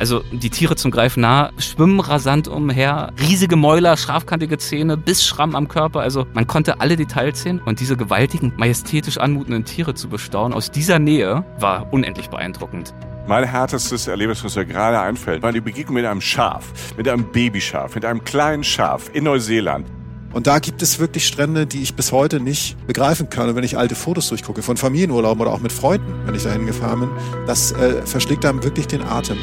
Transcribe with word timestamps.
Also 0.00 0.24
die 0.32 0.48
Tiere 0.48 0.76
zum 0.76 0.90
Greifen 0.90 1.20
nah, 1.20 1.50
schwimmen 1.58 2.00
rasant 2.00 2.48
umher, 2.48 3.12
riesige 3.20 3.56
Mäuler, 3.56 3.98
scharfkantige 3.98 4.56
Zähne, 4.56 4.96
Bissschramm 4.96 5.54
am 5.54 5.68
Körper. 5.68 6.00
Also 6.00 6.26
man 6.32 6.46
konnte 6.46 6.80
alle 6.80 6.96
Details 6.96 7.42
sehen 7.42 7.60
und 7.66 7.80
diese 7.80 7.98
gewaltigen, 7.98 8.54
majestätisch 8.56 9.18
anmutenden 9.18 9.66
Tiere 9.66 9.92
zu 9.92 10.08
bestaunen 10.08 10.54
aus 10.54 10.70
dieser 10.70 10.98
Nähe 10.98 11.44
war 11.58 11.92
unendlich 11.92 12.30
beeindruckend. 12.30 12.94
Mein 13.28 13.44
härtestes 13.44 14.06
Erlebnis, 14.06 14.42
was 14.42 14.56
mir 14.56 14.64
gerade 14.64 14.98
einfällt, 14.98 15.42
war 15.42 15.52
die 15.52 15.60
Begegnung 15.60 15.96
mit 15.96 16.06
einem 16.06 16.22
Schaf, 16.22 16.72
mit 16.96 17.06
einem 17.06 17.30
Babyschaf, 17.30 17.94
mit 17.94 18.06
einem 18.06 18.24
kleinen 18.24 18.64
Schaf 18.64 19.10
in 19.12 19.24
Neuseeland. 19.24 19.86
Und 20.32 20.46
da 20.46 20.60
gibt 20.60 20.80
es 20.80 20.98
wirklich 20.98 21.26
Strände, 21.26 21.66
die 21.66 21.82
ich 21.82 21.94
bis 21.94 22.10
heute 22.10 22.40
nicht 22.40 22.86
begreifen 22.86 23.28
kann. 23.28 23.50
Und 23.50 23.56
wenn 23.56 23.64
ich 23.64 23.76
alte 23.76 23.94
Fotos 23.94 24.30
durchgucke, 24.30 24.62
von 24.62 24.78
Familienurlauben 24.78 25.42
oder 25.42 25.52
auch 25.52 25.60
mit 25.60 25.72
Freunden, 25.72 26.14
wenn 26.24 26.34
ich 26.34 26.44
dahin 26.44 26.64
gefahren 26.64 27.00
bin, 27.00 27.10
das 27.46 27.72
äh, 27.72 28.00
verschlägt 28.06 28.46
einem 28.46 28.62
wirklich 28.62 28.86
den 28.86 29.02
Atem. 29.02 29.36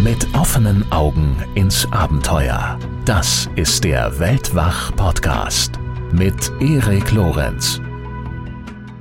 Mit 0.00 0.32
offenen 0.32 0.90
Augen 0.92 1.36
ins 1.56 1.90
Abenteuer. 1.90 2.78
Das 3.04 3.50
ist 3.56 3.82
der 3.82 4.20
Weltwach-Podcast 4.20 5.72
mit 6.12 6.52
Erik 6.60 7.10
Lorenz. 7.10 7.80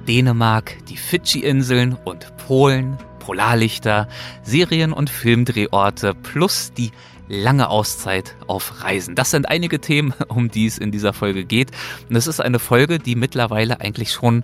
Dänemark, 0.08 0.76
die 0.90 0.98
Fidschi-Inseln 0.98 1.96
und 2.04 2.36
Polen, 2.38 2.98
Polarlichter, 3.20 4.08
Serien- 4.42 4.92
und 4.92 5.12
Filmdrehorte 5.12 6.16
plus 6.16 6.74
die 6.74 6.92
lange 7.28 7.70
Auszeit 7.70 8.36
auf 8.48 8.84
Reisen. 8.84 9.14
Das 9.14 9.30
sind 9.30 9.48
einige 9.48 9.80
Themen, 9.80 10.16
um 10.30 10.50
die 10.50 10.66
es 10.66 10.80
in 10.80 10.92
dieser 10.92 11.14
Folge 11.14 11.46
geht. 11.46 11.70
Und 12.10 12.16
es 12.16 12.26
ist 12.26 12.42
eine 12.42 12.58
Folge, 12.58 12.98
die 12.98 13.16
mittlerweile 13.16 13.82
eigentlich 13.82 14.12
schon 14.12 14.44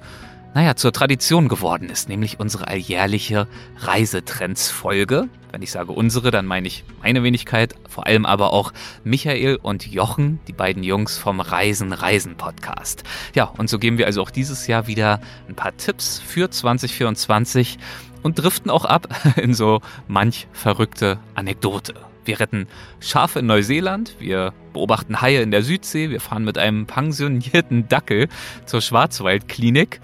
naja, 0.54 0.76
zur 0.76 0.94
Tradition 0.94 1.48
geworden 1.48 1.90
ist, 1.90 2.10
nämlich 2.10 2.40
unsere 2.40 2.68
alljährliche 2.68 3.48
Reisetrends-Folge. 3.80 5.28
Wenn 5.52 5.62
ich 5.62 5.72
sage 5.72 5.92
unsere, 5.92 6.30
dann 6.30 6.46
meine 6.46 6.68
ich 6.68 6.84
meine 7.02 7.24
Wenigkeit, 7.24 7.76
vor 7.90 8.06
allem 8.06 8.26
aber 8.26 8.54
auch 8.54 8.72
Michael 9.04 9.58
und 9.62 9.88
Jochen, 9.88 10.40
die 10.48 10.54
beiden 10.54 10.84
Jungs 10.84 11.18
vom 11.18 11.40
Reisen 11.40 11.92
Reisen 11.92 12.36
Podcast. 12.36 13.04
Ja, 13.34 13.46
und 13.46 13.70
so 13.70 13.80
geben 13.80 13.98
wir 13.98 14.06
also 14.06 14.22
auch 14.22 14.30
dieses 14.30 14.68
Jahr 14.68 14.88
wieder 14.88 15.22
ein 15.48 15.56
paar 15.56 15.76
Tipps 15.76 16.20
für 16.20 16.50
2024 16.50 17.80
und 18.22 18.40
driften 18.40 18.70
auch 18.70 18.86
ab 18.86 19.08
in 19.38 19.54
so 19.54 19.82
manch 20.08 20.48
verrückte 20.54 21.20
Anekdote. 21.36 21.96
Wir 22.26 22.40
retten 22.40 22.68
Schafe 23.00 23.40
in 23.40 23.48
Neuseeland, 23.48 24.16
wir 24.20 24.54
beobachten 24.72 25.20
Haie 25.20 25.42
in 25.42 25.52
der 25.52 25.64
Südsee, 25.64 26.10
wir 26.10 26.22
fahren 26.22 26.46
mit 26.46 26.58
einem 26.58 26.86
pensionierten 26.86 27.90
Dackel 27.90 28.30
zur 28.66 28.82
Schwarzwaldklinik. 28.82 30.00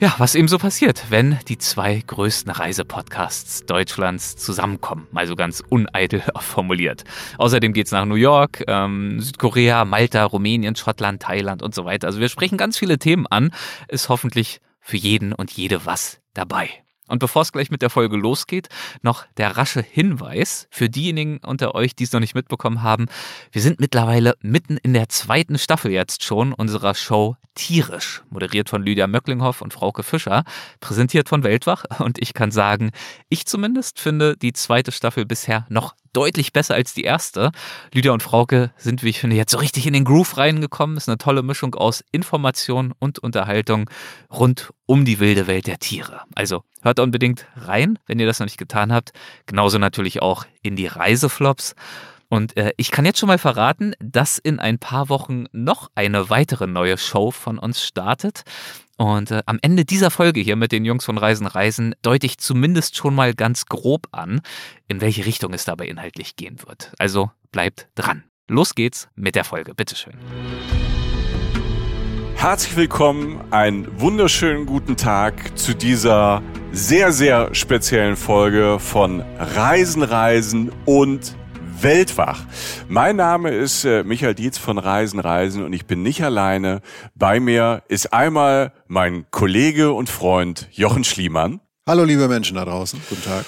Ja, 0.00 0.14
was 0.16 0.34
eben 0.34 0.48
so 0.48 0.56
passiert, 0.56 1.10
wenn 1.10 1.38
die 1.48 1.58
zwei 1.58 2.02
größten 2.06 2.50
Reisepodcasts 2.50 3.66
Deutschlands 3.66 4.34
zusammenkommen, 4.34 5.06
mal 5.12 5.26
so 5.26 5.36
ganz 5.36 5.62
uneitel 5.68 6.22
formuliert. 6.40 7.04
Außerdem 7.36 7.74
geht's 7.74 7.90
nach 7.90 8.06
New 8.06 8.14
York, 8.14 8.64
ähm, 8.66 9.20
Südkorea, 9.20 9.84
Malta, 9.84 10.24
Rumänien, 10.24 10.74
Schottland, 10.74 11.20
Thailand 11.20 11.62
und 11.62 11.74
so 11.74 11.84
weiter. 11.84 12.06
Also 12.06 12.18
wir 12.18 12.30
sprechen 12.30 12.56
ganz 12.56 12.78
viele 12.78 12.98
Themen 12.98 13.26
an, 13.26 13.52
ist 13.88 14.08
hoffentlich 14.08 14.62
für 14.80 14.96
jeden 14.96 15.34
und 15.34 15.52
jede 15.52 15.84
was 15.84 16.22
dabei. 16.32 16.70
Und 17.10 17.18
bevor 17.18 17.42
es 17.42 17.52
gleich 17.52 17.70
mit 17.70 17.82
der 17.82 17.90
Folge 17.90 18.16
losgeht, 18.16 18.68
noch 19.02 19.26
der 19.36 19.56
rasche 19.56 19.82
Hinweis 19.82 20.68
für 20.70 20.88
diejenigen 20.88 21.38
unter 21.38 21.74
euch, 21.74 21.94
die 21.96 22.04
es 22.04 22.12
noch 22.12 22.20
nicht 22.20 22.34
mitbekommen 22.34 22.82
haben. 22.82 23.06
Wir 23.52 23.62
sind 23.62 23.80
mittlerweile 23.80 24.34
mitten 24.40 24.76
in 24.76 24.94
der 24.94 25.08
zweiten 25.08 25.58
Staffel 25.58 25.90
jetzt 25.90 26.24
schon 26.24 26.52
unserer 26.52 26.94
Show 26.94 27.36
Tierisch, 27.54 28.22
moderiert 28.30 28.70
von 28.70 28.82
Lydia 28.82 29.06
Möcklinghoff 29.06 29.60
und 29.60 29.74
Frauke 29.74 30.02
Fischer, 30.02 30.44
präsentiert 30.78 31.28
von 31.28 31.42
Weltwach. 31.42 31.84
Und 31.98 32.18
ich 32.22 32.32
kann 32.32 32.52
sagen, 32.52 32.90
ich 33.28 33.44
zumindest 33.44 34.00
finde 34.00 34.36
die 34.36 34.52
zweite 34.52 34.92
Staffel 34.92 35.26
bisher 35.26 35.66
noch 35.68 35.94
deutlich 36.12 36.52
besser 36.52 36.74
als 36.74 36.94
die 36.94 37.04
erste. 37.04 37.52
Lydia 37.92 38.12
und 38.12 38.22
Frauke 38.22 38.72
sind, 38.76 39.02
wie 39.02 39.10
ich 39.10 39.20
finde, 39.20 39.36
jetzt 39.36 39.52
so 39.52 39.58
richtig 39.58 39.86
in 39.86 39.92
den 39.92 40.04
Groove 40.04 40.36
reingekommen. 40.36 40.96
Ist 40.96 41.08
eine 41.08 41.18
tolle 41.18 41.42
Mischung 41.42 41.74
aus 41.74 42.04
Information 42.12 42.92
und 42.98 43.18
Unterhaltung 43.18 43.88
rund 44.30 44.72
um 44.86 45.04
die 45.04 45.20
wilde 45.20 45.46
Welt 45.46 45.66
der 45.66 45.78
Tiere. 45.78 46.22
Also 46.34 46.64
hört 46.82 46.98
unbedingt 47.00 47.46
rein, 47.56 47.98
wenn 48.06 48.18
ihr 48.18 48.26
das 48.26 48.40
noch 48.40 48.46
nicht 48.46 48.58
getan 48.58 48.92
habt. 48.92 49.12
Genauso 49.46 49.78
natürlich 49.78 50.22
auch 50.22 50.46
in 50.62 50.76
die 50.76 50.86
Reiseflops. 50.86 51.74
Und 52.30 52.56
äh, 52.56 52.72
ich 52.76 52.92
kann 52.92 53.04
jetzt 53.04 53.18
schon 53.18 53.26
mal 53.26 53.38
verraten, 53.38 53.92
dass 53.98 54.38
in 54.38 54.60
ein 54.60 54.78
paar 54.78 55.08
Wochen 55.08 55.46
noch 55.50 55.90
eine 55.96 56.30
weitere 56.30 56.68
neue 56.68 56.96
Show 56.96 57.32
von 57.32 57.58
uns 57.58 57.82
startet. 57.82 58.44
Und 58.96 59.32
äh, 59.32 59.42
am 59.46 59.58
Ende 59.62 59.84
dieser 59.84 60.12
Folge 60.12 60.40
hier 60.40 60.54
mit 60.54 60.70
den 60.70 60.84
Jungs 60.84 61.04
von 61.04 61.18
Reisen 61.18 61.48
Reisen 61.48 61.94
deute 62.02 62.26
ich 62.26 62.38
zumindest 62.38 62.96
schon 62.96 63.16
mal 63.16 63.34
ganz 63.34 63.66
grob 63.66 64.06
an, 64.12 64.42
in 64.86 65.00
welche 65.00 65.26
Richtung 65.26 65.52
es 65.54 65.64
dabei 65.64 65.86
inhaltlich 65.86 66.36
gehen 66.36 66.58
wird. 66.64 66.92
Also 66.98 67.32
bleibt 67.50 67.88
dran. 67.96 68.22
Los 68.46 68.76
geht's 68.76 69.08
mit 69.16 69.34
der 69.34 69.44
Folge. 69.44 69.74
Bitteschön. 69.74 70.14
Herzlich 72.36 72.76
willkommen, 72.76 73.40
einen 73.50 74.00
wunderschönen 74.00 74.66
guten 74.66 74.96
Tag 74.96 75.58
zu 75.58 75.74
dieser 75.74 76.42
sehr, 76.70 77.10
sehr 77.10 77.54
speziellen 77.56 78.16
Folge 78.16 78.78
von 78.78 79.20
Reisen, 79.38 80.04
Reisen 80.04 80.70
und 80.86 81.34
Weltwach. 81.82 82.44
Mein 82.88 83.16
Name 83.16 83.50
ist 83.50 83.84
äh, 83.84 84.04
Michael 84.04 84.34
Dietz 84.34 84.58
von 84.58 84.78
Reisen 84.78 85.18
Reisen 85.18 85.64
und 85.64 85.72
ich 85.72 85.86
bin 85.86 86.02
nicht 86.02 86.22
alleine. 86.22 86.82
Bei 87.14 87.40
mir 87.40 87.82
ist 87.88 88.12
einmal 88.12 88.72
mein 88.86 89.26
Kollege 89.30 89.92
und 89.92 90.08
Freund 90.08 90.68
Jochen 90.72 91.04
Schliemann. 91.04 91.60
Hallo 91.86 92.04
liebe 92.04 92.28
Menschen 92.28 92.56
da 92.56 92.64
draußen, 92.64 93.00
guten 93.08 93.22
Tag. 93.22 93.44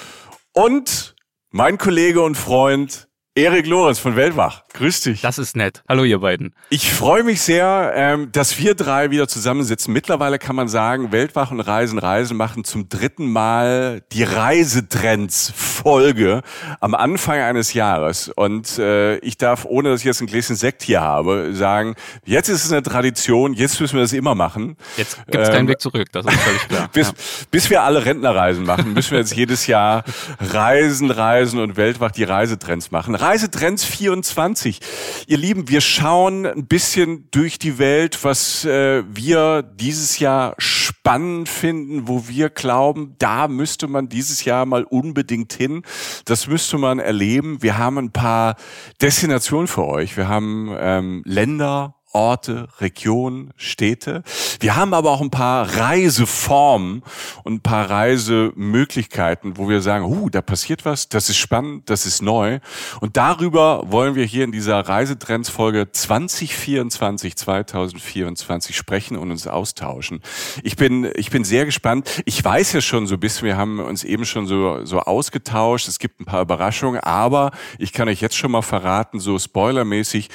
Und 0.53 1.15
mein 1.51 1.77
Kollege 1.77 2.21
und 2.21 2.35
Freund 2.35 3.07
Erik 3.35 3.65
Lorenz 3.65 3.97
von 3.97 4.15
Weltwach. 4.15 4.61
Grüß 4.73 5.01
dich. 5.01 5.21
Das 5.21 5.39
ist 5.39 5.55
nett. 5.55 5.81
Hallo 5.89 6.03
ihr 6.03 6.19
beiden. 6.19 6.53
Ich 6.69 6.93
freue 6.93 7.23
mich 7.23 7.41
sehr, 7.41 7.91
ähm, 7.95 8.31
dass 8.31 8.59
wir 8.59 8.75
drei 8.75 9.09
wieder 9.09 9.27
zusammensitzen. 9.27 9.91
Mittlerweile 9.91 10.37
kann 10.37 10.55
man 10.55 10.67
sagen, 10.67 11.11
Weltwach 11.11 11.49
und 11.49 11.59
Reisen 11.59 11.97
Reisen 11.97 12.37
machen 12.37 12.63
zum 12.63 12.89
dritten 12.89 13.31
Mal 13.31 14.03
die 14.11 14.21
Reisetrends-Folge 14.21 16.43
am 16.79 16.93
Anfang 16.93 17.39
eines 17.39 17.73
Jahres. 17.73 18.29
Und 18.29 18.77
äh, 18.77 19.17
ich 19.17 19.37
darf, 19.37 19.65
ohne 19.65 19.89
dass 19.89 20.01
ich 20.01 20.05
jetzt 20.05 20.21
ein 20.21 20.27
Gläschen 20.27 20.55
Sekt 20.55 20.83
hier 20.83 21.01
habe, 21.01 21.53
sagen, 21.53 21.95
jetzt 22.25 22.49
ist 22.49 22.65
es 22.65 22.71
eine 22.71 22.83
Tradition, 22.83 23.53
jetzt 23.53 23.81
müssen 23.81 23.95
wir 23.95 24.01
das 24.01 24.13
immer 24.13 24.35
machen. 24.35 24.77
Jetzt 24.95 25.17
gibt 25.25 25.37
es 25.37 25.49
ähm, 25.49 25.55
keinen 25.55 25.67
Weg 25.69 25.81
zurück, 25.81 26.09
das 26.11 26.27
ist 26.27 26.39
völlig 26.39 26.67
klar. 26.67 26.87
bis, 26.93 27.07
ja. 27.07 27.13
bis 27.49 27.71
wir 27.71 27.81
alle 27.81 28.05
Rentnerreisen 28.05 28.63
machen, 28.63 28.93
müssen 28.93 29.09
wir 29.11 29.17
jetzt 29.17 29.35
jedes 29.35 29.65
Jahr 29.65 30.03
Reisen, 30.39 31.09
Reisen 31.09 31.59
und 31.59 31.77
Weltwach 31.77 32.11
die 32.11 32.25
Reisetrends 32.25 32.91
machen. 32.91 33.15
Reisetrends 33.23 33.85
24. 33.85 34.81
Ihr 35.27 35.37
Lieben, 35.37 35.69
wir 35.69 35.79
schauen 35.79 36.45
ein 36.45 36.67
bisschen 36.67 37.29
durch 37.31 37.57
die 37.57 37.77
Welt, 37.77 38.21
was 38.25 38.65
äh, 38.65 39.01
wir 39.07 39.63
dieses 39.63 40.19
Jahr 40.19 40.55
spannend 40.57 41.47
finden, 41.47 42.09
wo 42.09 42.27
wir 42.27 42.49
glauben, 42.49 43.15
da 43.19 43.47
müsste 43.47 43.87
man 43.87 44.09
dieses 44.09 44.43
Jahr 44.43 44.65
mal 44.65 44.83
unbedingt 44.83 45.53
hin. 45.53 45.83
Das 46.25 46.47
müsste 46.47 46.77
man 46.77 46.99
erleben. 46.99 47.63
Wir 47.63 47.77
haben 47.77 47.97
ein 47.97 48.11
paar 48.11 48.57
Destinationen 49.01 49.67
für 49.67 49.85
euch. 49.85 50.17
Wir 50.17 50.27
haben 50.27 50.75
ähm, 50.77 51.21
Länder, 51.23 51.95
Orte, 52.13 52.67
Regionen, 52.79 53.53
Städte. 53.57 54.23
Wir 54.59 54.75
haben 54.75 54.93
aber 54.93 55.11
auch 55.11 55.21
ein 55.21 55.31
paar 55.31 55.77
Reiseformen 55.77 57.01
und 57.43 57.53
ein 57.55 57.61
paar 57.61 57.89
Reisemöglichkeiten, 57.89 59.57
wo 59.57 59.67
wir 59.67 59.81
sagen, 59.81 60.05
uh, 60.05 60.29
da 60.29 60.41
passiert 60.41 60.85
was, 60.85 61.09
das 61.09 61.29
ist 61.29 61.37
spannend, 61.37 61.89
das 61.89 62.05
ist 62.05 62.21
neu. 62.21 62.59
Und 63.01 63.17
darüber 63.17 63.83
wollen 63.91 64.13
wir 64.13 64.25
hier 64.25 64.43
in 64.43 64.51
dieser 64.51 64.79
Reisetrends-Folge 64.79 65.91
2024, 65.91 67.35
2024 67.35 68.75
sprechen 68.75 69.17
und 69.17 69.31
uns 69.31 69.47
austauschen. 69.47 70.21
Ich 70.61 70.75
bin, 70.75 71.09
ich 71.15 71.31
bin 71.31 71.43
sehr 71.43 71.65
gespannt. 71.65 72.21
Ich 72.25 72.43
weiß 72.43 72.73
ja 72.73 72.81
schon 72.81 73.07
so 73.07 73.15
ein 73.15 73.19
bisschen, 73.19 73.47
wir 73.47 73.57
haben 73.57 73.79
uns 73.79 74.03
eben 74.03 74.25
schon 74.25 74.45
so, 74.45 74.85
so 74.85 74.99
ausgetauscht. 74.99 75.87
Es 75.87 75.97
gibt 75.97 76.21
ein 76.21 76.25
paar 76.25 76.41
Überraschungen, 76.41 77.01
aber 77.01 77.51
ich 77.79 77.91
kann 77.91 78.07
euch 78.07 78.21
jetzt 78.21 78.37
schon 78.37 78.51
mal 78.51 78.61
verraten, 78.61 79.19
so 79.19 79.39
spoilermäßig, 79.39 80.29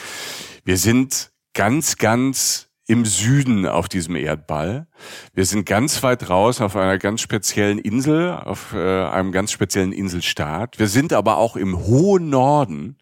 wir 0.65 0.77
sind 0.77 1.31
ganz, 1.59 1.97
ganz 1.97 2.69
im 2.87 3.05
Süden 3.05 3.67
auf 3.67 3.89
diesem 3.89 4.15
Erdball. 4.15 4.87
Wir 5.35 5.45
sind 5.45 5.67
ganz 5.67 6.05
weit 6.05 6.31
raus 6.31 6.61
auf 6.61 6.77
einer 6.77 6.99
ganz 6.99 7.21
speziellen 7.21 7.81
Insel, 7.81 8.31
auf 8.31 8.75
äh, 8.75 9.07
einem 9.07 9.33
ganz 9.33 9.51
speziellen 9.51 9.91
Inselstaat. 9.91 10.79
Wir 10.79 10.87
sind 10.87 11.13
aber 11.13 11.37
auch 11.37 11.57
im 11.57 11.77
hohen 11.77 12.31
Norden, 12.31 12.97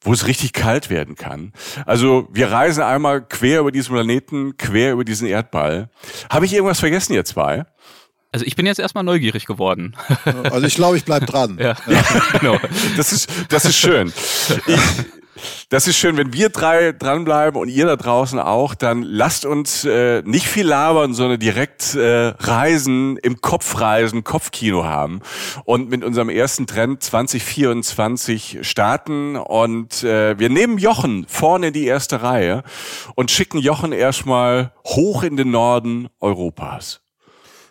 wo 0.00 0.12
es 0.12 0.26
richtig 0.26 0.52
kalt 0.52 0.90
werden 0.90 1.14
kann. 1.14 1.52
Also 1.86 2.26
wir 2.32 2.50
reisen 2.50 2.82
einmal 2.82 3.22
quer 3.22 3.60
über 3.60 3.70
diesen 3.70 3.94
Planeten, 3.94 4.56
quer 4.56 4.92
über 4.92 5.04
diesen 5.04 5.28
Erdball. 5.28 5.88
Habe 6.28 6.44
ich 6.44 6.54
irgendwas 6.54 6.80
vergessen, 6.80 7.12
ihr 7.12 7.24
zwei? 7.24 7.66
Also 8.32 8.44
ich 8.44 8.56
bin 8.56 8.66
jetzt 8.66 8.80
erstmal 8.80 9.04
neugierig 9.04 9.46
geworden. 9.46 9.94
Also 10.24 10.66
ich 10.66 10.74
glaube, 10.74 10.96
ich 10.96 11.04
bleib 11.04 11.24
dran. 11.26 11.56
ja, 11.60 11.76
ja. 11.86 12.04
genau. 12.40 12.58
Das 12.96 13.12
ist, 13.12 13.30
das 13.48 13.64
ist 13.64 13.76
schön. 13.76 14.12
Ich, 14.66 14.80
Das 15.68 15.86
ist 15.86 15.96
schön, 15.96 16.16
wenn 16.16 16.32
wir 16.32 16.48
drei 16.48 16.92
dranbleiben 16.92 17.60
und 17.60 17.68
ihr 17.68 17.86
da 17.86 17.96
draußen 17.96 18.38
auch, 18.38 18.74
dann 18.74 19.02
lasst 19.02 19.44
uns 19.44 19.84
äh, 19.84 20.22
nicht 20.22 20.46
viel 20.46 20.66
labern, 20.66 21.14
sondern 21.14 21.38
direkt 21.40 21.94
äh, 21.94 22.28
reisen, 22.38 23.16
im 23.18 23.40
Kopf 23.40 23.80
reisen, 23.80 24.24
Kopfkino 24.24 24.84
haben 24.84 25.20
und 25.64 25.88
mit 25.88 26.04
unserem 26.04 26.28
ersten 26.28 26.66
Trend 26.66 27.02
2024 27.02 28.58
starten 28.62 29.36
und 29.36 30.02
äh, 30.02 30.38
wir 30.38 30.48
nehmen 30.48 30.78
Jochen 30.78 31.26
vorne 31.28 31.68
in 31.68 31.72
die 31.72 31.86
erste 31.86 32.22
Reihe 32.22 32.62
und 33.14 33.30
schicken 33.30 33.58
Jochen 33.58 33.92
erstmal 33.92 34.72
hoch 34.86 35.22
in 35.22 35.36
den 35.36 35.50
Norden 35.50 36.08
Europas. 36.20 37.00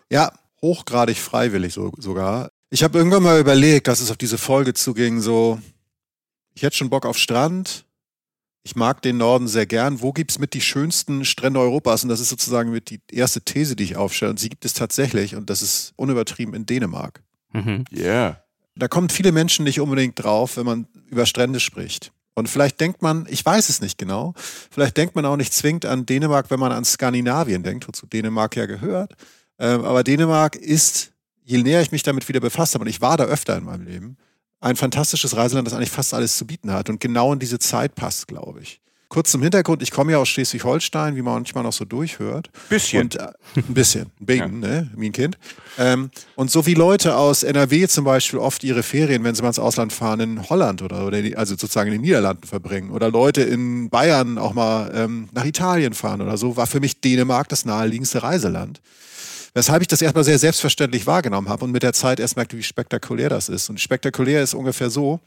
Ja, 0.09 0.31
hochgradig 0.61 1.17
freiwillig 1.17 1.73
so, 1.73 1.91
sogar. 1.97 2.51
Ich 2.69 2.83
habe 2.83 2.97
irgendwann 2.97 3.23
mal 3.23 3.39
überlegt, 3.39 3.87
dass 3.87 4.01
es 4.01 4.11
auf 4.11 4.17
diese 4.17 4.37
Folge 4.37 4.73
zuging, 4.73 5.21
so, 5.21 5.59
ich 6.55 6.63
hätte 6.63 6.75
schon 6.75 6.89
Bock 6.89 7.05
auf 7.05 7.17
Strand. 7.17 7.85
Ich 8.63 8.75
mag 8.75 9.01
den 9.01 9.17
Norden 9.17 9.47
sehr 9.47 9.67
gern. 9.67 10.01
Wo 10.01 10.11
gibt 10.11 10.31
es 10.31 10.39
mit 10.39 10.55
die 10.55 10.61
schönsten 10.61 11.23
Strände 11.23 11.59
Europas? 11.59 12.01
Und 12.01 12.09
das 12.09 12.19
ist 12.19 12.29
sozusagen 12.29 12.71
mit 12.71 12.89
die 12.89 12.99
erste 13.11 13.41
These, 13.41 13.75
die 13.75 13.83
ich 13.83 13.95
aufstelle. 13.95 14.31
Und 14.31 14.39
sie 14.39 14.49
gibt 14.49 14.65
es 14.65 14.73
tatsächlich, 14.73 15.35
und 15.35 15.51
das 15.51 15.61
ist 15.61 15.93
unübertrieben, 15.97 16.55
in 16.55 16.65
Dänemark. 16.65 17.21
Mhm. 17.53 17.85
Yeah. 17.91 18.41
Da 18.75 18.87
kommen 18.87 19.09
viele 19.09 19.31
Menschen 19.31 19.65
nicht 19.65 19.79
unbedingt 19.79 20.21
drauf, 20.21 20.57
wenn 20.57 20.65
man 20.65 20.87
über 21.09 21.25
Strände 21.25 21.59
spricht. 21.59 22.11
Und 22.33 22.49
vielleicht 22.49 22.81
denkt 22.81 23.01
man, 23.01 23.25
ich 23.29 23.45
weiß 23.45 23.69
es 23.69 23.79
nicht 23.79 23.97
genau, 23.97 24.33
vielleicht 24.69 24.97
denkt 24.97 25.15
man 25.15 25.25
auch 25.25 25.37
nicht 25.37 25.53
zwingend 25.53 25.85
an 25.85 26.05
Dänemark, 26.05 26.51
wenn 26.51 26.59
man 26.59 26.73
an 26.73 26.83
Skandinavien 26.83 27.63
denkt, 27.63 27.87
wozu 27.87 28.07
Dänemark 28.07 28.57
ja 28.57 28.65
gehört. 28.65 29.13
Ähm, 29.57 29.85
aber 29.85 30.03
Dänemark 30.03 30.57
ist, 30.57 31.13
je 31.43 31.63
näher 31.63 31.81
ich 31.81 31.93
mich 31.93 32.03
damit 32.03 32.27
wieder 32.27 32.41
befasst 32.41 32.73
habe, 32.73 32.83
und 32.83 32.89
ich 32.89 32.99
war 32.99 33.15
da 33.15 33.23
öfter 33.23 33.55
in 33.57 33.63
meinem 33.63 33.85
Leben, 33.85 34.17
ein 34.61 34.75
fantastisches 34.75 35.35
Reiseland, 35.35 35.67
das 35.67 35.73
eigentlich 35.73 35.91
fast 35.91 36.13
alles 36.13 36.37
zu 36.37 36.45
bieten 36.45 36.71
hat 36.71 36.89
und 36.89 36.99
genau 36.99 37.33
in 37.33 37.39
diese 37.39 37.59
Zeit 37.59 37.95
passt, 37.95 38.27
glaube 38.27 38.61
ich. 38.61 38.81
Kurz 39.07 39.31
zum 39.31 39.43
Hintergrund, 39.43 39.83
ich 39.83 39.91
komme 39.91 40.13
ja 40.13 40.17
aus 40.17 40.27
Schleswig-Holstein, 40.29 41.15
wie 41.15 41.21
man 41.21 41.35
manchmal 41.35 41.63
noch 41.63 41.73
so 41.73 41.85
durchhört. 41.85 42.49
Bisschen. 42.69 43.03
Und, 43.03 43.15
äh, 43.15 43.27
ein 43.55 43.73
bisschen, 43.73 44.11
ein 44.19 44.25
bisschen, 44.25 44.63
ja. 44.63 44.67
ne, 44.67 44.91
mein 44.95 45.11
Kind. 45.11 45.37
Ähm, 45.77 46.09
und 46.35 46.49
so 46.49 46.65
wie 46.65 46.73
Leute 46.73 47.15
aus 47.15 47.43
NRW 47.43 47.87
zum 47.87 48.03
Beispiel 48.03 48.39
oft 48.39 48.63
ihre 48.63 48.81
Ferien, 48.81 49.23
wenn 49.23 49.35
sie 49.35 49.43
mal 49.43 49.49
ins 49.49 49.59
Ausland 49.59 49.93
fahren, 49.93 50.19
in 50.21 50.49
Holland 50.49 50.81
oder, 50.81 51.05
oder 51.05 51.19
also 51.37 51.53
sozusagen 51.53 51.87
in 51.87 51.93
den 51.93 52.01
Niederlanden 52.01 52.47
verbringen. 52.47 52.89
Oder 52.89 53.11
Leute 53.11 53.43
in 53.43 53.89
Bayern 53.89 54.39
auch 54.39 54.53
mal 54.53 54.91
ähm, 54.95 55.29
nach 55.33 55.45
Italien 55.45 55.93
fahren 55.93 56.21
oder 56.21 56.37
so, 56.37 56.57
war 56.57 56.65
für 56.65 56.79
mich 56.79 56.99
Dänemark 56.99 57.47
das 57.47 57.63
naheliegendste 57.63 58.23
Reiseland. 58.23 58.81
Weshalb 59.55 59.81
ich 59.81 59.87
das 59.87 60.01
erstmal 60.01 60.25
sehr 60.25 60.37
selbstverständlich 60.37 61.07
wahrgenommen 61.07 61.47
habe 61.47 61.63
und 61.63 61.71
mit 61.71 61.81
der 61.81 61.93
Zeit 61.93 62.19
erst 62.19 62.35
merkte, 62.35 62.57
wie 62.57 62.63
spektakulär 62.63 63.29
das 63.29 63.47
ist. 63.47 63.69
Und 63.69 63.79
spektakulär 63.79 64.43
ist 64.43 64.53
ungefähr 64.53 64.89
so, 64.89 65.21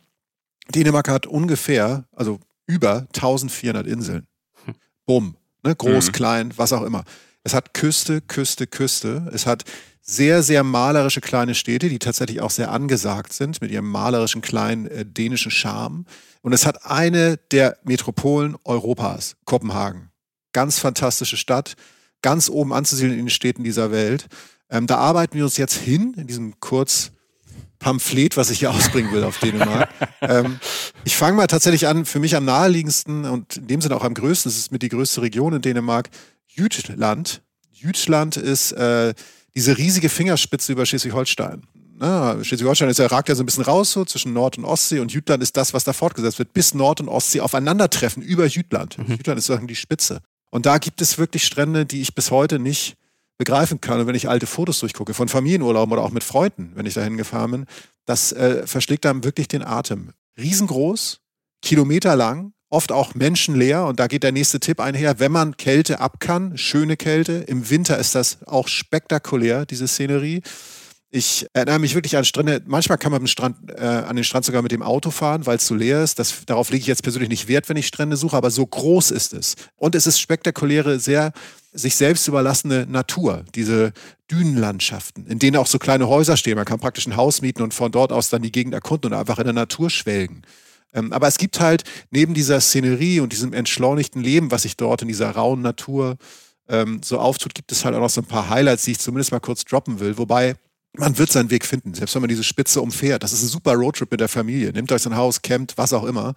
Dänemark 0.75 1.09
hat 1.09 1.27
ungefähr, 1.27 2.05
also 2.15 2.39
über 2.67 3.07
1400 3.15 3.87
Inseln. 3.87 4.27
Hm. 4.67 4.75
Bumm. 5.07 5.37
Ne? 5.65 5.75
Groß, 5.75 6.09
mhm. 6.09 6.13
klein, 6.13 6.53
was 6.57 6.75
auch 6.75 6.83
immer. 6.83 7.05
Es 7.43 7.55
hat 7.55 7.73
Küste, 7.73 8.21
Küste, 8.21 8.67
Küste. 8.67 9.31
Es 9.33 9.47
hat 9.47 9.65
sehr, 10.03 10.43
sehr 10.43 10.63
malerische 10.63 11.23
kleine 11.23 11.55
Städte, 11.55 11.89
die 11.89 11.99
tatsächlich 11.99 12.43
auch 12.43 12.51
sehr 12.51 12.71
angesagt 12.71 13.33
sind 13.33 13.63
mit 13.63 13.71
ihrem 13.71 13.91
malerischen 13.91 14.43
kleinen 14.43 14.87
äh, 14.89 15.07
dänischen 15.07 15.51
Charme. 15.51 16.05
Und 16.43 16.53
es 16.53 16.67
hat 16.67 16.85
eine 16.85 17.39
der 17.51 17.79
Metropolen 17.83 18.57
Europas, 18.65 19.37
Kopenhagen. 19.47 20.11
Ganz 20.53 20.79
fantastische 20.79 21.39
Stadt 21.39 21.77
ganz 22.23 22.49
oben 22.49 22.73
anzusiedeln 22.73 23.19
in 23.19 23.27
den 23.27 23.31
Städten 23.31 23.65
dieser 23.65 23.91
Welt. 23.91 24.27
Ähm, 24.71 24.87
da 24.87 24.97
arbeiten 24.97 25.37
wir 25.37 25.45
uns 25.45 25.57
jetzt 25.57 25.77
hin, 25.77 26.15
in 26.17 26.27
diesem 26.27 26.61
Kurzpamphlet, 26.61 28.37
was 28.37 28.51
ich 28.51 28.61
hier 28.61 28.71
ausbringen 28.75 29.13
will 29.13 29.25
auf 29.25 29.39
Dänemark. 29.39 29.89
ähm, 30.21 30.59
ich 31.05 31.17
fange 31.17 31.37
mal 31.37 31.47
tatsächlich 31.47 31.87
an, 31.87 32.05
für 32.05 32.19
mich 32.19 32.37
am 32.37 32.45
naheliegendsten 32.45 33.25
und 33.25 33.57
in 33.57 33.67
dem 33.67 33.81
Sinne 33.81 33.97
auch 33.97 34.05
am 34.05 34.15
größten, 34.15 34.51
es 34.51 34.59
ist 34.59 34.73
mit 34.73 34.83
die 34.83 34.89
größte 34.89 35.23
Region 35.23 35.55
in 35.55 35.63
Dänemark, 35.63 36.11
Jütland. 36.47 37.43
Jütland 37.73 38.37
ist 38.37 38.73
äh, 38.73 39.15
diese 39.55 39.79
riesige 39.79 40.09
Fingerspitze 40.09 40.73
über 40.73 40.85
Schleswig-Holstein. 40.85 41.63
Ne? 41.99 42.39
Schleswig-Holstein 42.43 42.89
ist, 42.89 43.01
ragt 43.01 43.29
ja 43.29 43.35
so 43.35 43.43
ein 43.43 43.47
bisschen 43.47 43.65
raus, 43.65 43.93
so 43.93 44.05
zwischen 44.05 44.33
Nord- 44.33 44.59
und 44.59 44.65
Ostsee 44.65 45.01
und 45.01 45.13
Jütland 45.13 45.43
ist 45.43 45.57
das, 45.57 45.75
was 45.75 45.85
da 45.85 45.93
fortgesetzt 45.93 46.39
wird, 46.39 46.53
bis 46.53 46.75
Nord- 46.75 47.01
und 47.01 47.09
Ostsee 47.09 47.41
aufeinandertreffen 47.41 48.23
über 48.23 48.47
Jütland. 48.47 48.99
Mhm. 48.99 49.17
Jütland 49.17 49.39
ist 49.39 49.47
sozusagen 49.47 49.67
die 49.67 49.77
Spitze. 49.77 50.21
Und 50.51 50.67
da 50.67 50.79
gibt 50.79 51.01
es 51.01 51.19
wirklich 51.19 51.45
Strände, 51.45 51.87
die 51.87 52.01
ich 52.01 52.15
bis 52.15 52.31
heute 52.31 52.59
nicht 52.59 52.97
begreifen 53.39 53.81
kann. 53.81 54.01
Und 54.01 54.07
wenn 54.07 54.15
ich 54.15 54.29
alte 54.29 54.47
Fotos 54.47 54.81
durchgucke, 54.81 55.15
von 55.15 55.29
Familienurlauben 55.29 55.93
oder 55.93 56.03
auch 56.03 56.11
mit 56.11 56.25
Freunden, 56.25 56.73
wenn 56.75 56.87
ich 56.87 56.95
dahin 56.95 57.17
gefahren 57.17 57.51
bin, 57.51 57.67
das 58.05 58.33
äh, 58.33 58.67
verschlägt 58.67 59.07
einem 59.07 59.25
wirklich 59.25 59.49
den 59.49 59.63
Atem. 59.63 60.11
Riesengroß, 60.39 61.21
kilometerlang, 61.63 62.53
oft 62.71 62.93
auch 62.93 63.15
menschenleer. 63.15 63.85
Und 63.85 64.01
da 64.01 64.07
geht 64.07 64.23
der 64.23 64.33
nächste 64.33 64.61
Tipp 64.61 64.81
einher, 64.81 65.21
wenn 65.21 65.33
man 65.33 65.57
Kälte 65.57 66.01
ab 66.01 66.21
kann, 66.21 66.59
schöne 66.59 66.97
Kälte. 66.97 67.33
Im 67.33 67.71
Winter 67.71 67.99
ist 67.99 68.15
das 68.15 68.39
auch 68.47 68.69
spektakulär, 68.69 69.67
diese 69.67 69.89
Szenerie. 69.89 70.43
Ich 71.11 71.47
erinnere 71.55 71.79
mich 71.79 71.95
wirklich 71.95 72.19
an 72.19 72.25
Strände. 72.27 72.63
Manchmal 72.67 72.99
kann 72.99 73.13
man 73.13 73.27
Strand, 73.27 73.57
äh, 73.71 73.83
an 73.83 74.15
den 74.17 74.25
Strand 74.25 74.45
sogar 74.45 74.61
mit 74.61 74.73
dem 74.73 74.83
Auto 74.83 75.11
fahren, 75.11 75.47
weil 75.47 75.57
es 75.57 75.67
so 75.67 75.75
leer 75.75 76.05
ist. 76.05 76.19
Das, 76.19 76.45
darauf 76.45 76.71
lege 76.71 76.83
ich 76.83 76.87
jetzt 76.87 77.03
persönlich 77.03 77.31
nicht 77.31 77.49
Wert, 77.49 77.71
wenn 77.71 77.79
ich 77.79 77.87
Strände 77.87 78.19
suche, 78.19 78.37
aber 78.37 78.51
so 78.51 78.67
groß 78.67 79.11
ist 79.13 79.33
es. 79.33 79.55
Und 79.77 79.95
es 79.95 80.07
ist 80.07 80.21
spektakuläre, 80.21 80.99
sehr 80.99 81.33
sich 81.73 81.97
selbst 81.97 82.29
überlassene 82.29 82.87
Natur, 82.87 83.45
diese 83.55 83.93
Dünenlandschaften, 84.31 85.27
in 85.27 85.39
denen 85.39 85.57
auch 85.57 85.67
so 85.67 85.79
kleine 85.79 86.09
Häuser 86.09 86.37
stehen. 86.37 86.57
Man 86.57 86.67
kann 86.67 86.81
praktisch 86.81 87.07
ein 87.07 87.17
Haus 87.17 87.41
mieten 87.41 87.63
und 87.63 87.73
von 87.73 87.91
dort 87.91 88.13
aus 88.13 88.29
dann 88.29 88.43
die 88.43 88.53
Gegend 88.53 88.75
erkunden 88.75 89.13
und 89.13 89.19
einfach 89.19 89.39
in 89.39 89.45
der 89.45 89.55
Natur 89.55 89.89
schwelgen. 89.89 90.43
Ähm, 90.93 91.15
aber 91.15 91.27
es 91.29 91.39
gibt 91.39 91.59
halt 91.61 91.85
neben 92.11 92.35
dieser 92.35 92.61
Szenerie 92.61 93.21
und 93.21 93.33
diesem 93.33 93.55
entschleunigten 93.55 94.23
Leben, 94.23 94.51
was 94.51 94.63
sich 94.63 94.77
dort 94.77 95.01
in 95.01 95.09
dieser 95.09 95.31
rauen 95.31 95.63
Natur 95.63 96.17
ähm, 96.69 97.01
so 97.03 97.19
auftut, 97.19 97.55
gibt 97.55 97.73
es 97.73 97.87
halt 97.87 97.95
auch 97.95 98.01
noch 98.01 98.11
so 98.11 98.21
ein 98.21 98.27
paar 98.27 98.51
Highlights, 98.51 98.85
die 98.85 98.93
ich 98.93 98.99
zumindest 98.99 99.33
mal 99.33 99.41
kurz 99.41 99.65
droppen 99.65 100.01
will. 100.01 100.19
Wobei 100.19 100.57
man 100.97 101.19
wird 101.19 101.31
seinen 101.31 101.51
Weg 101.51 101.65
finden, 101.65 101.95
selbst 101.95 102.15
wenn 102.15 102.23
man 102.23 102.29
diese 102.29 102.45
Spitze 102.45 102.81
umfährt. 102.81 103.23
Das 103.23 103.33
ist 103.33 103.43
ein 103.43 103.49
super 103.49 103.75
Roadtrip 103.75 104.11
mit 104.11 104.21
der 104.21 104.29
Familie. 104.29 104.73
Nehmt 104.73 104.91
euch 104.91 105.07
ein 105.07 105.17
Haus, 105.17 105.43
campt, 105.43 105.75
was 105.77 105.93
auch 105.93 106.05
immer. 106.05 106.35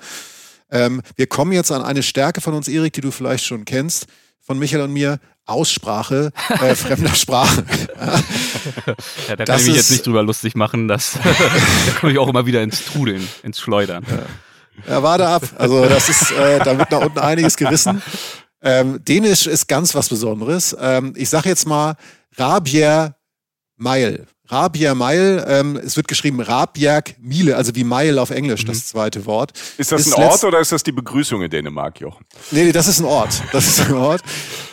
Ähm, 0.70 1.02
wir 1.16 1.28
kommen 1.28 1.52
jetzt 1.52 1.72
an 1.72 1.82
eine 1.82 2.04
Stärke 2.04 2.42
von 2.42 2.54
uns, 2.54 2.68
Erik, 2.68 2.94
die 2.94 3.02
du 3.02 3.12
vielleicht 3.12 3.46
schon 3.46 3.66
kennst, 3.66 4.08
von 4.40 4.58
Michael 4.58 4.84
und 4.84 4.94
mir. 4.94 5.20
Aussprache 5.46 6.32
äh, 6.50 6.76
fremder 6.76 7.16
Sprache. 7.16 7.66
ja, 9.28 9.36
da 9.36 9.44
kann 9.44 9.60
ich 9.60 9.68
mich 9.68 9.76
jetzt 9.76 9.92
nicht 9.92 10.06
drüber 10.06 10.24
lustig 10.24 10.56
machen. 10.56 10.88
dass 10.88 11.14
da 11.24 12.00
komme 12.00 12.12
ich 12.12 12.20
auch 12.20 12.28
immer 12.28 12.46
wieder 12.46 12.62
ins 12.62 12.86
Trudeln, 12.86 13.28
ins 13.44 13.60
Schleudern. 13.60 14.06
Ja, 14.88 14.94
ja 14.94 15.04
warte 15.04 15.28
ab. 15.28 15.44
Also 15.58 15.86
das 15.88 16.10
ist, 16.10 16.32
äh, 16.32 16.60
da 16.60 16.78
wird 16.78 16.92
nach 16.92 17.02
unten 17.02 17.20
einiges 17.20 17.58
gerissen. 17.58 18.02
Ähm, 18.62 19.04
Dänisch 19.04 19.48
ist 19.48 19.68
ganz 19.68 19.96
was 19.96 20.10
Besonderes. 20.10 20.78
Ähm, 20.80 21.14
ich 21.18 21.30
sage 21.30 21.50
jetzt 21.50 21.68
mal 21.68 21.96
Rabier 22.38 23.16
Mile. 23.78 24.28
Rabier 24.52 24.96
Mile, 24.96 25.46
ähm, 25.48 25.80
es 25.82 25.96
wird 25.96 26.10
geschrieben 26.10 26.42
Rabjerg 26.42 27.16
Mile, 27.22 27.56
also 27.56 27.74
wie 27.74 27.86
Mile 27.86 28.22
auf 28.22 28.32
Englisch, 28.32 28.64
mhm. 28.64 28.68
das 28.68 28.86
zweite 28.88 29.26
Wort. 29.26 29.54
Ist 29.78 29.94
das 29.94 30.08
ist 30.08 30.18
ein 30.18 30.24
Ort 30.24 30.44
oder 30.44 30.60
ist 30.60 30.74
das 30.74 30.84
die 30.84 30.92
Begrüßung 30.92 31.42
in 31.42 31.50
Dänemark, 31.50 32.02
Jochen? 32.02 32.26
Nee, 32.52 32.66
nee, 32.66 32.72
das 32.74 32.88
ist 32.88 33.00
ein 33.00 33.06
Ort. 33.06 33.42
Das 33.54 33.66
ist 33.66 33.80
ein 33.80 33.94
Ort. 33.94 34.22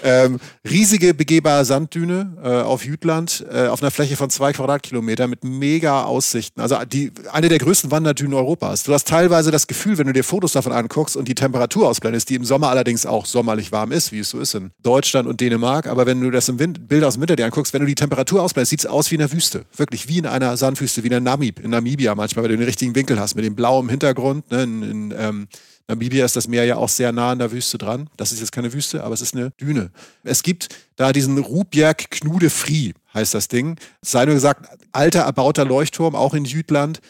Ähm, 0.02 0.40
riesige 0.68 1.14
begehbare 1.14 1.64
Sanddüne 1.64 2.36
äh, 2.42 2.48
auf 2.48 2.84
Jütland, 2.84 3.44
äh, 3.52 3.68
auf 3.68 3.80
einer 3.80 3.92
Fläche 3.92 4.16
von 4.16 4.30
zwei 4.30 4.52
Quadratkilometer 4.52 5.28
mit 5.28 5.44
mega 5.44 6.02
Aussichten. 6.02 6.60
Also 6.60 6.76
die, 6.84 7.12
eine 7.32 7.48
der 7.48 7.58
größten 7.58 7.92
Wanderdünen 7.92 8.34
Europas. 8.34 8.82
Du 8.82 8.92
hast 8.92 9.06
teilweise 9.06 9.52
das 9.52 9.68
Gefühl, 9.68 9.96
wenn 9.98 10.08
du 10.08 10.12
dir 10.12 10.24
Fotos 10.24 10.52
davon 10.52 10.72
anguckst 10.72 11.16
und 11.16 11.28
die 11.28 11.36
Temperatur 11.36 11.88
ausblendest, 11.88 12.30
die 12.30 12.34
im 12.34 12.44
Sommer 12.44 12.70
allerdings 12.70 13.06
auch 13.06 13.26
sommerlich 13.26 13.70
warm 13.70 13.92
ist, 13.92 14.10
wie 14.10 14.20
es 14.20 14.30
so 14.30 14.40
ist 14.40 14.54
in 14.54 14.72
Deutschland 14.82 15.28
und 15.28 15.40
Dänemark, 15.40 15.86
aber 15.86 16.06
wenn 16.06 16.20
du 16.20 16.30
das 16.32 16.48
im 16.48 16.58
Wind, 16.58 16.88
Bild 16.88 17.04
aus 17.04 17.14
dem 17.14 17.20
Winter 17.20 17.36
dir 17.36 17.44
anguckst, 17.44 17.72
wenn 17.72 17.80
du 17.80 17.86
die 17.86 17.94
Temperatur 17.94 18.42
ausblendest, 18.42 18.70
sieht 18.70 18.80
es 18.80 18.86
aus 18.86 19.10
wie 19.10 19.14
in 19.16 19.20
der 19.20 19.32
Wüste 19.32 19.64
wirklich 19.76 20.08
wie 20.08 20.18
in 20.18 20.26
einer 20.26 20.56
Sandwüste, 20.56 21.04
wie 21.04 21.08
in 21.08 21.22
Namib, 21.22 21.60
in 21.60 21.70
Namibia 21.70 22.14
manchmal, 22.14 22.44
weil 22.44 22.50
du 22.50 22.56
den 22.56 22.66
richtigen 22.66 22.94
Winkel 22.94 23.18
hast, 23.18 23.34
mit 23.34 23.44
dem 23.44 23.54
blauen 23.54 23.88
Hintergrund. 23.88 24.50
Ne? 24.50 24.62
In, 24.62 24.82
in 24.82 25.14
ähm, 25.16 25.48
Namibia 25.88 26.24
ist 26.24 26.36
das 26.36 26.48
Meer 26.48 26.64
ja 26.64 26.76
auch 26.76 26.88
sehr 26.88 27.12
nah 27.12 27.32
an 27.32 27.38
der 27.38 27.50
Wüste 27.50 27.78
dran. 27.78 28.10
Das 28.16 28.30
ist 28.30 28.40
jetzt 28.40 28.52
keine 28.52 28.72
Wüste, 28.72 29.02
aber 29.02 29.14
es 29.14 29.22
ist 29.22 29.34
eine 29.34 29.50
Düne. 29.60 29.90
Es 30.22 30.42
gibt 30.42 30.68
da 30.96 31.12
diesen 31.12 31.38
Rubjerg 31.38 32.10
Knude 32.10 32.50
Fri, 32.50 32.92
heißt 33.14 33.34
das 33.34 33.48
Ding. 33.48 33.76
Sei 34.02 34.24
nur 34.26 34.34
gesagt, 34.34 34.68
alter 34.92 35.20
erbauter 35.20 35.64
Leuchtturm, 35.64 36.14
auch 36.14 36.34
in 36.34 36.44
Jütland. 36.44 37.00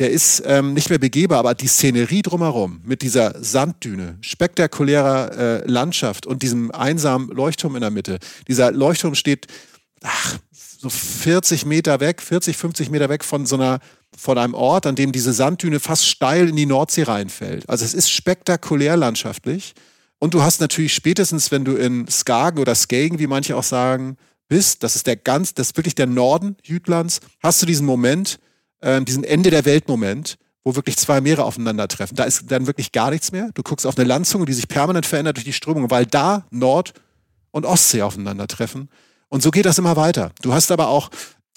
Der 0.00 0.10
ist 0.10 0.42
ähm, 0.44 0.74
nicht 0.74 0.90
mehr 0.90 0.98
begehbar, 0.98 1.38
aber 1.38 1.54
die 1.54 1.68
Szenerie 1.68 2.22
drumherum 2.22 2.80
mit 2.84 3.02
dieser 3.02 3.40
Sanddüne, 3.40 4.18
spektakulärer 4.22 5.38
äh, 5.38 5.70
Landschaft 5.70 6.26
und 6.26 6.42
diesem 6.42 6.72
einsamen 6.72 7.28
Leuchtturm 7.28 7.76
in 7.76 7.82
der 7.82 7.92
Mitte. 7.92 8.18
Dieser 8.48 8.72
Leuchtturm 8.72 9.14
steht 9.14 9.46
ach, 10.02 10.38
so 10.84 10.90
40 10.90 11.64
Meter 11.64 12.00
weg, 12.00 12.20
40, 12.20 12.56
50 12.56 12.90
Meter 12.90 13.08
weg 13.08 13.24
von 13.24 13.46
so 13.46 13.56
einer, 13.56 13.80
von 14.16 14.36
einem 14.36 14.54
Ort, 14.54 14.86
an 14.86 14.94
dem 14.94 15.12
diese 15.12 15.32
Sanddüne 15.32 15.80
fast 15.80 16.06
steil 16.06 16.48
in 16.50 16.56
die 16.56 16.66
Nordsee 16.66 17.04
reinfällt. 17.04 17.68
Also 17.68 17.84
es 17.84 17.94
ist 17.94 18.10
spektakulär 18.10 18.96
landschaftlich. 18.96 19.74
Und 20.18 20.34
du 20.34 20.42
hast 20.42 20.60
natürlich 20.60 20.94
spätestens, 20.94 21.50
wenn 21.50 21.64
du 21.64 21.74
in 21.74 22.06
Skagen 22.08 22.60
oder 22.60 22.74
Skagen, 22.74 23.18
wie 23.18 23.26
manche 23.26 23.56
auch 23.56 23.62
sagen, 23.64 24.16
bist, 24.48 24.82
das 24.82 24.94
ist 24.94 25.06
der 25.06 25.16
ganz, 25.16 25.54
das 25.54 25.68
ist 25.68 25.76
wirklich 25.76 25.94
der 25.94 26.06
Norden 26.06 26.56
Jütlands, 26.62 27.20
hast 27.42 27.62
du 27.62 27.66
diesen 27.66 27.86
Moment, 27.86 28.38
äh, 28.80 29.00
diesen 29.02 29.24
Ende 29.24 29.50
der 29.50 29.64
Welt-Moment, 29.64 30.36
wo 30.64 30.76
wirklich 30.76 30.98
zwei 30.98 31.22
Meere 31.22 31.44
aufeinandertreffen. 31.44 32.16
Da 32.16 32.24
ist 32.24 32.50
dann 32.50 32.66
wirklich 32.66 32.92
gar 32.92 33.10
nichts 33.10 33.32
mehr. 33.32 33.50
Du 33.54 33.62
guckst 33.62 33.86
auf 33.86 33.96
eine 33.96 34.06
Landzunge, 34.06 34.44
die 34.44 34.52
sich 34.52 34.68
permanent 34.68 35.06
verändert 35.06 35.38
durch 35.38 35.44
die 35.44 35.52
Strömung, 35.52 35.90
weil 35.90 36.04
da 36.04 36.46
Nord- 36.50 36.92
und 37.52 37.64
Ostsee 37.64 38.02
aufeinandertreffen. 38.02 38.90
Und 39.34 39.42
so 39.42 39.50
geht 39.50 39.66
das 39.66 39.78
immer 39.78 39.96
weiter. 39.96 40.30
Du 40.42 40.54
hast 40.54 40.70
aber 40.70 40.86
auch 40.86 41.10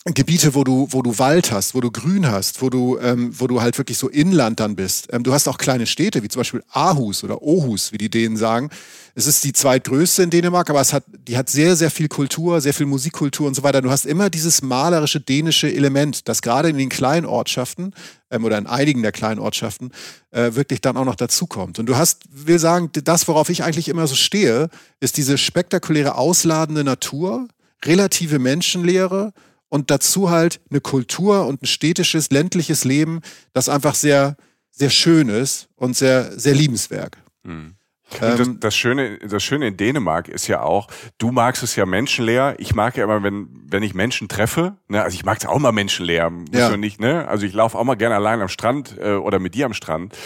Gebiete, 0.03 0.55
wo 0.55 0.63
du, 0.63 0.88
wo 0.89 1.03
du 1.03 1.19
Wald 1.19 1.51
hast, 1.51 1.75
wo 1.75 1.81
du 1.81 1.91
Grün 1.91 2.25
hast, 2.25 2.63
wo 2.63 2.72
du, 2.72 2.98
ähm, 2.98 3.31
wo 3.39 3.46
du 3.46 3.62
halt 3.62 3.77
wirklich 3.77 4.00
so 4.00 4.10
Inland 4.10 4.60
dann 4.60 4.75
bist. 4.75 5.10
Ähm, 5.12 5.22
du 5.22 5.31
hast 5.31 5.48
auch 5.48 5.60
kleine 5.60 5.86
Städte, 5.86 6.24
wie 6.24 6.27
zum 6.27 6.39
Beispiel 6.39 6.63
Aarhus 6.72 7.24
oder 7.24 7.36
Aarhus, 7.36 7.91
wie 7.91 8.00
die 8.00 8.10
Dänen 8.10 8.36
sagen. 8.36 8.72
Es 9.13 9.27
ist 9.27 9.43
die 9.43 9.53
zweitgrößte 9.53 10.24
in 10.24 10.31
Dänemark, 10.31 10.72
aber 10.72 10.81
es 10.81 10.91
hat, 10.91 11.03
die 11.27 11.38
hat 11.38 11.50
sehr, 11.50 11.75
sehr 11.75 11.91
viel 11.91 12.07
Kultur, 12.07 12.62
sehr 12.62 12.74
viel 12.74 12.88
Musikkultur 12.88 13.46
und 13.46 13.53
so 13.53 13.62
weiter. 13.62 13.84
Du 13.84 13.91
hast 13.91 14.07
immer 14.07 14.31
dieses 14.31 14.63
malerische 14.63 15.19
dänische 15.19 15.72
Element, 15.72 16.27
das 16.27 16.41
gerade 16.41 16.69
in 16.69 16.79
den 16.79 16.89
kleinen 16.89 17.27
Ortschaften 17.27 17.93
ähm, 18.31 18.43
oder 18.43 18.57
in 18.57 18.65
einigen 18.65 19.03
der 19.03 19.12
kleinen 19.12 19.39
Ortschaften 19.39 19.91
äh, 20.31 20.55
wirklich 20.55 20.81
dann 20.81 20.98
auch 20.98 21.05
noch 21.05 21.15
dazukommt. 21.15 21.77
Und 21.77 21.86
du 21.86 21.96
hast, 21.96 22.24
will 22.31 22.57
sagen, 22.57 22.89
das, 23.03 23.27
worauf 23.27 23.50
ich 23.50 23.63
eigentlich 23.63 23.88
immer 23.88 24.07
so 24.07 24.15
stehe, 24.15 24.69
ist 25.00 25.17
diese 25.17 25.38
spektakuläre, 25.38 26.15
ausladende 26.15 26.84
Natur, 26.84 27.48
relative 27.84 28.39
Menschenlehre 28.39 29.34
und 29.69 29.91
dazu 29.91 30.29
halt 30.29 30.60
eine 30.69 30.81
Kultur 30.81 31.46
und 31.46 31.63
ein 31.63 31.67
städtisches, 31.67 32.29
ländliches 32.31 32.84
Leben, 32.84 33.22
das 33.53 33.69
einfach 33.69 33.96
sehr, 33.96 34.38
sehr 34.72 34.89
schön 34.89 35.29
ist 35.29 35.69
und 35.75 35.96
sehr, 35.96 36.38
sehr 36.39 36.55
liebenswert. 36.55 37.17
Mhm. 37.43 37.76
Das, 38.19 38.39
ähm, 38.39 38.59
das, 38.59 38.75
Schöne, 38.75 39.19
das 39.19 39.43
Schöne 39.43 39.67
in 39.67 39.77
Dänemark 39.77 40.27
ist 40.29 40.47
ja 40.47 40.61
auch, 40.61 40.87
du 41.17 41.31
magst 41.31 41.63
es 41.63 41.75
ja 41.75 41.85
menschenleer. 41.85 42.55
Ich 42.57 42.73
mag 42.73 42.95
ja 42.95 43.03
immer, 43.03 43.21
wenn, 43.23 43.49
wenn 43.69 43.83
ich 43.83 43.93
Menschen 43.93 44.27
treffe, 44.27 44.77
ne, 44.87 45.03
also 45.03 45.15
ich 45.15 45.25
mag 45.25 45.37
es 45.37 45.45
auch 45.45 45.59
mal 45.59 45.71
menschenleer, 45.71 46.31
ja. 46.51 46.77
nicht, 46.77 46.99
ne? 46.99 47.27
Also 47.27 47.45
ich 47.45 47.53
laufe 47.53 47.77
auch 47.77 47.83
mal 47.83 47.95
gerne 47.95 48.15
allein 48.15 48.41
am 48.41 48.47
Strand 48.47 48.95
äh, 48.99 49.13
oder 49.13 49.39
mit 49.39 49.55
dir 49.55 49.65
am 49.65 49.73
Strand. 49.73 50.17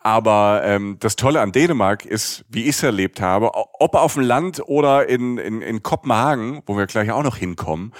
Aber 0.00 0.62
ähm, 0.64 0.96
das 1.00 1.16
Tolle 1.16 1.40
an 1.40 1.52
Dänemark 1.52 2.04
ist, 2.04 2.44
wie 2.48 2.62
ich 2.64 2.70
es 2.70 2.82
erlebt 2.82 3.20
habe, 3.20 3.50
ob 3.54 3.94
auf 3.94 4.14
dem 4.14 4.22
Land 4.22 4.62
oder 4.66 5.08
in, 5.08 5.38
in, 5.38 5.62
in 5.62 5.82
Kopenhagen, 5.82 6.62
wo 6.66 6.76
wir 6.76 6.86
gleich 6.86 7.10
auch 7.10 7.22
noch 7.22 7.36
hinkommen, 7.36 7.92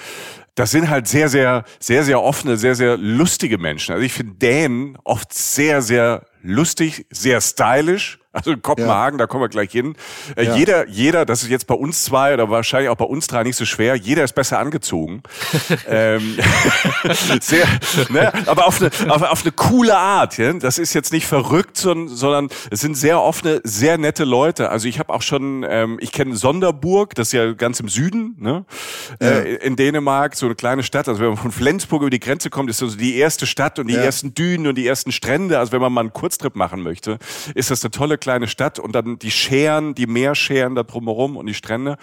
das 0.54 0.70
sind 0.70 0.90
halt 0.90 1.08
sehr, 1.08 1.28
sehr, 1.28 1.64
sehr, 1.78 2.04
sehr 2.04 2.20
offene, 2.20 2.56
sehr, 2.58 2.74
sehr 2.74 2.98
lustige 2.98 3.56
Menschen. 3.56 3.92
Also 3.92 4.04
ich 4.04 4.12
finde 4.12 4.34
Dänen 4.34 4.98
oft 5.04 5.32
sehr, 5.32 5.80
sehr 5.80 6.26
lustig, 6.42 7.06
sehr 7.10 7.40
stylisch 7.40 8.18
also 8.32 8.52
in 8.52 8.62
Kopenhagen, 8.62 9.18
ja. 9.18 9.24
da 9.24 9.26
kommen 9.26 9.44
wir 9.44 9.50
gleich 9.50 9.72
hin. 9.72 9.94
Äh, 10.36 10.44
ja. 10.44 10.56
Jeder, 10.56 10.88
jeder, 10.88 11.26
das 11.26 11.42
ist 11.42 11.50
jetzt 11.50 11.66
bei 11.66 11.74
uns 11.74 12.04
zwei 12.04 12.32
oder 12.32 12.48
wahrscheinlich 12.48 12.88
auch 12.88 12.96
bei 12.96 13.04
uns 13.04 13.26
drei 13.26 13.42
nicht 13.42 13.56
so 13.56 13.66
schwer, 13.66 13.94
jeder 13.94 14.24
ist 14.24 14.34
besser 14.34 14.58
angezogen. 14.58 15.22
ähm, 15.86 16.38
sehr, 17.40 17.66
ne? 18.08 18.32
Aber 18.46 18.66
auf 18.66 18.80
eine, 18.80 18.90
auf, 19.12 19.22
auf 19.22 19.42
eine 19.42 19.52
coole 19.52 19.96
Art. 19.96 20.38
Ja? 20.38 20.50
Das 20.54 20.78
ist 20.78 20.94
jetzt 20.94 21.12
nicht 21.12 21.26
verrückt, 21.26 21.76
sondern, 21.76 22.08
sondern 22.08 22.48
es 22.70 22.80
sind 22.80 22.96
sehr 22.96 23.20
offene, 23.20 23.60
sehr 23.64 23.98
nette 23.98 24.24
Leute. 24.24 24.70
Also 24.70 24.88
ich 24.88 24.98
habe 24.98 25.12
auch 25.12 25.22
schon, 25.22 25.66
ähm, 25.68 25.98
ich 26.00 26.10
kenne 26.10 26.34
Sonderburg, 26.34 27.14
das 27.14 27.28
ist 27.28 27.32
ja 27.32 27.52
ganz 27.52 27.80
im 27.80 27.88
Süden, 27.88 28.36
ne? 28.38 28.64
Äh, 29.20 29.56
in 29.56 29.76
Dänemark, 29.76 30.36
so 30.36 30.46
eine 30.46 30.54
kleine 30.54 30.82
Stadt. 30.84 31.06
Also 31.06 31.20
wenn 31.20 31.28
man 31.28 31.36
von 31.36 31.52
Flensburg 31.52 32.00
über 32.00 32.10
die 32.10 32.20
Grenze 32.20 32.48
kommt, 32.48 32.70
ist 32.70 32.80
das 32.80 32.92
so 32.92 32.96
die 32.96 33.16
erste 33.16 33.46
Stadt 33.46 33.78
und 33.78 33.88
die 33.88 33.94
ersten 33.94 34.32
Dünen 34.32 34.66
und 34.66 34.76
die 34.76 34.86
ersten 34.86 35.12
Strände. 35.12 35.58
Also 35.58 35.72
wenn 35.72 35.82
man 35.82 35.92
mal 35.92 36.00
einen 36.00 36.14
Kurztrip 36.32 36.56
machen 36.56 36.82
möchte, 36.82 37.18
ist 37.54 37.70
das 37.70 37.84
eine 37.84 37.90
tolle 37.90 38.16
kleine 38.16 38.48
Stadt 38.48 38.78
und 38.78 38.94
dann 38.94 39.18
die 39.18 39.30
Scheren, 39.30 39.94
die 39.94 40.06
Meerscheren 40.06 40.74
da 40.74 40.82
drumherum 40.82 41.36
und 41.36 41.46
die 41.46 41.54
Strände. 41.54 41.98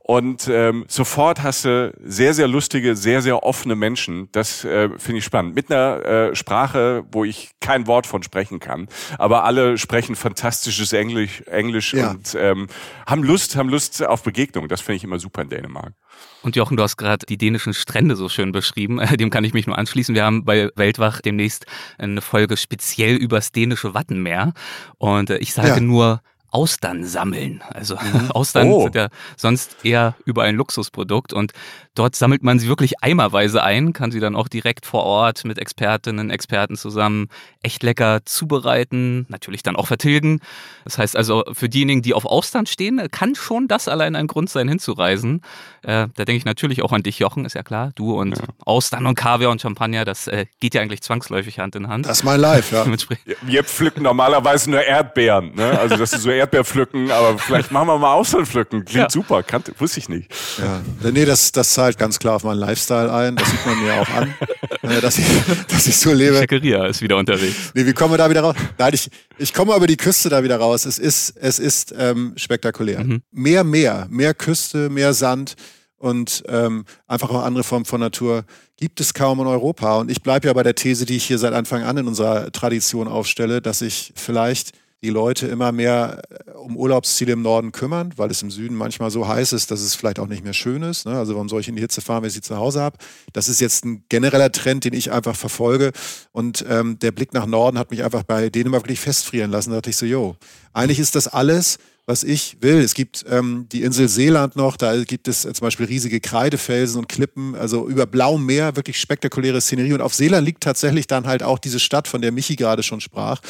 Und 0.00 0.48
ähm, 0.48 0.84
sofort 0.86 1.42
hast 1.42 1.64
du 1.64 1.92
sehr, 2.04 2.34
sehr 2.34 2.46
lustige, 2.46 2.94
sehr, 2.94 3.22
sehr 3.22 3.42
offene 3.42 3.76
Menschen. 3.76 4.28
Das 4.32 4.64
äh, 4.64 4.90
finde 4.98 5.18
ich 5.18 5.24
spannend. 5.24 5.54
Mit 5.54 5.70
einer 5.70 6.04
äh, 6.04 6.36
Sprache, 6.36 7.04
wo 7.10 7.24
ich 7.24 7.52
kein 7.60 7.86
Wort 7.86 8.06
von 8.06 8.22
sprechen 8.22 8.60
kann. 8.60 8.88
Aber 9.16 9.44
alle 9.44 9.78
sprechen 9.78 10.14
fantastisches 10.14 10.92
Englisch, 10.92 11.42
Englisch 11.46 11.94
ja. 11.94 12.10
und 12.10 12.36
ähm, 12.38 12.66
haben 13.06 13.22
Lust, 13.22 13.56
haben 13.56 13.70
Lust 13.70 14.04
auf 14.04 14.22
Begegnung. 14.22 14.68
Das 14.68 14.82
finde 14.82 14.96
ich 14.96 15.04
immer 15.04 15.18
super 15.18 15.40
in 15.40 15.48
Dänemark. 15.48 15.94
Und 16.42 16.56
Jochen, 16.56 16.76
du 16.76 16.82
hast 16.82 16.96
gerade 16.96 17.26
die 17.26 17.36
dänischen 17.36 17.74
Strände 17.74 18.16
so 18.16 18.28
schön 18.28 18.52
beschrieben. 18.52 19.00
Dem 19.18 19.30
kann 19.30 19.44
ich 19.44 19.52
mich 19.52 19.66
nur 19.66 19.76
anschließen. 19.76 20.14
Wir 20.14 20.24
haben 20.24 20.44
bei 20.44 20.70
Weltwach 20.74 21.20
demnächst 21.20 21.66
eine 21.98 22.20
Folge 22.20 22.56
speziell 22.56 23.16
übers 23.16 23.52
dänische 23.52 23.94
Wattenmeer. 23.94 24.52
Und 24.98 25.30
äh, 25.30 25.38
ich 25.38 25.52
sage 25.52 25.68
ja. 25.68 25.80
nur 25.80 26.22
Austern 26.50 27.04
sammeln. 27.04 27.62
Also 27.68 27.96
mhm. 27.96 28.30
Austern 28.30 28.68
oh. 28.68 28.82
sind 28.84 28.94
ja 28.94 29.08
sonst 29.36 29.84
eher 29.84 30.16
über 30.24 30.42
ein 30.42 30.56
Luxusprodukt 30.56 31.32
und 31.32 31.52
dort 31.94 32.14
sammelt 32.14 32.42
man 32.42 32.58
sie 32.58 32.68
wirklich 32.68 33.02
eimerweise 33.02 33.62
ein, 33.62 33.92
kann 33.92 34.12
sie 34.12 34.20
dann 34.20 34.36
auch 34.36 34.48
direkt 34.48 34.86
vor 34.86 35.04
Ort 35.04 35.44
mit 35.44 35.58
Expertinnen, 35.58 36.30
Experten 36.30 36.76
zusammen 36.76 37.28
echt 37.62 37.82
lecker 37.82 38.20
zubereiten, 38.24 39.26
natürlich 39.28 39.62
dann 39.62 39.76
auch 39.76 39.86
vertilgen. 39.86 40.40
Das 40.84 40.98
heißt 40.98 41.16
also 41.16 41.44
für 41.52 41.68
diejenigen, 41.68 42.02
die 42.02 42.14
auf 42.14 42.24
Austern 42.24 42.66
stehen, 42.66 43.00
kann 43.10 43.34
schon 43.34 43.68
das 43.68 43.88
allein 43.88 44.16
ein 44.16 44.28
Grund 44.28 44.48
sein, 44.50 44.68
hinzureisen. 44.68 45.42
Äh, 45.82 46.08
da 46.14 46.24
denke 46.24 46.36
ich 46.36 46.44
natürlich 46.44 46.82
auch 46.82 46.92
an 46.92 47.02
dich, 47.02 47.18
Jochen, 47.18 47.44
ist 47.44 47.54
ja 47.54 47.62
klar. 47.62 47.92
Du 47.94 48.18
und 48.18 48.38
ja. 48.38 48.44
Austern 48.64 49.06
und 49.06 49.14
Kaviar 49.14 49.50
und 49.50 49.60
Champagner, 49.60 50.04
das 50.04 50.26
äh, 50.28 50.46
geht 50.60 50.74
ja 50.74 50.82
eigentlich 50.82 51.02
zwangsläufig 51.02 51.58
Hand 51.58 51.74
in 51.76 51.88
Hand. 51.88 52.06
Das 52.06 52.18
ist 52.18 52.24
mein 52.24 52.40
Live, 52.40 52.72
ja. 52.72 52.84
Wir 53.42 53.64
pflücken 53.64 54.02
normalerweise 54.02 54.70
nur 54.70 54.82
Erdbeeren, 54.82 55.54
ne? 55.54 55.78
Also 55.78 55.96
das 55.96 56.12
ist 56.12 56.22
so 56.22 56.30
Erdbeerpflücken, 56.30 57.10
aber 57.10 57.38
vielleicht 57.38 57.72
machen 57.72 57.88
wir 57.88 57.98
mal 57.98 58.14
Austernpflücken. 58.14 58.84
Klingt 58.84 59.02
ja. 59.02 59.10
super, 59.10 59.42
kannte, 59.42 59.72
wusste 59.78 60.00
ich 60.00 60.08
nicht. 60.08 60.30
Ja, 60.58 61.10
nee, 61.10 61.24
das, 61.24 61.52
das 61.52 61.74
zahlt 61.80 61.96
ganz 61.96 62.18
klar 62.18 62.36
auf 62.36 62.44
meinen 62.44 62.58
Lifestyle 62.58 63.10
ein. 63.10 63.36
Das 63.36 63.50
sieht 63.50 63.64
man 63.64 63.82
mir 63.82 63.94
auch 63.94 64.08
an, 64.10 64.34
äh, 64.82 65.00
dass, 65.00 65.16
ich, 65.16 65.24
dass 65.66 65.86
ich 65.86 65.96
so 65.96 66.12
lebe. 66.12 66.36
Schickeria 66.36 66.84
ist 66.84 67.00
wieder 67.00 67.16
unterwegs. 67.16 67.72
Nee, 67.74 67.86
wie 67.86 67.94
kommen 67.94 68.12
wir 68.12 68.18
da 68.18 68.28
wieder 68.28 68.42
raus? 68.42 68.54
Nein, 68.76 68.92
ich, 68.92 69.08
ich 69.38 69.54
komme 69.54 69.74
über 69.74 69.86
die 69.86 69.96
Küste 69.96 70.28
da 70.28 70.44
wieder 70.44 70.58
raus. 70.58 70.84
Es 70.84 70.98
ist, 70.98 71.34
es 71.38 71.58
ist 71.58 71.94
ähm, 71.96 72.34
spektakulär. 72.36 73.02
Mhm. 73.02 73.22
Mehr 73.30 73.64
Meer, 73.64 74.06
mehr 74.10 74.34
Küste, 74.34 74.90
mehr 74.90 75.14
Sand 75.14 75.54
und 75.96 76.42
ähm, 76.48 76.84
einfach 77.06 77.30
auch 77.30 77.44
andere 77.44 77.64
Formen 77.64 77.86
von 77.86 78.00
Natur 78.00 78.44
gibt 78.76 79.00
es 79.00 79.14
kaum 79.14 79.40
in 79.40 79.46
Europa. 79.46 80.00
Und 80.00 80.10
ich 80.10 80.22
bleibe 80.22 80.48
ja 80.48 80.52
bei 80.52 80.62
der 80.62 80.74
These, 80.74 81.06
die 81.06 81.16
ich 81.16 81.24
hier 81.24 81.38
seit 81.38 81.54
Anfang 81.54 81.82
an 81.82 81.96
in 81.96 82.06
unserer 82.06 82.52
Tradition 82.52 83.08
aufstelle, 83.08 83.62
dass 83.62 83.80
ich 83.80 84.12
vielleicht 84.16 84.72
die 85.02 85.10
Leute 85.10 85.46
immer 85.46 85.72
mehr 85.72 86.22
äh, 86.30 86.50
um 86.52 86.76
Urlaubsziele 86.76 87.32
im 87.32 87.42
Norden 87.42 87.72
kümmern, 87.72 88.12
weil 88.16 88.30
es 88.30 88.42
im 88.42 88.50
Süden 88.50 88.74
manchmal 88.74 89.10
so 89.10 89.26
heiß 89.26 89.52
ist, 89.52 89.70
dass 89.70 89.80
es 89.80 89.94
vielleicht 89.94 90.18
auch 90.18 90.26
nicht 90.26 90.44
mehr 90.44 90.52
schön 90.52 90.82
ist. 90.82 91.06
Ne? 91.06 91.16
Also 91.16 91.34
warum 91.34 91.48
soll 91.48 91.60
ich 91.60 91.68
in 91.68 91.76
die 91.76 91.82
Hitze 91.82 92.00
fahren, 92.00 92.22
wenn 92.22 92.28
ich 92.28 92.34
sie 92.34 92.40
zu 92.40 92.56
Hause 92.56 92.80
habe? 92.80 92.98
Das 93.32 93.48
ist 93.48 93.60
jetzt 93.60 93.84
ein 93.84 94.04
genereller 94.08 94.52
Trend, 94.52 94.84
den 94.84 94.92
ich 94.92 95.10
einfach 95.10 95.36
verfolge. 95.36 95.92
Und 96.32 96.64
ähm, 96.68 96.98
der 96.98 97.12
Blick 97.12 97.32
nach 97.32 97.46
Norden 97.46 97.78
hat 97.78 97.90
mich 97.90 98.04
einfach 98.04 98.22
bei 98.22 98.50
Dänemark 98.50 98.82
wirklich 98.82 99.00
festfrieren 99.00 99.50
lassen. 99.50 99.70
Da 99.70 99.76
dachte 99.76 99.90
ich 99.90 99.96
so, 99.96 100.06
jo, 100.06 100.36
eigentlich 100.72 100.98
ist 100.98 101.14
das 101.14 101.28
alles 101.28 101.78
was 102.10 102.24
ich 102.24 102.56
will. 102.60 102.80
Es 102.80 102.94
gibt 102.94 103.24
ähm, 103.30 103.66
die 103.70 103.82
Insel 103.82 104.08
Seeland 104.08 104.56
noch, 104.56 104.76
da 104.76 105.04
gibt 105.04 105.28
es 105.28 105.44
äh, 105.44 105.52
zum 105.52 105.64
Beispiel 105.64 105.86
riesige 105.86 106.18
Kreidefelsen 106.20 106.98
und 106.98 107.08
Klippen, 107.08 107.54
also 107.54 107.88
über 107.88 108.04
blauem 108.04 108.44
Meer, 108.44 108.74
wirklich 108.74 108.98
spektakuläre 108.98 109.60
Szenerie. 109.60 109.92
Und 109.92 110.00
auf 110.00 110.12
Seeland 110.12 110.44
liegt 110.44 110.60
tatsächlich 110.60 111.06
dann 111.06 111.28
halt 111.28 111.44
auch 111.44 111.60
diese 111.60 111.78
Stadt, 111.78 112.08
von 112.08 112.20
der 112.20 112.32
Michi 112.32 112.56
gerade 112.56 112.82
schon 112.82 113.00
sprach 113.00 113.40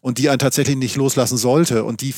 und 0.00 0.16
die 0.16 0.30
einen 0.30 0.38
tatsächlich 0.38 0.76
nicht 0.76 0.96
loslassen 0.96 1.36
sollte 1.36 1.84
und 1.84 2.00
die 2.00 2.14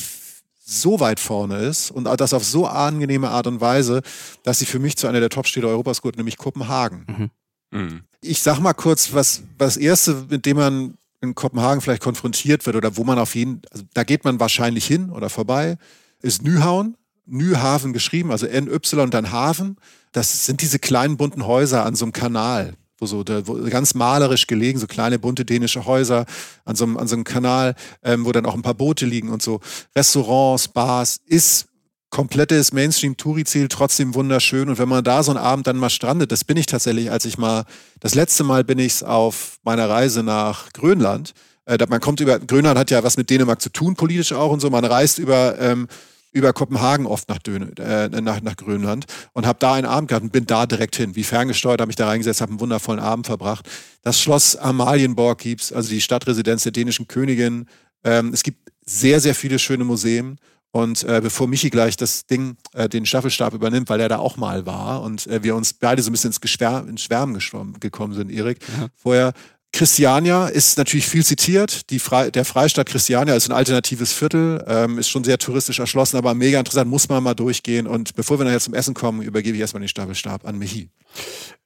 so 0.65 1.01
weit 1.01 1.19
vorne 1.19 1.57
ist 1.57 1.91
und 1.91 2.05
das 2.05 2.33
auf 2.33 2.45
so 2.45 2.65
angenehme 2.65 3.29
Art 3.29 3.47
und 3.47 3.59
Weise, 3.59 4.01
dass 4.43 4.59
sie 4.59 4.65
für 4.65 4.79
mich 4.79 4.95
zu 4.95 5.07
einer 5.07 5.19
der 5.19 5.29
Top-Städte 5.29 5.67
Europas 5.67 6.01
gehört, 6.01 6.15
nämlich 6.15 6.37
Kopenhagen. 6.37 7.31
Mhm. 7.71 7.77
Mhm. 7.77 8.03
Ich 8.21 8.41
sag 8.41 8.59
mal 8.59 8.73
kurz, 8.73 9.13
was, 9.13 9.43
was 9.57 9.75
Erste, 9.75 10.25
mit 10.29 10.45
dem 10.45 10.55
man 10.55 10.97
in 11.21 11.35
Kopenhagen 11.35 11.81
vielleicht 11.81 12.01
konfrontiert 12.01 12.65
wird 12.65 12.75
oder 12.75 12.97
wo 12.97 13.03
man 13.03 13.19
auf 13.19 13.35
jeden, 13.35 13.61
also 13.71 13.83
da 13.93 14.03
geht 14.03 14.23
man 14.23 14.39
wahrscheinlich 14.39 14.85
hin 14.85 15.09
oder 15.09 15.29
vorbei, 15.29 15.77
ist 16.21 16.43
Nyhavn, 16.43 16.95
Nyhaven 17.25 17.93
geschrieben, 17.93 18.31
also 18.31 18.45
NY 18.47 18.79
und 19.01 19.13
dann 19.13 19.31
Hafen. 19.31 19.77
Das 20.11 20.45
sind 20.45 20.61
diese 20.61 20.79
kleinen 20.79 21.17
bunten 21.17 21.45
Häuser 21.45 21.85
an 21.85 21.95
so 21.95 22.05
einem 22.05 22.13
Kanal, 22.13 22.73
wo 22.97 23.05
so 23.05 23.23
wo 23.45 23.69
ganz 23.69 23.93
malerisch 23.93 24.47
gelegen, 24.47 24.79
so 24.79 24.87
kleine 24.87 25.19
bunte 25.19 25.45
dänische 25.45 25.85
Häuser 25.85 26.25
an 26.65 26.75
so 26.75 26.85
einem, 26.85 26.97
an 26.97 27.07
so 27.07 27.15
einem 27.15 27.23
Kanal, 27.23 27.75
ähm, 28.03 28.25
wo 28.25 28.31
dann 28.31 28.45
auch 28.45 28.55
ein 28.55 28.61
paar 28.61 28.73
Boote 28.73 29.05
liegen 29.05 29.29
und 29.29 29.41
so. 29.41 29.59
Restaurants, 29.95 30.67
Bars, 30.69 31.19
ist 31.25 31.68
komplettes 32.09 32.73
Mainstream-Touri-Ziel, 32.73 33.67
trotzdem 33.67 34.15
wunderschön. 34.15 34.69
Und 34.69 34.79
wenn 34.79 34.89
man 34.89 35.03
da 35.03 35.21
so 35.23 35.31
einen 35.31 35.39
Abend 35.39 35.67
dann 35.67 35.77
mal 35.77 35.89
strandet, 35.89 36.31
das 36.31 36.43
bin 36.43 36.57
ich 36.57 36.65
tatsächlich, 36.65 37.11
als 37.11 37.25
ich 37.25 37.37
mal, 37.37 37.65
das 37.99 38.15
letzte 38.15 38.43
Mal 38.43 38.63
bin 38.63 38.79
ich 38.79 39.03
auf 39.03 39.59
meiner 39.63 39.89
Reise 39.89 40.23
nach 40.23 40.73
Grönland. 40.73 41.33
Äh, 41.65 41.77
man 41.87 42.01
kommt 42.01 42.19
über, 42.19 42.39
Grönland 42.39 42.79
hat 42.79 42.91
ja 42.91 43.03
was 43.03 43.17
mit 43.17 43.29
Dänemark 43.29 43.61
zu 43.61 43.71
tun, 43.71 43.95
politisch 43.95 44.33
auch 44.33 44.51
und 44.51 44.59
so. 44.59 44.69
Man 44.69 44.85
reist 44.85 45.19
über, 45.19 45.59
ähm, 45.59 45.87
über 46.31 46.51
Kopenhagen 46.51 47.05
oft 47.05 47.29
nach, 47.29 47.39
Dön 47.39 47.75
äh, 47.77 48.09
nach, 48.09 48.41
nach 48.41 48.55
Grönland 48.55 49.05
und 49.33 49.45
habe 49.45 49.59
da 49.59 49.73
einen 49.73 49.85
Abend 49.85 50.09
gehabt 50.09 50.23
und 50.23 50.31
bin 50.31 50.47
da 50.47 50.65
direkt 50.65 50.95
hin. 50.95 51.15
Wie 51.15 51.23
ferngesteuert, 51.23 51.79
habe 51.79 51.89
mich 51.89 51.95
da 51.95 52.07
reingesetzt, 52.07 52.41
habe 52.41 52.51
einen 52.51 52.59
wundervollen 52.59 52.99
Abend 52.99 53.27
verbracht. 53.27 53.69
Das 54.01 54.19
Schloss 54.19 54.55
Amalienborg 54.55 55.39
gibt's, 55.39 55.71
also 55.71 55.89
die 55.89 56.01
Stadtresidenz 56.01 56.63
der 56.63 56.71
dänischen 56.71 57.07
Königin. 57.07 57.67
Ähm, 58.03 58.31
es 58.33 58.41
gibt 58.41 58.71
sehr, 58.83 59.19
sehr 59.19 59.35
viele 59.35 59.59
schöne 59.59 59.83
Museen 59.83 60.39
und 60.71 61.03
äh, 61.03 61.19
bevor 61.21 61.47
Michi 61.47 61.69
gleich 61.69 61.97
das 61.97 62.25
Ding, 62.25 62.57
äh, 62.73 62.87
den 62.87 63.05
Staffelstab 63.05 63.53
übernimmt, 63.53 63.89
weil 63.89 63.99
er 63.99 64.09
da 64.09 64.17
auch 64.17 64.37
mal 64.37 64.65
war 64.65 65.01
und 65.01 65.25
äh, 65.27 65.43
wir 65.43 65.55
uns 65.55 65.73
beide 65.73 66.01
so 66.01 66.09
ein 66.09 66.13
bisschen 66.13 66.29
ins, 66.29 66.41
Geschwär 66.41 66.85
ins 66.87 67.03
Schwärmen 67.03 67.39
gekommen 67.79 68.13
sind, 68.13 68.31
Erik, 68.31 68.59
ja. 68.77 68.87
vorher 68.95 69.33
Christiania 69.71 70.47
ist 70.47 70.77
natürlich 70.77 71.07
viel 71.07 71.23
zitiert. 71.23 71.89
Die 71.91 71.99
Fre 71.99 72.31
der 72.31 72.43
Freistaat 72.43 72.87
Christiania 72.87 73.35
ist 73.35 73.47
ein 73.49 73.55
alternatives 73.55 74.13
Viertel, 74.13 74.63
ähm, 74.67 74.97
ist 74.97 75.09
schon 75.09 75.23
sehr 75.23 75.37
touristisch 75.37 75.79
erschlossen, 75.79 76.17
aber 76.17 76.33
mega 76.33 76.57
interessant, 76.57 76.89
muss 76.89 77.07
man 77.07 77.23
mal 77.23 77.35
durchgehen. 77.35 77.85
Und 77.85 78.15
bevor 78.15 78.39
wir 78.39 78.51
jetzt 78.51 78.63
zum 78.63 78.73
Essen 78.73 78.93
kommen, 78.93 79.21
übergebe 79.21 79.55
ich 79.55 79.61
erstmal 79.61 79.81
den 79.81 79.87
Stapelstab 79.87 80.45
an 80.45 80.57
Michi. 80.57 80.89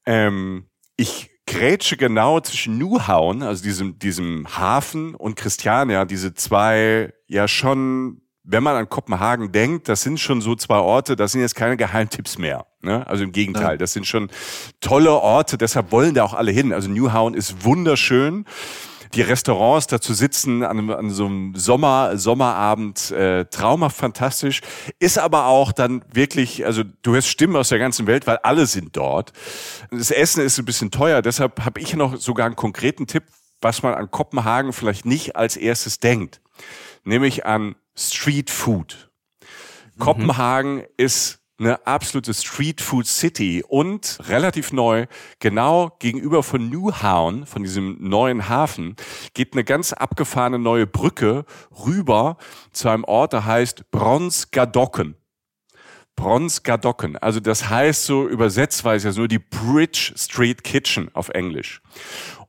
Ähm, 0.05 0.65
ich 0.97 1.29
grätsche 1.45 1.97
genau 1.97 2.39
zwischen 2.41 2.77
Newhauen, 2.77 3.41
also 3.41 3.63
diesem, 3.63 3.99
diesem 3.99 4.47
Hafen 4.57 5.15
und 5.15 5.35
Christiania, 5.35 6.05
diese 6.05 6.33
zwei 6.33 7.13
ja 7.27 7.47
schon 7.47 8.22
wenn 8.43 8.63
man 8.63 8.75
an 8.75 8.89
Kopenhagen 8.89 9.51
denkt, 9.51 9.87
das 9.87 10.01
sind 10.01 10.19
schon 10.19 10.41
so 10.41 10.55
zwei 10.55 10.77
Orte, 10.77 11.15
das 11.15 11.31
sind 11.31 11.41
jetzt 11.41 11.55
keine 11.55 11.77
Geheimtipps 11.77 12.37
mehr. 12.37 12.65
Ne? 12.81 13.07
Also 13.07 13.23
im 13.23 13.31
Gegenteil, 13.31 13.77
das 13.77 13.93
sind 13.93 14.05
schon 14.05 14.29
tolle 14.81 15.11
Orte, 15.11 15.57
deshalb 15.57 15.91
wollen 15.91 16.13
da 16.13 16.23
auch 16.23 16.33
alle 16.33 16.51
hin. 16.51 16.73
Also 16.73 16.89
Newhauen 16.89 17.33
ist 17.33 17.63
wunderschön. 17.63 18.45
Die 19.13 19.21
Restaurants 19.21 19.87
dazu 19.87 20.13
sitzen 20.13 20.63
an, 20.63 20.89
an 20.89 21.11
so 21.11 21.27
einem 21.27 21.53
Sommer, 21.55 22.17
Sommerabend, 22.17 23.11
äh, 23.11 23.45
traumhaft 23.45 23.95
fantastisch. 23.95 24.61
Ist 24.97 25.19
aber 25.19 25.45
auch 25.45 25.71
dann 25.71 26.03
wirklich, 26.11 26.65
also 26.65 26.83
du 27.03 27.13
hörst 27.13 27.27
Stimmen 27.27 27.55
aus 27.55 27.69
der 27.69 27.77
ganzen 27.77 28.07
Welt, 28.07 28.25
weil 28.25 28.37
alle 28.37 28.65
sind 28.65 28.97
dort. 28.97 29.31
Das 29.91 30.09
Essen 30.09 30.43
ist 30.43 30.57
ein 30.57 30.65
bisschen 30.65 30.89
teuer, 30.89 31.21
deshalb 31.21 31.63
habe 31.63 31.79
ich 31.79 31.95
noch 31.95 32.17
sogar 32.17 32.47
einen 32.47 32.55
konkreten 32.55 33.05
Tipp, 33.05 33.23
was 33.61 33.83
man 33.83 33.93
an 33.93 34.09
Kopenhagen 34.09 34.73
vielleicht 34.73 35.05
nicht 35.05 35.35
als 35.35 35.57
erstes 35.57 35.99
denkt. 35.99 36.41
Nämlich 37.05 37.45
an 37.45 37.75
Street 37.95 38.49
Food. 38.49 39.11
Mhm. 39.95 39.99
Kopenhagen 39.99 40.83
ist 40.97 41.39
eine 41.59 41.85
absolute 41.85 42.33
Street 42.33 42.81
Food 42.81 43.05
City 43.05 43.63
und 43.67 44.17
relativ 44.27 44.73
neu, 44.73 45.05
genau 45.39 45.95
gegenüber 45.99 46.43
von 46.43 46.69
Newhaven, 46.69 47.45
von 47.45 47.63
diesem 47.63 47.97
neuen 47.99 48.49
Hafen, 48.49 48.95
geht 49.33 49.53
eine 49.53 49.63
ganz 49.63 49.93
abgefahrene 49.93 50.59
neue 50.59 50.87
Brücke 50.87 51.45
rüber 51.85 52.37
zu 52.71 52.89
einem 52.89 53.03
Ort, 53.03 53.33
der 53.33 53.45
heißt 53.45 53.91
Bronsgadocken. 53.91 55.15
Bronsgadocken. 56.15 57.17
Also 57.17 57.39
das 57.39 57.69
heißt 57.69 58.05
so 58.05 58.27
übersetzt 58.27 58.83
weiß 58.83 59.03
ich 59.03 59.11
ja 59.11 59.17
nur 59.17 59.27
die 59.27 59.39
Bridge 59.39 60.13
Street 60.15 60.63
Kitchen 60.63 61.09
auf 61.15 61.29
Englisch. 61.29 61.81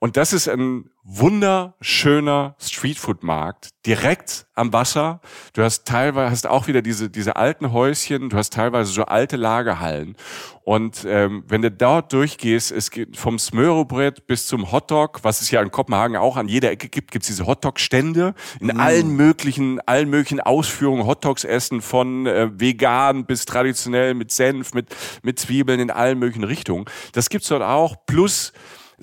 Und 0.04 0.18
das 0.18 0.34
ist 0.34 0.50
ein 0.50 0.90
wunderschöner 1.02 2.56
Streetfood-Markt 2.60 3.70
direkt 3.86 4.44
am 4.54 4.70
Wasser. 4.74 5.22
Du 5.54 5.62
hast 5.62 5.86
teilweise 5.86 6.30
hast 6.30 6.46
auch 6.46 6.66
wieder 6.66 6.82
diese 6.82 7.08
diese 7.08 7.36
alten 7.36 7.72
Häuschen. 7.72 8.28
Du 8.28 8.36
hast 8.36 8.52
teilweise 8.52 8.92
so 8.92 9.06
alte 9.06 9.36
Lagerhallen. 9.36 10.14
Und 10.62 11.06
ähm, 11.08 11.44
wenn 11.48 11.62
du 11.62 11.70
dort 11.70 12.12
durchgehst, 12.12 12.70
es 12.70 12.90
geht 12.90 13.16
vom 13.16 13.38
Smörebrett 13.38 14.26
bis 14.26 14.46
zum 14.46 14.72
Hotdog, 14.72 15.20
was 15.22 15.40
es 15.40 15.50
ja 15.50 15.62
in 15.62 15.70
Kopenhagen 15.70 16.18
auch 16.18 16.36
an 16.36 16.48
jeder 16.48 16.70
Ecke 16.70 16.90
gibt, 16.90 17.10
gibt's 17.10 17.28
diese 17.28 17.46
Hotdog-Stände 17.46 18.34
in 18.60 18.66
mm. 18.66 18.80
allen 18.80 19.16
möglichen 19.16 19.80
allen 19.88 20.10
möglichen 20.10 20.40
Ausführungen. 20.40 21.06
Hotdogs 21.06 21.44
essen 21.44 21.80
von 21.80 22.26
äh, 22.26 22.50
vegan 22.52 23.24
bis 23.24 23.46
traditionell 23.46 24.12
mit 24.12 24.32
Senf, 24.32 24.74
mit 24.74 24.94
mit 25.22 25.38
Zwiebeln 25.38 25.80
in 25.80 25.90
allen 25.90 26.18
möglichen 26.18 26.44
Richtungen. 26.44 26.84
Das 27.12 27.30
gibt's 27.30 27.48
dort 27.48 27.62
auch. 27.62 27.96
Plus 28.04 28.52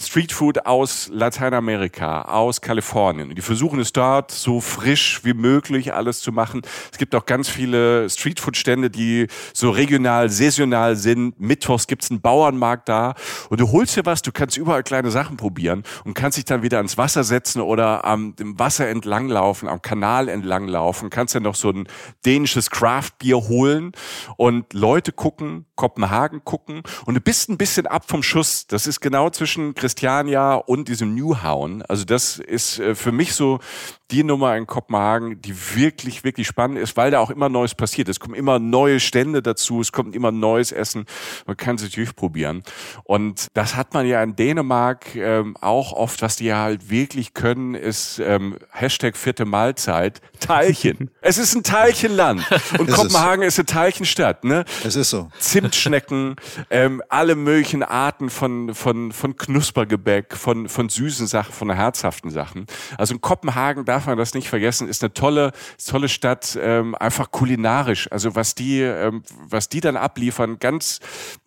Streetfood 0.02 0.66
aus 0.66 1.10
Lateinamerika, 1.14 2.24
aus 2.24 2.62
Kalifornien. 2.62 3.36
Die 3.36 3.42
versuchen 3.42 3.80
es 3.80 3.94
dort 3.94 4.32
so 4.32 4.60
frisch 4.60 5.22
wie 5.24 5.34
möglich 5.34 5.94
alles 5.94 6.20
zu 6.22 6.32
machen. 6.32 6.62
Es 6.92 6.98
gibt 6.98 7.14
auch 7.16 7.26
ganz 7.26 7.50
viele 7.50 8.10
Streetfood-Stände, 8.10 8.90
die 8.90 9.28
so 9.54 9.70
regional, 9.70 10.30
saisonal 10.30 10.96
sind. 10.96 11.40
Mittwochs 11.40 11.88
gibt's 11.88 12.10
einen 12.10 12.22
Bauernmarkt 12.22 12.90
da 12.90 13.14
und 13.50 13.60
du 13.60 13.72
holst 13.72 13.96
dir 13.96 14.06
was, 14.06 14.22
du 14.22 14.32
kannst 14.32 14.58
überall 14.58 14.84
kleine 14.84 15.12
Sachen 15.12 15.38
probieren 15.38 15.84
und 16.04 16.14
kannst 16.14 16.38
dich 16.38 16.46
dann 16.46 16.64
wieder 16.64 16.78
ans 16.78 16.98
Wasser 16.98 17.24
setzen 17.24 17.62
oder 17.62 18.04
am 18.06 18.36
dem 18.36 18.58
Wasser 18.58 18.88
entlang 18.88 19.30
laufen, 19.30 19.68
am 19.68 19.82
Kanal 19.82 20.28
entlang 20.30 20.68
laufen, 20.68 21.10
kannst 21.10 21.36
dann 21.36 21.44
noch 21.44 21.56
so 21.56 21.70
ein 21.70 21.88
dänisches 22.26 22.70
Craft-Bier 22.70 23.38
holen 23.38 23.92
und 24.38 24.74
Leute 24.74 25.12
gucken, 25.12 25.66
Kopenhagen 25.76 26.44
gucken 26.44 26.82
und 27.06 27.16
du 27.16 27.22
bist 27.22 27.50
ein 27.50 27.58
bisschen 27.58 27.88
ab 27.88 28.04
vom 28.08 28.24
Schuss. 28.24 28.68
Das 28.68 28.88
ist 28.88 29.00
genau 29.00 29.30
zwischen 29.30 29.74
Christiania 29.92 30.54
und 30.54 30.88
diesem 30.88 31.16
Newhauen. 31.16 31.82
Also 31.82 32.06
das 32.06 32.40
ist 32.40 32.80
äh, 32.80 32.96
für 32.96 33.12
mich 33.12 33.34
so 33.34 33.60
die 34.12 34.24
Nummer 34.24 34.58
in 34.58 34.68
Kopenhagen, 34.68 35.42
die 35.42 35.56
wirklich, 35.76 36.24
wirklich 36.24 36.48
spannend 36.48 36.78
ist, 36.80 36.98
weil 36.98 37.12
da 37.12 37.20
auch 37.20 37.30
immer 37.30 37.50
Neues 37.50 37.76
passiert. 37.76 38.10
Es 38.10 38.20
kommen 38.20 38.36
immer 38.36 38.60
neue 38.60 39.00
Stände 39.00 39.42
dazu, 39.42 39.82
es 39.82 39.92
kommt 39.92 40.16
immer 40.16 40.32
neues 40.32 40.72
Essen. 40.72 41.06
Man 41.48 41.56
kann 41.56 41.78
sich 41.78 41.94
durchprobieren. 41.94 42.64
Und 43.04 43.48
das 43.54 43.76
hat 43.76 43.94
man 43.94 44.06
ja 44.06 44.22
in 44.22 44.36
Dänemark 44.36 45.16
ähm, 45.16 45.56
auch 45.62 45.94
oft, 45.94 46.22
was 46.22 46.36
die 46.36 46.46
ja 46.46 46.62
halt 46.62 46.90
wirklich 46.90 47.34
können, 47.34 47.76
ist 47.76 48.20
ähm, 48.20 48.58
Hashtag 48.72 49.16
vierte 49.16 49.46
Mahlzeit, 49.46 50.22
Teilchen. 50.40 51.10
es 51.22 51.38
ist 51.38 51.56
ein 51.56 51.64
Teilchenland. 51.64 52.46
Und 52.78 52.90
es 52.90 52.96
Kopenhagen 52.96 53.44
ist, 53.44 53.54
ist, 53.54 53.60
eine 53.60 53.66
Teilchenstadt. 53.68 54.44
Ne? 54.44 54.66
Es 54.84 54.96
ist 54.96 55.10
so. 55.10 55.30
Zimtschnecken, 55.40 56.36
ähm, 56.70 57.02
alle 57.08 57.36
möglichen 57.36 57.84
Arten 57.84 58.30
von, 58.30 58.76
von, 58.76 59.12
von 59.14 59.38
Knuspergebäck, 59.38 60.36
von, 60.36 60.68
von 60.68 60.90
süßen 60.90 61.28
Sachen, 61.28 61.54
von 61.54 61.72
herzhaften 61.72 62.30
Sachen. 62.30 62.66
Also 62.98 63.14
in 63.14 63.22
Kopenhagen 63.22 63.86
darf 63.86 64.01
darf 64.02 64.08
man 64.08 64.18
das 64.18 64.34
nicht 64.34 64.50
vergessen, 64.50 64.88
ist 64.88 65.04
eine 65.04 65.14
tolle, 65.14 65.52
tolle 65.86 66.10
Stadt, 66.10 66.58
ähm, 66.60 66.96
einfach 66.96 67.30
kulinarisch. 67.30 68.12
Also 68.12 68.34
was 68.34 68.56
die, 68.56 68.82
ähm, 68.82 69.22
was 69.48 69.70
die 69.70 69.80
dann 69.80 69.96
abliefern, 69.96 70.58
ganz, 70.58 71.00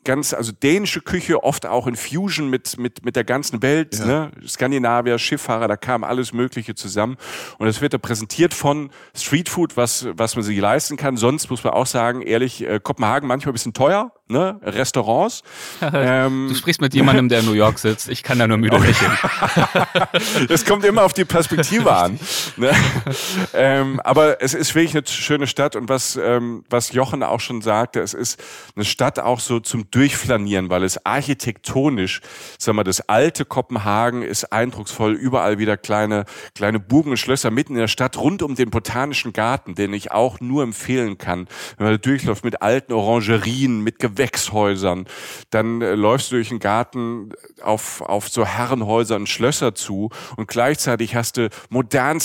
ganz, 0.05 0.33
also 0.33 0.53
dänische 0.53 1.01
Küche, 1.01 1.43
oft 1.43 1.67
auch 1.67 1.89
in 1.89 1.97
Fusion 1.97 2.51
mit, 2.51 2.79
mit, 2.79 3.05
mit 3.05 3.17
der 3.17 3.25
ganzen 3.25 3.61
Welt, 3.63 3.99
ja. 3.99 4.07
ne? 4.07 4.31
Skandinavier, 4.47 5.19
Schifffahrer, 5.19 5.67
da 5.67 5.77
kam 5.77 6.05
alles 6.05 6.33
Mögliche 6.33 6.77
zusammen. 6.77 7.17
Und 7.59 7.67
es 7.67 7.81
wird 7.81 7.93
da 7.93 7.99
präsentiert 7.99 8.55
von 8.55 8.91
Streetfood, 9.17 9.77
was, 9.77 10.07
was 10.13 10.37
man 10.37 10.45
sich 10.45 10.59
leisten 10.61 10.97
kann. 10.97 11.17
Sonst 11.17 11.51
muss 11.51 11.65
man 11.65 11.73
auch 11.73 11.87
sagen, 11.87 12.23
ehrlich, 12.23 12.63
äh, 12.63 12.79
Kopenhagen 12.81 13.27
manchmal 13.27 13.51
ein 13.51 13.55
bisschen 13.55 13.75
teuer, 13.75 14.13
ne? 14.29 14.61
Restaurants. 14.63 15.43
ähm, 15.93 16.47
du 16.51 16.55
sprichst 16.55 16.81
mit 16.81 16.95
jemandem, 16.95 17.29
der 17.29 17.41
in 17.41 17.47
New 17.47 17.53
York 17.53 17.81
sitzt. 17.81 18.09
Ich 18.09 18.23
kann 18.23 18.39
da 18.39 18.47
nur 18.47 18.59
müde 18.59 18.77
lächeln. 18.79 19.11
Es 20.49 20.65
kommt 20.65 20.85
immer 20.85 21.03
auf 21.03 21.15
die 21.15 21.25
Perspektive 21.25 21.93
an. 21.97 22.19
Ne? 22.57 22.71
ähm, 23.53 24.01
aber 24.05 24.41
es 24.41 24.55
ist 24.55 24.75
wirklich 24.75 24.97
eine 24.97 25.07
schöne 25.07 25.47
Stadt 25.47 25.77
und 25.77 25.89
was, 25.89 26.17
ähm, 26.17 26.65
was 26.71 26.93
Jochen 26.93 27.23
auch 27.23 27.41
schon 27.41 27.63
sagte, 27.63 28.01
es 28.01 28.15
ist 28.15 28.43
eine 28.77 28.85
Stadt 28.85 29.19
auch 29.19 29.41
so 29.41 29.61
zum 29.61 29.91
Durchflanieren, 29.91 30.71
weil 30.71 30.85
es 30.85 31.05
architektonisch, 31.05 32.21
sag 32.59 32.75
mal, 32.75 32.85
das 32.85 33.09
alte 33.09 33.45
Kopenhagen 33.45 34.23
ist 34.23 34.53
eindrucksvoll, 34.53 35.15
überall 35.15 35.59
wieder 35.59 35.77
kleine, 35.77 36.27
kleine 36.55 36.79
Burgen 36.79 37.11
und 37.11 37.17
Schlösser 37.17 37.51
mitten 37.51 37.75
in 37.75 37.81
der 37.81 37.89
Stadt, 37.89 38.17
rund 38.19 38.43
um 38.43 38.55
den 38.55 38.71
Botanischen 38.71 39.33
Garten, 39.33 39.75
den 39.75 39.93
ich 39.93 40.13
auch 40.13 40.41
nur 40.41 40.63
empfehlen 40.63 41.19
kann, 41.19 41.49
wenn 41.77 41.87
man 41.87 41.95
da 41.95 41.99
durchläuft 41.99 42.45
mit 42.45 42.63
alten 42.63 42.93
Orangerien, 42.93 43.81
mit 43.81 43.99
Gewächshäusern, 43.99 45.07
dann 45.51 45.83
äh, 45.83 45.95
läufst 45.95 46.31
du 46.31 46.37
durch 46.37 46.51
den 46.51 46.61
Garten 46.61 47.33
auf, 47.63 48.01
auf 48.01 48.29
so 48.29 48.47
Herrenhäuser 48.47 49.17
und 49.17 49.29
Schlösser 49.29 49.75
zu 49.75 50.11
und 50.37 50.49
gleichzeitig 50.49 51.15
hast 51.15 51.37
du 51.37 51.49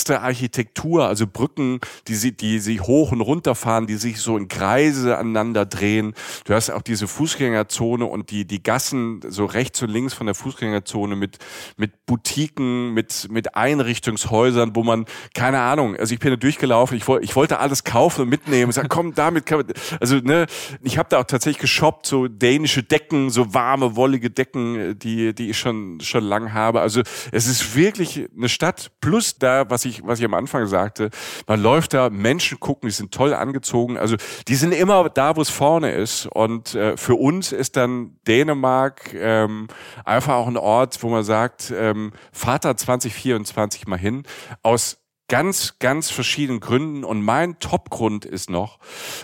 modernste 0.00 0.20
Architektur, 0.20 1.06
also 1.06 1.26
Brücken, 1.26 1.80
die 2.08 2.14
sie, 2.14 2.32
die 2.32 2.58
sie 2.58 2.80
hoch 2.80 3.12
und 3.12 3.20
runter 3.20 3.54
fahren, 3.54 3.86
die 3.86 3.96
sich 3.96 4.20
so 4.20 4.36
in 4.36 4.48
Kreise 4.48 5.18
aneinander 5.18 5.66
drehen. 5.66 6.14
Du 6.44 6.54
hast 6.54 6.70
auch 6.70 6.82
diese 6.82 7.06
Fußgängerzone 7.06 8.04
und 8.06 8.30
die, 8.30 8.46
die 8.46 8.62
Gassen 8.62 9.20
so 9.28 9.44
rechts 9.44 9.82
und 9.82 9.90
links 9.90 10.14
von 10.14 10.26
der 10.26 10.34
Fußgängerzone 10.34 11.16
mit, 11.16 11.38
mit 11.76 12.06
Boutiquen, 12.06 12.94
mit, 12.94 13.28
mit 13.30 13.54
Einrichtungshäusern, 13.54 14.74
wo 14.74 14.82
man, 14.82 15.04
keine 15.34 15.60
Ahnung, 15.60 15.96
also 15.96 16.14
ich 16.14 16.20
bin 16.20 16.30
da 16.30 16.36
durchgelaufen, 16.36 16.96
ich, 16.96 17.06
wollte 17.06 17.24
ich 17.24 17.36
wollte 17.36 17.58
alles 17.58 17.84
kaufen 17.84 18.22
und 18.22 18.28
mitnehmen. 18.28 18.70
Ich 18.70 18.76
sag, 18.76 18.88
komm, 18.88 19.14
damit 19.14 19.46
kann 19.46 19.58
man, 19.58 19.66
also 20.00 20.16
ne, 20.16 20.46
ich 20.82 20.96
habe 20.96 21.08
da 21.10 21.18
auch 21.18 21.24
tatsächlich 21.24 21.60
geshoppt, 21.60 22.06
so 22.06 22.26
dänische 22.26 22.82
Decken, 22.82 23.30
so 23.30 23.52
warme, 23.52 23.96
wollige 23.96 24.30
Decken, 24.30 24.98
die, 24.98 25.34
die 25.34 25.50
ich 25.50 25.58
schon, 25.58 26.00
schon 26.00 26.24
lang 26.24 26.54
habe. 26.54 26.80
Also 26.80 27.02
es 27.32 27.46
ist 27.46 27.76
wirklich 27.76 28.28
eine 28.36 28.48
Stadt 28.48 28.92
plus 29.00 29.36
da, 29.38 29.68
was 29.68 29.84
ich, 29.84 29.89
was 30.04 30.18
ich 30.18 30.24
am 30.24 30.34
Anfang 30.34 30.66
sagte, 30.66 31.10
man 31.46 31.62
läuft 31.62 31.94
da, 31.94 32.10
Menschen 32.10 32.60
gucken, 32.60 32.88
die 32.88 32.94
sind 32.94 33.12
toll 33.12 33.34
angezogen. 33.34 33.98
Also 33.98 34.16
die 34.48 34.54
sind 34.54 34.72
immer 34.72 35.08
da, 35.08 35.36
wo 35.36 35.42
es 35.42 35.50
vorne 35.50 35.92
ist. 35.92 36.26
Und 36.26 36.74
äh, 36.74 36.96
für 36.96 37.14
uns 37.14 37.52
ist 37.52 37.76
dann 37.76 38.18
Dänemark 38.26 39.14
ähm, 39.14 39.68
einfach 40.04 40.34
auch 40.34 40.48
ein 40.48 40.56
Ort, 40.56 41.02
wo 41.02 41.08
man 41.08 41.24
sagt, 41.24 41.72
ähm, 41.76 42.12
Vater 42.32 42.76
2024 42.76 43.86
mal 43.86 43.98
hin. 43.98 44.22
Aus 44.62 44.98
ganz, 45.28 45.78
ganz 45.78 46.10
verschiedenen 46.10 46.60
Gründen. 46.60 47.04
Und 47.04 47.22
mein 47.22 47.58
Top-Grund 47.60 48.26
ist 48.26 48.50
noch, 48.50 48.78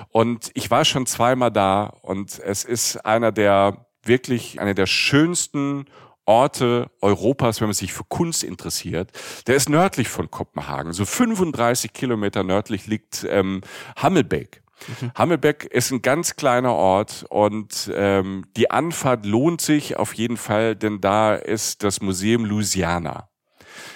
und 0.09 0.51
ich 0.55 0.71
war 0.71 0.85
schon 0.85 1.05
zweimal 1.05 1.51
da, 1.51 1.87
und 2.03 2.39
es 2.39 2.65
ist 2.65 3.05
einer 3.05 3.33
der 3.33 3.87
wirklich, 4.03 4.61
einer 4.61 4.75
der 4.75 4.87
schönsten 4.87 5.87
Orte 6.27 6.91
Europas, 7.01 7.61
wenn 7.61 7.69
man 7.69 7.75
sich 7.75 7.93
für 7.93 8.05
Kunst 8.05 8.45
interessiert. 8.45 9.11
Der 9.47 9.57
ist 9.57 9.69
nördlich 9.69 10.09
von 10.09 10.31
Kopenhagen. 10.31 10.93
So 10.93 11.05
35 11.05 11.93
Kilometer 11.93 12.43
nördlich 12.43 12.87
liegt 12.87 13.27
ähm, 13.29 13.63
Hammelbeck. 13.97 14.63
Mhm. 15.01 15.13
Hammelbeck 15.15 15.65
ist 15.65 15.91
ein 15.91 16.03
ganz 16.03 16.37
kleiner 16.37 16.75
Ort 16.75 17.25
und 17.31 17.91
ähm, 17.95 18.45
die 18.57 18.71
Anfahrt 18.71 19.25
lohnt 19.25 19.61
sich 19.61 19.97
auf 19.97 20.15
jeden 20.15 20.37
Fall, 20.37 20.77
denn 20.77 21.01
da 21.01 21.35
ist 21.35 21.83
das 21.83 22.01
Museum 22.01 22.45
Louisiana. 22.45 23.29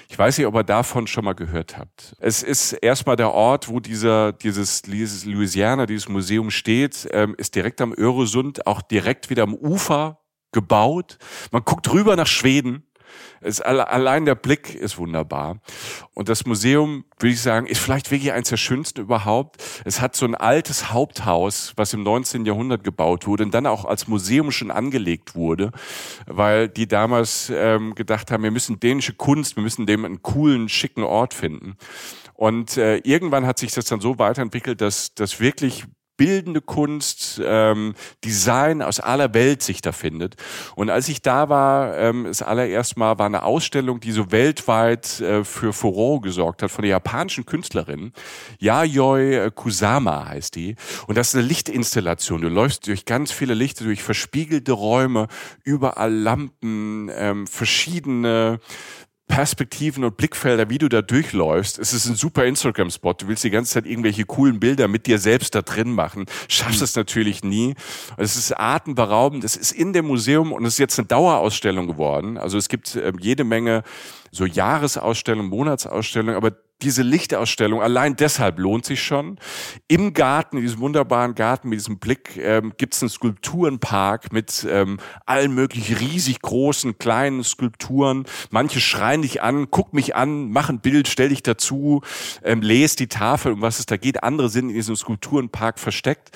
Ich 0.08 0.18
weiß 0.18 0.38
nicht, 0.38 0.46
ob 0.46 0.54
ihr 0.54 0.64
davon 0.64 1.06
schon 1.06 1.24
mal 1.24 1.34
gehört 1.34 1.78
habt. 1.78 2.16
Es 2.18 2.42
ist 2.42 2.72
erstmal 2.72 3.16
der 3.16 3.32
Ort, 3.32 3.68
wo 3.68 3.80
dieser, 3.80 4.32
dieses, 4.32 4.82
dieses 4.82 5.24
Louisiana, 5.24 5.86
dieses 5.86 6.08
Museum 6.08 6.50
steht, 6.50 7.08
ähm, 7.12 7.34
ist 7.38 7.54
direkt 7.54 7.80
am 7.80 7.94
Öresund, 7.96 8.66
auch 8.66 8.82
direkt 8.82 9.30
wieder 9.30 9.44
am 9.44 9.54
Ufer 9.54 10.18
gebaut. 10.52 11.18
Man 11.50 11.64
guckt 11.64 11.92
rüber 11.92 12.16
nach 12.16 12.26
Schweden 12.26 12.84
es, 13.40 13.60
allein 13.60 14.24
der 14.24 14.34
Blick 14.34 14.74
ist 14.74 14.98
wunderbar. 14.98 15.60
Und 16.14 16.28
das 16.28 16.46
Museum, 16.46 17.04
würde 17.18 17.32
ich 17.32 17.40
sagen, 17.40 17.66
ist 17.66 17.80
vielleicht 17.80 18.10
wirklich 18.10 18.32
eines 18.32 18.50
der 18.50 18.56
schönsten 18.56 19.00
überhaupt. 19.00 19.62
Es 19.84 20.00
hat 20.00 20.14
so 20.14 20.26
ein 20.26 20.34
altes 20.34 20.92
Haupthaus, 20.92 21.72
was 21.76 21.92
im 21.92 22.02
19. 22.02 22.44
Jahrhundert 22.44 22.84
gebaut 22.84 23.26
wurde 23.26 23.44
und 23.44 23.54
dann 23.54 23.66
auch 23.66 23.84
als 23.84 24.08
Museum 24.08 24.50
schon 24.50 24.70
angelegt 24.70 25.34
wurde, 25.34 25.72
weil 26.26 26.68
die 26.68 26.86
damals 26.86 27.50
ähm, 27.54 27.94
gedacht 27.94 28.30
haben, 28.30 28.42
wir 28.42 28.50
müssen 28.50 28.80
dänische 28.80 29.14
Kunst, 29.14 29.56
wir 29.56 29.62
müssen 29.62 29.86
dem 29.86 30.04
einen 30.04 30.22
coolen, 30.22 30.68
schicken 30.68 31.02
Ort 31.02 31.34
finden. 31.34 31.76
Und 32.34 32.76
äh, 32.76 32.98
irgendwann 32.98 33.46
hat 33.46 33.58
sich 33.58 33.72
das 33.72 33.86
dann 33.86 34.00
so 34.00 34.18
weiterentwickelt, 34.18 34.80
dass, 34.80 35.14
dass 35.14 35.40
wirklich 35.40 35.84
bildende 36.20 36.60
Kunst, 36.60 37.40
ähm, 37.42 37.94
Design 38.26 38.82
aus 38.82 39.00
aller 39.00 39.32
Welt 39.32 39.62
sich 39.62 39.80
da 39.80 39.90
findet. 39.90 40.36
Und 40.74 40.90
als 40.90 41.08
ich 41.08 41.22
da 41.22 41.48
war, 41.48 41.96
ähm, 41.96 42.24
das 42.24 42.42
allererste 42.42 42.98
Mal 42.98 43.18
war 43.18 43.24
eine 43.24 43.42
Ausstellung, 43.42 44.00
die 44.00 44.12
so 44.12 44.30
weltweit 44.30 45.18
äh, 45.20 45.44
für 45.44 45.72
Furore 45.72 46.20
gesorgt 46.20 46.62
hat 46.62 46.70
von 46.70 46.82
der 46.82 46.90
japanischen 46.90 47.46
Künstlerin. 47.46 48.12
Yayoi 48.58 49.50
Kusama 49.54 50.26
heißt 50.28 50.56
die. 50.56 50.76
Und 51.06 51.16
das 51.16 51.28
ist 51.28 51.36
eine 51.36 51.46
Lichtinstallation. 51.46 52.42
Du 52.42 52.50
läufst 52.50 52.86
durch 52.86 53.06
ganz 53.06 53.32
viele 53.32 53.54
Lichter, 53.54 53.84
durch 53.84 54.02
verspiegelte 54.02 54.72
Räume, 54.72 55.26
überall 55.64 56.12
Lampen, 56.12 57.10
ähm, 57.14 57.46
verschiedene 57.46 58.60
Perspektiven 59.30 60.02
und 60.02 60.16
Blickfelder, 60.16 60.68
wie 60.70 60.78
du 60.78 60.88
da 60.88 61.02
durchläufst. 61.02 61.78
Es 61.78 61.92
ist 61.92 62.06
ein 62.06 62.16
super 62.16 62.44
Instagram-Spot. 62.44 63.12
Du 63.14 63.28
willst 63.28 63.44
die 63.44 63.50
ganze 63.50 63.74
Zeit 63.74 63.86
irgendwelche 63.86 64.24
coolen 64.24 64.58
Bilder 64.58 64.88
mit 64.88 65.06
dir 65.06 65.20
selbst 65.20 65.54
da 65.54 65.62
drin 65.62 65.92
machen. 65.92 66.26
Schaffst 66.48 66.80
mhm. 66.80 66.84
es 66.84 66.96
natürlich 66.96 67.44
nie. 67.44 67.76
Es 68.16 68.36
ist 68.36 68.58
atemberaubend. 68.58 69.44
Es 69.44 69.54
ist 69.54 69.70
in 69.70 69.92
dem 69.92 70.06
Museum 70.06 70.52
und 70.52 70.64
es 70.64 70.74
ist 70.74 70.78
jetzt 70.78 70.98
eine 70.98 71.06
Dauerausstellung 71.06 71.86
geworden. 71.86 72.38
Also 72.38 72.58
es 72.58 72.68
gibt 72.68 72.96
äh, 72.96 73.12
jede 73.20 73.44
Menge 73.44 73.84
so 74.32 74.46
Jahresausstellungen, 74.46 75.48
Monatsausstellungen, 75.48 76.34
aber 76.34 76.56
diese 76.82 77.02
Lichtausstellung, 77.02 77.82
allein 77.82 78.16
deshalb 78.16 78.58
lohnt 78.58 78.84
sich 78.84 79.02
schon. 79.02 79.38
Im 79.88 80.12
Garten, 80.12 80.56
in 80.56 80.62
diesem 80.62 80.80
wunderbaren 80.80 81.34
Garten 81.34 81.68
mit 81.68 81.78
diesem 81.78 81.98
Blick, 81.98 82.36
ähm, 82.36 82.72
gibt 82.76 82.94
es 82.94 83.02
einen 83.02 83.10
Skulpturenpark 83.10 84.32
mit 84.32 84.66
ähm, 84.68 84.98
allen 85.26 85.54
möglichen 85.54 85.96
riesig 85.96 86.40
großen, 86.40 86.98
kleinen 86.98 87.44
Skulpturen. 87.44 88.24
Manche 88.50 88.80
schreien 88.80 89.22
dich 89.22 89.42
an, 89.42 89.70
guck 89.70 89.92
mich 89.92 90.14
an, 90.16 90.50
mach 90.50 90.68
ein 90.68 90.80
Bild, 90.80 91.08
stell 91.08 91.28
dich 91.28 91.42
dazu, 91.42 92.02
ähm, 92.42 92.62
lese 92.62 92.96
die 92.96 93.08
Tafel, 93.08 93.52
um 93.52 93.62
was 93.62 93.78
es 93.78 93.86
da 93.86 93.96
geht. 93.96 94.22
Andere 94.22 94.48
sind 94.48 94.70
in 94.70 94.74
diesem 94.74 94.96
Skulpturenpark 94.96 95.78
versteckt. 95.78 96.30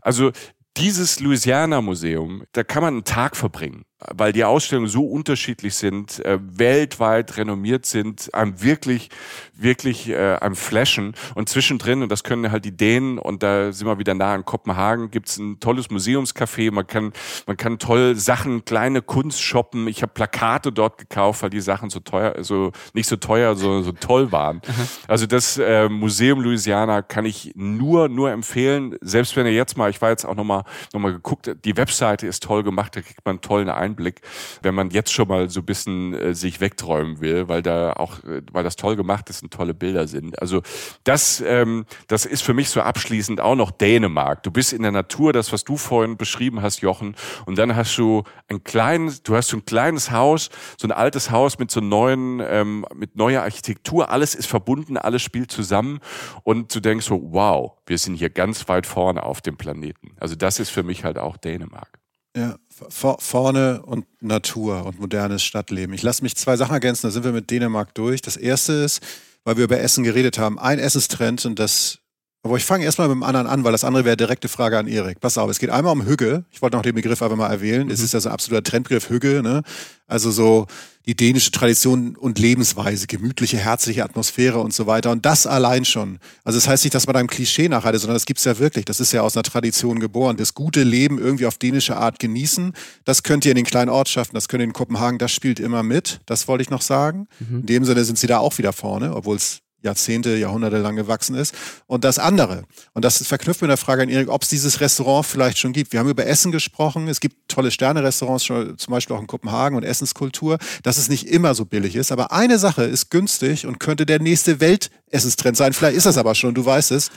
Also 0.00 0.32
dieses 0.76 1.20
Louisiana 1.20 1.80
Museum, 1.80 2.44
da 2.52 2.62
kann 2.62 2.82
man 2.82 2.94
einen 2.94 3.04
Tag 3.04 3.36
verbringen 3.36 3.84
weil 4.14 4.32
die 4.32 4.44
Ausstellungen 4.44 4.88
so 4.88 5.04
unterschiedlich 5.04 5.74
sind, 5.74 6.24
äh, 6.24 6.38
weltweit 6.40 7.36
renommiert 7.36 7.86
sind, 7.86 8.32
einem 8.34 8.62
wirklich, 8.62 9.10
wirklich 9.54 10.08
äh, 10.08 10.36
am 10.40 10.54
Flashen. 10.56 11.14
Und 11.34 11.48
zwischendrin, 11.48 12.02
und 12.02 12.10
das 12.10 12.24
können 12.24 12.50
halt 12.50 12.64
die 12.64 12.76
Dänen, 12.76 13.18
und 13.18 13.42
da 13.42 13.72
sind 13.72 13.86
wir 13.86 13.98
wieder 13.98 14.14
nah 14.14 14.34
an 14.34 14.44
Kopenhagen, 14.44 15.10
gibt's 15.10 15.38
ein 15.38 15.60
tolles 15.60 15.90
Museumscafé, 15.90 16.72
man 16.72 16.86
kann, 16.86 17.12
man 17.46 17.56
kann 17.56 17.78
toll 17.78 18.16
Sachen, 18.16 18.64
kleine 18.64 19.02
Kunst 19.02 19.42
shoppen. 19.42 19.88
Ich 19.88 20.02
habe 20.02 20.12
Plakate 20.12 20.72
dort 20.72 20.98
gekauft, 20.98 21.42
weil 21.42 21.50
die 21.50 21.60
Sachen 21.60 21.90
so 21.90 22.00
teuer, 22.00 22.42
so 22.42 22.72
nicht 22.92 23.08
so 23.08 23.16
teuer, 23.16 23.56
so, 23.56 23.82
so 23.82 23.92
toll 23.92 24.32
waren. 24.32 24.60
Also 25.08 25.26
das 25.26 25.58
äh, 25.58 25.88
Museum 25.88 26.40
Louisiana 26.40 27.02
kann 27.02 27.24
ich 27.24 27.52
nur, 27.54 28.08
nur 28.08 28.30
empfehlen, 28.30 28.96
selbst 29.00 29.36
wenn 29.36 29.46
ihr 29.46 29.52
jetzt 29.52 29.76
mal, 29.76 29.90
ich 29.90 30.00
war 30.00 30.10
jetzt 30.10 30.24
auch 30.24 30.34
nochmal 30.34 30.64
noch 30.92 31.00
mal 31.00 31.12
geguckt, 31.12 31.50
die 31.64 31.76
Webseite 31.76 32.26
ist 32.26 32.42
toll 32.42 32.62
gemacht, 32.62 32.96
da 32.96 33.00
kriegt 33.00 33.24
man 33.24 33.34
einen 33.34 33.40
tollen 33.40 33.68
Einblick 33.68 33.95
Einblick, 33.96 34.20
wenn 34.62 34.74
man 34.74 34.90
jetzt 34.90 35.12
schon 35.12 35.28
mal 35.28 35.48
so 35.48 35.60
ein 35.60 35.66
bisschen 35.66 36.14
äh, 36.14 36.34
sich 36.34 36.60
wegträumen 36.60 37.20
will, 37.20 37.48
weil 37.48 37.62
da 37.62 37.94
auch, 37.94 38.22
äh, 38.24 38.42
weil 38.52 38.64
das 38.64 38.76
toll 38.76 38.96
gemacht 38.96 39.30
ist 39.30 39.42
und 39.42 39.52
tolle 39.52 39.74
Bilder 39.74 40.06
sind. 40.06 40.40
Also 40.40 40.62
das, 41.04 41.42
ähm, 41.46 41.86
das 42.08 42.26
ist 42.26 42.42
für 42.42 42.54
mich 42.54 42.68
so 42.68 42.82
abschließend 42.82 43.40
auch 43.40 43.56
noch 43.56 43.70
Dänemark. 43.70 44.42
Du 44.42 44.50
bist 44.50 44.72
in 44.72 44.82
der 44.82 44.92
Natur, 44.92 45.32
das, 45.32 45.52
was 45.52 45.64
du 45.64 45.76
vorhin 45.76 46.16
beschrieben 46.16 46.62
hast, 46.62 46.80
Jochen, 46.82 47.16
und 47.46 47.58
dann 47.58 47.74
hast 47.74 47.96
du 47.96 48.24
ein 48.48 48.62
kleines, 48.62 49.22
du 49.22 49.34
hast 49.34 49.48
so 49.48 49.56
ein 49.56 49.64
kleines 49.64 50.10
Haus, 50.10 50.50
so 50.78 50.86
ein 50.86 50.92
altes 50.92 51.30
Haus 51.30 51.58
mit 51.58 51.70
so 51.70 51.80
neuen, 51.80 52.42
ähm, 52.44 52.86
mit 52.94 53.16
neuer 53.16 53.42
Architektur, 53.42 54.10
alles 54.10 54.34
ist 54.34 54.46
verbunden, 54.46 54.96
alles 54.96 55.22
spielt 55.22 55.50
zusammen 55.50 56.00
und 56.42 56.74
du 56.74 56.80
denkst 56.80 57.06
so, 57.06 57.20
wow, 57.32 57.72
wir 57.86 57.98
sind 57.98 58.16
hier 58.16 58.30
ganz 58.30 58.68
weit 58.68 58.86
vorne 58.86 59.22
auf 59.22 59.40
dem 59.40 59.56
Planeten. 59.56 60.12
Also 60.20 60.34
das 60.34 60.58
ist 60.58 60.70
für 60.70 60.82
mich 60.82 61.04
halt 61.04 61.18
auch 61.18 61.36
Dänemark. 61.36 61.98
Ja, 62.36 62.56
vorne 62.90 63.82
und 63.82 64.06
Natur 64.20 64.84
und 64.86 65.00
modernes 65.00 65.42
Stadtleben. 65.42 65.94
Ich 65.94 66.02
lasse 66.02 66.22
mich 66.22 66.36
zwei 66.36 66.56
Sachen 66.56 66.74
ergänzen, 66.74 67.06
da 67.06 67.10
sind 67.10 67.24
wir 67.24 67.32
mit 67.32 67.50
Dänemark 67.50 67.94
durch. 67.94 68.22
Das 68.22 68.36
erste 68.36 68.72
ist, 68.72 69.02
weil 69.44 69.56
wir 69.56 69.64
über 69.64 69.80
Essen 69.80 70.04
geredet 70.04 70.38
haben, 70.38 70.58
ein 70.58 70.78
Essenstrend 70.78 71.44
und 71.46 71.58
das 71.58 71.98
aber 72.46 72.56
ich 72.56 72.64
fange 72.64 72.84
erstmal 72.84 73.08
mit 73.08 73.16
dem 73.16 73.22
anderen 73.22 73.46
an, 73.46 73.64
weil 73.64 73.72
das 73.72 73.84
andere 73.84 74.04
wäre 74.04 74.16
direkte 74.16 74.48
Frage 74.48 74.78
an 74.78 74.86
Erik. 74.86 75.20
Pass 75.20 75.36
auf, 75.38 75.50
es 75.50 75.58
geht 75.58 75.70
einmal 75.70 75.92
um 75.92 76.06
Hügge. 76.06 76.44
Ich 76.50 76.62
wollte 76.62 76.76
noch 76.76 76.82
den 76.82 76.94
Begriff 76.94 77.20
einfach 77.22 77.36
mal 77.36 77.50
erwähnen. 77.50 77.86
Mhm. 77.86 77.90
Es 77.90 78.00
ist 78.00 78.14
ja 78.14 78.20
so 78.20 78.28
ein 78.28 78.32
absoluter 78.32 78.62
Trendbegriff 78.62 79.10
Hügge. 79.10 79.42
Ne? 79.42 79.62
Also 80.06 80.30
so 80.30 80.66
die 81.06 81.14
dänische 81.14 81.52
Tradition 81.52 82.16
und 82.16 82.38
Lebensweise, 82.38 83.06
gemütliche, 83.06 83.58
herzliche 83.58 84.04
Atmosphäre 84.04 84.58
und 84.58 84.74
so 84.74 84.86
weiter. 84.86 85.12
Und 85.12 85.24
das 85.24 85.46
allein 85.46 85.84
schon. 85.84 86.18
Also 86.42 86.58
das 86.58 86.66
heißt 86.66 86.84
nicht, 86.84 86.94
dass 86.94 87.06
man 87.06 87.14
da 87.14 87.20
einem 87.20 87.28
Klischee 87.28 87.68
nachhaltet, 87.68 88.00
sondern 88.00 88.16
das 88.16 88.26
gibt's 88.26 88.44
ja 88.44 88.58
wirklich. 88.58 88.84
Das 88.84 88.98
ist 88.98 89.12
ja 89.12 89.22
aus 89.22 89.36
einer 89.36 89.44
Tradition 89.44 90.00
geboren. 90.00 90.36
Das 90.36 90.54
gute 90.54 90.82
Leben 90.82 91.18
irgendwie 91.18 91.46
auf 91.46 91.58
dänische 91.58 91.96
Art 91.96 92.18
genießen, 92.18 92.72
das 93.04 93.22
könnt 93.22 93.44
ihr 93.44 93.52
in 93.52 93.56
den 93.56 93.64
kleinen 93.64 93.90
Ortschaften, 93.90 94.34
das 94.34 94.48
könnt 94.48 94.62
ihr 94.62 94.66
in 94.66 94.72
Kopenhagen, 94.72 95.18
das 95.18 95.32
spielt 95.32 95.60
immer 95.60 95.82
mit. 95.82 96.20
Das 96.26 96.48
wollte 96.48 96.62
ich 96.62 96.70
noch 96.70 96.82
sagen. 96.82 97.28
Mhm. 97.38 97.60
In 97.60 97.66
dem 97.66 97.84
Sinne 97.84 98.04
sind 98.04 98.18
sie 98.18 98.26
da 98.26 98.38
auch 98.38 98.58
wieder 98.58 98.72
vorne, 98.72 99.14
obwohl 99.14 99.36
es 99.36 99.60
Jahrzehnte, 99.86 100.36
Jahrhunderte 100.36 100.78
lang 100.78 100.96
gewachsen 100.96 101.34
ist. 101.34 101.54
Und 101.86 102.04
das 102.04 102.18
andere, 102.18 102.64
und 102.92 103.04
das 103.04 103.20
ist 103.20 103.28
verknüpft 103.28 103.62
mit 103.62 103.70
der 103.70 103.78
Frage 103.78 104.02
an 104.02 104.08
Erik, 104.08 104.28
ob 104.28 104.42
es 104.42 104.50
dieses 104.50 104.80
Restaurant 104.80 105.24
vielleicht 105.24 105.58
schon 105.58 105.72
gibt. 105.72 105.92
Wir 105.92 106.00
haben 106.00 106.10
über 106.10 106.26
Essen 106.26 106.52
gesprochen. 106.52 107.08
Es 107.08 107.20
gibt 107.20 107.48
tolle 107.48 107.70
Sterne-Restaurants, 107.70 108.44
zum 108.44 108.76
Beispiel 108.90 109.16
auch 109.16 109.20
in 109.20 109.26
Kopenhagen 109.26 109.76
und 109.76 109.84
Essenskultur, 109.84 110.58
dass 110.82 110.98
es 110.98 111.08
nicht 111.08 111.26
immer 111.26 111.54
so 111.54 111.64
billig 111.64 111.96
ist. 111.96 112.12
Aber 112.12 112.32
eine 112.32 112.58
Sache 112.58 112.84
ist 112.84 113.10
günstig 113.10 113.66
und 113.66 113.80
könnte 113.80 114.04
der 114.04 114.20
nächste 114.20 114.60
Weltessenstrend 114.60 115.56
sein. 115.56 115.72
Vielleicht 115.72 115.96
ist 115.96 116.06
das 116.06 116.18
aber 116.18 116.34
schon, 116.34 116.54
du 116.54 116.64
weißt 116.64 116.90
es. 116.92 117.10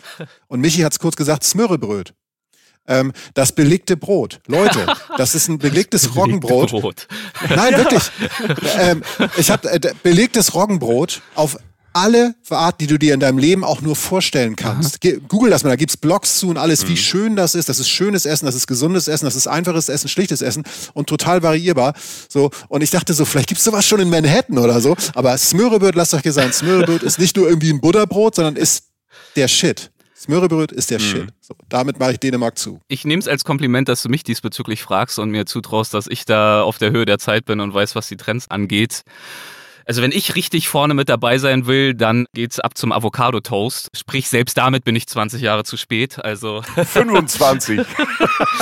Und 0.48 0.62
Michi 0.62 0.82
hat 0.82 0.94
es 0.94 1.00
kurz 1.00 1.16
gesagt, 1.16 1.44
Smörrebröt 1.44 2.14
ähm, 2.90 3.14
das 3.36 3.54
belegte 3.54 3.96
Brot. 3.96 4.42
Leute, 4.48 4.86
das 5.16 5.36
ist 5.36 5.48
ein 5.48 5.60
belegtes 5.60 6.16
Roggenbrot. 6.16 6.72
Brot. 6.72 7.08
Nein, 7.56 7.78
wirklich. 7.78 8.04
Ähm, 8.78 9.04
ich 9.38 9.52
habe 9.52 9.70
äh, 9.72 9.80
belegtes 10.04 10.56
Roggenbrot 10.56 11.22
auf 11.36 11.58
alle 11.94 12.36
Arten, 12.50 12.78
die 12.80 12.88
du 12.88 12.98
dir 12.98 13.14
in 13.14 13.20
deinem 13.20 13.38
Leben 13.38 13.64
auch 13.64 13.82
nur 13.82 13.96
vorstellen 13.96 14.56
kannst. 14.56 15.06
Aha. 15.06 15.14
Google 15.28 15.52
das 15.52 15.64
mal, 15.64 15.70
da 15.70 15.76
gibt's 15.76 15.98
Blogs 15.98 16.40
zu 16.40 16.50
und 16.50 16.58
alles, 16.58 16.84
mhm. 16.84 16.90
wie 16.90 16.98
schön 16.98 17.36
das 17.36 17.56
ist. 17.56 17.70
Das 17.70 17.80
ist 17.80 17.90
schönes 17.90 18.26
Essen, 18.26 18.46
das 18.46 18.56
ist 18.56 18.68
gesundes 18.68 19.08
Essen, 19.08 19.26
das 19.26 19.36
ist 19.36 19.48
einfaches 19.48 19.90
Essen, 19.90 20.08
schlichtes 20.08 20.42
Essen 20.42 20.64
und 20.94 21.08
total 21.08 21.44
variierbar. 21.44 21.94
So, 22.28 22.52
und 22.68 22.82
ich 22.82 22.92
dachte 22.92 23.14
so, 23.14 23.26
vielleicht 23.26 23.50
gibt's 23.50 23.64
sowas 23.64 23.86
schon 23.86 24.00
in 24.00 24.10
Manhattan 24.10 24.58
oder 24.58 24.80
so. 24.82 24.96
Aber 25.16 25.38
Smörebröt, 25.38 25.96
lasst 25.96 26.14
euch 26.14 26.24
gesagt, 26.24 26.54
Smörebröt 26.54 27.04
ist 27.04 27.20
nicht 27.20 27.36
nur 27.36 27.48
irgendwie 27.48 27.72
ein 27.72 27.82
Butterbrot, 27.82 28.36
sondern 28.36 28.56
ist 28.56 28.86
der 29.36 29.48
Shit. 29.48 29.92
Smörebröt 30.20 30.72
ist 30.72 30.92
der 30.92 31.00
mhm. 31.00 31.04
Shit. 31.04 31.28
So, 31.40 31.56
damit 31.70 31.98
mache 32.00 32.12
ich 32.12 32.20
Dänemark 32.20 32.58
zu. 32.58 32.82
Ich 32.90 33.06
nehme 33.06 33.22
es 33.22 33.28
als 33.28 33.46
Kompliment, 33.46 33.88
dass 33.88 34.02
du 34.02 34.10
mich 34.10 34.24
diesbezüglich 34.24 34.84
fragst 34.84 35.18
und 35.18 35.32
mir 35.32 35.46
zutraust, 35.46 35.94
dass 35.94 36.08
ich 36.08 36.26
da 36.26 36.62
auf 36.62 36.78
der 36.78 36.92
Höhe 36.92 37.06
der 37.06 37.20
Zeit 37.20 37.46
bin 37.46 37.62
und 37.62 37.74
weiß, 37.74 37.96
was 37.96 38.10
die 38.10 38.18
Trends 38.18 38.52
angeht. 38.52 39.04
Also 39.90 40.04
wenn 40.04 40.12
ich 40.12 40.36
richtig 40.36 40.70
vorne 40.70 40.94
mit 40.94 41.10
dabei 41.10 41.40
sein 41.40 41.66
will, 41.66 41.96
dann 41.96 42.28
geht's 42.36 42.60
ab 42.60 42.78
zum 42.78 42.92
Avocado 42.92 43.40
Toast. 43.40 43.90
Sprich, 43.98 44.30
selbst 44.30 44.56
damit 44.56 44.84
bin 44.84 44.96
ich 44.96 45.08
20 45.08 45.42
Jahre 45.42 45.64
zu 45.64 45.78
spät. 45.78 46.24
Also 46.24 46.62
25. 46.76 47.82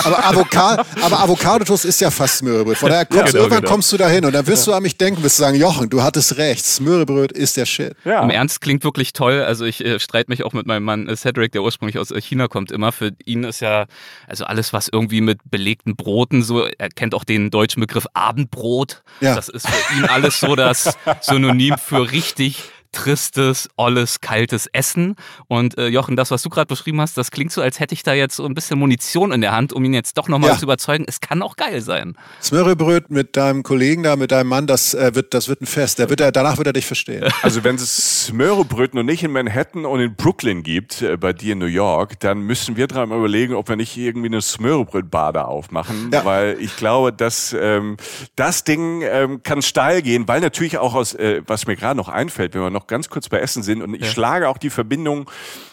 aber, 0.06 0.26
Avocado, 0.26 0.84
aber 1.02 1.20
Avocado 1.20 1.66
Toast 1.66 1.84
ist 1.84 2.00
ja 2.00 2.12
fast 2.12 2.38
Smörrebröt. 2.38 2.78
Von 2.78 2.90
daher 2.92 3.06
kommst, 3.06 3.18
ja, 3.18 3.26
genau, 3.26 3.40
irgendwann 3.40 3.60
genau. 3.60 3.72
kommst 3.74 3.92
du 3.92 3.98
dahin 3.98 4.24
und 4.24 4.32
dann 4.32 4.48
wirst 4.48 4.68
ja. 4.68 4.72
du 4.72 4.78
an 4.78 4.84
mich 4.84 4.98
denken, 4.98 5.22
wirst 5.22 5.38
du 5.38 5.44
sagen, 5.44 5.60
Jochen, 5.60 5.90
du 5.90 6.02
hattest 6.02 6.38
recht, 6.38 6.66
Smörrebröt 6.66 7.34
ist 7.34 7.58
der 7.58 7.66
Shit. 7.66 7.98
Ja. 8.06 8.24
Im 8.24 8.30
Ernst 8.30 8.62
klingt 8.62 8.86
wirklich 8.86 9.12
toll. 9.12 9.44
Also 9.44 9.66
ich 9.66 9.84
äh, 9.84 10.00
streite 10.00 10.32
mich 10.32 10.46
auch 10.46 10.54
mit 10.54 10.66
meinem 10.66 10.84
Mann 10.84 11.10
äh, 11.10 11.18
Cedric, 11.18 11.52
der 11.52 11.62
ursprünglich 11.62 12.00
aus 12.00 12.10
äh, 12.10 12.22
China 12.22 12.48
kommt, 12.48 12.72
immer. 12.72 12.94
Für 12.94 13.12
ihn 13.26 13.44
ist 13.44 13.60
ja 13.60 13.88
also 14.28 14.46
alles, 14.46 14.72
was 14.72 14.88
irgendwie 14.88 15.20
mit 15.20 15.40
belegten 15.44 15.98
Broten 15.98 16.42
so, 16.42 16.64
er 16.66 16.88
kennt 16.88 17.14
auch 17.14 17.26
den 17.26 17.52
deutschen 17.52 17.82
Begriff 17.82 18.08
Abendbrot. 18.14 19.04
Ja. 19.20 19.36
Das 19.36 19.50
ist 19.50 19.68
für 19.68 19.98
ihn 19.98 20.06
alles 20.06 20.40
so 20.40 20.56
das 20.56 20.98
Synonym 21.22 21.78
für 21.78 22.12
richtig 22.12 22.72
tristes, 22.98 23.70
olles, 23.78 24.22
kaltes 24.22 24.68
Essen. 24.74 25.16
Und 25.48 25.78
äh, 25.78 25.88
Jochen, 25.88 26.16
das, 26.16 26.32
was 26.32 26.42
du 26.42 26.50
gerade 26.50 26.68
beschrieben 26.68 27.00
hast, 27.00 27.18
das 27.18 27.32
klingt 27.32 27.52
so, 27.52 27.62
als 27.62 27.80
hätte 27.80 27.94
ich 27.94 28.04
da 28.04 28.14
jetzt 28.14 28.36
so 28.36 28.46
ein 28.46 28.54
bisschen 28.56 28.80
Munition 28.80 29.32
in 29.32 29.42
der 29.42 29.52
Hand, 29.52 29.72
um 29.74 29.84
ihn 29.86 29.94
jetzt 29.94 30.18
doch 30.18 30.28
nochmal 30.28 30.52
Ja. 30.52 30.58
zu 30.58 30.64
überzeugen. 30.66 31.06
Es 31.08 31.20
kann 31.22 31.42
auch 31.42 31.56
geil 31.56 31.82
sein. 31.82 32.18
Smörrebröt 32.42 33.10
mit 33.12 33.38
deinem 33.38 33.64
Kollegen 33.64 34.04
da, 34.04 34.16
mit 34.16 34.32
deinem 34.32 34.48
Mann, 34.48 34.68
das, 34.68 34.94
äh, 34.94 35.14
wird, 35.14 35.34
das 35.34 35.48
wird 35.48 35.62
ein 35.62 35.66
Fest. 35.68 36.00
Der 36.00 36.10
wird, 36.10 36.22
er- 36.22 36.32
danach 36.32 36.58
wird 36.58 36.68
er 36.68 36.74
dich 36.74 36.86
verstehen. 36.86 37.26
Also 37.44 37.64
wenn 37.64 37.76
es 37.76 38.26
Smörrebröt 38.26 38.94
noch 38.94 39.04
nicht 39.04 39.24
in 39.24 39.32
Manhattan 39.32 39.86
und 39.86 40.00
in 40.02 40.16
Brooklyn 40.16 40.64
gibt, 40.64 41.02
äh, 41.02 41.18
bei 41.18 41.34
dir 41.34 41.54
in 41.54 41.60
New 41.60 41.66
York, 41.66 42.20
dann 42.20 42.40
müssen 42.42 42.76
wir 42.78 42.88
dran 42.88 43.10
mal 43.10 43.18
überlegen, 43.20 43.54
ob 43.54 43.70
wir 43.70 43.76
nicht 43.76 43.96
irgendwie 43.96 44.28
eine 44.28 44.42
Smörrebrötbar 44.42 45.32
da 45.34 45.44
aufmachen, 45.46 46.10
Ja. 46.12 46.26
weil 46.26 46.58
ich 46.60 46.76
glaube, 46.76 47.14
dass 47.14 47.56
ähm, 47.58 47.96
das 48.36 48.64
Ding 48.64 49.02
ähm, 49.04 49.44
kann 49.44 49.62
steil 49.62 50.02
gehen, 50.02 50.28
weil 50.28 50.42
natürlich 50.42 50.78
auch 50.78 50.94
aus, 50.96 51.14
äh, 51.14 51.42
was 51.48 51.68
mir 51.68 51.76
gerade 51.76 51.96
noch 51.96 52.10
einfällt, 52.10 52.54
wenn 52.54 52.62
wir 52.62 52.70
noch 52.70 52.87
ganz 52.88 53.10
kurz 53.10 53.30
bei 53.30 53.40
Essen 53.40 53.64
sind 53.64 53.82
und 53.82 53.94
ich 53.94 54.10
schlage 54.10 54.50
auch 54.50 54.58
die 54.58 54.70
Verbindung 54.70 55.30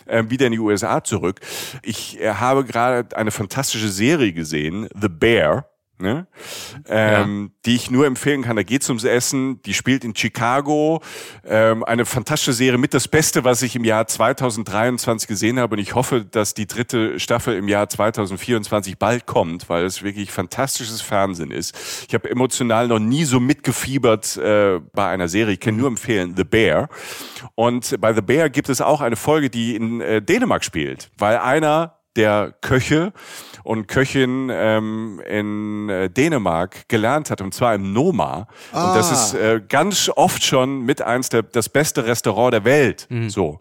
äh, 0.07 0.24
wieder 0.29 0.46
in 0.46 0.53
die 0.53 0.59
USA 0.59 1.03
zurück. 1.03 1.40
Ich 1.83 2.20
äh, 2.20 2.35
habe 2.35 2.64
gerade 2.64 3.16
eine 3.16 3.31
fantastische 3.31 3.88
Serie 3.88 4.33
gesehen, 4.33 4.88
The 5.00 5.09
Bear. 5.09 5.68
Ne? 5.96 6.26
Ähm, 6.88 7.52
die 7.64 7.76
ich 7.76 7.88
nur 7.88 8.04
empfehlen 8.04 8.42
kann. 8.42 8.57
Da 8.57 8.64
geht's 8.64 8.88
ums 8.88 9.04
Essen. 9.04 9.62
Die 9.62 9.74
spielt 9.74 10.04
in 10.04 10.14
Chicago. 10.14 11.00
Ähm, 11.44 11.85
eine 11.85 12.04
fantastische 12.04 12.52
Serie 12.52 12.78
mit 12.78 12.94
das 12.94 13.07
Beste, 13.07 13.44
was 13.44 13.62
ich 13.62 13.76
im 13.76 13.85
Jahr 13.85 14.09
2023 14.09 15.28
gesehen 15.28 15.61
habe. 15.61 15.76
Und 15.76 15.78
ich 15.78 15.94
hoffe, 15.94 16.24
dass 16.24 16.52
die 16.52 16.66
dritte 16.66 17.20
Staffel 17.20 17.57
im 17.57 17.68
Jahr 17.68 17.88
2024 17.88 18.98
bald 18.98 19.26
kommt, 19.26 19.68
weil 19.68 19.85
es 19.85 20.02
wirklich 20.02 20.33
fantastisches 20.33 21.00
Fernsehen 21.00 21.52
ist. 21.52 21.76
Ich 22.09 22.14
habe 22.14 22.28
emotional 22.28 22.88
noch 22.88 22.98
nie 22.98 23.24
so 23.24 23.38
mitgefiebert 23.38 24.37
äh, 24.37 24.80
bei 24.92 25.09
einer 25.09 25.28
Serie. 25.28 25.54
Ich 25.54 25.61
kann 25.61 25.76
nur 25.76 25.87
empfehlen, 25.87 26.35
The 26.37 26.44
Bear. 26.44 26.88
Und 27.54 28.00
bei 28.00 28.12
The 28.12 28.22
Bear 28.22 28.50
gibt 28.50 28.68
es 28.68 28.80
auch 28.80 29.00
eine 29.00 29.16
Folge, 29.16 29.48
die 29.48 29.76
in 29.76 30.00
äh, 30.00 30.20
Dänemark 30.20 30.64
spielt, 30.64 31.11
weil 31.18 31.38
einer 31.38 31.98
der 32.16 32.55
Köche 32.61 33.12
und 33.62 33.87
Köchin 33.88 34.48
ähm, 34.53 35.20
in 35.29 35.88
äh, 35.88 36.11
Dänemark 36.11 36.88
gelernt 36.88 37.31
hat, 37.31 37.40
und 37.40 37.55
zwar 37.55 37.74
im 37.74 37.92
Noma. 37.92 38.46
Und 38.72 38.94
das 38.94 39.11
Ah. 39.11 39.12
ist 39.14 39.35
äh, 39.35 39.61
ganz 39.68 40.11
oft 40.14 40.44
schon 40.44 40.83
mit 40.83 41.00
eins 41.03 41.29
der 41.31 41.42
das 41.42 41.68
beste 41.68 42.07
Restaurant 42.07 42.53
der 42.53 42.64
Welt. 42.64 43.09
So. 43.29 43.59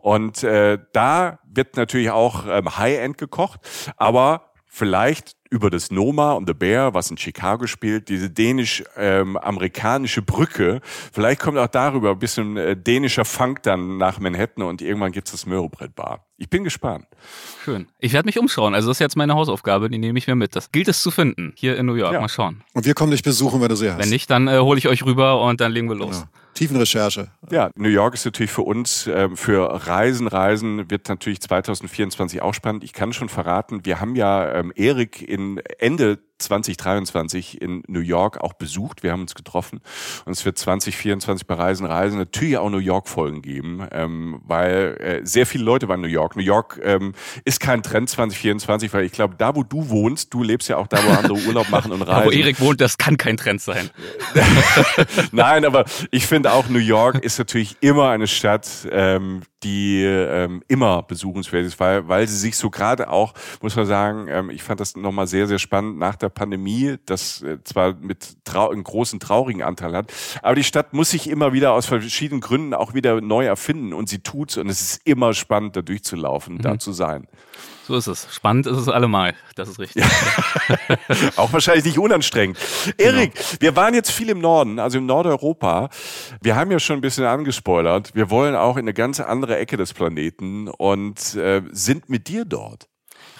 Und 0.00 0.42
äh, 0.42 0.78
da 0.92 1.38
wird 1.50 1.76
natürlich 1.76 2.10
auch 2.10 2.44
ähm, 2.48 2.76
High-End 2.76 3.16
gekocht, 3.18 3.60
aber 3.96 4.42
vielleicht 4.66 5.36
über 5.50 5.70
das 5.70 5.90
Noma 5.90 6.32
und 6.32 6.46
The 6.46 6.54
Bear, 6.54 6.94
was 6.94 7.10
in 7.10 7.16
Chicago 7.16 7.66
spielt, 7.66 8.08
diese 8.08 8.30
dänisch-amerikanische 8.30 10.22
Brücke. 10.22 10.80
Vielleicht 11.12 11.40
kommt 11.40 11.58
auch 11.58 11.68
darüber 11.68 12.10
ein 12.10 12.18
bisschen 12.18 12.56
äh, 12.56 12.76
dänischer 12.76 13.24
Funk 13.24 13.62
dann 13.62 13.96
nach 13.98 14.20
Manhattan 14.20 14.64
und 14.64 14.82
irgendwann 14.82 15.12
gibt's 15.12 15.32
das 15.32 15.46
Möhrebrettbar. 15.46 16.24
Ich 16.36 16.48
bin 16.48 16.64
gespannt. 16.64 17.06
Schön. 17.64 17.88
Ich 17.98 18.12
werde 18.12 18.26
mich 18.26 18.38
umschauen. 18.38 18.74
Also 18.74 18.88
das 18.88 18.96
ist 18.98 19.00
jetzt 19.00 19.16
meine 19.16 19.34
Hausaufgabe, 19.34 19.90
die 19.90 19.98
nehme 19.98 20.18
ich 20.18 20.26
mir 20.26 20.36
mit. 20.36 20.54
Das 20.54 20.70
gilt 20.70 20.88
es 20.88 21.02
zu 21.02 21.10
finden 21.10 21.52
hier 21.56 21.76
in 21.76 21.86
New 21.86 21.94
York. 21.94 22.12
Ja. 22.12 22.20
Mal 22.20 22.28
schauen. 22.28 22.62
Und 22.74 22.86
wir 22.86 22.94
kommen 22.94 23.10
dich 23.10 23.22
besuchen, 23.22 23.60
wenn 23.60 23.68
du 23.68 23.76
sie 23.76 23.90
hast. 23.90 23.98
Wenn 23.98 24.10
nicht, 24.10 24.30
dann 24.30 24.48
äh, 24.48 24.58
hole 24.58 24.78
ich 24.78 24.88
euch 24.88 25.04
rüber 25.04 25.40
und 25.42 25.60
dann 25.60 25.72
legen 25.72 25.88
wir 25.88 25.96
los. 25.96 26.20
Ja. 26.20 26.28
Tiefenrecherche. 26.58 27.28
Ja, 27.52 27.70
New 27.76 27.88
York 27.88 28.14
ist 28.14 28.24
natürlich 28.24 28.50
für 28.50 28.62
uns, 28.62 29.06
ähm, 29.06 29.36
für 29.36 29.86
Reisen, 29.86 30.26
Reisen 30.26 30.90
wird 30.90 31.08
natürlich 31.08 31.40
2024 31.40 32.42
auch 32.42 32.52
spannend. 32.52 32.82
Ich 32.82 32.92
kann 32.92 33.12
schon 33.12 33.28
verraten, 33.28 33.84
wir 33.84 34.00
haben 34.00 34.16
ja 34.16 34.54
ähm, 34.54 34.72
Erik 34.74 35.22
in 35.22 35.58
Ende 35.78 36.18
2023 36.38 37.60
in 37.60 37.82
New 37.86 38.00
York 38.00 38.40
auch 38.40 38.54
besucht. 38.54 39.02
Wir 39.02 39.12
haben 39.12 39.22
uns 39.22 39.34
getroffen 39.34 39.80
und 40.24 40.32
es 40.32 40.44
wird 40.44 40.58
2024 40.58 41.46
bei 41.46 41.54
Reisen, 41.54 41.86
Reisen 41.86 42.18
natürlich 42.18 42.58
auch 42.58 42.70
New 42.70 42.78
York-Folgen 42.78 43.42
geben, 43.42 43.86
ähm, 43.92 44.40
weil 44.44 44.96
äh, 45.00 45.26
sehr 45.26 45.46
viele 45.46 45.64
Leute 45.64 45.88
waren 45.88 46.02
in 46.02 46.10
New 46.10 46.14
York. 46.14 46.36
New 46.36 46.42
York 46.42 46.80
ähm, 46.82 47.14
ist 47.44 47.60
kein 47.60 47.82
Trend 47.82 48.08
2024, 48.08 48.92
weil 48.92 49.04
ich 49.04 49.12
glaube, 49.12 49.34
da 49.36 49.54
wo 49.54 49.62
du 49.62 49.88
wohnst, 49.88 50.32
du 50.32 50.42
lebst 50.42 50.68
ja 50.68 50.76
auch 50.76 50.86
da, 50.86 50.98
wo 51.04 51.10
andere 51.10 51.46
Urlaub 51.46 51.68
machen 51.70 51.92
und 51.92 52.02
reisen. 52.02 52.20
Da, 52.20 52.26
wo 52.26 52.30
Erik 52.30 52.60
wohnt, 52.60 52.80
das 52.80 52.98
kann 52.98 53.16
kein 53.16 53.36
Trend 53.36 53.60
sein. 53.60 53.90
Nein, 55.32 55.64
aber 55.64 55.84
ich 56.10 56.26
finde 56.26 56.52
auch 56.52 56.68
New 56.68 56.78
York 56.78 57.24
ist 57.24 57.38
natürlich 57.38 57.76
immer 57.80 58.10
eine 58.10 58.26
Stadt, 58.26 58.68
ähm, 58.90 59.42
die 59.62 60.04
ähm, 60.04 60.62
immer 60.68 61.02
besuchenswert 61.02 61.66
ist, 61.66 61.80
weil, 61.80 62.08
weil 62.08 62.28
sie 62.28 62.36
sich 62.36 62.56
so 62.56 62.70
gerade 62.70 63.10
auch, 63.10 63.34
muss 63.60 63.76
man 63.76 63.86
sagen, 63.86 64.26
ähm, 64.28 64.50
ich 64.50 64.62
fand 64.62 64.80
das 64.80 64.96
nochmal 64.96 65.26
sehr, 65.26 65.46
sehr 65.46 65.58
spannend 65.58 65.98
nach 65.98 66.16
der 66.16 66.28
Pandemie, 66.28 66.96
das 67.06 67.42
äh, 67.42 67.62
zwar 67.64 67.94
mit 67.94 68.44
trau 68.44 68.70
einen 68.70 68.84
großen 68.84 69.20
traurigen 69.20 69.62
Anteil 69.62 69.94
hat, 69.94 70.12
aber 70.42 70.54
die 70.54 70.64
Stadt 70.64 70.92
muss 70.92 71.10
sich 71.10 71.28
immer 71.28 71.52
wieder 71.52 71.72
aus 71.72 71.86
verschiedenen 71.86 72.40
Gründen 72.40 72.74
auch 72.74 72.94
wieder 72.94 73.20
neu 73.20 73.46
erfinden 73.46 73.92
und 73.92 74.08
sie 74.08 74.20
tut's 74.20 74.56
und 74.56 74.68
es 74.68 74.80
ist 74.80 75.06
immer 75.06 75.34
spannend, 75.34 75.76
da 75.76 75.82
durchzulaufen, 75.82 76.58
da 76.58 76.78
zu 76.78 76.92
sein. 76.92 77.26
So 77.88 77.96
ist 77.96 78.06
es. 78.06 78.28
Spannend 78.30 78.66
ist 78.66 78.76
es 78.76 78.88
allemal. 78.90 79.34
Das 79.54 79.66
ist 79.66 79.78
richtig. 79.78 80.04
Auch 81.36 81.54
wahrscheinlich 81.54 81.86
nicht 81.86 81.98
unanstrengend. 81.98 82.58
Erik, 82.98 83.32
wir 83.60 83.76
waren 83.76 83.94
jetzt 83.94 84.10
viel 84.10 84.28
im 84.28 84.42
Norden, 84.42 84.78
also 84.78 84.98
im 84.98 85.06
Nordeuropa. 85.06 85.88
Wir 86.42 86.54
haben 86.54 86.70
ja 86.70 86.80
schon 86.80 86.98
ein 86.98 87.00
bisschen 87.00 87.24
angespoilert. 87.24 88.14
Wir 88.14 88.28
wollen 88.28 88.54
auch 88.56 88.76
in 88.76 88.82
eine 88.82 88.92
ganz 88.92 89.20
andere 89.20 89.56
Ecke 89.56 89.78
des 89.78 89.94
Planeten 89.94 90.68
und 90.68 91.34
äh, 91.36 91.62
sind 91.70 92.10
mit 92.10 92.28
dir 92.28 92.44
dort. 92.44 92.88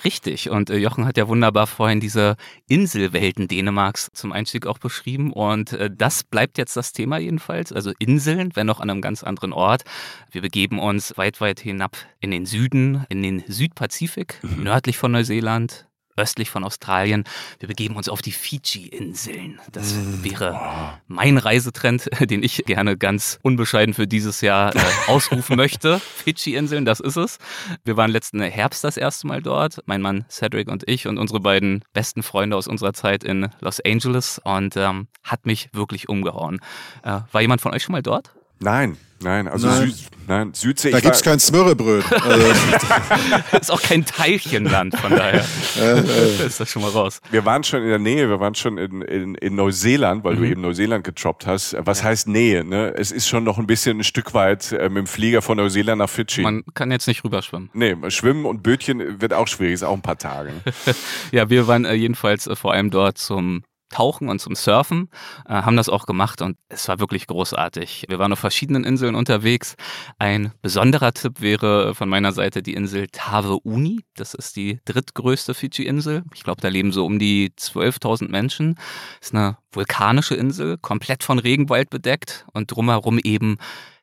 Richtig. 0.08 0.48
Und 0.48 0.70
äh, 0.70 0.78
Jochen 0.78 1.04
hat 1.04 1.18
ja 1.18 1.28
wunderbar 1.28 1.66
vorhin 1.66 2.00
diese 2.00 2.36
Inselwelten 2.66 3.46
Dänemarks 3.46 4.08
zum 4.14 4.32
Einstieg 4.32 4.66
auch 4.66 4.78
beschrieben. 4.78 5.34
Und 5.34 5.74
äh, 5.74 5.90
das 5.94 6.24
bleibt 6.24 6.56
jetzt 6.56 6.78
das 6.78 6.94
Thema 6.94 7.18
jedenfalls. 7.18 7.74
Also 7.74 7.92
Inseln, 7.98 8.56
wenn 8.56 8.70
auch 8.70 8.80
an 8.80 8.88
einem 8.88 9.02
ganz 9.02 9.22
anderen 9.22 9.52
Ort. 9.52 9.82
Wir 10.30 10.40
begeben 10.40 10.78
uns 10.78 11.18
weit, 11.18 11.42
weit 11.42 11.60
hinab 11.60 11.98
in 12.20 12.30
den 12.30 12.46
Süden, 12.46 13.04
in 13.10 13.22
den 13.22 13.44
Südpazifik, 13.48 14.40
nördlich 14.56 14.96
von 14.96 15.12
Neuseeland. 15.12 15.87
Östlich 16.18 16.50
von 16.50 16.64
Australien. 16.64 17.24
Wir 17.60 17.68
begeben 17.68 17.96
uns 17.96 18.08
auf 18.08 18.20
die 18.20 18.32
Fidschi-Inseln. 18.32 19.60
Das 19.70 19.94
wäre 20.22 20.98
mein 21.06 21.38
Reisetrend, 21.38 22.10
den 22.28 22.42
ich 22.42 22.64
gerne 22.66 22.96
ganz 22.96 23.38
unbescheiden 23.42 23.94
für 23.94 24.06
dieses 24.06 24.40
Jahr 24.40 24.74
äh, 24.74 24.80
ausrufen 25.06 25.56
möchte. 25.56 26.00
Fidschi-Inseln, 26.00 26.84
das 26.84 27.00
ist 27.00 27.16
es. 27.16 27.38
Wir 27.84 27.96
waren 27.96 28.10
letzten 28.10 28.40
Herbst 28.42 28.82
das 28.82 28.96
erste 28.96 29.26
Mal 29.28 29.42
dort. 29.42 29.78
Mein 29.86 30.02
Mann 30.02 30.24
Cedric 30.28 30.68
und 30.68 30.88
ich 30.88 31.06
und 31.06 31.18
unsere 31.18 31.40
beiden 31.40 31.84
besten 31.92 32.22
Freunde 32.22 32.56
aus 32.56 32.66
unserer 32.66 32.92
Zeit 32.92 33.22
in 33.22 33.48
Los 33.60 33.80
Angeles 33.80 34.40
und 34.42 34.76
ähm, 34.76 35.06
hat 35.22 35.46
mich 35.46 35.70
wirklich 35.72 36.08
umgehauen. 36.08 36.60
Äh, 37.04 37.20
war 37.30 37.40
jemand 37.40 37.60
von 37.60 37.72
euch 37.72 37.84
schon 37.84 37.92
mal 37.92 38.02
dort? 38.02 38.34
Nein, 38.60 38.96
nein, 39.20 39.46
also 39.48 39.68
Nein. 39.68 39.86
Süd, 39.90 39.96
nein, 40.26 40.50
Südsee. 40.52 40.90
Da 40.90 41.00
gibt's 41.00 41.24
war- 41.24 41.32
kein 41.32 41.38
Smörrebröt. 41.40 42.04
Also, 42.22 42.46
ist 43.60 43.70
auch 43.70 43.80
kein 43.82 44.04
Teilchenland, 44.04 44.96
von 44.98 45.10
daher 45.10 45.44
ist 46.46 46.58
das 46.60 46.68
schon 46.70 46.82
mal 46.82 46.90
raus. 46.90 47.20
wir 47.30 47.44
waren 47.44 47.62
schon 47.64 47.82
in 47.82 47.88
der 47.88 47.98
Nähe, 47.98 48.28
wir 48.28 48.40
waren 48.40 48.54
schon 48.54 48.78
in, 48.78 49.02
in, 49.02 49.34
in 49.36 49.54
Neuseeland, 49.54 50.24
weil 50.24 50.36
du 50.36 50.44
eben 50.44 50.60
Neuseeland 50.60 51.04
getroppt 51.04 51.46
hast. 51.46 51.76
Was 51.78 52.02
heißt 52.02 52.28
Nähe? 52.28 52.64
Ne? 52.64 52.92
Es 52.96 53.12
ist 53.12 53.28
schon 53.28 53.44
noch 53.44 53.58
ein 53.58 53.66
bisschen 53.66 54.00
ein 54.00 54.04
Stück 54.04 54.34
weit 54.34 54.72
äh, 54.72 54.88
mit 54.88 54.98
dem 54.98 55.06
Flieger 55.06 55.40
von 55.42 55.56
Neuseeland 55.56 55.98
nach 56.00 56.10
Fidschi. 56.10 56.42
Man 56.42 56.64
kann 56.74 56.90
jetzt 56.90 57.06
nicht 57.06 57.24
rüberschwimmen. 57.24 57.70
Nee, 57.74 57.96
Schwimmen 58.08 58.44
und 58.44 58.62
Bötchen 58.62 59.20
wird 59.20 59.32
auch 59.32 59.46
schwierig, 59.48 59.74
ist 59.74 59.82
auch 59.84 59.94
ein 59.94 60.02
paar 60.02 60.18
Tage. 60.18 60.50
ne? 60.50 60.94
Ja, 61.32 61.48
wir 61.48 61.66
waren 61.68 61.84
äh, 61.84 61.94
jedenfalls 61.94 62.46
äh, 62.46 62.56
vor 62.56 62.72
allem 62.72 62.90
dort 62.90 63.18
zum 63.18 63.62
Tauchen 63.88 64.28
und 64.28 64.40
zum 64.40 64.54
Surfen, 64.54 65.10
äh, 65.46 65.54
haben 65.54 65.76
das 65.76 65.88
auch 65.88 66.06
gemacht 66.06 66.42
und 66.42 66.56
es 66.68 66.88
war 66.88 67.00
wirklich 67.00 67.26
großartig. 67.26 68.06
Wir 68.08 68.18
waren 68.18 68.32
auf 68.32 68.38
verschiedenen 68.38 68.84
Inseln 68.84 69.14
unterwegs. 69.14 69.76
Ein 70.18 70.52
besonderer 70.62 71.12
Tipp 71.12 71.40
wäre 71.40 71.94
von 71.94 72.08
meiner 72.08 72.32
Seite 72.32 72.62
die 72.62 72.74
Insel 72.74 73.06
Tave 73.10 73.58
Uni. 73.60 74.00
Das 74.14 74.34
ist 74.34 74.56
die 74.56 74.80
drittgrößte 74.84 75.54
Fidschi-Insel. 75.54 76.24
Ich 76.34 76.44
glaube, 76.44 76.60
da 76.60 76.68
leben 76.68 76.92
so 76.92 77.06
um 77.06 77.18
die 77.18 77.50
12.000 77.58 78.28
Menschen. 78.28 78.76
ist 79.20 79.34
eine 79.34 79.56
vulkanische 79.72 80.34
Insel, 80.34 80.78
komplett 80.78 81.22
von 81.22 81.38
Regenwald 81.38 81.90
bedeckt 81.90 82.46
und 82.52 82.70
drumherum 82.70 83.18
eben 83.18 83.56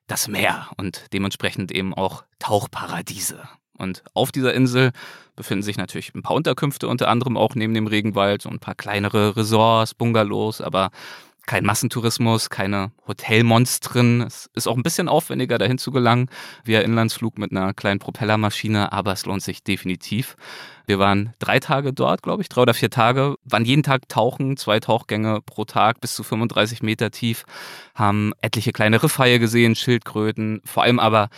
das 0.08 0.28
Meer 0.28 0.70
und 0.78 1.06
dementsprechend 1.14 1.72
eben 1.72 1.94
auch 1.94 2.24
Tauchparadiese. 2.40 3.48
Und 3.78 4.04
auf 4.14 4.32
dieser 4.32 4.54
Insel 4.54 4.92
befinden 5.36 5.64
sich 5.64 5.78
natürlich 5.78 6.14
ein 6.16 6.22
paar 6.22 6.36
Unterkünfte, 6.36 6.88
unter 6.88 7.10
anderem 7.10 7.38
auch 7.38 7.56
neben 7.56 7.74
dem 7.74 7.88
Regenwald, 7.88 8.42
so 8.42 8.50
ein 8.50 8.60
paar 8.60 8.76
kleinere 8.76 9.36
Resorts, 9.36 9.94
Bungalows, 9.94 10.62
aber 10.62 10.92
kein 11.46 11.64
Massentourismus, 11.64 12.50
keine 12.50 12.92
Hotelmonstren. 13.08 14.22
Es 14.22 14.50
ist 14.56 14.68
auch 14.68 14.76
ein 14.76 14.84
bisschen 14.84 15.08
aufwendiger, 15.08 15.58
dahin 15.58 15.78
zu 15.78 15.92
gelangen, 15.92 16.30
via 16.64 16.82
Inlandsflug 16.82 17.38
mit 17.38 17.52
einer 17.52 17.74
kleinen 17.74 18.00
Propellermaschine, 18.00 18.92
aber 18.92 19.14
es 19.14 19.26
lohnt 19.26 19.44
sich 19.44 19.64
definitiv. 19.64 20.36
Wir 20.88 21.00
waren 21.00 21.34
drei 21.40 21.60
Tage 21.60 21.94
dort, 21.94 22.24
glaube 22.24 22.42
ich, 22.42 22.50
drei 22.50 22.64
oder 22.64 22.74
vier 22.74 22.90
Tage, 22.90 23.36
waren 23.44 23.66
jeden 23.66 23.84
Tag 23.84 24.10
tauchen, 24.10 24.58
zwei 24.58 24.80
Tauchgänge 24.80 25.42
pro 25.46 25.66
Tag 25.66 26.02
bis 26.02 26.16
zu 26.16 26.24
35 26.24 26.82
Meter 26.82 27.12
tief, 27.12 27.46
haben 27.94 28.34
etliche 28.42 28.72
kleine 28.72 29.02
Riffhaie 29.02 29.40
gesehen, 29.40 29.76
Schildkröten, 29.76 30.62
vor 30.66 30.84
allem 30.84 31.00
aber 31.00 31.30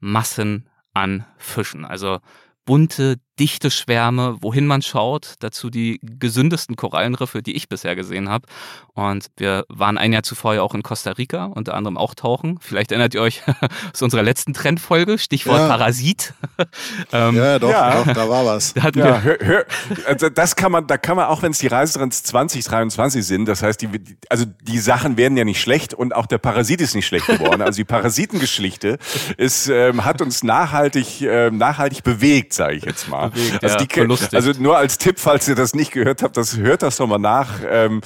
Massen 0.00 0.68
an 0.94 1.26
Fischen. 1.36 1.84
Also 1.84 2.20
bunte, 2.64 3.16
dichte 3.40 3.70
Schwärme, 3.70 4.36
wohin 4.40 4.66
man 4.66 4.80
schaut, 4.82 5.34
dazu 5.40 5.70
die 5.70 5.98
gesündesten 6.02 6.76
Korallenriffe, 6.76 7.42
die 7.42 7.56
ich 7.56 7.68
bisher 7.68 7.96
gesehen 7.96 8.28
habe. 8.28 8.46
Und 8.94 9.26
wir 9.36 9.64
waren 9.68 9.98
ein 9.98 10.12
Jahr 10.12 10.22
zuvor 10.22 10.54
ja 10.54 10.62
auch 10.62 10.74
in 10.74 10.82
Costa 10.84 11.10
Rica, 11.12 11.46
unter 11.46 11.74
anderem 11.74 11.96
auch 11.98 12.14
tauchen. 12.14 12.58
Vielleicht 12.60 12.92
erinnert 12.92 13.14
ihr 13.14 13.22
euch 13.22 13.42
aus 13.92 14.02
unserer 14.02 14.22
letzten 14.22 14.54
Trendfolge, 14.54 15.18
Stichwort 15.18 15.58
Ja. 15.58 15.68
Parasit. 15.68 16.32
ähm, 17.12 17.34
Ja, 17.36 17.58
doch, 17.58 17.70
Ja. 17.70 18.04
doch, 18.04 18.12
da 18.12 18.28
war 18.28 18.46
was. 18.46 18.74
da 18.74 18.82
hatten 18.84 18.98
Ja, 19.00 19.06
wir, 19.06 19.22
hör, 19.22 19.38
hör, 19.40 19.64
also 20.06 20.28
das 20.28 20.54
kann 20.54 20.70
man, 20.70 20.86
da 20.86 20.96
kann 20.96 21.16
man 21.16 21.26
auch, 21.26 21.42
wenn 21.42 21.50
es 21.50 21.58
die 21.58 21.66
Reisetrends 21.66 22.22
2023 22.22 23.26
sind, 23.26 23.46
das 23.46 23.62
heißt, 23.62 23.82
die, 23.82 23.88
also 24.30 24.44
die 24.62 24.78
Sachen 24.78 25.16
werden 25.16 25.36
ja 25.36 25.44
nicht 25.44 25.60
schlecht 25.60 25.92
und 25.94 26.14
auch 26.14 26.26
der 26.26 26.38
Parasit 26.38 26.80
ist 26.80 26.94
nicht 26.94 27.06
schlecht 27.06 27.26
geworden. 27.26 27.62
Also 27.62 27.78
die 27.78 27.84
Parasitengeschichte 27.84 28.98
ist, 29.36 29.68
ähm, 29.68 30.04
hat 30.04 30.20
uns 30.22 30.42
nachhaltig, 30.44 31.20
ähm, 31.22 31.58
nachhaltig 31.58 32.04
bewegt, 32.04 32.52
sage 32.52 32.74
ich 32.76 32.84
jetzt 32.84 33.08
mal. 33.08 33.23
Bewegt, 33.30 33.62
also, 33.62 33.78
ja, 33.78 33.84
die, 33.84 34.36
also 34.36 34.52
nur 34.60 34.76
als 34.76 34.98
Tipp, 34.98 35.18
falls 35.18 35.48
ihr 35.48 35.54
das 35.54 35.74
nicht 35.74 35.92
gehört 35.92 36.22
habt, 36.22 36.36
das 36.36 36.56
hört 36.56 36.82
das 36.82 36.96
doch 36.96 37.06
mal 37.06 37.18
nach. 37.18 37.60
Ähm, 37.68 38.00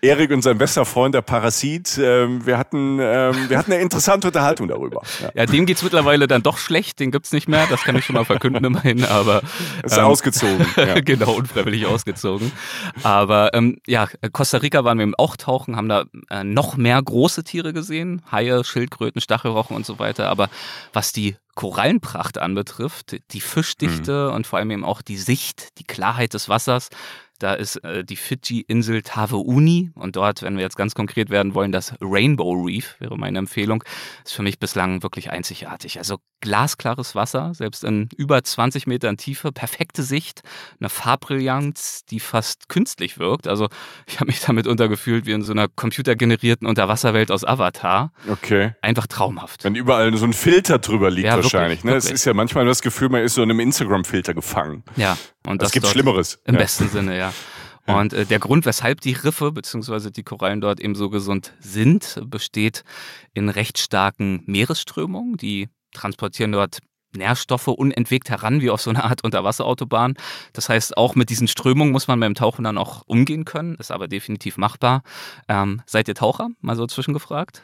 Erik 0.00 0.30
und 0.30 0.42
sein 0.42 0.58
bester 0.58 0.84
Freund, 0.84 1.14
der 1.14 1.22
Parasit, 1.22 1.98
ähm, 2.02 2.46
wir 2.46 2.58
hatten, 2.58 2.98
ähm, 3.00 3.48
wir 3.48 3.58
hatten 3.58 3.72
eine 3.72 3.82
interessante 3.82 4.28
Unterhaltung 4.28 4.68
darüber. 4.68 5.02
Ja. 5.20 5.30
ja, 5.34 5.46
dem 5.46 5.66
geht's 5.66 5.82
mittlerweile 5.82 6.26
dann 6.26 6.42
doch 6.42 6.58
schlecht, 6.58 7.00
den 7.00 7.10
gibt's 7.10 7.32
nicht 7.32 7.48
mehr, 7.48 7.66
das 7.68 7.82
kann 7.82 7.96
ich 7.96 8.04
schon 8.04 8.14
mal 8.14 8.24
verkünden 8.24 8.64
immerhin, 8.64 9.04
aber 9.04 9.42
Ist 9.82 9.96
ähm, 9.96 10.04
ausgezogen. 10.04 10.66
Ja. 10.80 10.98
genau, 11.00 11.32
unfreiwillig 11.32 11.86
ausgezogen. 11.86 12.52
Aber 13.02 13.52
ähm, 13.54 13.78
ja, 13.86 14.08
Costa 14.32 14.58
Rica 14.58 14.82
waren 14.82 14.98
wir 14.98 15.02
eben 15.02 15.14
auch 15.14 15.36
tauchen, 15.36 15.76
haben 15.76 15.88
da 15.88 16.04
äh, 16.30 16.42
noch 16.42 16.76
mehr 16.76 17.00
große 17.02 17.44
Tiere 17.44 17.72
gesehen, 17.72 18.22
Haie, 18.30 18.64
Schildkröten, 18.64 19.20
Stachelrochen 19.20 19.76
und 19.76 19.84
so 19.84 19.98
weiter. 19.98 20.28
Aber 20.28 20.48
was 20.92 21.12
die 21.12 21.36
Korallenpracht 21.60 22.38
anbetrifft, 22.38 23.18
die 23.32 23.40
Fischdichte 23.42 24.30
und 24.30 24.46
vor 24.46 24.58
allem 24.58 24.70
eben 24.70 24.82
auch 24.82 25.02
die 25.02 25.18
Sicht, 25.18 25.78
die 25.78 25.84
Klarheit 25.84 26.32
des 26.32 26.48
Wassers, 26.48 26.88
da 27.38 27.52
ist 27.52 27.76
äh, 27.84 28.02
die 28.02 28.16
Fidschi-Insel 28.16 29.02
Taveuni 29.02 29.90
und 29.94 30.16
dort, 30.16 30.40
wenn 30.40 30.56
wir 30.56 30.62
jetzt 30.62 30.78
ganz 30.78 30.94
konkret 30.94 31.28
werden 31.28 31.54
wollen, 31.54 31.70
das 31.70 31.92
Rainbow 32.00 32.52
Reef 32.64 32.96
wäre 32.98 33.18
meine 33.18 33.38
Empfehlung, 33.38 33.84
ist 34.24 34.32
für 34.32 34.42
mich 34.42 34.58
bislang 34.58 35.02
wirklich 35.02 35.30
einzigartig. 35.30 35.98
Also 35.98 36.16
glasklares 36.40 37.14
Wasser, 37.14 37.52
selbst 37.54 37.84
in 37.84 38.08
über 38.16 38.42
20 38.42 38.86
Metern 38.86 39.16
Tiefe, 39.16 39.52
perfekte 39.52 40.02
Sicht, 40.02 40.42
eine 40.78 40.88
Farbbrillanz, 40.88 42.04
die 42.06 42.20
fast 42.20 42.68
künstlich 42.68 43.18
wirkt. 43.18 43.48
Also 43.48 43.68
ich 44.06 44.16
habe 44.16 44.26
mich 44.26 44.40
damit 44.40 44.66
untergefühlt 44.66 45.26
wie 45.26 45.32
in 45.32 45.42
so 45.42 45.52
einer 45.52 45.68
computergenerierten 45.68 46.66
Unterwasserwelt 46.66 47.30
aus 47.30 47.44
Avatar. 47.44 48.12
Okay. 48.28 48.74
Einfach 48.82 49.06
traumhaft. 49.06 49.64
Wenn 49.64 49.74
überall 49.74 50.16
so 50.16 50.24
ein 50.24 50.32
Filter 50.32 50.78
drüber 50.78 51.10
liegt 51.10 51.26
Ja, 51.26 51.36
wirklich, 51.36 51.52
wahrscheinlich. 51.52 51.84
Ne? 51.84 51.94
Es 51.94 52.04
wirklich. 52.04 52.14
ist 52.14 52.24
ja 52.24 52.34
manchmal 52.34 52.66
das 52.66 52.82
Gefühl, 52.82 53.08
man 53.08 53.22
ist 53.22 53.34
so 53.34 53.42
in 53.42 53.50
einem 53.50 53.60
Instagram-Filter 53.60 54.34
gefangen. 54.34 54.82
Ja, 54.96 55.16
und 55.46 55.62
Es 55.62 55.66
das 55.66 55.72
gibt 55.72 55.86
Schlimmeres. 55.86 56.40
Im 56.44 56.54
ja. 56.54 56.60
besten 56.60 56.88
Sinne, 56.88 57.16
ja. 57.18 57.32
Und 57.86 58.12
äh, 58.12 58.26
der 58.26 58.38
Grund, 58.38 58.66
weshalb 58.66 59.00
die 59.00 59.12
Riffe 59.12 59.52
bzw. 59.52 60.10
die 60.10 60.22
Korallen 60.22 60.60
dort 60.60 60.80
eben 60.80 60.94
so 60.94 61.10
gesund 61.10 61.54
sind, 61.60 62.20
besteht 62.24 62.84
in 63.34 63.48
recht 63.48 63.78
starken 63.78 64.42
Meeresströmungen. 64.46 65.36
Die 65.36 65.68
transportieren 65.92 66.52
dort 66.52 66.78
Nährstoffe 67.16 67.68
unentwegt 67.68 68.30
heran, 68.30 68.60
wie 68.60 68.70
auf 68.70 68.80
so 68.80 68.90
einer 68.90 69.04
Art 69.04 69.24
Unterwasserautobahn. 69.24 70.14
Das 70.52 70.68
heißt, 70.68 70.96
auch 70.96 71.14
mit 71.14 71.30
diesen 71.30 71.48
Strömungen 71.48 71.92
muss 71.92 72.08
man 72.08 72.20
beim 72.20 72.34
Tauchen 72.34 72.64
dann 72.64 72.78
auch 72.78 73.02
umgehen 73.06 73.44
können, 73.44 73.74
ist 73.76 73.90
aber 73.90 74.08
definitiv 74.08 74.56
machbar. 74.56 75.02
Ähm, 75.48 75.82
seid 75.86 76.08
ihr 76.08 76.14
Taucher? 76.14 76.50
Mal 76.60 76.76
so 76.76 76.86
zwischengefragt. 76.86 77.62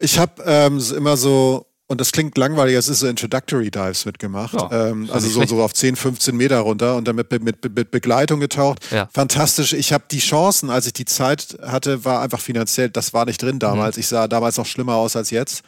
Ich 0.00 0.18
habe 0.18 0.42
ähm, 0.44 0.80
immer 0.96 1.16
so, 1.16 1.66
und 1.90 2.02
das 2.02 2.12
klingt 2.12 2.36
langweilig, 2.36 2.76
es 2.76 2.90
ist 2.90 3.00
so 3.00 3.06
Introductory 3.06 3.70
Dives 3.70 4.04
mitgemacht. 4.04 4.52
Ja, 4.52 4.90
ähm, 4.90 5.08
also 5.10 5.26
so, 5.26 5.46
so 5.46 5.62
auf 5.62 5.72
10, 5.72 5.96
15 5.96 6.36
Meter 6.36 6.58
runter 6.58 6.96
und 6.96 7.08
dann 7.08 7.16
mit, 7.16 7.30
mit, 7.42 7.74
mit, 7.74 7.90
Begleitung 7.90 8.40
getaucht. 8.40 8.80
Ja. 8.90 9.08
Fantastisch. 9.10 9.72
Ich 9.72 9.94
habe 9.94 10.04
die 10.10 10.18
Chancen, 10.18 10.68
als 10.68 10.86
ich 10.86 10.92
die 10.92 11.06
Zeit 11.06 11.56
hatte, 11.62 12.04
war 12.04 12.20
einfach 12.20 12.40
finanziell, 12.40 12.90
das 12.90 13.14
war 13.14 13.24
nicht 13.24 13.40
drin 13.40 13.58
damals. 13.58 13.96
Mhm. 13.96 14.00
Ich 14.00 14.08
sah 14.08 14.28
damals 14.28 14.58
noch 14.58 14.66
schlimmer 14.66 14.96
aus 14.96 15.16
als 15.16 15.30
jetzt. 15.30 15.62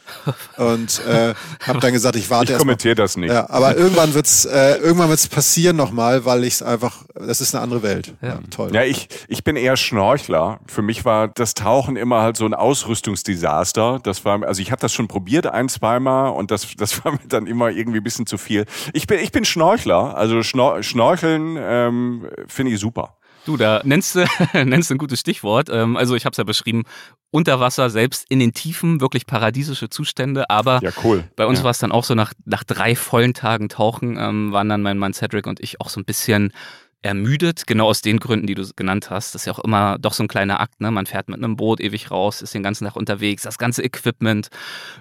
Und 0.57 1.01
äh, 1.07 1.33
habe 1.61 1.79
dann 1.79 1.91
gesagt, 1.91 2.15
ich 2.15 2.29
warte 2.29 2.53
Ich 2.53 2.59
kommentiere 2.59 2.93
das 2.93 3.17
nicht. 3.17 3.31
Ja, 3.31 3.49
aber 3.49 3.75
irgendwann 3.75 4.13
wird's, 4.13 4.45
äh, 4.45 4.75
irgendwann 4.75 5.09
wird's 5.09 5.27
passieren 5.27 5.75
nochmal, 5.75 6.23
weil 6.23 6.43
ich 6.43 6.53
es 6.53 6.61
einfach, 6.61 7.03
das 7.15 7.41
ist 7.41 7.55
eine 7.55 7.63
andere 7.63 7.81
Welt. 7.81 8.13
Ja, 8.21 8.37
toll. 8.51 8.69
Ja, 8.75 8.83
ich, 8.83 9.09
ich 9.27 9.43
bin 9.43 9.55
eher 9.55 9.75
Schnorchler. 9.75 10.59
Für 10.67 10.83
mich 10.83 11.03
war 11.03 11.29
das 11.29 11.55
Tauchen 11.55 11.95
immer 11.95 12.21
halt 12.21 12.37
so 12.37 12.45
ein 12.45 12.53
Ausrüstungsdesaster. 12.53 14.01
Das 14.03 14.23
war, 14.23 14.43
also 14.43 14.61
ich 14.61 14.71
habe 14.71 14.81
das 14.81 14.93
schon 14.93 15.07
probiert 15.07 15.47
ein, 15.47 15.67
zweimal 15.67 16.10
und 16.29 16.51
das, 16.51 16.75
das 16.75 17.03
war 17.05 17.13
mir 17.13 17.27
dann 17.27 17.47
immer 17.47 17.69
irgendwie 17.69 17.99
ein 17.99 18.03
bisschen 18.03 18.25
zu 18.25 18.37
viel. 18.37 18.65
Ich 18.93 19.07
bin, 19.07 19.19
ich 19.19 19.31
bin 19.31 19.45
Schnorchler. 19.45 20.15
Also 20.17 20.43
Schnor 20.43 20.83
Schnorcheln 20.83 21.57
ähm, 21.59 22.29
finde 22.47 22.73
ich 22.73 22.79
super. 22.79 23.17
Du, 23.45 23.57
da 23.57 23.81
nennst 23.83 24.15
du, 24.15 24.25
nennst 24.53 24.91
ein 24.91 24.97
gutes 24.97 25.19
Stichwort. 25.19 25.69
Ähm, 25.71 25.97
also 25.97 26.15
ich 26.15 26.25
habe 26.25 26.31
es 26.31 26.37
ja 26.37 26.43
beschrieben, 26.43 26.83
unter 27.31 27.59
Wasser, 27.59 27.89
selbst 27.89 28.25
in 28.29 28.39
den 28.39 28.53
Tiefen, 28.53 29.01
wirklich 29.01 29.25
paradiesische 29.25 29.89
Zustände. 29.89 30.49
Aber 30.49 30.79
Ja, 30.83 30.91
cool. 31.03 31.23
bei 31.35 31.45
uns 31.45 31.59
ja. 31.59 31.63
war 31.63 31.71
es 31.71 31.79
dann 31.79 31.91
auch 31.91 32.03
so, 32.03 32.13
nach, 32.13 32.33
nach 32.45 32.63
drei 32.63 32.95
vollen 32.95 33.33
Tagen 33.33 33.69
Tauchen 33.69 34.17
ähm, 34.17 34.51
waren 34.51 34.69
dann 34.69 34.81
mein 34.81 34.97
Mann 34.97 35.13
Cedric 35.13 35.47
und 35.47 35.59
ich 35.59 35.81
auch 35.81 35.89
so 35.89 35.99
ein 35.99 36.05
bisschen 36.05 36.53
ermüdet, 37.01 37.65
genau 37.67 37.87
aus 37.87 38.01
den 38.01 38.19
Gründen, 38.19 38.47
die 38.47 38.55
du 38.55 38.63
genannt 38.75 39.09
hast. 39.09 39.33
Das 39.33 39.41
ist 39.41 39.45
ja 39.45 39.53
auch 39.53 39.63
immer 39.63 39.97
doch 39.99 40.13
so 40.13 40.23
ein 40.23 40.27
kleiner 40.27 40.59
Akt, 40.59 40.81
ne? 40.81 40.91
Man 40.91 41.05
fährt 41.05 41.29
mit 41.29 41.37
einem 41.37 41.55
Boot 41.55 41.79
ewig 41.79 42.11
raus, 42.11 42.41
ist 42.41 42.53
den 42.53 42.63
ganzen 42.63 42.85
Tag 42.85 42.95
unterwegs, 42.95 43.43
das 43.43 43.57
ganze 43.57 43.83
Equipment. 43.83 44.49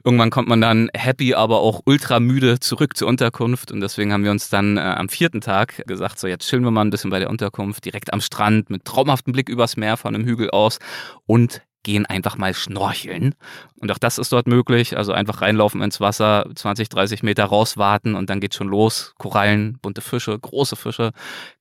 Irgendwann 0.05 0.31
kommt 0.31 0.49
man 0.49 0.61
dann 0.61 0.91
happy, 0.95 1.35
aber 1.35 1.61
auch 1.61 1.83
ultra 1.85 2.21
müde 2.21 2.61
zurück 2.61 2.97
zur 2.97 3.09
Unterkunft 3.09 3.71
und 3.71 3.81
deswegen 3.81 4.13
haben 4.13 4.25
wir 4.25 4.31
uns 4.31 4.49
dann 4.49 4.77
äh, 4.77 4.81
am 4.81 5.09
vierten 5.09 5.41
Tag 5.41 5.83
gesagt, 5.87 6.19
so 6.19 6.27
jetzt 6.27 6.49
chillen 6.49 6.65
wir 6.65 6.71
mal 6.71 6.83
ein 6.83 6.91
bisschen 6.91 7.11
bei 7.11 7.19
der 7.19 7.31
Unterkunft, 7.31 7.85
direkt 7.85 8.13
am 8.13 8.21
Strand 8.21 8.71
mit 8.71 8.85
traumhaftem 8.85 9.33
Blick 9.33 9.49
übers 9.49 9.77
Meer 9.77 9.97
von 9.97 10.15
einem 10.15 10.25
Hügel 10.25 10.51
aus 10.51 10.79
und 11.27 11.63
gehen 11.83 12.07
einfach 12.07 12.37
mal 12.37 12.55
schnorcheln. 12.55 13.35
Und 13.81 13.91
auch 13.91 13.99
das 13.99 14.19
ist 14.19 14.33
dort 14.33 14.47
möglich. 14.47 14.97
Also 14.97 15.13
einfach 15.13 15.41
reinlaufen 15.41 15.83
ins 15.83 16.01
Wasser, 16.01 16.47
20, 16.55 16.89
30 16.89 17.23
Meter 17.23 17.45
rauswarten 17.45 18.15
und 18.15 18.31
dann 18.31 18.41
geht's 18.41 18.57
schon 18.57 18.69
los. 18.69 19.15
Korallen, 19.19 19.79
bunte 19.81 20.01
Fische, 20.01 20.39
große 20.39 20.77
Fische, 20.77 21.13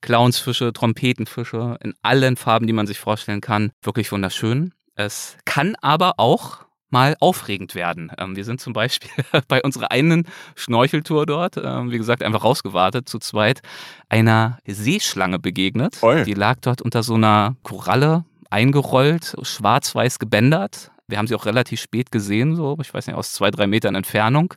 Clownsfische, 0.02 0.74
Trompetenfische 0.74 1.78
in 1.82 1.94
allen 2.02 2.36
Farben, 2.36 2.68
die 2.68 2.74
man 2.74 2.88
sich 2.88 3.00
vorstellen 3.00 3.42
kann. 3.42 3.72
Wirklich 3.82 4.12
wunderschön. 4.12 4.74
Es 4.96 5.38
kann 5.46 5.76
aber 5.82 6.16
auch 6.18 6.66
mal 6.90 7.16
aufregend 7.20 7.76
werden. 7.76 8.12
Ähm, 8.18 8.36
wir 8.36 8.44
sind 8.44 8.62
zum 8.62 8.74
Beispiel 8.74 9.10
bei 9.48 9.62
unserer 9.62 9.92
einen 9.92 10.28
Schnorcheltour 10.56 11.26
dort, 11.26 11.58
ähm, 11.58 11.92
wie 11.92 11.98
gesagt, 11.98 12.24
einfach 12.24 12.44
rausgewartet, 12.44 13.08
zu 13.08 13.20
zweit, 13.20 13.62
einer 14.10 14.58
Seeschlange 14.66 15.40
begegnet. 15.40 16.02
Oi. 16.02 16.24
Die 16.24 16.34
lag 16.34 16.58
dort 16.62 16.82
unter 16.82 17.04
so 17.04 17.16
einer 17.16 17.56
Koralle 17.64 18.26
eingerollt, 18.50 19.36
schwarz-weiß 19.42 20.20
gebändert. 20.20 20.92
Wir 21.08 21.18
haben 21.18 21.28
sie 21.28 21.36
auch 21.36 21.46
relativ 21.46 21.82
spät 21.82 22.12
gesehen, 22.12 22.56
so, 22.56 22.78
ich 22.82 22.94
weiß 22.94 23.08
nicht, 23.08 23.16
aus 23.16 23.34
zwei, 23.34 23.52
drei 23.52 23.68
Metern 23.68 23.96
Entfernung. 23.96 24.54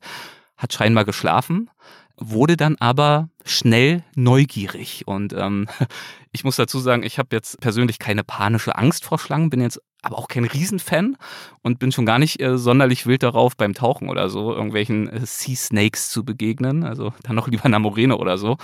Hat 0.57 0.73
scheinbar 0.73 1.05
geschlafen, 1.05 1.71
wurde 2.17 2.57
dann 2.57 2.77
aber 2.77 3.29
schnell 3.45 4.05
neugierig. 4.15 5.05
Und 5.07 5.33
ähm, 5.33 5.69
ich 6.33 6.45
muss 6.45 6.57
dazu 6.57 6.79
sagen, 6.79 7.03
ich 7.03 7.19
habe 7.19 7.29
jetzt 7.33 7.61
persönlich 7.61 7.99
keine 7.99 8.25
panische 8.25 8.77
Angst 8.77 9.05
vor 9.05 9.19
Schlangen, 9.19 9.51
bin 9.51 9.61
jetzt 9.61 9.81
aber 10.03 10.19
auch 10.19 10.27
kein 10.29 10.45
Riesenfan 10.45 11.17
und 11.63 11.79
bin 11.79 11.93
schon 11.93 12.05
gar 12.05 12.19
nicht 12.19 12.41
äh, 12.41 12.59
sonderlich 12.59 13.07
wild 13.07 13.23
darauf, 13.23 13.57
beim 13.57 13.73
Tauchen 13.73 14.09
oder 14.09 14.29
so 14.29 14.53
irgendwelchen 14.53 15.09
äh, 15.09 15.25
Sea 15.25 15.55
Snakes 15.55 16.11
zu 16.11 16.25
begegnen. 16.25 16.83
Also 16.83 17.15
dann 17.23 17.37
noch 17.37 17.49
lieber 17.53 17.65
einer 17.65 17.79
Morene 17.79 18.19
oder 18.19 18.37
so. 18.37 18.57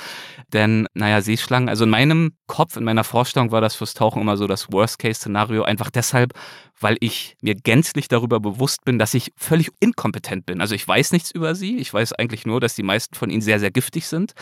Denn, 0.53 0.89
naja, 0.95 1.21
Seeschlangen, 1.21 1.69
also 1.69 1.85
in 1.85 1.91
meinem 1.91 2.33
Kopf, 2.49 2.77
in 2.77 2.85
meiner 2.85 3.05
Vorstellung 3.05 3.53
war 3.53 3.61
das 3.61 3.77
fürs 3.77 3.95
Tauchen 3.95 4.21
immer 4.21 4.37
so 4.37 4.49
das 4.49 4.73
Worst-Case-Szenario, 4.73 5.63
einfach 5.63 5.91
deshalb, 5.91 6.33
weil 6.81 6.97
ich 7.01 7.37
mir 7.41 7.55
gänzlich 7.55 8.09
darüber 8.09 8.41
bewusst 8.41 8.85
bin, 8.85 8.99
dass 8.99 9.15
ich 9.15 9.33
völlig 9.37 9.71
inkompetent 9.81 10.45
bin. 10.45 10.61
Also 10.61 10.75
ich 10.75 10.87
weiß 10.87 11.13
nichts 11.13 11.31
über 11.31 11.55
sie. 11.55 11.79
Ich 11.79 11.95
weiß 11.95 12.15
eigentlich 12.15 12.47
nur, 12.47 12.61
dass 12.61 12.75
die 12.75 12.83
meisten 12.83 13.15
von 13.15 13.31
ihnen 13.31 13.43
sehr, 13.43 13.61
sehr 13.61 13.71
giftig 13.71 14.07
sind. 14.09 14.35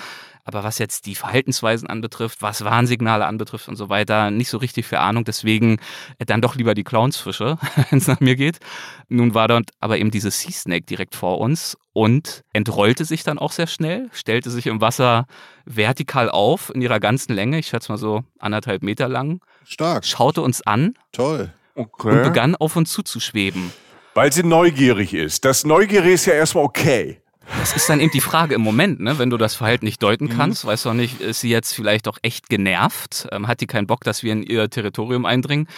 Aber 0.48 0.62
was 0.62 0.78
jetzt 0.78 1.06
die 1.06 1.16
Verhaltensweisen 1.16 1.88
anbetrifft, 1.88 2.40
was 2.40 2.64
Warnsignale 2.64 3.26
anbetrifft 3.26 3.68
und 3.68 3.74
so 3.74 3.88
weiter, 3.88 4.30
nicht 4.30 4.48
so 4.48 4.58
richtig 4.58 4.86
viel 4.86 4.98
Ahnung. 4.98 5.24
Deswegen 5.24 5.78
äh, 6.18 6.24
dann 6.24 6.40
doch 6.40 6.54
lieber 6.54 6.74
die 6.74 6.84
Clownsfische, 6.84 7.58
wenn 7.90 7.98
es 7.98 8.06
nach 8.06 8.20
mir 8.20 8.36
geht. 8.36 8.60
Nun 9.08 9.34
war 9.34 9.48
dort 9.48 9.70
aber 9.80 9.98
eben 9.98 10.12
diese 10.12 10.30
Sea 10.30 10.52
Snake 10.52 10.86
direkt 10.86 11.16
vor 11.16 11.38
uns 11.40 11.76
und 11.92 12.44
entrollte 12.52 13.04
sich 13.04 13.24
dann 13.24 13.38
auch 13.38 13.50
sehr 13.50 13.66
schnell, 13.66 14.08
stellte 14.12 14.50
sich 14.50 14.66
im 14.68 14.80
Wasser 14.80 15.26
vertikal 15.64 16.30
auf 16.30 16.70
in 16.74 16.80
ihrer 16.80 17.00
ganzen 17.00 17.34
Länge, 17.34 17.58
ich 17.58 17.66
schätze 17.66 17.90
mal 17.90 17.98
so 17.98 18.22
anderthalb 18.38 18.82
Meter 18.82 19.08
lang, 19.08 19.40
Stark, 19.64 20.04
schaute 20.06 20.42
uns 20.42 20.62
an 20.62 20.94
toll. 21.12 21.52
und 21.74 21.88
Okay. 21.94 22.22
begann 22.22 22.54
auf 22.54 22.76
uns 22.76 22.92
zuzuschweben. 22.92 23.72
Weil 24.14 24.32
sie 24.32 24.44
neugierig 24.44 25.12
ist. 25.12 25.44
Das 25.44 25.64
Neugierige 25.64 26.12
ist 26.14 26.24
ja 26.26 26.34
erstmal 26.34 26.64
okay. 26.64 27.20
Das 27.58 27.74
ist 27.74 27.88
dann 27.88 28.00
eben 28.00 28.10
die 28.10 28.20
Frage 28.20 28.54
im 28.54 28.60
Moment, 28.60 29.00
ne? 29.00 29.18
wenn 29.18 29.30
du 29.30 29.36
das 29.36 29.54
Verhalten 29.54 29.84
nicht 29.84 30.02
deuten 30.02 30.24
Mhm. 30.26 30.30
kannst, 30.36 30.64
weißt 30.64 30.84
du 30.84 30.90
auch 30.90 30.94
nicht, 30.94 31.20
ist 31.20 31.40
sie 31.40 31.48
jetzt 31.48 31.72
vielleicht 31.72 32.08
auch 32.08 32.18
echt 32.22 32.48
genervt? 32.48 33.28
Ähm, 33.32 33.46
hat 33.48 33.60
die 33.60 33.66
keinen 33.66 33.86
Bock, 33.86 34.04
dass 34.04 34.22
wir 34.22 34.32
in 34.32 34.42
ihr 34.42 34.68
Territorium 34.68 35.24
eindringen? 35.24 35.68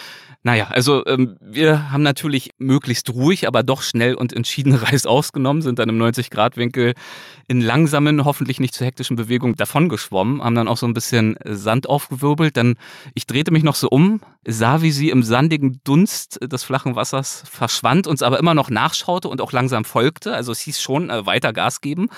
Naja, 0.41 0.67
also 0.69 1.05
ähm, 1.05 1.35
wir 1.41 1.91
haben 1.91 2.01
natürlich 2.03 2.51
möglichst 2.57 3.09
ruhig, 3.13 3.47
aber 3.47 3.61
doch 3.61 3.81
schnell 3.81 4.15
und 4.15 4.33
entschieden 4.33 4.73
Reis 4.75 5.05
ausgenommen, 5.05 5.61
sind 5.61 5.79
dann 5.79 5.89
im 5.89 6.01
90-Grad-Winkel 6.01 6.93
in 7.47 7.61
langsamen, 7.61 8.23
hoffentlich 8.25 8.59
nicht 8.59 8.73
zu 8.73 8.85
hektischen 8.85 9.15
Bewegungen 9.15 9.55
davongeschwommen, 9.55 10.43
haben 10.43 10.55
dann 10.55 10.67
auch 10.67 10.77
so 10.77 10.85
ein 10.85 10.93
bisschen 10.93 11.37
Sand 11.43 11.89
aufgewirbelt. 11.89 12.55
Dann, 12.57 12.75
ich 13.15 13.25
drehte 13.25 13.51
mich 13.51 13.63
noch 13.63 13.75
so 13.75 13.89
um, 13.89 14.21
sah, 14.45 14.81
wie 14.81 14.91
sie 14.91 15.09
im 15.09 15.23
sandigen 15.23 15.81
Dunst 15.83 16.39
des 16.41 16.63
flachen 16.63 16.95
Wassers 16.95 17.43
verschwand, 17.49 18.05
uns 18.07 18.21
aber 18.21 18.39
immer 18.39 18.53
noch 18.53 18.69
nachschaute 18.69 19.27
und 19.27 19.41
auch 19.41 19.51
langsam 19.51 19.83
folgte. 19.83 20.33
Also 20.35 20.51
es 20.51 20.59
hieß 20.61 20.79
schon, 20.79 21.09
äh, 21.09 21.25
weiter 21.25 21.51
Gas 21.59 21.81
geben. 21.81 22.09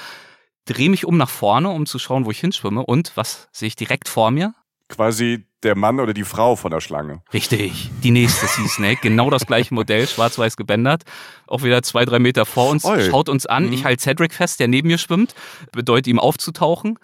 Dreh 0.65 0.87
mich 0.87 1.05
um 1.05 1.17
nach 1.17 1.29
vorne, 1.29 1.69
um 1.69 1.87
zu 1.87 1.97
schauen, 1.97 2.25
wo 2.25 2.31
ich 2.31 2.39
hinschwimme. 2.39 2.85
Und 2.85 3.11
was 3.15 3.49
sehe 3.51 3.67
ich 3.67 3.75
direkt 3.75 4.07
vor 4.07 4.29
mir? 4.29 4.53
Quasi 4.87 5.45
der 5.63 5.75
Mann 5.75 5.99
oder 5.99 6.13
die 6.13 6.23
Frau 6.23 6.55
von 6.55 6.69
der 6.69 6.81
Schlange. 6.81 7.23
Richtig, 7.33 7.89
die 8.03 8.11
nächste 8.11 8.45
Sea 8.47 8.67
Snake, 8.67 8.99
genau 9.01 9.29
das 9.29 9.47
gleiche 9.47 9.73
Modell, 9.73 10.07
schwarz-weiß 10.07 10.57
gebändert, 10.57 11.03
auch 11.47 11.63
wieder 11.63 11.81
zwei, 11.81 12.05
drei 12.05 12.19
Meter 12.19 12.45
vor 12.45 12.69
uns, 12.69 12.85
Oi. 12.85 13.09
schaut 13.09 13.29
uns 13.29 13.45
an. 13.45 13.67
Mhm. 13.67 13.73
Ich 13.73 13.85
halte 13.85 14.03
Cedric 14.03 14.33
fest, 14.33 14.59
der 14.59 14.67
neben 14.67 14.87
mir 14.87 14.97
schwimmt, 14.97 15.33
bedeutet 15.71 16.07
ihm 16.07 16.19
aufzutauchen. 16.19 16.99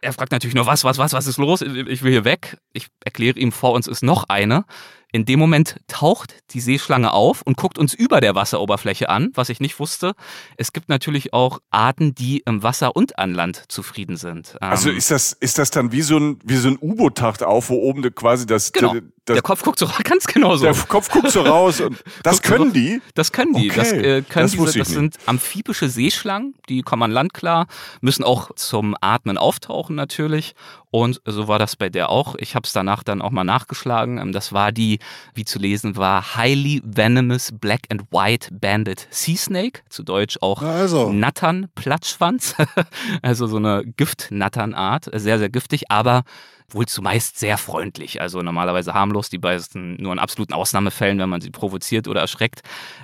Er 0.00 0.12
fragt 0.12 0.32
natürlich 0.32 0.54
nur, 0.54 0.66
was, 0.66 0.84
was, 0.84 0.98
was, 0.98 1.12
was 1.12 1.26
ist 1.26 1.38
los? 1.38 1.62
Ich 1.62 2.02
will 2.02 2.12
hier 2.12 2.24
weg. 2.24 2.58
Ich 2.72 2.88
erkläre 3.04 3.38
ihm, 3.38 3.50
vor 3.50 3.72
uns 3.72 3.86
ist 3.86 4.02
noch 4.02 4.24
eine. 4.28 4.64
In 5.10 5.24
dem 5.24 5.38
Moment 5.38 5.76
taucht 5.88 6.34
die 6.50 6.60
Seeschlange 6.60 7.12
auf 7.14 7.40
und 7.42 7.56
guckt 7.56 7.78
uns 7.78 7.94
über 7.94 8.20
der 8.20 8.34
Wasseroberfläche 8.34 9.08
an, 9.08 9.30
was 9.34 9.48
ich 9.48 9.58
nicht 9.58 9.78
wusste. 9.80 10.12
Es 10.58 10.72
gibt 10.74 10.88
natürlich 10.90 11.32
auch 11.32 11.60
Arten, 11.70 12.14
die 12.14 12.42
im 12.44 12.62
Wasser 12.62 12.94
und 12.94 13.18
an 13.18 13.32
Land 13.32 13.64
zufrieden 13.68 14.16
sind. 14.16 14.60
Also 14.60 14.90
Ähm, 14.90 14.96
ist 14.98 15.10
das, 15.10 15.32
ist 15.32 15.56
das 15.58 15.70
dann 15.70 15.92
wie 15.92 16.02
so 16.02 16.18
ein, 16.18 16.38
wie 16.44 16.56
so 16.56 16.68
ein 16.68 16.78
U-Boot 16.80 17.16
taucht 17.18 17.42
auf, 17.42 17.70
wo 17.70 17.76
oben 17.76 18.02
quasi 18.14 18.44
das, 18.44 18.70
Genau. 18.72 18.92
der, 18.92 19.02
das, 19.24 19.34
der 19.34 19.42
Kopf 19.42 19.62
guckt 19.62 19.78
so 19.78 19.88
ganz 20.04 20.26
genau 20.26 20.56
so. 20.56 20.64
der 20.66 20.74
Kopf 20.74 21.08
guckt 21.10 21.30
so 21.30 21.40
raus 21.40 21.80
und 21.80 21.96
das 22.22 22.42
können 22.42 22.64
raus. 22.64 22.72
die? 22.74 23.00
Das 23.14 23.32
können 23.32 23.54
die. 23.54 23.68
Das, 23.68 23.88
Okay, 23.92 24.18
äh, 24.18 24.22
können 24.22 24.44
das 24.44 24.52
diese, 24.52 24.78
das 24.78 24.88
sind 24.88 25.16
amphibische 25.24 25.88
Seeschlangen, 25.88 26.54
die 26.68 26.82
kommen 26.82 27.04
an 27.04 27.10
Land 27.12 27.32
klar, 27.32 27.66
müssen 28.02 28.24
auch 28.24 28.54
zum 28.56 28.94
Atmen 29.00 29.38
auftauchen 29.38 29.96
natürlich. 29.96 30.54
Und 30.90 31.20
so 31.24 31.48
war 31.48 31.58
das 31.58 31.76
bei 31.76 31.88
der 31.88 32.08
auch. 32.08 32.34
Ich 32.38 32.54
habe 32.54 32.64
es 32.66 32.72
danach 32.72 33.02
dann 33.02 33.20
auch 33.20 33.30
mal 33.30 33.44
nachgeschlagen. 33.44 34.18
Ähm, 34.18 34.32
Das 34.32 34.52
war 34.52 34.72
die, 34.72 34.98
wie 35.34 35.44
zu 35.44 35.58
lesen 35.58 35.96
war, 35.96 36.36
Highly 36.36 36.80
Venomous 36.84 37.52
Black 37.52 37.82
and 37.90 38.04
White 38.10 38.48
Banded 38.52 39.06
Sea 39.10 39.36
Snake, 39.36 39.82
zu 39.88 40.02
Deutsch 40.02 40.38
auch 40.40 40.62
also. 40.62 41.12
Nattern 41.12 41.68
Platschschwanz, 41.74 42.54
also 43.22 43.46
so 43.46 43.56
eine 43.56 43.84
Giftnatternart, 43.96 45.10
sehr, 45.12 45.38
sehr 45.38 45.50
giftig, 45.50 45.90
aber 45.90 46.22
wohl 46.70 46.86
zumeist 46.86 47.38
sehr 47.38 47.56
freundlich. 47.58 48.20
Also 48.20 48.42
normalerweise 48.42 48.92
harmlos, 48.94 49.30
die 49.30 49.38
beißen 49.38 49.96
nur 49.96 50.12
in 50.12 50.18
absoluten 50.18 50.52
Ausnahmefällen, 50.52 51.18
wenn 51.18 51.28
man 51.28 51.40
sie 51.40 51.50
provoziert 51.50 52.08
oder 52.08 52.20
erschreckt. 52.20 52.60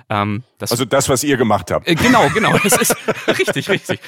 Ähm, 0.09 0.43
das 0.59 0.71
Also 0.71 0.85
das, 0.85 1.09
was 1.09 1.23
ihr 1.23 1.37
gemacht 1.37 1.71
habt. 1.71 1.87
äh, 1.87 1.95
Genau, 1.95 2.29
genau. 2.29 2.55
Das 2.63 2.77
ist 2.77 2.95
richtig, 3.27 3.69
richtig. 3.69 3.99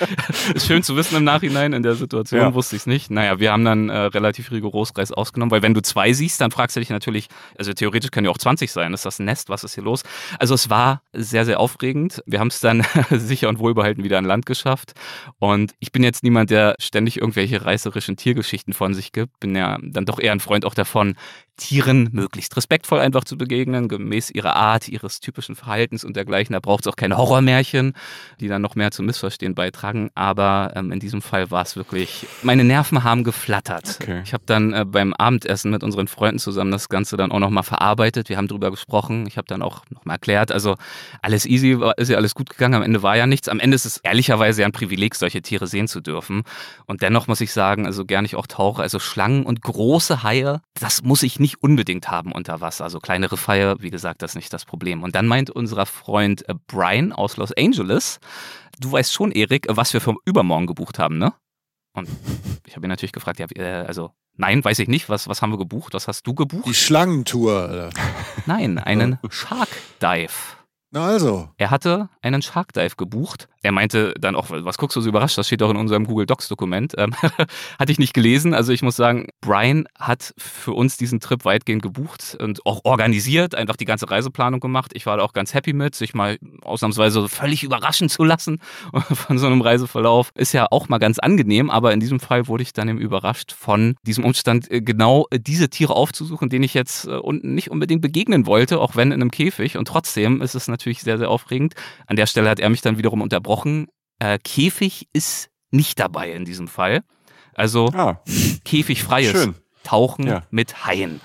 Ist 0.54 0.68
schön 0.68 0.84
zu 0.84 0.96
wissen 0.96 1.16
im 1.18 1.24
Nachhinein. 1.24 1.74
In 1.74 1.84
der 1.84 1.96
Situation 1.96 2.40
Ja. 2.40 2.54
wusste 2.54 2.76
ich 2.76 2.84
es 2.84 2.86
nicht. 2.86 3.10
Naja, 3.12 3.40
wir 3.40 3.52
haben 3.52 3.66
dann 3.66 3.90
äh, 3.90 3.98
relativ 3.98 4.52
rigoros 4.52 4.96
Reis 4.98 5.12
ausgenommen, 5.12 5.52
weil 5.52 5.62
wenn 5.64 5.74
du 5.74 5.82
zwei 5.82 6.14
siehst, 6.14 6.40
dann 6.42 6.52
fragst 6.52 6.76
du 6.76 6.80
dich 6.80 6.90
natürlich, 6.90 7.28
also 7.58 7.74
theoretisch 7.74 8.12
können 8.12 8.26
ja 8.26 8.32
auch 8.32 8.38
20 8.38 8.72
sein. 8.72 8.94
Ist 8.94 9.06
das 9.06 9.20
ein 9.20 9.26
Nest? 9.26 9.50
Was 9.50 9.64
ist 9.64 9.74
hier 9.76 9.84
los? 9.84 10.04
Also 10.40 10.54
es 10.54 10.70
war 10.70 11.02
sehr, 11.14 11.46
sehr 11.46 11.60
aufregend. 11.60 12.22
Wir 12.26 12.40
haben 12.40 12.48
es 12.50 12.60
dann 12.60 12.86
sicher 13.10 13.50
und 13.50 13.60
wohlbehalten 13.60 14.04
wieder 14.04 14.18
an 14.20 14.26
Land 14.26 14.46
geschafft. 14.46 14.94
Und 15.40 15.74
ich 15.80 15.92
bin 15.92 16.04
jetzt 16.04 16.24
niemand, 16.24 16.50
der 16.52 16.76
ständig 16.80 17.18
irgendwelche 17.20 17.66
reißerischen 17.66 18.18
Tiergeschichten 18.18 18.74
von 18.74 18.94
sich 18.94 19.12
gibt. 19.12 19.34
Bin 19.48 19.56
ja 19.56 19.78
dann 19.82 20.06
doch 20.06 20.20
eher 20.20 20.34
ein 20.34 20.42
Freund 20.42 20.66
auch 20.66 20.74
davon, 20.74 21.16
Tieren 21.58 22.10
möglichst 22.12 22.56
respektvoll 22.56 23.00
einfach 23.00 23.24
zu 23.24 23.38
begegnen, 23.38 23.88
gemäß 23.88 24.30
ihrer 24.30 24.56
Art, 24.56 24.88
ihres 24.88 25.20
typischen 25.20 25.56
Verhaltens 25.56 26.04
und 26.04 26.16
dergleichen. 26.16 26.54
Da 26.54 26.60
braucht 26.60 26.86
es 26.86 26.88
auch 26.88 26.96
keine 26.96 27.18
Horrormärchen, 27.18 27.94
die 28.40 28.48
dann 28.48 28.62
noch 28.62 28.76
mehr 28.76 28.92
zum 28.92 29.08
Missverstehen 29.08 29.56
beitragen. 29.56 30.10
Aber 30.16 30.72
ähm, 30.76 30.92
in 30.92 31.00
diesem 31.00 31.22
Fall 31.22 31.50
war 31.52 31.64
es 31.64 31.76
wirklich, 31.76 32.28
meine 32.44 32.64
Nerven 32.64 33.04
haben 33.04 33.24
geflattert. 33.24 33.98
Okay. 34.02 34.22
Ich 34.24 34.34
habe 34.34 34.44
dann 34.46 34.72
äh, 34.74 34.86
beim 34.86 35.14
Abendessen 35.14 35.72
mit 35.72 35.84
unseren 35.84 36.08
Freunden 36.08 36.40
zusammen 36.40 36.72
das 36.72 36.90
Ganze 36.90 37.18
dann 37.18 37.32
auch 37.32 37.40
nochmal 37.40 37.64
verarbeitet. 37.64 38.30
Wir 38.30 38.38
haben 38.38 38.48
drüber 38.48 38.70
gesprochen. 38.72 39.26
Ich 39.28 39.38
habe 39.38 39.48
dann 39.48 39.62
auch 39.64 39.84
nochmal 39.90 40.16
erklärt, 40.16 40.52
also 40.52 40.76
alles 41.22 41.46
easy, 41.46 41.80
war- 41.80 41.98
ist 41.98 42.10
ja 42.10 42.18
alles 42.18 42.36
gut 42.36 42.52
gegangen. 42.52 42.76
Am 42.76 42.84
Ende 42.84 43.02
war 43.02 43.18
ja 43.18 43.26
nichts. 43.26 43.50
Am 43.50 43.60
Ende 43.60 43.76
ist 43.76 43.86
es 43.86 43.98
ehrlicherweise 43.98 44.62
ja 44.62 44.68
ein 44.68 44.74
Privileg, 44.74 45.16
solche 45.16 45.42
Tiere 45.42 45.66
sehen 45.66 45.88
zu 45.88 46.02
dürfen. 46.02 46.44
Und 46.86 47.02
dennoch 47.02 47.28
muss 47.28 47.42
ich 47.42 47.52
sagen, 47.52 47.86
also 47.88 48.06
gerne 48.06 48.26
ich 48.28 48.36
auch 48.36 48.48
tauche, 48.48 48.84
also 48.84 49.00
Schlangen 49.00 49.44
und 49.44 49.62
große 49.62 50.22
Haie, 50.24 50.62
das 50.80 51.02
muss 51.04 51.24
ich 51.24 51.40
nicht 51.40 51.47
unbedingt 51.62 52.10
haben 52.10 52.32
unter 52.32 52.62
Wasser. 52.62 52.84
Also 52.84 53.00
kleinere 53.00 53.38
Haie, 53.48 53.76
wie 53.80 53.90
gesagt, 53.90 54.22
das 54.22 54.32
ist 54.32 54.36
nicht 54.36 54.54
das 54.54 54.66
Problem. 54.66 55.04
Und 55.04 55.16
dann 55.16 55.28
meint 55.28 55.50
unser 55.50 55.86
Freund 55.86 56.48
äh, 56.50 56.56
Brian 56.68 57.14
aus 57.14 57.38
Los 57.38 57.52
Angeles, 57.54 58.20
du 58.80 58.92
weißt 58.92 59.14
schon, 59.14 59.32
Erik, 59.32 59.68
was 59.70 59.94
wir 59.94 60.02
für 60.02 60.16
übermorgen 60.26 60.68
gebucht 60.68 61.00
haben, 61.00 61.18
ne? 61.18 61.34
Und 61.94 62.10
ich 62.68 62.76
habe 62.76 62.86
ihn 62.86 62.90
natürlich 62.90 63.12
gefragt, 63.12 63.40
ja, 63.40 63.48
äh, 63.56 63.86
also 63.86 64.12
nein, 64.36 64.64
weiß 64.64 64.80
ich 64.80 64.88
nicht, 64.88 65.10
was, 65.10 65.28
was 65.28 65.42
haben 65.42 65.52
wir 65.52 65.58
gebucht? 65.58 65.94
Was 65.94 66.08
hast 66.08 66.28
du 66.28 66.36
gebucht? 66.36 66.68
Die 66.68 66.74
Schlangentour. 66.74 67.70
Alter. 67.70 67.90
Nein, 68.46 68.78
einen 68.78 69.18
Shark 69.30 69.70
Dive. 70.02 70.58
Na 70.92 71.08
also. 71.08 71.50
Er 71.58 71.72
hatte 71.72 72.10
einen 72.22 72.42
Shark 72.42 72.74
Dive 72.74 72.96
gebucht. 72.96 73.50
Er 73.64 73.72
meinte 73.72 74.14
dann 74.20 74.36
auch, 74.36 74.48
was 74.50 74.78
guckst 74.78 74.96
du 74.96 75.02
so 75.02 75.10
überrascht? 75.10 75.38
Das 75.38 75.48
steht 75.48 75.62
doch 75.62 75.70
in 75.70 75.78
unserem 75.78 76.06
Google 76.06 76.26
Docs 76.26 76.48
Dokument. 76.48 76.94
Ähm, 76.98 77.14
hatte 77.80 77.92
ich 77.92 78.00
nicht 78.00 78.14
gelesen. 78.14 78.54
Also 78.54 78.72
ich 78.72 78.82
muss 78.82 78.96
sagen, 78.96 79.28
Brian 79.42 79.88
hat 80.00 80.34
für 80.38 80.74
uns 80.74 80.98
diesen 80.98 81.20
Trip 81.20 81.44
weitgehend 81.46 81.82
gebucht 81.82 82.38
und 82.40 82.66
auch 82.66 82.82
organisiert, 82.84 83.56
einfach 83.56 83.76
die 83.76 83.86
ganze 83.86 84.10
Reiseplanung 84.10 84.60
gemacht. 84.60 84.92
Ich 84.94 85.06
war 85.06 85.18
da 85.18 85.24
auch 85.24 85.34
ganz 85.34 85.54
happy 85.54 85.74
mit, 85.74 85.96
sich 85.96 86.14
mal 86.14 86.38
ausnahmsweise 86.62 87.28
völlig 87.30 87.64
überraschen 87.64 88.10
zu 88.10 88.24
lassen 88.24 88.60
von 89.12 89.38
so 89.38 89.48
einem 89.48 89.62
Reiseverlauf. 89.62 90.30
Ist 90.36 90.54
ja 90.54 90.68
auch 90.70 90.88
mal 90.90 91.00
ganz 91.00 91.20
angenehm, 91.20 91.70
aber 91.70 91.94
in 91.94 92.00
diesem 92.00 92.20
Fall 92.20 92.48
wurde 92.48 92.64
ich 92.64 92.74
dann 92.74 92.88
eben 92.88 93.00
überrascht 93.00 93.52
von 93.52 93.96
diesem 94.04 94.24
Umstand, 94.24 94.70
äh, 94.72 94.82
genau 94.82 95.26
diese 95.34 95.70
Tiere 95.70 95.96
aufzusuchen, 95.96 96.50
denen 96.50 96.64
ich 96.64 96.74
jetzt 96.74 97.06
äh, 97.06 97.12
unten 97.12 97.56
nicht 97.56 97.72
unbedingt 97.72 98.02
begegnen 98.02 98.46
wollte, 98.46 98.80
auch 98.80 98.96
wenn 98.96 99.12
in 99.12 99.22
einem 99.22 99.32
Käfig. 99.32 99.78
Und 99.78 99.88
trotzdem 99.88 100.42
ist 100.42 100.56
es 100.56 100.68
natürlich 100.68 101.02
sehr, 101.02 101.18
sehr 101.18 101.30
aufregend. 101.30 101.74
An 102.06 102.16
der 102.16 102.28
Stelle 102.28 102.50
hat 102.50 102.60
er 102.60 102.70
mich 102.70 102.82
dann 102.82 102.98
wiederum 102.98 103.22
unterbrochen. 103.22 103.47
Äh, 104.20 104.40
Käfig 104.40 105.08
ist 105.14 105.50
nicht 105.72 106.00
dabei 106.00 106.32
in 106.32 106.44
diesem 106.46 106.68
Fall. 106.68 107.04
Also 107.54 107.88
Ah, 107.94 108.22
käfigfreies 108.66 109.32
Schön. 109.32 109.56
Tauchen 109.84 110.28
Ja. 110.28 110.44
mit 110.52 110.86
Haien. 110.86 111.22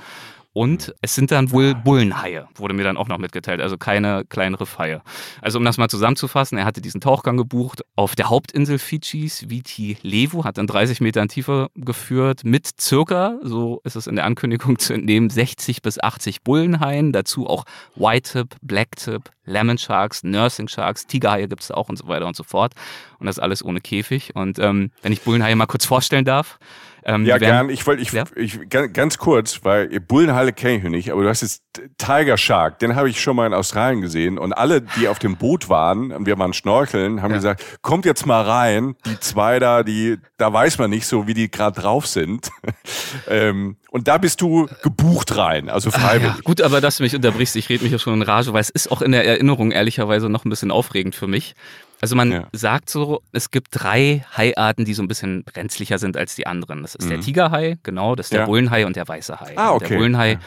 Und 0.55 0.95
es 1.01 1.15
sind 1.15 1.31
dann 1.31 1.51
wohl 1.51 1.75
Bullenhaie, 1.75 2.47
wurde 2.57 2.75
mir 2.75 2.85
dann 2.85 2.99
auch 2.99 3.09
noch 3.09 3.19
mitgeteilt, 3.19 3.61
also 3.63 3.79
keine 3.79 4.25
kleinere 4.27 4.67
Haie. 4.79 5.01
Also 5.41 5.59
um 5.59 5.65
das 5.65 5.79
mal 5.79 5.89
zusammenzufassen, 5.89 6.59
er 6.59 6.67
hatte 6.67 6.83
diesen 6.83 7.01
Tauchgang 7.01 7.39
gebucht 7.39 7.83
auf 7.97 8.15
der 8.15 8.29
Hauptinsel 8.29 8.79
Fidschis, 8.79 9.49
Viti 9.49 9.97
Levu, 10.03 10.45
hat 10.45 10.59
dann 10.59 10.67
30 10.67 11.01
Meter 11.01 11.23
in 11.23 11.29
Tiefe 11.29 11.71
geführt 11.75 12.45
mit 12.45 12.69
circa, 12.81 13.39
so 13.43 13.81
ist 13.85 13.97
es 13.97 14.07
in 14.07 14.17
der 14.17 14.27
Ankündigung 14.27 14.79
zu 14.79 14.93
entnehmen, 14.93 15.31
60 15.31 15.81
bis 15.81 15.99
80 15.99 16.43
Bullenhaien, 16.43 17.13
dazu 17.13 17.47
auch 17.47 17.65
White-Tip, 17.97 18.57
Black-Tip, 18.61 19.31
Lemon 19.45 19.79
Sharks, 19.79 20.23
Nursing 20.23 20.69
Sharks, 20.69 21.07
Tigerhaie 21.07 21.49
gibt 21.49 21.63
es 21.63 21.71
auch 21.71 21.89
und 21.89 21.97
so 21.97 22.07
weiter 22.09 22.27
und 22.27 22.37
so 22.37 22.45
fort. 22.45 22.75
Und 23.19 23.27
das 23.27 23.39
alles 23.39 23.65
ohne 23.65 23.81
Käfig. 23.81 24.35
Und 24.37 24.59
ähm, 24.59 24.91
wenn 25.03 25.13
ich 25.13 25.23
Bullenhaie 25.23 25.55
mal 25.57 25.67
kurz 25.67 25.85
vorstellen 25.85 26.25
darf. 26.25 26.59
Ähm, 27.05 27.25
ja, 27.27 27.39
gern. 27.39 27.69
Ich 27.71 27.87
wollte, 27.87 28.03
ich, 28.03 28.13
Ja? 28.13 28.25
ich, 28.37 28.59
ganz, 28.69 29.19
kurz, 29.19 29.61
weil 29.65 29.89
Bullenhalle 30.01 30.53
kenne 30.53 30.77
ich 30.77 30.83
nicht, 30.85 31.11
aber 31.13 31.23
du 31.23 31.29
hast 31.29 31.41
jetzt 31.43 31.63
Tiger 31.99 32.37
Shark, 32.37 32.79
den 32.79 32.95
habe 32.95 33.09
ich 33.11 33.21
schon 33.21 33.35
mal 33.35 33.47
in 33.47 33.55
Australien 33.55 34.01
gesehen 34.01 34.39
und 34.39 34.53
alle, 34.53 34.83
die 34.83 35.09
auf 35.09 35.19
dem 35.19 35.37
Boot 35.37 35.69
waren 35.69 36.13
und 36.13 36.27
wir 36.27 36.39
waren 36.39 36.53
schnorcheln, 36.53 37.23
haben 37.23 37.31
Ja. 37.33 37.37
gesagt, 37.39 37.65
kommt 37.83 38.05
jetzt 38.05 38.27
mal 38.27 38.43
rein, 38.43 38.95
die 39.07 39.19
zwei 39.19 39.59
da, 39.59 39.83
die, 39.83 40.19
da 40.37 40.53
weiß 40.53 40.79
man 40.79 40.91
nicht 40.91 41.07
so, 41.07 41.27
wie 41.27 41.35
die 41.35 41.51
gerade 41.51 41.81
drauf 41.81 42.07
sind. 42.07 42.51
ähm, 43.29 43.77
und 43.91 44.09
da 44.09 44.19
bist 44.19 44.41
du 44.41 44.69
gebucht 44.83 45.37
rein, 45.37 45.69
also 45.69 45.91
freiwillig. 45.91 46.37
Ja, 46.37 46.41
gut, 46.45 46.61
aber 46.63 46.81
dass 46.81 46.97
du 46.99 47.03
mich 47.03 47.15
unterbrichst, 47.15 47.57
ich 47.57 47.69
rede 47.69 47.83
mich 47.83 47.93
ja 47.93 47.99
schon 47.99 48.15
in 48.15 48.23
Rage, 48.23 48.53
weil 48.53 48.61
es 48.61 48.71
ist 48.71 48.91
auch 48.91 49.03
in 49.03 49.13
der 49.13 49.27
Erinnerung 49.27 49.71
ehrlicherweise 49.73 50.29
noch 50.29 50.45
ein 50.45 50.51
bisschen 50.51 50.71
aufregend 50.71 51.15
für 51.15 51.27
mich. 51.27 51.55
Also 52.03 52.17
man 52.17 52.33
Ja. 52.33 52.49
sagt 52.53 52.91
so, 52.91 53.23
es 53.31 53.53
gibt 53.53 53.69
drei 53.71 54.25
Haiarten, 54.37 54.85
die 54.85 54.93
so 54.93 55.03
ein 55.05 55.09
bisschen 55.09 55.45
brenzlicher 55.45 55.99
sind 55.99 56.17
als 56.17 56.35
die 56.35 56.49
anderen. 56.49 56.83
Das 56.83 56.97
ist 56.97 57.09
der 57.09 57.19
Mhm. 57.19 57.23
Tigerhai, 57.23 57.79
genau, 57.85 58.17
das 58.17 58.27
ist 58.27 58.33
der 58.33 58.41
Ja. 58.41 58.47
Bullenhai 58.47 58.85
und 58.87 58.97
der 58.97 59.07
weiße 59.07 59.39
Hai. 59.41 59.53
Ah, 59.57 59.71
okay. 59.73 59.89
Der 59.89 59.97
Bullenhai 59.99 60.33
Ja. 60.33 60.39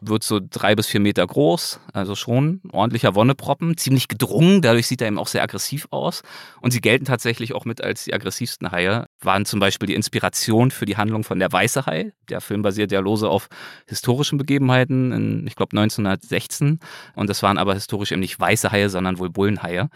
wird 0.00 0.24
so 0.24 0.40
drei 0.42 0.74
bis 0.74 0.86
vier 0.86 1.00
Meter 1.00 1.26
groß, 1.26 1.80
also 1.92 2.14
schon 2.14 2.62
ordentlicher 2.72 3.14
Wonneproppen, 3.14 3.76
ziemlich 3.76 4.08
gedrungen, 4.08 4.62
dadurch 4.62 4.86
sieht 4.86 5.02
er 5.02 5.06
eben 5.08 5.18
auch 5.18 5.26
sehr 5.28 5.42
aggressiv 5.42 5.86
aus. 5.90 6.22
Und 6.62 6.70
sie 6.70 6.80
gelten 6.80 7.04
tatsächlich 7.04 7.52
auch 7.54 7.66
mit 7.66 7.84
als 7.84 8.04
die 8.04 8.14
aggressivsten 8.14 8.72
Haie, 8.72 9.04
waren 9.20 9.44
zum 9.44 9.60
Beispiel 9.60 9.88
die 9.88 9.94
Inspiration 9.94 10.70
für 10.70 10.86
die 10.86 10.96
Handlung 10.96 11.24
von 11.24 11.38
Der 11.38 11.52
Weiße 11.52 11.84
Hai. 11.84 12.14
Der 12.30 12.40
Film 12.40 12.62
basiert 12.62 12.90
ja 12.90 13.00
lose 13.00 13.28
auf 13.28 13.48
historischen 13.86 14.38
Begebenheiten 14.38 15.12
in, 15.12 15.46
ich 15.46 15.56
glaube, 15.56 15.76
1916. 15.76 16.80
Und 17.14 17.28
das 17.28 17.42
waren 17.42 17.58
aber 17.58 17.74
historisch 17.74 18.12
eben 18.12 18.20
nicht 18.22 18.40
weiße 18.40 18.72
Haie, 18.72 18.88
sondern 18.88 19.18
wohl 19.18 19.28
Bullenhaie. 19.28 19.90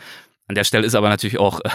An 0.48 0.54
der 0.54 0.62
Stelle 0.62 0.86
ist 0.86 0.94
aber 0.94 1.08
natürlich 1.08 1.38
auch 1.38 1.60
äh, 1.60 1.68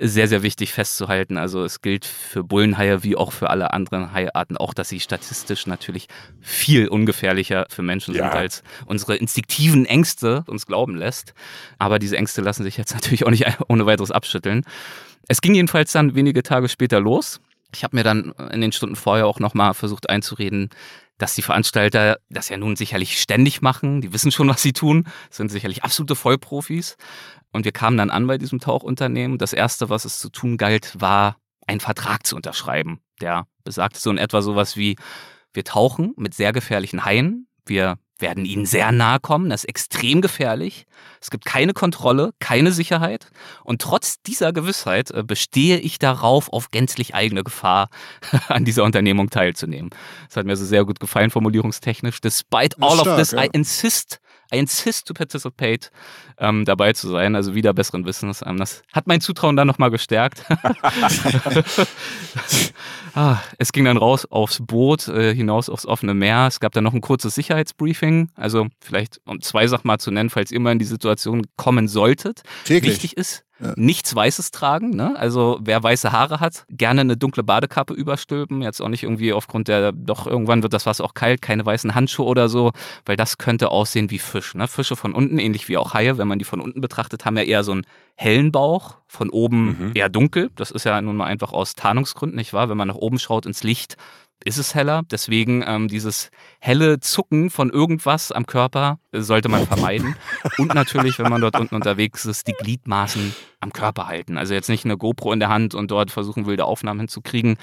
sehr, 0.00 0.26
sehr 0.26 0.42
wichtig 0.42 0.72
festzuhalten. 0.72 1.36
Also 1.36 1.64
es 1.64 1.82
gilt 1.82 2.06
für 2.06 2.42
Bullenhaie 2.42 3.02
wie 3.02 3.14
auch 3.14 3.32
für 3.32 3.50
alle 3.50 3.74
anderen 3.74 4.12
Haiarten 4.12 4.56
auch, 4.56 4.72
dass 4.72 4.88
sie 4.88 5.00
statistisch 5.00 5.66
natürlich 5.66 6.08
viel 6.40 6.88
ungefährlicher 6.88 7.66
für 7.68 7.82
Menschen 7.82 8.14
ja. 8.14 8.24
sind, 8.24 8.32
als 8.32 8.62
unsere 8.86 9.16
instinktiven 9.16 9.84
Ängste 9.84 10.44
uns 10.46 10.64
glauben 10.64 10.96
lässt. 10.96 11.34
Aber 11.78 11.98
diese 11.98 12.16
Ängste 12.16 12.40
lassen 12.40 12.62
sich 12.62 12.78
jetzt 12.78 12.94
natürlich 12.94 13.26
auch 13.26 13.30
nicht 13.30 13.46
ohne 13.68 13.84
weiteres 13.84 14.10
abschütteln. 14.10 14.64
Es 15.28 15.42
ging 15.42 15.54
jedenfalls 15.54 15.92
dann 15.92 16.14
wenige 16.14 16.42
Tage 16.42 16.68
später 16.68 17.00
los. 17.00 17.40
Ich 17.74 17.84
habe 17.84 17.96
mir 17.96 18.04
dann 18.04 18.32
in 18.52 18.62
den 18.62 18.72
Stunden 18.72 18.96
vorher 18.96 19.26
auch 19.26 19.40
nochmal 19.40 19.74
versucht 19.74 20.08
einzureden, 20.08 20.70
dass 21.18 21.34
die 21.34 21.42
Veranstalter 21.42 22.18
das 22.28 22.48
ja 22.48 22.56
nun 22.56 22.76
sicherlich 22.76 23.20
ständig 23.20 23.62
machen. 23.62 24.00
Die 24.00 24.12
wissen 24.12 24.30
schon, 24.30 24.48
was 24.48 24.62
sie 24.62 24.72
tun, 24.72 25.06
sind 25.30 25.50
sicherlich 25.50 25.82
absolute 25.82 26.14
Vollprofis. 26.14 26.96
Und 27.52 27.64
wir 27.64 27.72
kamen 27.72 27.96
dann 27.96 28.10
an 28.10 28.26
bei 28.26 28.38
diesem 28.38 28.60
Tauchunternehmen. 28.60 29.38
Das 29.38 29.52
erste, 29.52 29.88
was 29.88 30.04
es 30.04 30.18
zu 30.18 30.28
tun 30.28 30.56
galt, 30.56 30.94
war, 30.98 31.36
einen 31.66 31.80
Vertrag 31.80 32.26
zu 32.26 32.36
unterschreiben. 32.36 33.00
Der 33.20 33.46
besagte 33.64 33.98
so 33.98 34.10
in 34.10 34.18
etwa 34.18 34.42
sowas 34.42 34.76
wie, 34.76 34.96
wir 35.52 35.64
tauchen 35.64 36.12
mit 36.16 36.34
sehr 36.34 36.52
gefährlichen 36.52 37.04
Haien. 37.04 37.48
Wir 37.64 37.98
werden 38.18 38.44
ihnen 38.44 38.66
sehr 38.66 38.92
nahe 38.92 39.20
kommen. 39.20 39.50
Das 39.50 39.64
ist 39.64 39.68
extrem 39.68 40.20
gefährlich. 40.20 40.86
Es 41.20 41.30
gibt 41.30 41.44
keine 41.44 41.72
Kontrolle, 41.72 42.32
keine 42.38 42.72
Sicherheit. 42.72 43.28
Und 43.64 43.82
trotz 43.82 44.22
dieser 44.22 44.52
Gewissheit 44.52 45.10
äh, 45.10 45.22
bestehe 45.22 45.78
ich 45.78 45.98
darauf, 45.98 46.52
auf 46.52 46.70
gänzlich 46.70 47.14
eigene 47.14 47.44
Gefahr 47.44 47.88
an 48.48 48.64
dieser 48.64 48.84
Unternehmung 48.84 49.30
teilzunehmen. 49.30 49.90
Das 50.28 50.36
hat 50.36 50.46
mir 50.46 50.56
so 50.56 50.64
sehr 50.64 50.84
gut 50.84 51.00
gefallen, 51.00 51.30
formulierungstechnisch. 51.30 52.20
Despite 52.20 52.76
all 52.80 52.94
stark, 52.98 53.06
of 53.06 53.16
this, 53.16 53.32
ja. 53.32 53.44
I 53.44 53.48
insist 53.52 54.20
I 54.52 54.58
insist 54.58 55.06
to 55.08 55.14
participate, 55.14 55.90
ähm, 56.38 56.64
dabei 56.64 56.92
zu 56.92 57.08
sein, 57.08 57.34
also 57.34 57.54
wieder 57.54 57.72
besseren 57.72 58.04
Wissens. 58.04 58.42
Ähm, 58.44 58.58
das 58.58 58.82
hat 58.92 59.06
mein 59.06 59.20
Zutrauen 59.20 59.56
dann 59.56 59.66
nochmal 59.66 59.90
gestärkt. 59.90 60.44
ah, 63.14 63.38
es 63.58 63.72
ging 63.72 63.84
dann 63.84 63.96
raus 63.96 64.26
aufs 64.26 64.58
Boot, 64.60 65.08
äh, 65.08 65.34
hinaus 65.34 65.68
aufs 65.68 65.86
offene 65.86 66.14
Meer. 66.14 66.46
Es 66.46 66.60
gab 66.60 66.72
dann 66.72 66.84
noch 66.84 66.94
ein 66.94 67.00
kurzes 67.00 67.34
Sicherheitsbriefing. 67.34 68.30
Also 68.34 68.68
vielleicht, 68.80 69.20
um 69.24 69.40
zwei 69.40 69.66
Sachen 69.66 69.88
mal 69.88 69.98
zu 69.98 70.10
nennen, 70.10 70.30
falls 70.30 70.50
ihr 70.50 70.60
mal 70.60 70.72
in 70.72 70.78
die 70.78 70.84
Situation 70.84 71.46
kommen 71.56 71.88
solltet. 71.88 72.42
Täglich. 72.64 72.92
Wichtig 72.92 73.16
ist, 73.16 73.44
ja. 73.60 73.72
nichts 73.76 74.14
Weißes 74.14 74.50
tragen. 74.50 74.90
Ne? 74.90 75.14
Also 75.16 75.58
wer 75.60 75.82
weiße 75.82 76.12
Haare 76.12 76.40
hat, 76.40 76.66
gerne 76.68 77.02
eine 77.02 77.16
dunkle 77.16 77.42
Badekappe 77.42 77.94
überstülpen. 77.94 78.62
Jetzt 78.62 78.80
auch 78.80 78.88
nicht 78.88 79.02
irgendwie 79.02 79.32
aufgrund 79.32 79.68
der, 79.68 79.92
doch 79.92 80.26
irgendwann 80.26 80.62
wird 80.62 80.72
das 80.72 80.86
Wasser 80.86 81.04
auch 81.04 81.14
kalt, 81.14 81.42
keine 81.42 81.64
weißen 81.64 81.94
Handschuhe 81.94 82.26
oder 82.26 82.48
so, 82.48 82.72
weil 83.04 83.16
das 83.16 83.38
könnte 83.38 83.70
aussehen 83.70 84.10
wie 84.10 84.18
Fisch. 84.18 84.54
Ne? 84.54 84.68
Fische 84.68 84.96
von 84.96 85.14
unten, 85.14 85.38
ähnlich 85.38 85.68
wie 85.68 85.76
auch 85.76 85.94
Haie, 85.94 86.18
wenn 86.18 86.28
man 86.28 86.38
die 86.38 86.44
von 86.44 86.60
unten 86.60 86.80
betrachtet, 86.80 87.24
haben 87.24 87.36
ja 87.36 87.44
eher 87.44 87.64
so 87.64 87.72
einen 87.72 87.86
hellen 88.16 88.52
Bauch, 88.52 88.96
von 89.06 89.30
oben 89.30 89.66
mhm. 89.66 89.92
eher 89.94 90.08
dunkel. 90.08 90.50
Das 90.56 90.70
ist 90.70 90.84
ja 90.84 91.00
nun 91.00 91.16
mal 91.16 91.26
einfach 91.26 91.52
aus 91.52 91.74
Tarnungsgründen, 91.74 92.36
nicht 92.36 92.52
wahr? 92.52 92.68
Wenn 92.68 92.76
man 92.76 92.88
nach 92.88 92.96
oben 92.96 93.18
schaut 93.18 93.46
ins 93.46 93.62
Licht, 93.62 93.96
ist 94.44 94.58
es 94.58 94.74
heller. 94.74 95.02
Deswegen 95.10 95.64
ähm, 95.66 95.88
dieses 95.88 96.30
helle 96.60 97.00
Zucken 97.00 97.50
von 97.50 97.70
irgendwas 97.70 98.32
am 98.32 98.46
Körper 98.46 98.98
sollte 99.12 99.48
man 99.48 99.66
vermeiden. 99.66 100.16
Und 100.58 100.74
natürlich, 100.74 101.18
wenn 101.18 101.30
man 101.30 101.40
dort 101.40 101.58
unten 101.58 101.74
unterwegs 101.74 102.24
ist, 102.24 102.46
die 102.46 102.52
Gliedmaßen 102.52 103.34
am 103.60 103.72
Körper 103.72 104.06
halten. 104.06 104.38
Also 104.38 104.54
jetzt 104.54 104.68
nicht 104.68 104.84
eine 104.84 104.96
GoPro 104.96 105.32
in 105.32 105.40
der 105.40 105.48
Hand 105.48 105.74
und 105.74 105.90
dort 105.90 106.10
versuchen, 106.10 106.46
wilde 106.46 106.64
Aufnahmen 106.64 107.00
hinzukriegen 107.00 107.56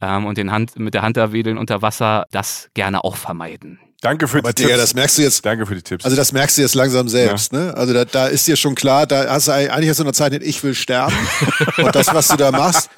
ähm, 0.00 0.26
und 0.26 0.36
den 0.38 0.50
Hand, 0.50 0.78
mit 0.78 0.94
der 0.94 1.02
Hand 1.02 1.16
da 1.16 1.32
wedeln 1.32 1.58
unter 1.58 1.82
Wasser. 1.82 2.26
Das 2.30 2.70
gerne 2.74 3.04
auch 3.04 3.16
vermeiden. 3.16 3.78
Danke 4.02 4.28
für 4.28 4.38
Aber 4.38 4.52
die 4.52 4.62
Digga, 4.62 4.74
Tipps. 4.74 4.82
das 4.82 4.94
merkst 4.94 5.18
du 5.18 5.22
jetzt. 5.22 5.44
Danke 5.44 5.66
für 5.66 5.74
die 5.74 5.82
Tipps. 5.82 6.04
Also 6.04 6.16
das 6.16 6.32
merkst 6.32 6.58
du 6.58 6.62
jetzt 6.62 6.74
langsam 6.74 7.08
selbst, 7.08 7.52
ja. 7.52 7.58
ne? 7.58 7.74
Also 7.74 7.94
da, 7.94 8.04
da 8.04 8.26
ist 8.26 8.46
dir 8.46 8.56
schon 8.56 8.74
klar, 8.74 9.06
da 9.06 9.26
hast 9.30 9.48
du 9.48 9.52
eigentlich 9.52 9.88
hast 9.88 9.98
du 9.98 10.02
unterzeichnet, 10.02 10.42
ich 10.42 10.62
will 10.62 10.74
sterben. 10.74 11.14
und 11.78 11.94
das, 11.94 12.12
was 12.12 12.28
du 12.28 12.36
da 12.36 12.52
machst, 12.52 12.90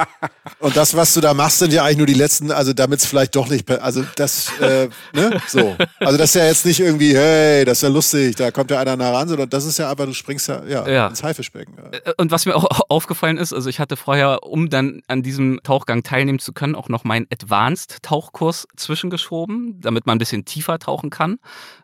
und 0.58 0.76
das, 0.76 0.96
was 0.96 1.14
du 1.14 1.20
da 1.20 1.34
machst, 1.34 1.60
sind 1.60 1.72
ja 1.72 1.84
eigentlich 1.84 1.98
nur 1.98 2.06
die 2.06 2.14
letzten, 2.14 2.50
also 2.50 2.72
damit 2.72 3.00
es 3.00 3.06
vielleicht 3.06 3.36
doch 3.36 3.48
nicht, 3.48 3.70
also 3.70 4.04
das, 4.16 4.50
äh, 4.60 4.88
ne? 5.12 5.40
So. 5.46 5.76
Also 6.00 6.18
das 6.18 6.30
ist 6.30 6.34
ja 6.34 6.46
jetzt 6.46 6.66
nicht 6.66 6.80
irgendwie, 6.80 7.16
hey, 7.16 7.64
das 7.64 7.78
ist 7.78 7.82
ja 7.82 7.88
lustig, 7.88 8.36
da 8.36 8.50
kommt 8.50 8.70
ja 8.70 8.80
einer 8.80 8.96
nah 8.96 9.12
ran, 9.12 9.28
sondern 9.28 9.48
das 9.48 9.64
ist 9.64 9.78
ja 9.78 9.90
einfach, 9.90 10.04
du 10.04 10.14
springst 10.14 10.48
ja, 10.48 10.64
ja, 10.64 10.88
ja. 10.88 11.06
ins 11.06 11.22
Haifischbecken. 11.22 11.74
Äh, 11.92 12.12
und 12.16 12.32
was 12.32 12.44
mir 12.44 12.56
auch 12.56 12.66
aufgefallen 12.88 13.38
ist, 13.38 13.52
also 13.52 13.70
ich 13.70 13.78
hatte 13.78 13.96
vorher, 13.96 14.42
um 14.42 14.68
dann 14.68 15.02
an 15.06 15.22
diesem 15.22 15.60
Tauchgang 15.62 16.02
teilnehmen 16.02 16.40
zu 16.40 16.52
können, 16.52 16.74
auch 16.74 16.88
noch 16.88 17.04
meinen 17.04 17.26
Advanced-Tauchkurs 17.32 18.66
zwischengeschoben, 18.76 19.80
damit 19.80 20.06
man 20.06 20.16
ein 20.16 20.18
bisschen 20.18 20.44
tiefer 20.44 20.78
tauchen 20.88 21.10
kann. 21.10 21.38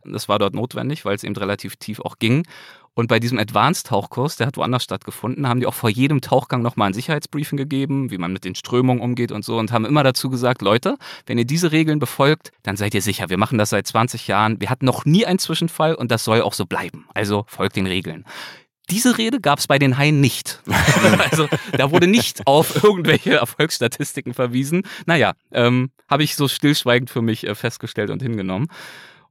Das 0.05 0.29
war 0.29 0.39
dort 0.39 0.55
notwendig, 0.55 1.05
weil 1.05 1.15
es 1.15 1.25
eben 1.25 1.37
relativ 1.37 1.77
tief 1.77 2.01
auch 2.01 2.19
ging. 2.19 2.47
Und 2.95 3.09
bei 3.09 3.19
diesem 3.19 3.39
Advanced-Tauchkurs, 3.39 4.37
der 4.37 4.47
hat 4.47 4.57
woanders 4.57 4.85
stattgefunden, 4.85 5.49
haben 5.49 5.59
die 5.61 5.67
auch 5.67 5.75
vor 5.75 5.91
jedem 5.91 6.21
Tauchgang 6.21 6.63
nochmal 6.63 6.91
ein 6.91 6.95
Sicherheitsbriefing 6.95 7.59
gegeben, 7.59 8.11
wie 8.13 8.19
man 8.19 8.33
mit 8.33 8.45
den 8.45 8.55
Strömungen 8.55 9.03
umgeht 9.03 9.33
und 9.33 9.45
so 9.45 9.59
und 9.59 9.73
haben 9.73 9.85
immer 9.85 10.05
dazu 10.05 10.31
gesagt, 10.31 10.63
Leute, 10.63 10.97
wenn 11.27 11.37
ihr 11.37 11.45
diese 11.45 11.73
Regeln 11.73 11.99
befolgt, 11.99 12.53
dann 12.63 12.77
seid 12.77 12.95
ihr 12.95 13.03
sicher. 13.03 13.29
Wir 13.29 13.37
machen 13.37 13.59
das 13.59 13.71
seit 13.71 13.87
20 13.87 14.29
Jahren. 14.29 14.61
Wir 14.61 14.71
hatten 14.71 14.87
noch 14.87 15.05
nie 15.05 15.27
einen 15.27 15.41
Zwischenfall 15.41 15.97
und 15.97 16.13
das 16.13 16.25
soll 16.25 16.41
auch 16.41 16.55
so 16.55 16.67
bleiben. 16.67 17.05
Also 17.15 17.45
folgt 17.49 17.75
den 17.75 17.87
Regeln. 17.87 18.25
Diese 18.91 19.17
Rede 19.17 19.41
gab 19.41 19.59
es 19.59 19.67
bei 19.67 19.79
den 19.79 19.97
Haien 19.97 20.21
nicht. 20.21 20.61
also 21.31 21.49
da 21.73 21.91
wurde 21.91 22.07
nicht 22.07 22.47
auf 22.47 22.85
irgendwelche 22.85 23.35
Erfolgsstatistiken 23.35 24.35
verwiesen. 24.35 24.83
Naja, 25.07 25.33
ähm, 25.53 25.91
habe 26.09 26.23
ich 26.23 26.37
so 26.37 26.49
stillschweigend 26.49 27.11
für 27.11 27.23
mich 27.23 27.47
äh, 27.47 27.55
festgestellt 27.55 28.11
und 28.11 28.23
hingenommen. 28.23 28.69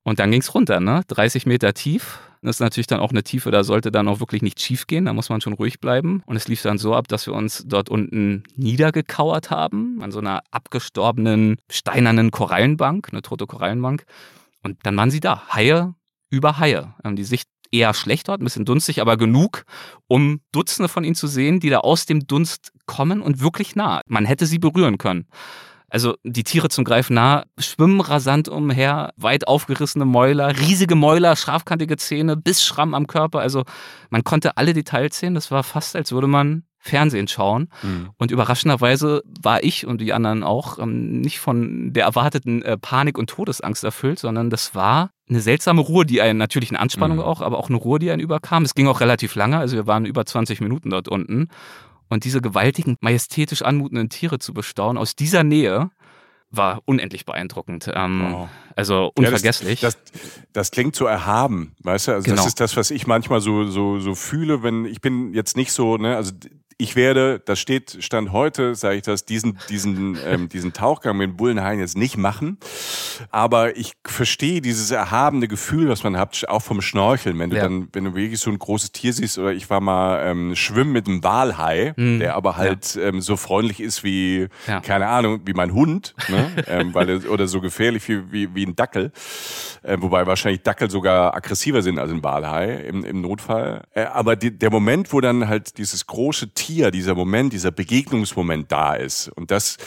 Und 0.03 0.19
dann 0.19 0.31
ging 0.31 0.41
es 0.41 0.53
runter, 0.53 0.79
ne? 0.79 1.01
30 1.07 1.45
Meter 1.45 1.73
tief. 1.73 2.19
Das 2.41 2.57
ist 2.57 2.59
natürlich 2.59 2.87
dann 2.87 2.99
auch 2.99 3.11
eine 3.11 3.23
Tiefe, 3.23 3.51
da 3.51 3.63
sollte 3.63 3.89
dann 3.89 4.09
auch 4.09 4.19
wirklich 4.19 4.41
nicht 4.41 4.59
schief 4.59 4.85
gehen, 4.85 5.05
da 5.05 5.13
muss 5.13 5.29
man 5.29 5.39
schon 5.39 5.53
ruhig 5.53 5.79
bleiben. 5.79 6.23
Und 6.25 6.35
es 6.35 6.49
lief 6.49 6.61
dann 6.61 6.77
so 6.77 6.93
ab, 6.93 7.07
dass 7.07 7.25
wir 7.25 7.33
uns 7.33 7.63
dort 7.65 7.87
unten 7.87 8.43
niedergekauert 8.57 9.49
haben, 9.49 10.01
an 10.01 10.11
so 10.11 10.19
einer 10.19 10.43
abgestorbenen, 10.51 11.55
steinernen 11.71 12.31
Korallenbank, 12.31 13.07
eine 13.11 13.21
tote 13.21 13.47
Korallenbank. 13.47 14.03
Und 14.61 14.77
dann 14.83 14.97
waren 14.97 15.09
sie 15.09 15.21
da, 15.21 15.53
Haie 15.53 15.95
über 16.29 16.57
Haie. 16.57 16.93
Die 17.05 17.23
Sicht 17.23 17.47
eher 17.73 17.93
schlecht 17.93 18.27
dort, 18.27 18.41
ein 18.41 18.45
bisschen 18.45 18.65
dunstig, 18.65 19.01
aber 19.01 19.17
genug, 19.17 19.65
um 20.07 20.39
Dutzende 20.51 20.87
von 20.87 21.03
ihnen 21.03 21.15
zu 21.15 21.27
sehen, 21.27 21.59
die 21.59 21.69
da 21.69 21.79
aus 21.79 22.05
dem 22.05 22.27
Dunst 22.27 22.71
kommen 22.85 23.21
und 23.21 23.41
wirklich 23.41 23.75
nah. 23.75 24.01
Man 24.07 24.25
hätte 24.25 24.45
sie 24.45 24.59
berühren 24.59 24.97
können. 24.97 25.27
Also 25.89 26.15
die 26.23 26.43
Tiere 26.43 26.69
zum 26.69 26.85
Greifen 26.85 27.13
nah, 27.13 27.43
schwimmen 27.59 28.01
rasant 28.01 28.49
umher, 28.49 29.13
weit 29.15 29.47
aufgerissene 29.47 30.05
Mäuler, 30.05 30.57
riesige 30.57 30.95
Mäuler, 30.95 31.35
scharfkantige 31.35 31.97
Zähne, 31.97 32.35
Bissschramm 32.35 32.95
am 32.95 33.05
Körper. 33.05 33.41
Also 33.41 33.63
man 34.09 34.23
konnte 34.23 34.57
alle 34.57 34.73
Details 34.73 35.19
sehen. 35.19 35.35
Das 35.35 35.51
war 35.51 35.61
fast, 35.61 35.95
als 35.95 36.11
würde 36.11 36.25
man 36.25 36.63
Fernsehen 36.79 37.27
schauen. 37.27 37.69
Mhm. 37.83 38.09
Und 38.17 38.31
überraschenderweise 38.31 39.21
war 39.41 39.63
ich 39.63 39.85
und 39.85 40.01
die 40.01 40.13
anderen 40.13 40.43
auch 40.43 40.79
ähm, 40.79 41.21
nicht 41.21 41.39
von 41.39 41.93
der 41.93 42.05
erwarteten 42.05 42.63
äh, 42.63 42.75
Panik 42.77 43.19
und 43.19 43.29
Todesangst 43.29 43.83
erfüllt, 43.83 44.17
sondern 44.17 44.49
das 44.49 44.73
war 44.73 45.11
eine 45.33 45.41
seltsame 45.41 45.81
Ruhe, 45.81 46.05
die 46.05 46.21
einen, 46.21 46.37
natürlich 46.37 46.69
eine 46.69 46.79
Anspannung 46.79 47.17
mhm. 47.17 47.23
auch, 47.23 47.41
aber 47.41 47.57
auch 47.57 47.69
eine 47.69 47.77
Ruhe, 47.77 47.99
die 47.99 48.11
einen 48.11 48.21
überkam. 48.21 48.63
Es 48.63 48.75
ging 48.75 48.87
auch 48.87 49.01
relativ 49.01 49.35
lange, 49.35 49.57
also 49.57 49.75
wir 49.75 49.87
waren 49.87 50.05
über 50.05 50.25
20 50.25 50.61
Minuten 50.61 50.89
dort 50.89 51.07
unten 51.07 51.49
und 52.09 52.23
diese 52.23 52.41
gewaltigen, 52.41 52.97
majestätisch 53.01 53.61
anmutenden 53.61 54.09
Tiere 54.09 54.39
zu 54.39 54.53
bestaunen 54.53 54.97
aus 54.97 55.15
dieser 55.15 55.43
Nähe, 55.43 55.89
war 56.51 56.81
unendlich 56.85 57.25
beeindruckend. 57.25 57.89
Ähm, 57.93 58.27
wow. 58.31 58.49
Also 58.75 59.11
unvergesslich. 59.15 59.81
Ja, 59.81 59.87
das, 59.87 59.97
das, 60.11 60.21
das, 60.53 60.71
klingt 60.71 60.95
so 60.95 61.05
erhaben, 61.05 61.75
weißt 61.81 62.07
du? 62.07 62.11
Also 62.11 62.25
genau. 62.25 62.37
das 62.37 62.45
ist 62.45 62.59
das, 62.59 62.77
was 62.77 62.91
ich 62.91 63.07
manchmal 63.07 63.41
so, 63.41 63.65
so, 63.65 63.99
so 63.99 64.13
fühle, 64.13 64.61
wenn 64.61 64.85
ich 64.85 65.01
bin 65.01 65.33
jetzt 65.33 65.57
nicht 65.57 65.71
so, 65.71 65.97
ne, 65.97 66.15
also 66.15 66.31
ich 66.83 66.97
werde, 66.97 67.41
das 67.45 67.59
steht, 67.59 67.97
stand 68.01 68.33
heute, 68.33 68.75
sage 68.75 68.97
ich 68.97 69.03
das, 69.03 69.23
diesen, 69.23 69.57
diesen, 69.69 70.17
ähm, 70.27 70.49
diesen 70.49 70.73
Tauchgang 70.73 71.15
mit 71.15 71.29
dem 71.29 71.37
Bullenhain 71.37 71.79
jetzt 71.79 71.97
nicht 71.97 72.17
machen. 72.17 72.57
Aber 73.31 73.77
ich 73.77 73.93
verstehe 74.05 74.59
dieses 74.59 74.91
erhabene 74.91 75.47
Gefühl, 75.47 75.87
was 75.87 76.03
man 76.03 76.17
hat, 76.17 76.43
auch 76.49 76.61
vom 76.61 76.81
Schnorcheln, 76.81 77.39
wenn 77.39 77.51
du 77.51 77.55
ja. 77.55 77.63
dann, 77.63 77.87
wenn 77.93 78.03
du 78.03 78.15
wirklich 78.15 78.39
so 78.39 78.51
ein 78.51 78.59
großes 78.59 78.91
Tier 78.91 79.13
siehst, 79.13 79.37
oder 79.37 79.53
ich 79.53 79.69
war 79.69 79.79
mal 79.79 80.25
ähm, 80.25 80.55
schwimmen 80.55 80.91
mit 80.91 81.07
einem 81.07 81.23
Walhai, 81.23 81.93
mhm. 81.95 82.19
der 82.19 82.35
aber 82.35 82.57
halt 82.57 82.95
ja. 82.95 83.03
ähm, 83.03 83.21
so 83.21 83.37
freundlich 83.37 83.79
ist 83.79 84.03
wie, 84.03 84.47
ja. 84.67 84.81
keine 84.81 85.07
Ahnung, 85.07 85.41
wie 85.45 85.53
mein 85.53 85.73
Hund, 85.73 86.13
ne? 86.27 86.51
ähm, 86.67 86.93
weil 86.93 87.09
er, 87.09 87.31
oder 87.31 87.47
so 87.47 87.61
gefährlich 87.61 88.09
wie, 88.09 88.29
wie, 88.31 88.55
wie 88.55 88.65
ein 88.65 88.75
Dackel. 88.75 89.13
Äh, 89.83 89.97
wobei 90.01 90.27
wahrscheinlich 90.27 90.63
Dackel 90.63 90.89
sogar 90.89 91.33
aggressiver 91.33 91.81
sind 91.81 91.97
als 91.97 92.11
ein 92.11 92.23
Walhai 92.23 92.75
im, 92.87 93.05
im 93.05 93.21
Notfall. 93.21 93.83
Äh, 93.93 94.03
aber 94.03 94.35
die, 94.35 94.51
der 94.51 94.69
Moment, 94.69 95.13
wo 95.13 95.21
dann 95.21 95.47
halt 95.47 95.77
dieses 95.77 96.05
große 96.07 96.49
Tier 96.49 96.72
Tier, 96.73 96.89
dieser 96.89 97.13
Moment, 97.13 97.53
dieser 97.53 97.71
Begegnungsmoment 97.71 98.71
da 98.71 98.95
ist. 98.95 99.29
Und 99.29 99.51
das, 99.51 99.77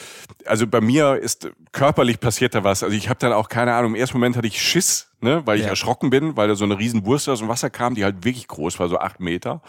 also 0.44 0.66
bei 0.66 0.80
mir 0.80 1.16
ist 1.16 1.50
körperlich 1.72 2.20
passiert 2.20 2.54
da 2.54 2.62
was. 2.62 2.84
Also 2.84 2.96
ich 2.96 3.08
habe 3.08 3.18
dann 3.18 3.32
auch 3.32 3.48
keine 3.48 3.74
Ahnung, 3.74 3.94
im 3.94 4.00
ersten 4.00 4.16
Moment 4.18 4.36
hatte 4.36 4.46
ich 4.46 4.62
Schiss, 4.62 5.10
ne, 5.20 5.42
weil 5.46 5.58
ich 5.58 5.64
ja. 5.64 5.70
erschrocken 5.70 6.10
bin, 6.10 6.36
weil 6.36 6.46
da 6.46 6.54
so 6.54 6.64
eine 6.64 6.78
riesen 6.78 7.04
Wurst 7.04 7.28
aus 7.28 7.40
dem 7.40 7.48
Wasser 7.48 7.70
kam, 7.70 7.96
die 7.96 8.04
halt 8.04 8.24
wirklich 8.24 8.46
groß 8.46 8.78
war, 8.78 8.88
so 8.88 8.98
acht 8.98 9.18
Meter. 9.18 9.62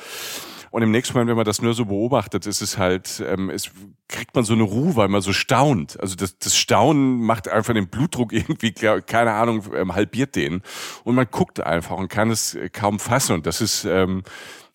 Und 0.70 0.84
im 0.84 0.92
nächsten 0.92 1.14
Moment, 1.14 1.30
wenn 1.30 1.38
man 1.38 1.46
das 1.46 1.62
nur 1.62 1.74
so 1.74 1.86
beobachtet, 1.86 2.46
ist 2.46 2.62
es 2.62 2.78
halt, 2.78 3.24
ähm, 3.26 3.50
es 3.50 3.72
kriegt 4.08 4.36
man 4.36 4.44
so 4.44 4.54
eine 4.54 4.64
Ruhe, 4.64 4.96
weil 4.96 5.08
man 5.08 5.22
so 5.22 5.34
staunt. 5.34 6.00
Also 6.00 6.16
das, 6.16 6.38
das 6.38 6.56
Staunen 6.56 7.22
macht 7.24 7.48
einfach 7.48 7.74
den 7.74 7.88
Blutdruck 7.88 8.32
irgendwie, 8.34 8.74
keine 8.74 9.32
Ahnung, 9.32 9.64
ähm, 9.74 9.96
halbiert 9.96 10.36
den. 10.36 10.62
Und 11.04 11.16
man 11.16 11.26
guckt 11.32 11.62
einfach 11.62 11.98
und 11.98 12.10
kann 12.10 12.30
es 12.30 12.56
kaum 12.74 13.00
fassen. 13.00 13.34
Und 13.34 13.48
das 13.48 13.60
ist, 13.60 13.86
ähm, 13.86 14.24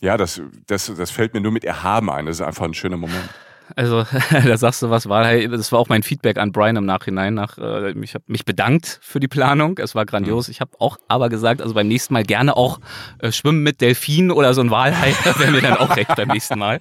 ja, 0.02 0.16
das, 0.16 0.42
das, 0.66 0.92
das 0.94 1.10
fällt 1.12 1.32
mir 1.32 1.40
nur 1.40 1.52
mit 1.52 1.64
Erhaben 1.64 2.10
ein. 2.10 2.26
Das 2.26 2.36
ist 2.36 2.42
einfach 2.42 2.64
ein 2.64 2.74
schöner 2.74 2.96
Moment. 2.96 3.28
Also, 3.76 4.04
da 4.30 4.56
sagst 4.56 4.82
du 4.82 4.90
was, 4.90 5.08
war, 5.08 5.24
das 5.24 5.72
war 5.72 5.78
auch 5.78 5.88
mein 5.88 6.02
Feedback 6.02 6.38
an 6.38 6.52
Brian 6.52 6.76
im 6.76 6.84
Nachhinein. 6.84 7.34
Nach, 7.34 7.58
äh, 7.58 7.92
ich 7.92 8.14
habe 8.14 8.24
mich 8.26 8.44
bedankt 8.44 8.98
für 9.02 9.20
die 9.20 9.28
Planung. 9.28 9.78
Es 9.78 9.94
war 9.94 10.06
grandios. 10.06 10.48
Ich 10.48 10.60
habe 10.60 10.72
auch 10.78 10.98
aber 11.08 11.28
gesagt, 11.28 11.62
also 11.62 11.74
beim 11.74 11.88
nächsten 11.88 12.14
Mal 12.14 12.24
gerne 12.24 12.56
auch 12.56 12.80
äh, 13.18 13.32
schwimmen 13.32 13.62
mit 13.62 13.80
Delfinen 13.80 14.30
oder 14.30 14.54
so 14.54 14.60
ein 14.60 14.70
Walhai. 14.70 15.14
wäre 15.38 15.50
mir 15.50 15.60
dann 15.60 15.76
auch 15.76 15.96
recht 15.96 16.14
beim 16.14 16.28
nächsten 16.28 16.58
Mal. 16.58 16.80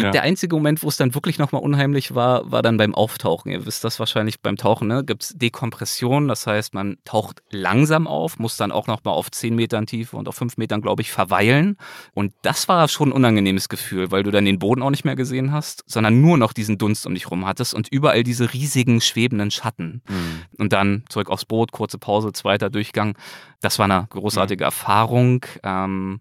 Ja. 0.00 0.10
Der 0.10 0.22
einzige 0.22 0.54
Moment, 0.54 0.82
wo 0.82 0.88
es 0.88 0.96
dann 0.96 1.14
wirklich 1.14 1.38
nochmal 1.38 1.62
unheimlich 1.62 2.14
war, 2.14 2.50
war 2.50 2.62
dann 2.62 2.76
beim 2.76 2.94
Auftauchen. 2.94 3.52
Ihr 3.52 3.66
wisst 3.66 3.84
das 3.84 3.98
wahrscheinlich 3.98 4.40
beim 4.40 4.56
Tauchen, 4.56 4.88
ne? 4.88 5.04
Gibt 5.04 5.22
es 5.22 5.34
Dekompression. 5.34 6.28
Das 6.28 6.46
heißt, 6.46 6.74
man 6.74 6.98
taucht 7.04 7.42
langsam 7.50 8.06
auf, 8.06 8.38
muss 8.38 8.56
dann 8.56 8.72
auch 8.72 8.86
nochmal 8.86 9.14
auf 9.14 9.30
10 9.30 9.54
Metern 9.54 9.86
Tiefe 9.86 10.16
und 10.16 10.28
auf 10.28 10.36
5 10.36 10.56
Metern, 10.56 10.82
glaube 10.82 11.02
ich, 11.02 11.12
verweilen. 11.12 11.76
Und 12.14 12.32
das 12.42 12.68
war 12.68 12.88
schon 12.88 13.10
ein 13.10 13.12
unangenehmes 13.12 13.68
Gefühl, 13.68 14.10
weil 14.10 14.22
du 14.22 14.30
dann 14.30 14.44
den 14.44 14.58
Boden 14.58 14.82
auch 14.82 14.90
nicht 14.90 15.04
mehr 15.04 15.16
gesehen 15.16 15.45
gesehen 15.46 15.52
hast, 15.52 15.84
sondern 15.86 16.20
nur 16.20 16.38
noch 16.38 16.52
diesen 16.52 16.78
Dunst 16.78 17.06
um 17.06 17.14
dich 17.14 17.30
rum 17.30 17.46
hattest 17.46 17.74
und 17.74 17.88
überall 17.88 18.22
diese 18.22 18.52
riesigen 18.52 19.00
schwebenden 19.00 19.50
Schatten. 19.50 20.02
Mhm. 20.08 20.42
Und 20.58 20.72
dann 20.72 21.04
zurück 21.08 21.30
aufs 21.30 21.44
Boot, 21.44 21.72
kurze 21.72 21.98
Pause, 21.98 22.32
zweiter 22.32 22.70
Durchgang. 22.70 23.16
Das 23.60 23.78
war 23.78 23.84
eine 23.84 24.06
großartige 24.10 24.64
mhm. 24.64 24.66
Erfahrung. 24.66 25.46
Ähm, 25.62 26.20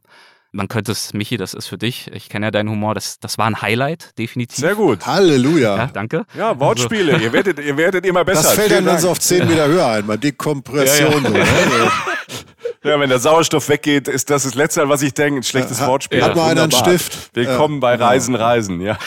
man 0.51 0.69
könnte 0.69 0.93
es, 0.93 1.13
Michi, 1.13 1.35
das 1.35 1.53
ist 1.53 1.67
für 1.67 1.77
dich, 1.77 2.09
ich 2.13 2.29
kenne 2.29 2.45
ja 2.45 2.51
deinen 2.51 2.69
Humor, 2.69 2.95
das, 2.95 3.19
das 3.19 3.37
war 3.37 3.45
ein 3.45 3.61
Highlight, 3.61 4.17
definitiv. 4.17 4.59
Sehr 4.59 4.75
gut. 4.75 5.05
Halleluja. 5.05 5.75
Ja, 5.75 5.87
danke. 5.87 6.25
Ja, 6.33 6.57
Wortspiele, 6.57 7.13
also, 7.13 7.25
ihr, 7.25 7.33
werdet, 7.33 7.59
ihr 7.59 7.75
werdet 7.75 8.05
immer 8.05 8.23
besser. 8.23 8.43
Das 8.43 8.53
fällt 8.53 8.71
dann 8.71 8.97
so 8.99 9.09
auf 9.09 9.19
10 9.19 9.47
Meter 9.47 9.67
höher 9.67 9.87
ein, 9.87 10.05
mal 10.05 10.17
Dekompression. 10.17 11.23
Ja, 11.25 11.29
ja. 11.39 11.45
So, 11.45 11.59
ne? 11.83 11.91
Ja, 12.85 12.99
wenn 12.99 13.09
der 13.09 13.17
Sauerstoff 13.17 13.67
weggeht, 13.67 14.07
ist 14.07 14.29
das 14.29 14.43
das 14.43 14.53
Letzte, 14.53 14.87
was 14.87 15.01
ich 15.01 15.15
denke. 15.15 15.39
Ein 15.39 15.43
schlechtes 15.43 15.79
ja, 15.79 15.87
Wortspiel. 15.87 16.21
Hat 16.21 16.35
mal 16.35 16.51
einer 16.51 16.63
einen 16.63 16.71
Stift. 16.71 17.31
Willkommen 17.33 17.75
ja, 17.75 17.79
bei. 17.79 17.95
Reisen, 17.95 18.35
Reisen, 18.35 18.79
ja. 18.79 18.99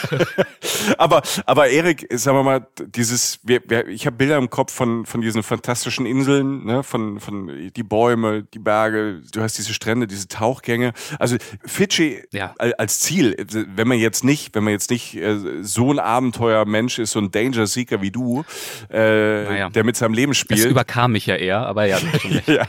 aber, 0.99 1.22
aber 1.47 1.68
Erik, 1.68 2.09
sagen 2.11 2.37
wir 2.39 2.43
mal, 2.43 2.66
dieses, 2.81 3.39
wir, 3.45 3.61
wir, 3.68 3.87
ich 3.87 4.05
habe 4.07 4.16
Bilder 4.16 4.37
im 4.37 4.51
Kopf 4.51 4.72
von, 4.72 5.07
von 5.07 5.20
diesen 5.20 5.45
fantastischen 5.45 6.07
Inseln, 6.07 6.64
ne, 6.64 6.83
von, 6.83 7.20
von 7.20 7.70
die 7.76 7.83
Bäume, 7.85 8.43
die 8.53 8.59
Berge, 8.59 9.22
du 9.33 9.43
hast 9.43 9.59
diese 9.59 9.72
Strände, 9.72 10.09
diese 10.09 10.26
Tauchgänge. 10.26 10.93
Also 11.20 11.37
Fidschi 11.64 12.24
ja. 12.33 12.55
als 12.59 12.99
Ziel, 12.99 13.37
wenn 13.76 13.87
man 13.87 13.99
jetzt 13.99 14.24
nicht, 14.24 14.57
wenn 14.57 14.64
man 14.64 14.72
jetzt 14.72 14.91
nicht 14.91 15.14
äh, 15.14 15.62
so 15.62 15.93
ein 15.93 16.01
Abenteuermensch 16.01 16.99
ist, 16.99 17.12
so 17.12 17.20
ein 17.20 17.31
Danger 17.31 17.68
Seeker 17.68 18.03
wie 18.03 18.11
du, 18.11 18.45
äh, 18.91 19.45
naja. 19.45 19.70
der 19.70 19.85
mit 19.85 19.97
seinem 19.97 20.14
Leben 20.14 20.35
spielt. 20.35 20.64
Das 20.64 20.66
überkam 20.66 21.12
mich 21.12 21.26
ja 21.26 21.37
eher, 21.37 21.64
aber 21.64 21.85
ja. 21.85 21.99
ja. 22.47 22.66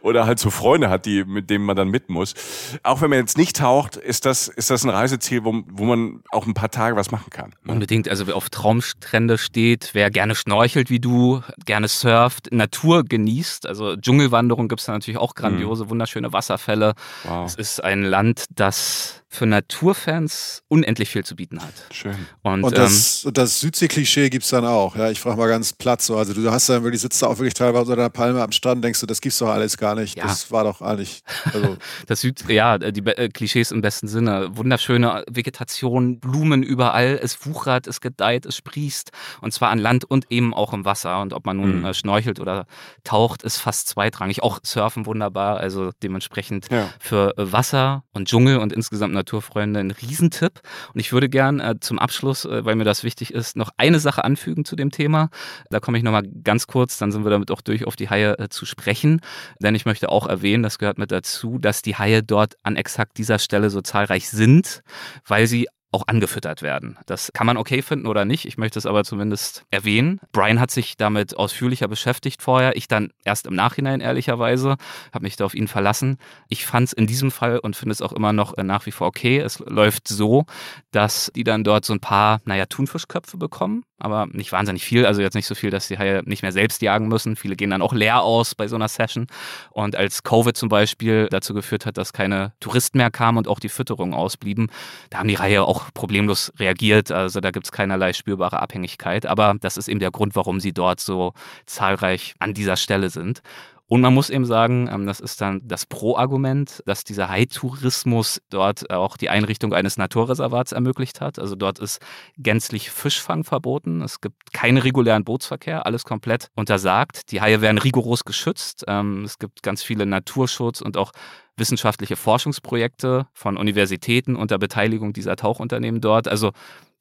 Oder 0.00 0.26
halt 0.26 0.37
halt 0.38 0.40
so 0.40 0.50
Freunde 0.50 0.88
hat, 0.88 1.06
die, 1.06 1.24
mit 1.24 1.50
denen 1.50 1.64
man 1.64 1.76
dann 1.76 1.88
mit 1.88 2.08
muss. 2.08 2.34
Auch 2.82 3.00
wenn 3.00 3.10
man 3.10 3.18
jetzt 3.18 3.36
nicht 3.36 3.56
taucht, 3.56 3.96
ist 3.96 4.24
das, 4.24 4.48
ist 4.48 4.70
das 4.70 4.84
ein 4.84 4.90
Reiseziel, 4.90 5.44
wo, 5.44 5.62
wo 5.68 5.84
man 5.84 6.22
auch 6.30 6.46
ein 6.46 6.54
paar 6.54 6.70
Tage 6.70 6.96
was 6.96 7.10
machen 7.10 7.30
kann. 7.30 7.50
Ne? 7.64 7.72
Unbedingt. 7.72 8.08
Also 8.08 8.26
wer 8.26 8.36
auf 8.36 8.50
Traumstrände 8.50 9.38
steht, 9.38 9.90
wer 9.92 10.10
gerne 10.10 10.34
schnorchelt 10.34 10.90
wie 10.90 11.00
du, 11.00 11.42
gerne 11.66 11.88
surft, 11.88 12.52
Natur 12.52 13.04
genießt. 13.04 13.66
Also 13.66 13.96
Dschungelwanderung 13.96 14.68
gibt 14.68 14.80
es 14.80 14.86
da 14.86 14.92
natürlich 14.92 15.18
auch 15.18 15.34
grandiose, 15.34 15.84
mhm. 15.84 15.90
wunderschöne 15.90 16.32
Wasserfälle. 16.32 16.94
Wow. 17.24 17.46
Es 17.46 17.54
ist 17.54 17.82
ein 17.82 18.02
Land, 18.02 18.46
das 18.54 19.22
für 19.30 19.44
Naturfans 19.44 20.62
unendlich 20.68 21.10
viel 21.10 21.24
zu 21.24 21.36
bieten 21.36 21.60
hat. 21.60 21.74
Schön. 21.92 22.16
Und, 22.42 22.64
und 22.64 22.76
das, 22.76 23.24
ähm, 23.26 23.34
das 23.34 23.60
Südsee-Klischee 23.60 24.30
gibt 24.30 24.44
es 24.44 24.50
dann 24.50 24.64
auch. 24.64 24.96
Ja, 24.96 25.10
ich 25.10 25.20
frage 25.20 25.36
mal 25.36 25.48
ganz 25.48 25.74
platt 25.74 26.00
so. 26.00 26.16
Also 26.16 26.32
du 26.32 26.50
hast 26.50 26.68
dann 26.70 26.82
wirklich, 26.82 27.02
sitzt 27.02 27.22
da 27.22 27.26
auch 27.26 27.38
wirklich 27.38 27.52
teilweise 27.52 27.90
unter 27.90 28.02
einer 28.02 28.10
Palme 28.10 28.42
am 28.42 28.52
Strand, 28.52 28.82
denkst 28.82 29.00
du, 29.00 29.06
das 29.06 29.20
gibt's 29.20 29.38
doch 29.38 29.48
alles 29.48 29.76
gar 29.76 29.94
nicht. 29.94 30.16
Ja. 30.16 30.24
Das 30.24 30.50
war 30.50 30.64
doch 30.64 30.80
eigentlich. 30.80 31.22
Also. 31.44 31.76
das 32.06 32.22
Süd, 32.22 32.42
ja, 32.48 32.78
die 32.78 33.06
äh, 33.06 33.28
Klischees 33.28 33.70
im 33.70 33.82
besten 33.82 34.08
Sinne. 34.08 34.48
Wunderschöne 34.56 35.24
Vegetation, 35.30 36.20
Blumen 36.20 36.62
überall, 36.62 37.20
es 37.22 37.44
wuchert, 37.44 37.86
es 37.86 38.00
gedeiht, 38.00 38.46
es 38.46 38.56
sprießt. 38.56 39.10
Und 39.42 39.52
zwar 39.52 39.68
an 39.68 39.78
Land 39.78 40.06
und 40.06 40.26
eben 40.30 40.54
auch 40.54 40.72
im 40.72 40.86
Wasser. 40.86 41.20
Und 41.20 41.34
ob 41.34 41.44
man 41.44 41.58
nun 41.58 41.80
mhm. 41.80 41.84
äh, 41.84 41.94
schnorchelt 41.94 42.40
oder 42.40 42.66
taucht, 43.04 43.42
ist 43.42 43.58
fast 43.58 43.88
zweitrangig. 43.88 44.42
Auch 44.42 44.58
Surfen 44.62 45.04
wunderbar. 45.04 45.58
Also 45.58 45.90
dementsprechend 46.02 46.70
ja. 46.70 46.88
für 46.98 47.36
äh, 47.36 47.52
Wasser 47.52 48.04
und 48.14 48.28
Dschungel 48.28 48.56
und 48.56 48.72
insgesamt 48.72 49.17
Naturfreunde 49.18 49.80
ein 49.80 49.90
Riesentipp. 49.90 50.60
Und 50.94 51.00
ich 51.00 51.12
würde 51.12 51.28
gern 51.28 51.60
äh, 51.60 51.76
zum 51.80 51.98
Abschluss, 51.98 52.44
äh, 52.44 52.64
weil 52.64 52.76
mir 52.76 52.84
das 52.84 53.04
wichtig 53.04 53.32
ist, 53.34 53.56
noch 53.56 53.70
eine 53.76 54.00
Sache 54.00 54.24
anfügen 54.24 54.64
zu 54.64 54.76
dem 54.76 54.90
Thema. 54.90 55.30
Da 55.70 55.80
komme 55.80 55.98
ich 55.98 56.04
nochmal 56.04 56.24
ganz 56.44 56.66
kurz, 56.66 56.98
dann 56.98 57.12
sind 57.12 57.24
wir 57.24 57.30
damit 57.30 57.50
auch 57.50 57.60
durch 57.60 57.86
auf 57.86 57.96
die 57.96 58.10
Haie 58.10 58.38
äh, 58.38 58.48
zu 58.48 58.66
sprechen. 58.66 59.20
Denn 59.60 59.74
ich 59.74 59.84
möchte 59.84 60.08
auch 60.08 60.26
erwähnen, 60.26 60.62
das 60.62 60.78
gehört 60.78 60.98
mit 60.98 61.12
dazu, 61.12 61.58
dass 61.58 61.82
die 61.82 61.96
Haie 61.96 62.22
dort 62.22 62.56
an 62.62 62.76
exakt 62.76 63.18
dieser 63.18 63.38
Stelle 63.38 63.70
so 63.70 63.80
zahlreich 63.80 64.28
sind, 64.28 64.82
weil 65.26 65.46
sie 65.46 65.68
auch 65.90 66.06
angefüttert 66.06 66.62
werden. 66.62 66.98
Das 67.06 67.30
kann 67.32 67.46
man 67.46 67.56
okay 67.56 67.80
finden 67.82 68.06
oder 68.06 68.24
nicht. 68.24 68.44
Ich 68.44 68.58
möchte 68.58 68.78
es 68.78 68.86
aber 68.86 69.04
zumindest 69.04 69.64
erwähnen. 69.70 70.20
Brian 70.32 70.60
hat 70.60 70.70
sich 70.70 70.96
damit 70.96 71.36
ausführlicher 71.36 71.88
beschäftigt 71.88 72.42
vorher. 72.42 72.76
Ich 72.76 72.88
dann 72.88 73.10
erst 73.24 73.46
im 73.46 73.54
Nachhinein 73.54 74.00
ehrlicherweise, 74.00 74.76
habe 75.12 75.24
mich 75.24 75.36
da 75.36 75.46
auf 75.46 75.54
ihn 75.54 75.68
verlassen. 75.68 76.18
Ich 76.48 76.66
fand 76.66 76.88
es 76.88 76.92
in 76.92 77.06
diesem 77.06 77.30
Fall 77.30 77.58
und 77.58 77.74
finde 77.74 77.92
es 77.92 78.02
auch 78.02 78.12
immer 78.12 78.32
noch 78.32 78.56
äh, 78.58 78.62
nach 78.62 78.84
wie 78.86 78.92
vor 78.92 79.06
okay. 79.06 79.38
Es 79.38 79.60
läuft 79.60 80.08
so, 80.08 80.44
dass 80.90 81.32
die 81.34 81.44
dann 81.44 81.64
dort 81.64 81.84
so 81.84 81.94
ein 81.94 82.00
paar, 82.00 82.40
naja, 82.44 82.66
Thunfischköpfe 82.66 83.38
bekommen 83.38 83.84
aber 83.98 84.26
nicht 84.26 84.52
wahnsinnig 84.52 84.84
viel, 84.84 85.06
also 85.06 85.20
jetzt 85.20 85.34
nicht 85.34 85.46
so 85.46 85.54
viel, 85.54 85.70
dass 85.70 85.88
die 85.88 85.98
Haie 85.98 86.22
nicht 86.24 86.42
mehr 86.42 86.52
selbst 86.52 86.82
jagen 86.82 87.08
müssen. 87.08 87.36
Viele 87.36 87.56
gehen 87.56 87.70
dann 87.70 87.82
auch 87.82 87.92
leer 87.92 88.22
aus 88.22 88.54
bei 88.54 88.68
so 88.68 88.76
einer 88.76 88.88
Session. 88.88 89.26
Und 89.70 89.96
als 89.96 90.22
Covid 90.22 90.56
zum 90.56 90.68
Beispiel 90.68 91.28
dazu 91.30 91.54
geführt 91.54 91.86
hat, 91.86 91.98
dass 91.98 92.12
keine 92.12 92.52
Touristen 92.60 92.98
mehr 92.98 93.10
kamen 93.10 93.38
und 93.38 93.48
auch 93.48 93.60
die 93.60 93.68
Fütterung 93.68 94.14
ausblieben, 94.14 94.68
da 95.10 95.18
haben 95.18 95.28
die 95.28 95.38
Haie 95.38 95.64
auch 95.64 95.92
problemlos 95.92 96.52
reagiert. 96.58 97.10
Also 97.10 97.40
da 97.40 97.50
gibt 97.50 97.66
es 97.66 97.72
keinerlei 97.72 98.12
spürbare 98.12 98.60
Abhängigkeit. 98.60 99.26
Aber 99.26 99.56
das 99.60 99.76
ist 99.76 99.88
eben 99.88 100.00
der 100.00 100.10
Grund, 100.10 100.36
warum 100.36 100.60
sie 100.60 100.72
dort 100.72 101.00
so 101.00 101.32
zahlreich 101.66 102.34
an 102.38 102.54
dieser 102.54 102.76
Stelle 102.76 103.10
sind. 103.10 103.42
Und 103.88 104.02
man 104.02 104.12
muss 104.12 104.28
eben 104.28 104.44
sagen, 104.44 104.88
ähm, 104.92 105.06
das 105.06 105.18
ist 105.18 105.40
dann 105.40 105.66
das 105.66 105.86
Pro-Argument, 105.86 106.82
dass 106.84 107.04
dieser 107.04 107.30
Hai-Tourismus 107.30 108.40
dort 108.50 108.90
auch 108.90 109.16
die 109.16 109.30
Einrichtung 109.30 109.72
eines 109.72 109.96
Naturreservats 109.96 110.72
ermöglicht 110.72 111.22
hat. 111.22 111.38
Also 111.38 111.56
dort 111.56 111.78
ist 111.78 112.00
gänzlich 112.36 112.90
Fischfang 112.90 113.44
verboten. 113.44 114.02
Es 114.02 114.20
gibt 114.20 114.52
keinen 114.52 114.76
regulären 114.76 115.24
Bootsverkehr, 115.24 115.86
alles 115.86 116.04
komplett 116.04 116.50
untersagt. 116.54 117.32
Die 117.32 117.40
Haie 117.40 117.62
werden 117.62 117.78
rigoros 117.78 118.24
geschützt. 118.24 118.84
Ähm, 118.86 119.24
es 119.24 119.38
gibt 119.38 119.62
ganz 119.62 119.82
viele 119.82 120.04
Naturschutz 120.04 120.82
und 120.82 120.98
auch 120.98 121.12
wissenschaftliche 121.56 122.16
Forschungsprojekte 122.16 123.26
von 123.32 123.56
Universitäten 123.56 124.36
unter 124.36 124.58
Beteiligung 124.58 125.14
dieser 125.14 125.34
Tauchunternehmen 125.36 126.00
dort. 126.00 126.28
Also 126.28 126.52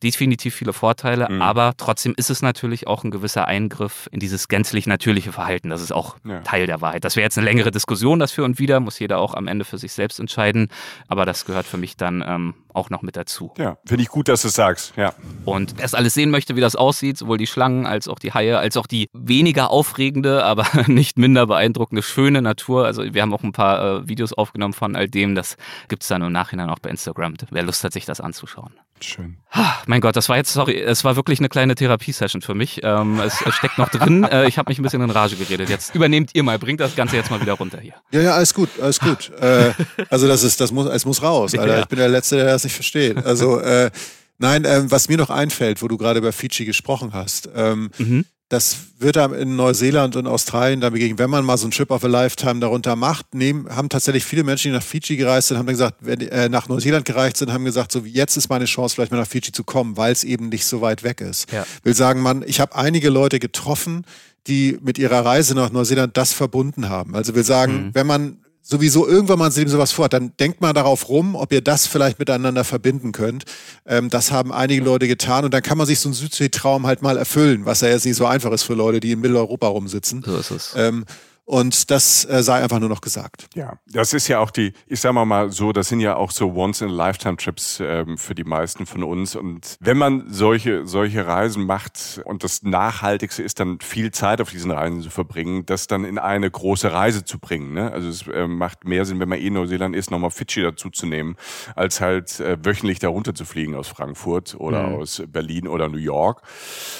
definitiv 0.04 0.56
viele 0.56 0.74
Vorteile, 0.74 1.28
mhm. 1.30 1.41
aber 1.41 1.74
trotzdem 1.78 2.14
ist 2.16 2.30
es 2.30 2.41
natürlich 2.41 2.88
auch 2.88 3.04
ein 3.04 3.12
gewisser 3.12 3.48
Eingriff 3.48 4.08
in 4.12 4.20
dieses 4.20 4.48
gänzlich 4.48 4.86
natürliche 4.88 5.32
Verhalten. 5.32 5.70
Das 5.70 5.82
ist 5.82 5.91
auch 5.91 6.18
ja. 6.24 6.41
Teil 6.41 6.68
der 6.68 6.82
Wahrheit. 6.82 7.04
Das 7.04 7.16
wäre 7.16 7.24
jetzt 7.24 7.38
eine 7.38 7.45
längere 7.45 7.72
Diskussion, 7.72 8.20
das 8.20 8.32
für 8.32 8.43
und 8.43 8.60
wieder, 8.60 8.80
muss 8.80 9.00
jeder 9.00 9.20
auch 9.20 9.34
am 9.34 9.48
Ende 9.48 9.66
für 9.66 9.78
sich 9.78 9.93
selbst 9.93 10.20
entscheiden, 10.20 10.70
aber 11.08 11.26
das 11.26 11.45
gehört 11.45 11.66
für 11.66 11.78
mich 11.78 11.98
dann 11.98 12.24
ähm, 12.26 12.54
auch 12.74 12.89
noch 12.89 13.02
mit 13.02 13.18
dazu. 13.18 13.52
Ja, 13.58 13.78
finde 13.86 14.04
ich 14.04 14.10
gut, 14.10 14.28
dass 14.28 14.43
du 14.43 14.50
es 14.50 14.54
sagst, 14.54 14.93
ja. 14.95 15.14
Und 15.45 15.74
wer 15.78 15.86
es 15.86 15.95
alles 15.95 16.14
sehen 16.14 16.30
möchte, 16.30 16.56
wie 16.56 16.62
das 16.62 16.76
aussieht, 16.76 17.18
sowohl 17.18 17.38
die 17.38 17.48
Schlangen 17.48 17.86
als 17.86 18.08
auch 18.08 18.20
die 18.20 18.34
Haie, 18.34 18.60
als 18.60 18.78
auch 18.78 18.88
die 18.88 19.10
weniger 19.14 19.72
aufregende, 19.72 20.43
aber 20.45 20.68
nicht 20.88 21.18
minder 21.18 21.48
beeindruckende, 21.48 22.04
schöne 22.04 22.41
Natur. 22.41 22.86
Also 22.86 23.04
wir 23.14 23.22
haben 23.22 23.34
auch 23.34 23.43
ein 23.43 23.52
paar 23.52 24.04
äh, 24.04 24.08
Videos 24.08 24.34
aufgenommen 24.34 24.74
von 24.74 24.95
all 24.95 25.08
dem, 25.10 25.36
das 25.36 25.58
gibt 25.89 26.04
es 26.04 26.10
dann 26.10 26.22
im 26.22 26.32
Nachhinein 26.32 26.70
auch 26.70 26.80
bei 26.80 26.89
Instagram, 26.89 27.34
wer 27.50 27.64
Lust 27.64 27.84
hat, 27.84 27.93
sich 27.93 28.06
das 28.06 28.22
anzuschauen. 28.22 28.74
Schön. 29.04 29.38
Mein 29.86 30.02
Gott, 30.02 30.16
das 30.16 30.30
war 30.30 30.38
jetzt, 30.38 30.52
sorry, 30.52 30.80
es 30.80 31.04
war 31.04 31.16
wirklich 31.16 31.39
eine 31.39 31.50
kleine 31.50 31.76
Therapiesession 31.76 32.41
für 32.41 32.54
mich. 32.54 32.82
Ähm, 32.84 33.20
es, 33.20 33.41
es, 33.45 33.56
steckt 33.56 33.78
noch 33.78 33.89
drin. 33.89 34.24
Äh, 34.28 34.48
ich 34.48 34.58
habe 34.58 34.70
mich 34.70 34.78
ein 34.78 34.84
bisschen 34.84 35.02
in 35.02 35.10
Rage 35.10 35.36
geredet. 35.38 35.70
Jetzt 35.70 35.95
übernehmt 35.95 36.32
ihr 36.34 36.43
mal, 36.43 36.60
bringt 36.60 36.82
das 36.82 36.95
Ganze 36.95 37.16
jetzt 37.16 37.32
mal 37.32 37.39
wieder 37.39 37.54
runter 37.54 37.80
hier. 37.80 37.93
Ja, 38.12 38.22
ja, 38.22 38.32
alles 38.36 38.54
gut, 38.54 38.70
alles 38.82 39.00
gut. 39.00 39.32
äh, 39.39 39.72
also 40.10 40.28
das 40.28 40.43
ist, 40.43 40.60
das 40.60 40.72
muss, 40.72 40.88
es 40.88 41.06
muss 41.06 41.22
raus, 41.22 41.56
Alter. 41.56 41.76
Ja. 41.76 41.80
Ich 41.82 41.88
bin 41.88 42.00
der 42.00 42.10
Letzte, 42.10 42.36
der 42.36 42.45
das 42.45 42.64
nicht 42.64 42.74
versteht. 42.74 43.26
Also 43.26 43.60
äh, 43.60 43.89
nein, 44.38 44.66
ähm, 44.66 44.91
was 44.91 45.08
mir 45.08 45.18
noch 45.18 45.30
einfällt, 45.30 45.82
wo 45.82 45.88
du 45.88 45.98
gerade 45.98 46.20
über 46.20 46.34
Fiji 46.34 46.66
gesprochen 46.66 47.14
hast. 47.14 47.50
Ähm, 47.56 47.89
mhm 47.98 48.26
das 48.50 48.78
wird 49.00 49.18
in 49.18 49.58
Neuseeland 49.58 50.16
und 50.16 50.26
Australien 50.26 50.80
dann 50.80 50.93
begegnen. 50.93 51.20
Wenn 51.20 51.30
man 51.30 51.43
mal 51.43 51.58
so 51.58 51.68
ein 51.68 51.72
Trip 51.72 51.91
of 51.91 52.04
a 52.06 52.08
Lifetime 52.08 52.62
darunter 52.62 52.95
macht, 52.95 53.36
nehmen, 53.36 53.68
haben 53.70 53.89
tatsächlich 53.89 54.24
viele 54.24 54.43
Menschen, 54.43 54.72
die 54.72 54.78
nach 54.78 54.84
Fiji 54.84 55.18
gereist 55.18 55.50
sind, 55.50 55.58
haben 55.58 55.66
dann 55.66 55.76
gesagt, 55.76 55.98
wenn, 56.00 56.22
äh, 56.22 56.48
nach 56.48 56.70
Neuseeland 56.70 57.04
gereist 57.04 57.38
sind, 57.38 57.52
haben 57.52 57.66
gesagt, 57.66 57.91
so 57.91 58.00
jetzt 58.00 58.38
ist 58.38 58.50
meine 58.50 58.66
Chance, 58.66 58.95
vielleicht 58.95 59.12
mal 59.12 59.18
nach 59.18 59.28
Fiji 59.28 59.52
zu 59.52 59.66
kommen, 59.66 59.98
weil 59.98 60.14
es 60.14 60.24
eben 60.24 60.48
nicht 60.48 60.66
so 60.66 60.80
weit 60.80 61.04
weg 61.04 61.20
ist. 61.20 61.52
Ja. 61.52 61.66
Will 61.84 61.93
sagen, 61.93 62.22
man, 62.22 62.43
ich 62.48 62.62
habe 62.62 62.74
einige 62.76 63.10
Leute 63.10 63.39
getroffen, 63.39 64.06
die 64.48 64.80
mit 64.82 64.98
ihrer 64.98 65.26
Reise 65.26 65.54
nach 65.54 65.72
Neuseeland 65.72 66.16
das 66.16 66.32
verbunden 66.32 66.88
haben. 66.88 67.16
Also 67.16 67.36
will 67.36 67.43
sagen, 67.43 67.88
mhm. 67.88 67.95
wenn 67.95 68.08
man 68.08 68.38
sowieso 68.68 69.07
irgendwann 69.07 69.39
mal 69.39 69.47
ins 69.47 69.55
Leben 69.55 69.70
sowas 69.70 69.93
vorhat, 69.93 70.13
dann 70.13 70.34
denkt 70.39 70.59
mal 70.59 70.74
darauf 70.74 71.07
rum, 71.07 71.36
ob 71.36 71.53
ihr 71.53 71.61
das 71.61 71.88
vielleicht 71.88 72.20
miteinander 72.20 72.65
verbinden 72.65 73.13
könnt. 73.13 73.45
Ähm, 73.86 74.09
das 74.09 74.32
haben 74.32 74.51
einige 74.51 74.84
Leute 74.84 75.07
getan 75.07 75.45
und 75.45 75.53
dann 75.53 75.63
kann 75.63 75.78
man 75.78 75.88
sich 75.88 75.99
so 75.99 76.09
einen 76.09 76.13
Südsee-Traum 76.13 76.86
halt 76.86 77.01
mal 77.01 77.18
erfüllen, 77.18 77.65
was 77.65 77.82
ja 77.82 77.88
jetzt 77.88 78.05
nicht 78.05 78.18
so 78.18 78.26
einfach 78.26 78.51
ist 78.51 78.63
für 78.63 78.74
Leute, 78.74 78.99
die 78.99 79.13
in 79.13 79.22
Mitteleuropa 79.22 79.68
rumsitzen. 79.68 80.22
So 80.26 80.38
ist 80.38 80.51
es. 80.51 80.74
Ähm, 80.76 81.05
und 81.48 81.91
das 81.91 82.26
äh, 82.26 82.43
sei 82.43 82.62
einfach 82.62 82.80
nur 82.80 82.89
noch 82.89 83.00
gesagt. 83.00 83.48
Ja, 83.56 83.80
das 83.88 84.12
ist 84.12 84.28
ja 84.28 84.39
auch 84.39 84.52
die, 84.52 84.74
ich 84.86 85.00
sag 85.00 85.14
mal 85.14 85.24
mal 85.24 85.50
so, 85.50 85.72
das 85.72 85.88
sind 85.88 86.02
ja 86.02 86.18
auch 86.18 86.32
so 86.32 86.54
Once-in-a-Lifetime-Trips 86.54 87.82
ähm, 87.82 88.18
für 88.18 88.36
die 88.36 88.43
meisten 88.43 88.86
von 88.86 89.02
uns. 89.02 89.38
Und 89.38 89.78
wenn 89.80 89.98
man 89.98 90.26
solche, 90.28 90.86
solche 90.86 91.26
Reisen 91.26 91.66
macht 91.66 92.20
und 92.26 92.43
das 92.43 92.64
Nachhaltigste 92.64 93.43
ist 93.43 93.62
dann 93.62 93.80
viel 93.80 94.12
Zeit 94.12 94.41
auf 94.41 94.50
diesen 94.50 94.72
Reisen 94.72 95.02
zu 95.02 95.10
verbringen, 95.10 95.66
das 95.66 95.88
dann 95.88 96.04
in 96.04 96.20
eine 96.20 96.52
große 96.52 96.91
Reise 96.91 97.24
zu 97.24 97.39
bringen. 97.39 97.74
Ne? 97.74 97.93
Also 97.93 98.10
es 98.10 98.28
äh, 98.28 98.45
macht 98.45 98.84
mehr 98.84 99.06
Sinn, 99.06 99.22
wenn 99.22 99.30
man 99.30 99.39
eh 99.39 99.48
in 99.48 99.54
Neuseeland 99.54 99.95
ist, 99.95 100.12
nochmal 100.12 100.32
Fidschi 100.32 100.62
dazu 100.62 100.89
zu 100.89 101.06
nehmen, 101.06 101.38
als 101.78 102.02
halt 102.02 102.41
äh, 102.41 102.58
wöchentlich 102.62 103.00
da 103.00 103.08
runter 103.08 103.34
zu 103.34 103.45
fliegen 103.45 103.74
aus 103.74 103.88
Frankfurt 103.88 104.56
oder 104.60 104.88
mhm. 104.88 104.95
aus 104.95 105.24
Berlin 105.26 105.70
oder 105.70 105.88
New 105.88 105.98
York. 105.98 106.41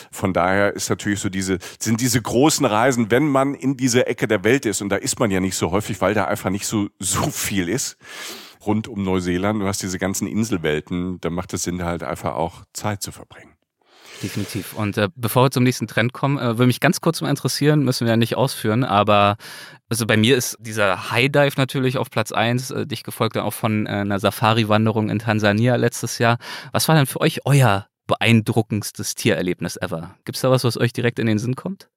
Von 0.10 0.32
daher 0.32 0.74
ist 0.74 0.90
natürlich 0.90 1.20
so 1.20 1.28
diese, 1.28 1.60
sind 1.80 2.00
diese 2.00 2.22
großen 2.22 2.66
Reisen, 2.66 3.12
wenn 3.12 3.28
man 3.28 3.54
in 3.54 3.76
diese 3.76 4.08
Ecke 4.08 4.26
der 4.26 4.37
der 4.38 4.44
Welt 4.44 4.66
ist 4.66 4.82
und 4.82 4.90
da 4.90 4.96
ist 4.96 5.20
man 5.20 5.32
ja 5.32 5.40
nicht 5.40 5.56
so 5.56 5.72
häufig, 5.72 6.02
weil 6.02 6.14
da 6.14 6.26
einfach 6.26 6.50
nicht 6.50 6.68
so, 6.68 6.90
so 7.00 7.30
viel 7.32 7.70
ist 7.70 7.98
rund 8.66 8.88
um 8.88 9.04
Neuseeland. 9.04 9.62
Du 9.62 9.68
hast 9.68 9.82
diese 9.82 9.98
ganzen 9.98 10.28
Inselwelten, 10.28 11.20
da 11.22 11.30
macht 11.30 11.54
es 11.54 11.64
Sinn, 11.64 11.84
halt 11.84 12.04
einfach 12.04 12.36
auch 12.36 12.66
Zeit 12.74 13.02
zu 13.02 13.12
verbringen. 13.12 13.54
Definitiv. 14.22 14.74
Und 14.74 14.98
äh, 14.98 15.10
bevor 15.16 15.44
wir 15.44 15.52
zum 15.52 15.64
nächsten 15.64 15.88
Trend 15.88 16.12
kommen, 16.12 16.40
äh, 16.40 16.58
würde 16.58 16.66
mich 16.68 16.80
ganz 16.80 17.02
kurz 17.02 17.22
mal 17.22 17.30
interessieren, 17.30 17.84
müssen 17.84 18.06
wir 18.06 18.14
ja 18.14 18.18
nicht 18.18 18.36
ausführen, 18.36 18.84
aber 18.84 19.38
also 19.90 20.08
bei 20.08 20.18
mir 20.18 20.36
ist 20.36 20.58
dieser 20.60 21.12
High 21.12 21.32
Dive 21.32 21.54
natürlich 21.58 21.98
auf 21.98 22.10
Platz 22.10 22.32
eins, 22.32 22.72
äh, 22.72 22.88
dich 22.88 23.04
gefolgt 23.04 23.38
auch 23.38 23.54
von 23.54 23.86
äh, 23.86 23.90
einer 23.90 24.20
Safari-Wanderung 24.20 25.10
in 25.10 25.20
Tansania 25.20 25.76
letztes 25.76 26.18
Jahr. 26.18 26.40
Was 26.72 26.88
war 26.88 26.96
denn 26.96 27.06
für 27.06 27.22
euch 27.22 27.46
euer 27.46 27.88
beeindruckendstes 28.08 29.14
Tiererlebnis 29.14 29.78
ever? 29.78 30.16
Gibt 30.26 30.38
es 30.38 30.42
da 30.42 30.50
was, 30.50 30.64
was 30.64 30.78
euch 30.78 30.94
direkt 30.94 31.20
in 31.20 31.28
den 31.28 31.38
Sinn 31.38 31.56
kommt? 31.56 31.90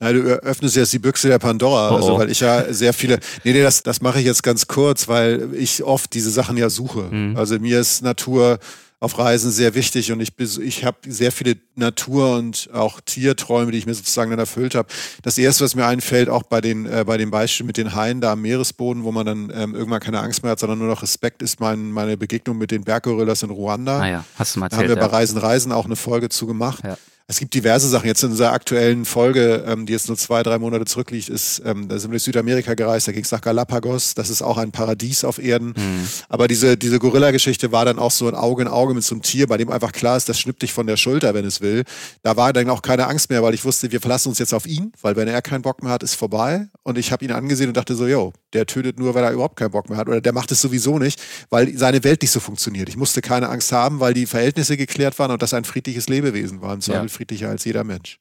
Nein, 0.00 0.14
du 0.14 0.22
öffnest 0.22 0.76
jetzt 0.76 0.92
die 0.94 0.98
Büchse 0.98 1.28
der 1.28 1.38
Pandora, 1.38 1.90
oh, 1.92 1.96
also 1.96 2.18
weil 2.18 2.30
ich 2.30 2.40
ja 2.40 2.72
sehr 2.72 2.94
viele. 2.94 3.20
Nee, 3.44 3.52
nee, 3.52 3.62
das, 3.62 3.82
das 3.82 4.00
mache 4.00 4.18
ich 4.18 4.24
jetzt 4.24 4.42
ganz 4.42 4.66
kurz, 4.66 5.08
weil 5.08 5.50
ich 5.54 5.84
oft 5.84 6.14
diese 6.14 6.30
Sachen 6.30 6.56
ja 6.56 6.70
suche. 6.70 7.02
Mhm. 7.02 7.36
Also 7.36 7.58
mir 7.58 7.80
ist 7.80 8.02
Natur 8.02 8.58
auf 8.98 9.18
Reisen 9.18 9.50
sehr 9.50 9.74
wichtig 9.74 10.12
und 10.12 10.20
ich, 10.20 10.32
ich 10.38 10.84
habe 10.84 10.98
sehr 11.06 11.32
viele 11.32 11.56
Natur- 11.74 12.36
und 12.36 12.68
auch 12.72 13.00
Tierträume, 13.00 13.72
die 13.72 13.78
ich 13.78 13.86
mir 13.86 13.94
sozusagen 13.94 14.30
dann 14.30 14.38
erfüllt 14.38 14.74
habe. 14.74 14.88
Das 15.22 15.38
erste, 15.38 15.64
was 15.64 15.74
mir 15.74 15.86
einfällt, 15.86 16.28
auch 16.28 16.42
bei 16.42 16.60
den, 16.60 16.84
äh, 16.84 17.04
bei 17.06 17.16
dem 17.16 17.30
Beispiel 17.30 17.64
mit 17.64 17.78
den 17.78 17.94
Haien 17.94 18.20
da 18.20 18.32
am 18.32 18.42
Meeresboden, 18.42 19.04
wo 19.04 19.10
man 19.10 19.24
dann 19.24 19.52
ähm, 19.54 19.74
irgendwann 19.74 20.00
keine 20.00 20.20
Angst 20.20 20.42
mehr 20.42 20.52
hat, 20.52 20.60
sondern 20.60 20.78
nur 20.78 20.88
noch 20.88 21.02
Respekt, 21.02 21.40
ist 21.40 21.60
mein, 21.60 21.90
meine 21.90 22.18
Begegnung 22.18 22.58
mit 22.58 22.70
den 22.70 22.84
Berggorillas 22.84 23.42
in 23.42 23.50
Ruanda. 23.50 24.00
Ah 24.00 24.08
ja, 24.08 24.24
hast 24.36 24.56
du 24.56 24.60
mal 24.60 24.66
erzählt, 24.66 24.82
Da 24.82 24.88
haben 24.90 25.00
wir 25.00 25.08
bei 25.08 25.16
Reisen 25.16 25.38
Reisen 25.38 25.72
auch 25.72 25.86
eine 25.86 25.96
Folge 25.96 26.28
zu 26.28 26.46
gemacht. 26.46 26.84
Ja. 26.84 26.98
Es 27.30 27.38
gibt 27.38 27.54
diverse 27.54 27.88
Sachen. 27.88 28.08
Jetzt 28.08 28.24
in 28.24 28.32
unserer 28.32 28.50
aktuellen 28.50 29.04
Folge, 29.04 29.62
ähm, 29.64 29.86
die 29.86 29.92
jetzt 29.92 30.08
nur 30.08 30.16
zwei, 30.16 30.42
drei 30.42 30.58
Monate 30.58 30.84
zurückliegt, 30.84 31.28
ist, 31.28 31.62
ähm, 31.64 31.86
da 31.86 31.96
sind 31.96 32.10
wir 32.10 32.14
durch 32.16 32.24
Südamerika 32.24 32.74
gereist, 32.74 33.06
da 33.06 33.12
ging 33.12 33.22
es 33.22 33.30
nach 33.30 33.40
Galapagos. 33.40 34.14
Das 34.14 34.30
ist 34.30 34.42
auch 34.42 34.58
ein 34.58 34.72
Paradies 34.72 35.22
auf 35.22 35.38
Erden. 35.38 35.68
Mhm. 35.76 36.08
Aber 36.28 36.48
diese, 36.48 36.76
diese 36.76 36.98
Gorilla-Geschichte 36.98 37.70
war 37.70 37.84
dann 37.84 38.00
auch 38.00 38.10
so 38.10 38.26
ein 38.26 38.34
Auge 38.34 38.62
in 38.62 38.68
Auge 38.68 38.94
mit 38.94 39.04
so 39.04 39.14
einem 39.14 39.22
Tier, 39.22 39.46
bei 39.46 39.58
dem 39.58 39.70
einfach 39.70 39.92
klar 39.92 40.16
ist, 40.16 40.28
das 40.28 40.40
schnippt 40.40 40.62
dich 40.62 40.72
von 40.72 40.88
der 40.88 40.96
Schulter, 40.96 41.32
wenn 41.32 41.44
es 41.44 41.60
will. 41.60 41.84
Da 42.24 42.36
war 42.36 42.52
dann 42.52 42.68
auch 42.68 42.82
keine 42.82 43.06
Angst 43.06 43.30
mehr, 43.30 43.44
weil 43.44 43.54
ich 43.54 43.64
wusste, 43.64 43.92
wir 43.92 44.00
verlassen 44.00 44.30
uns 44.30 44.40
jetzt 44.40 44.52
auf 44.52 44.66
ihn, 44.66 44.90
weil 45.00 45.14
wenn 45.14 45.28
er 45.28 45.40
keinen 45.40 45.62
Bock 45.62 45.84
mehr 45.84 45.92
hat, 45.92 46.02
ist 46.02 46.16
vorbei. 46.16 46.66
Und 46.82 46.98
ich 46.98 47.12
habe 47.12 47.24
ihn 47.24 47.30
angesehen 47.30 47.68
und 47.68 47.76
dachte 47.76 47.94
so, 47.94 48.08
yo, 48.08 48.32
der 48.54 48.66
tötet 48.66 48.98
nur, 48.98 49.14
weil 49.14 49.22
er 49.22 49.30
überhaupt 49.30 49.54
keinen 49.54 49.70
Bock 49.70 49.88
mehr 49.88 49.98
hat. 49.98 50.08
Oder 50.08 50.20
der 50.20 50.32
macht 50.32 50.50
es 50.50 50.60
sowieso 50.60 50.98
nicht, 50.98 51.22
weil 51.48 51.78
seine 51.78 52.02
Welt 52.02 52.22
nicht 52.22 52.32
so 52.32 52.40
funktioniert. 52.40 52.88
Ich 52.88 52.96
musste 52.96 53.20
keine 53.20 53.50
Angst 53.50 53.70
haben, 53.70 54.00
weil 54.00 54.14
die 54.14 54.26
Verhältnisse 54.26 54.76
geklärt 54.76 55.16
waren 55.20 55.30
und 55.30 55.40
das 55.42 55.54
ein 55.54 55.62
friedliches 55.62 56.08
Lebewesen 56.08 56.60
war. 56.60 56.74
Im 56.74 56.80
Zweifel 56.80 57.04
ja. 57.04 57.08
Friedlicher 57.20 57.50
als 57.50 57.64
jeder 57.66 57.84
Mensch. 57.84 58.18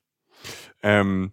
Ähm, 0.83 1.31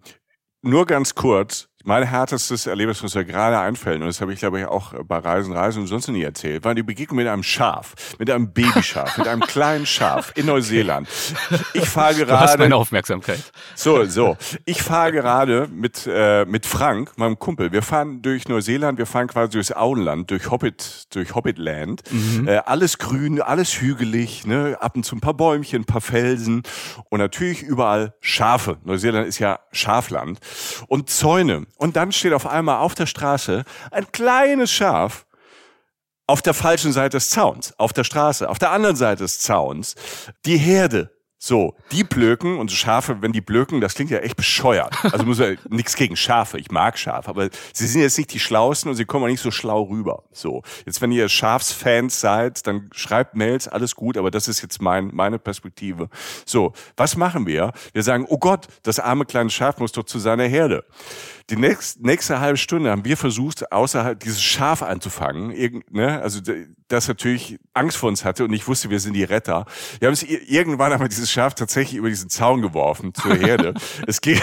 nur 0.61 0.85
ganz 0.85 1.15
kurz, 1.15 1.69
mein 1.87 2.03
härtestes 2.03 2.67
Erlebnis, 2.67 3.01
was 3.01 3.15
mir 3.15 3.23
gerade 3.23 3.57
einfällt, 3.57 4.01
und 4.01 4.07
das 4.07 4.19
habe 4.19 4.33
ich, 4.33 4.39
glaube 4.39 4.59
ich, 4.59 4.65
auch 4.65 4.93
bei 5.05 5.19
Reisen, 5.19 5.53
Reisen 5.53 5.83
und 5.83 5.87
sonst 5.87 6.09
nie 6.09 6.21
erzählt, 6.21 6.65
war 6.65 6.75
die 6.75 6.83
Begegnung 6.83 7.15
mit 7.15 7.27
einem 7.27 7.43
Schaf, 7.43 7.93
mit 8.19 8.29
einem 8.29 8.51
Babyschaf, 8.51 9.17
mit 9.17 9.25
einem 9.25 9.39
kleinen 9.41 9.85
Schaf 9.85 10.33
in 10.35 10.47
Neuseeland. 10.47 11.07
Ich 11.73 11.87
fahre 11.87 12.15
gerade. 12.15 12.31
Du 12.31 12.39
hast 12.39 12.57
meine 12.57 12.75
Aufmerksamkeit. 12.75 13.39
So, 13.73 14.03
so. 14.03 14.35
Ich 14.65 14.81
fahre 14.83 15.13
gerade 15.13 15.69
mit, 15.71 16.07
äh, 16.11 16.43
mit 16.45 16.65
Frank, 16.65 17.17
meinem 17.17 17.39
Kumpel. 17.39 17.71
Wir 17.71 17.81
fahren 17.81 18.21
durch 18.21 18.49
Neuseeland, 18.49 18.97
wir 18.97 19.05
fahren 19.05 19.27
quasi 19.27 19.51
durchs 19.51 19.71
Auenland, 19.71 20.29
durch 20.29 20.51
Hobbit, 20.51 21.07
durch 21.15 21.35
Hobbitland. 21.35 22.03
Mhm. 22.11 22.49
Äh, 22.49 22.57
alles 22.65 22.97
grün, 22.97 23.41
alles 23.41 23.79
hügelig, 23.79 24.45
ne? 24.45 24.77
ab 24.81 24.97
und 24.97 25.03
zu 25.03 25.15
ein 25.15 25.21
paar 25.21 25.35
Bäumchen, 25.35 25.83
ein 25.83 25.85
paar 25.85 26.01
Felsen 26.01 26.63
und 27.09 27.19
natürlich 27.19 27.63
überall 27.63 28.13
Schafe. 28.19 28.77
Neuseeland 28.83 29.25
ist 29.25 29.39
ja 29.39 29.59
Schafland. 29.71 30.39
Und 30.87 31.09
Zäune. 31.09 31.65
Und 31.77 31.95
dann 31.95 32.11
steht 32.11 32.33
auf 32.33 32.47
einmal 32.47 32.79
auf 32.79 32.95
der 32.95 33.05
Straße 33.05 33.63
ein 33.91 34.11
kleines 34.11 34.71
Schaf 34.71 35.25
auf 36.25 36.41
der 36.41 36.53
falschen 36.53 36.91
Seite 36.91 37.17
des 37.17 37.29
Zauns, 37.29 37.73
auf 37.77 37.93
der 37.93 38.03
Straße, 38.03 38.49
auf 38.49 38.59
der 38.59 38.71
anderen 38.71 38.97
Seite 38.97 39.23
des 39.23 39.39
Zauns. 39.39 39.95
Die 40.45 40.57
Herde 40.57 41.09
so, 41.39 41.75
die 41.91 42.03
blöken 42.03 42.57
und 42.57 42.71
Schafe, 42.71 43.21
wenn 43.21 43.31
die 43.31 43.41
blöken, 43.41 43.79
das 43.79 43.93
klingt 43.93 44.09
ja 44.09 44.17
echt 44.19 44.35
bescheuert. 44.35 44.91
Also 45.03 45.23
muss 45.23 45.37
ja 45.37 45.53
nichts 45.69 45.95
gegen 45.95 46.15
Schafe, 46.15 46.57
ich 46.57 46.71
mag 46.71 46.97
Schafe, 46.97 47.29
aber 47.29 47.49
sie 47.73 47.85
sind 47.85 48.01
jetzt 48.01 48.17
nicht 48.17 48.33
die 48.33 48.39
Schlausten 48.39 48.89
und 48.89 48.95
sie 48.95 49.05
kommen 49.05 49.25
auch 49.25 49.29
nicht 49.29 49.41
so 49.41 49.51
schlau 49.51 49.83
rüber. 49.83 50.23
So, 50.31 50.63
jetzt 50.87 50.99
wenn 50.99 51.11
ihr 51.11 51.29
Schafsfans 51.29 52.19
seid, 52.19 52.65
dann 52.65 52.89
schreibt 52.91 53.35
Mails, 53.35 53.67
alles 53.67 53.95
gut, 53.95 54.17
aber 54.17 54.31
das 54.31 54.47
ist 54.47 54.63
jetzt 54.63 54.81
mein, 54.81 55.11
meine 55.13 55.37
Perspektive. 55.37 56.09
So, 56.43 56.73
was 56.95 57.15
machen 57.15 57.45
wir? 57.45 57.71
Wir 57.93 58.01
sagen, 58.01 58.25
oh 58.27 58.39
Gott, 58.39 58.67
das 58.81 58.99
arme 58.99 59.25
kleine 59.25 59.51
Schaf 59.51 59.77
muss 59.77 59.91
doch 59.91 60.05
zu 60.05 60.17
seiner 60.17 60.45
Herde. 60.45 60.85
Die 61.49 61.55
nächste, 61.55 62.05
nächste 62.05 62.41
halbe 62.41 62.57
Stunde 62.57 62.91
haben 62.91 63.05
wir 63.05 63.15
versucht, 63.15 63.71
außerhalb 63.71 64.19
dieses 64.19 64.41
Schaf 64.41 64.81
anzufangen. 64.81 65.51
Irgend, 65.51 65.93
ne? 65.93 66.21
Also 66.21 66.41
das 66.89 67.07
natürlich 67.07 67.57
Angst 67.73 67.95
vor 67.97 68.09
uns 68.09 68.25
hatte 68.25 68.43
und 68.43 68.51
ich 68.51 68.67
wusste, 68.67 68.89
wir 68.89 68.99
sind 68.99 69.13
die 69.13 69.23
Retter. 69.23 69.65
Wir 69.99 70.07
haben 70.07 70.13
es 70.13 70.23
irgendwann 70.23 70.91
einmal 70.91 71.07
dieses 71.07 71.31
Schaf 71.31 71.55
tatsächlich 71.55 71.97
über 71.97 72.09
diesen 72.09 72.29
Zaun 72.29 72.61
geworfen 72.61 73.13
zur 73.13 73.35
Herde. 73.35 73.73
es 74.07 74.19
geht 74.19 74.41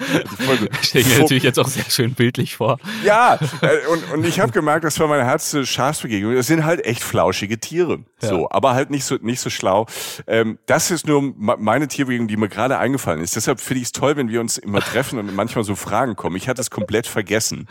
ich 0.00 0.88
stelle 0.88 1.04
mir 1.06 1.18
natürlich 1.20 1.42
jetzt 1.42 1.58
auch 1.58 1.68
sehr 1.68 1.84
schön 1.88 2.14
bildlich 2.14 2.56
vor. 2.56 2.78
Ja, 3.04 3.38
äh, 3.60 3.86
und, 3.90 4.12
und 4.12 4.26
ich 4.26 4.40
habe 4.40 4.52
gemerkt, 4.52 4.84
das 4.84 4.98
war 5.00 5.08
meine 5.08 5.22
erste 5.22 5.64
Schafsbegegnung. 5.66 6.34
Das 6.34 6.46
sind 6.46 6.64
halt 6.64 6.84
echt 6.84 7.02
flauschige 7.02 7.58
Tiere. 7.58 8.00
Ja. 8.22 8.28
So, 8.28 8.50
aber 8.50 8.74
halt 8.74 8.90
nicht 8.90 9.04
so, 9.04 9.16
nicht 9.16 9.40
so 9.40 9.50
schlau. 9.50 9.86
Ähm, 10.26 10.58
das 10.66 10.90
ist 10.90 11.06
nur 11.06 11.22
meine 11.36 11.88
Tierbegegnung, 11.88 12.28
die 12.28 12.36
mir 12.36 12.48
gerade 12.48 12.78
eingefallen 12.78 13.20
ist. 13.22 13.36
Deshalb 13.36 13.60
finde 13.60 13.80
ich 13.80 13.86
es 13.86 13.92
toll, 13.92 14.16
wenn 14.16 14.28
wir 14.28 14.40
uns 14.40 14.58
immer 14.58 14.80
treffen 14.80 15.18
und 15.18 15.34
manchmal 15.34 15.64
so 15.64 15.74
Fragen 15.74 16.16
kommen. 16.16 16.36
Ich 16.36 16.48
hatte 16.48 16.60
es 16.60 16.70
komplett 16.70 17.06
vergessen. 17.06 17.68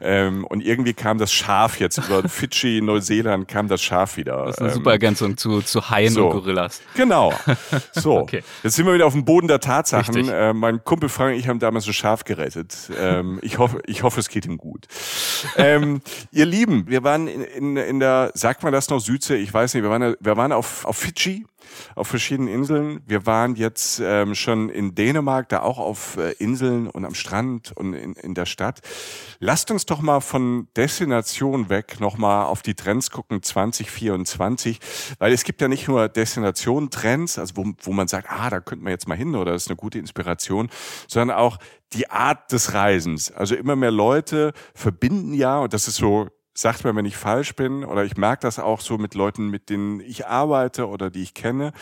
Ähm, 0.00 0.44
und 0.44 0.64
irgendwie 0.64 0.94
kam 0.94 1.18
das 1.18 1.32
Schaf 1.32 1.78
jetzt 1.80 1.98
über 1.98 2.28
Fidschi, 2.28 2.80
Neuseeland 2.80 3.48
kam 3.48 3.68
das 3.68 3.82
Schaf 3.82 4.16
wieder. 4.16 4.46
Das 4.46 4.56
ist 4.56 4.60
eine 4.60 4.68
ähm, 4.68 4.74
super 4.74 4.92
Ergänzung 4.92 5.36
zu, 5.36 5.60
zu 5.62 5.90
Haien 5.90 6.12
so. 6.12 6.26
und 6.26 6.32
Gorillas. 6.32 6.80
Genau. 6.94 7.32
So. 7.92 8.18
okay. 8.20 8.42
Jetzt 8.62 8.76
sind 8.76 8.86
wir 8.86 8.94
wieder 8.94 9.06
auf 9.06 9.12
dem 9.12 9.24
Boden 9.24 9.48
der 9.48 9.60
Tatsachen. 9.60 10.28
Äh, 10.28 10.52
mein 10.52 10.82
Kumpel 10.84 11.08
Frank 11.08 11.32
ich 11.36 11.48
haben 11.48 11.58
damals 11.58 11.71
damals 11.72 11.86
so 11.86 11.92
scharf 11.92 12.24
gerettet. 12.24 12.90
Ähm, 12.98 13.38
ich 13.42 13.58
hoffe, 13.58 13.80
ich 13.86 14.02
hoffe, 14.02 14.20
es 14.20 14.28
geht 14.28 14.44
ihm 14.44 14.58
gut. 14.58 14.86
ähm, 15.56 16.02
ihr 16.30 16.44
Lieben, 16.44 16.86
wir 16.86 17.02
waren 17.02 17.28
in, 17.28 17.42
in, 17.42 17.76
in 17.78 17.98
der, 17.98 18.30
sagt 18.34 18.62
man 18.62 18.72
das 18.72 18.90
noch, 18.90 19.00
Südsee? 19.00 19.36
Ich 19.36 19.52
weiß 19.52 19.72
nicht, 19.72 19.82
wir 19.82 19.90
waren, 19.90 20.14
wir 20.20 20.36
waren 20.36 20.52
auf, 20.52 20.84
auf 20.84 20.98
Fidschi 20.98 21.46
auf 21.94 22.08
verschiedenen 22.08 22.52
Inseln. 22.52 23.00
Wir 23.06 23.26
waren 23.26 23.56
jetzt 23.56 24.00
ähm, 24.04 24.34
schon 24.34 24.68
in 24.68 24.94
Dänemark, 24.94 25.48
da 25.48 25.62
auch 25.62 25.78
auf 25.78 26.16
äh, 26.16 26.32
Inseln 26.32 26.88
und 26.88 27.04
am 27.04 27.14
Strand 27.14 27.72
und 27.76 27.94
in, 27.94 28.14
in 28.14 28.34
der 28.34 28.46
Stadt. 28.46 28.80
Lasst 29.38 29.70
uns 29.70 29.86
doch 29.86 30.00
mal 30.00 30.20
von 30.20 30.68
Destination 30.76 31.68
weg 31.68 32.00
nochmal 32.00 32.46
auf 32.46 32.62
die 32.62 32.74
Trends 32.74 33.10
gucken 33.10 33.42
2024, 33.42 34.78
weil 35.18 35.32
es 35.32 35.44
gibt 35.44 35.60
ja 35.60 35.68
nicht 35.68 35.88
nur 35.88 36.08
Destination-Trends, 36.08 37.38
also 37.38 37.56
wo, 37.56 37.72
wo 37.82 37.92
man 37.92 38.08
sagt, 38.08 38.28
ah, 38.30 38.50
da 38.50 38.60
könnte 38.60 38.84
man 38.84 38.92
jetzt 38.92 39.08
mal 39.08 39.16
hin 39.16 39.34
oder 39.34 39.52
das 39.52 39.64
ist 39.64 39.68
eine 39.68 39.76
gute 39.76 39.98
Inspiration, 39.98 40.70
sondern 41.08 41.36
auch 41.36 41.58
die 41.92 42.10
Art 42.10 42.52
des 42.52 42.74
Reisens. 42.74 43.30
Also 43.30 43.54
immer 43.54 43.76
mehr 43.76 43.90
Leute 43.90 44.52
verbinden 44.74 45.34
ja, 45.34 45.58
und 45.58 45.72
das 45.72 45.88
ist 45.88 45.96
so 45.96 46.28
sagt 46.54 46.84
mir, 46.84 46.94
wenn 46.94 47.04
ich 47.04 47.16
falsch 47.16 47.54
bin, 47.54 47.84
oder 47.84 48.04
ich 48.04 48.16
merke 48.16 48.42
das 48.42 48.58
auch 48.58 48.80
so 48.80 48.98
mit 48.98 49.14
Leuten, 49.14 49.48
mit 49.48 49.70
denen 49.70 50.00
ich 50.00 50.26
arbeite 50.26 50.88
oder 50.88 51.10
die 51.10 51.22
ich 51.22 51.34
kenne, 51.34 51.72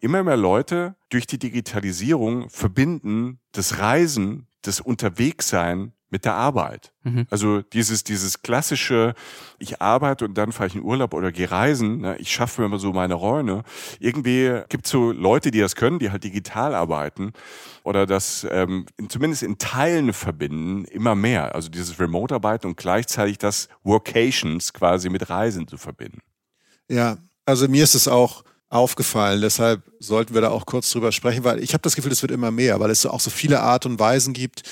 immer 0.00 0.22
mehr 0.22 0.36
Leute 0.36 0.96
durch 1.08 1.26
die 1.26 1.38
Digitalisierung 1.38 2.50
verbinden 2.50 3.40
das 3.52 3.78
Reisen, 3.78 4.48
das 4.62 4.80
Unterwegssein 4.80 5.92
mit 6.12 6.26
der 6.26 6.34
Arbeit. 6.34 6.92
Mhm. 7.04 7.26
Also 7.30 7.62
dieses, 7.62 8.04
dieses 8.04 8.42
klassische, 8.42 9.14
ich 9.58 9.80
arbeite 9.80 10.26
und 10.26 10.34
dann 10.34 10.52
fahre 10.52 10.68
ich 10.68 10.74
in 10.74 10.82
Urlaub 10.82 11.14
oder 11.14 11.32
gehe 11.32 11.50
reisen, 11.50 12.02
ne? 12.02 12.16
ich 12.18 12.30
schaffe 12.30 12.60
mir 12.60 12.66
immer 12.66 12.78
so 12.78 12.92
meine 12.92 13.14
Räume. 13.14 13.64
Irgendwie 13.98 14.60
gibt 14.68 14.84
es 14.84 14.92
so 14.92 15.10
Leute, 15.10 15.50
die 15.50 15.58
das 15.58 15.74
können, 15.74 15.98
die 15.98 16.10
halt 16.10 16.22
digital 16.22 16.74
arbeiten 16.74 17.32
oder 17.82 18.04
das 18.04 18.46
ähm, 18.50 18.84
zumindest 19.08 19.42
in 19.42 19.56
Teilen 19.56 20.12
verbinden, 20.12 20.84
immer 20.84 21.14
mehr. 21.14 21.54
Also 21.54 21.70
dieses 21.70 21.98
Remote-Arbeiten 21.98 22.66
und 22.66 22.76
gleichzeitig 22.76 23.38
das 23.38 23.68
Workations 23.82 24.74
quasi 24.74 25.08
mit 25.08 25.30
Reisen 25.30 25.66
zu 25.66 25.78
verbinden. 25.78 26.20
Ja, 26.88 27.16
also 27.46 27.68
mir 27.68 27.84
ist 27.84 27.94
es 27.94 28.06
auch 28.06 28.44
aufgefallen. 28.68 29.40
Deshalb 29.40 29.82
sollten 29.98 30.34
wir 30.34 30.42
da 30.42 30.50
auch 30.50 30.66
kurz 30.66 30.90
drüber 30.90 31.10
sprechen, 31.10 31.42
weil 31.42 31.62
ich 31.62 31.72
habe 31.72 31.82
das 31.82 31.96
Gefühl, 31.96 32.12
es 32.12 32.20
wird 32.20 32.32
immer 32.32 32.50
mehr, 32.50 32.80
weil 32.80 32.90
es 32.90 33.06
auch 33.06 33.20
so 33.20 33.30
viele 33.30 33.60
Art 33.60 33.86
und 33.86 33.98
Weisen 33.98 34.34
gibt, 34.34 34.62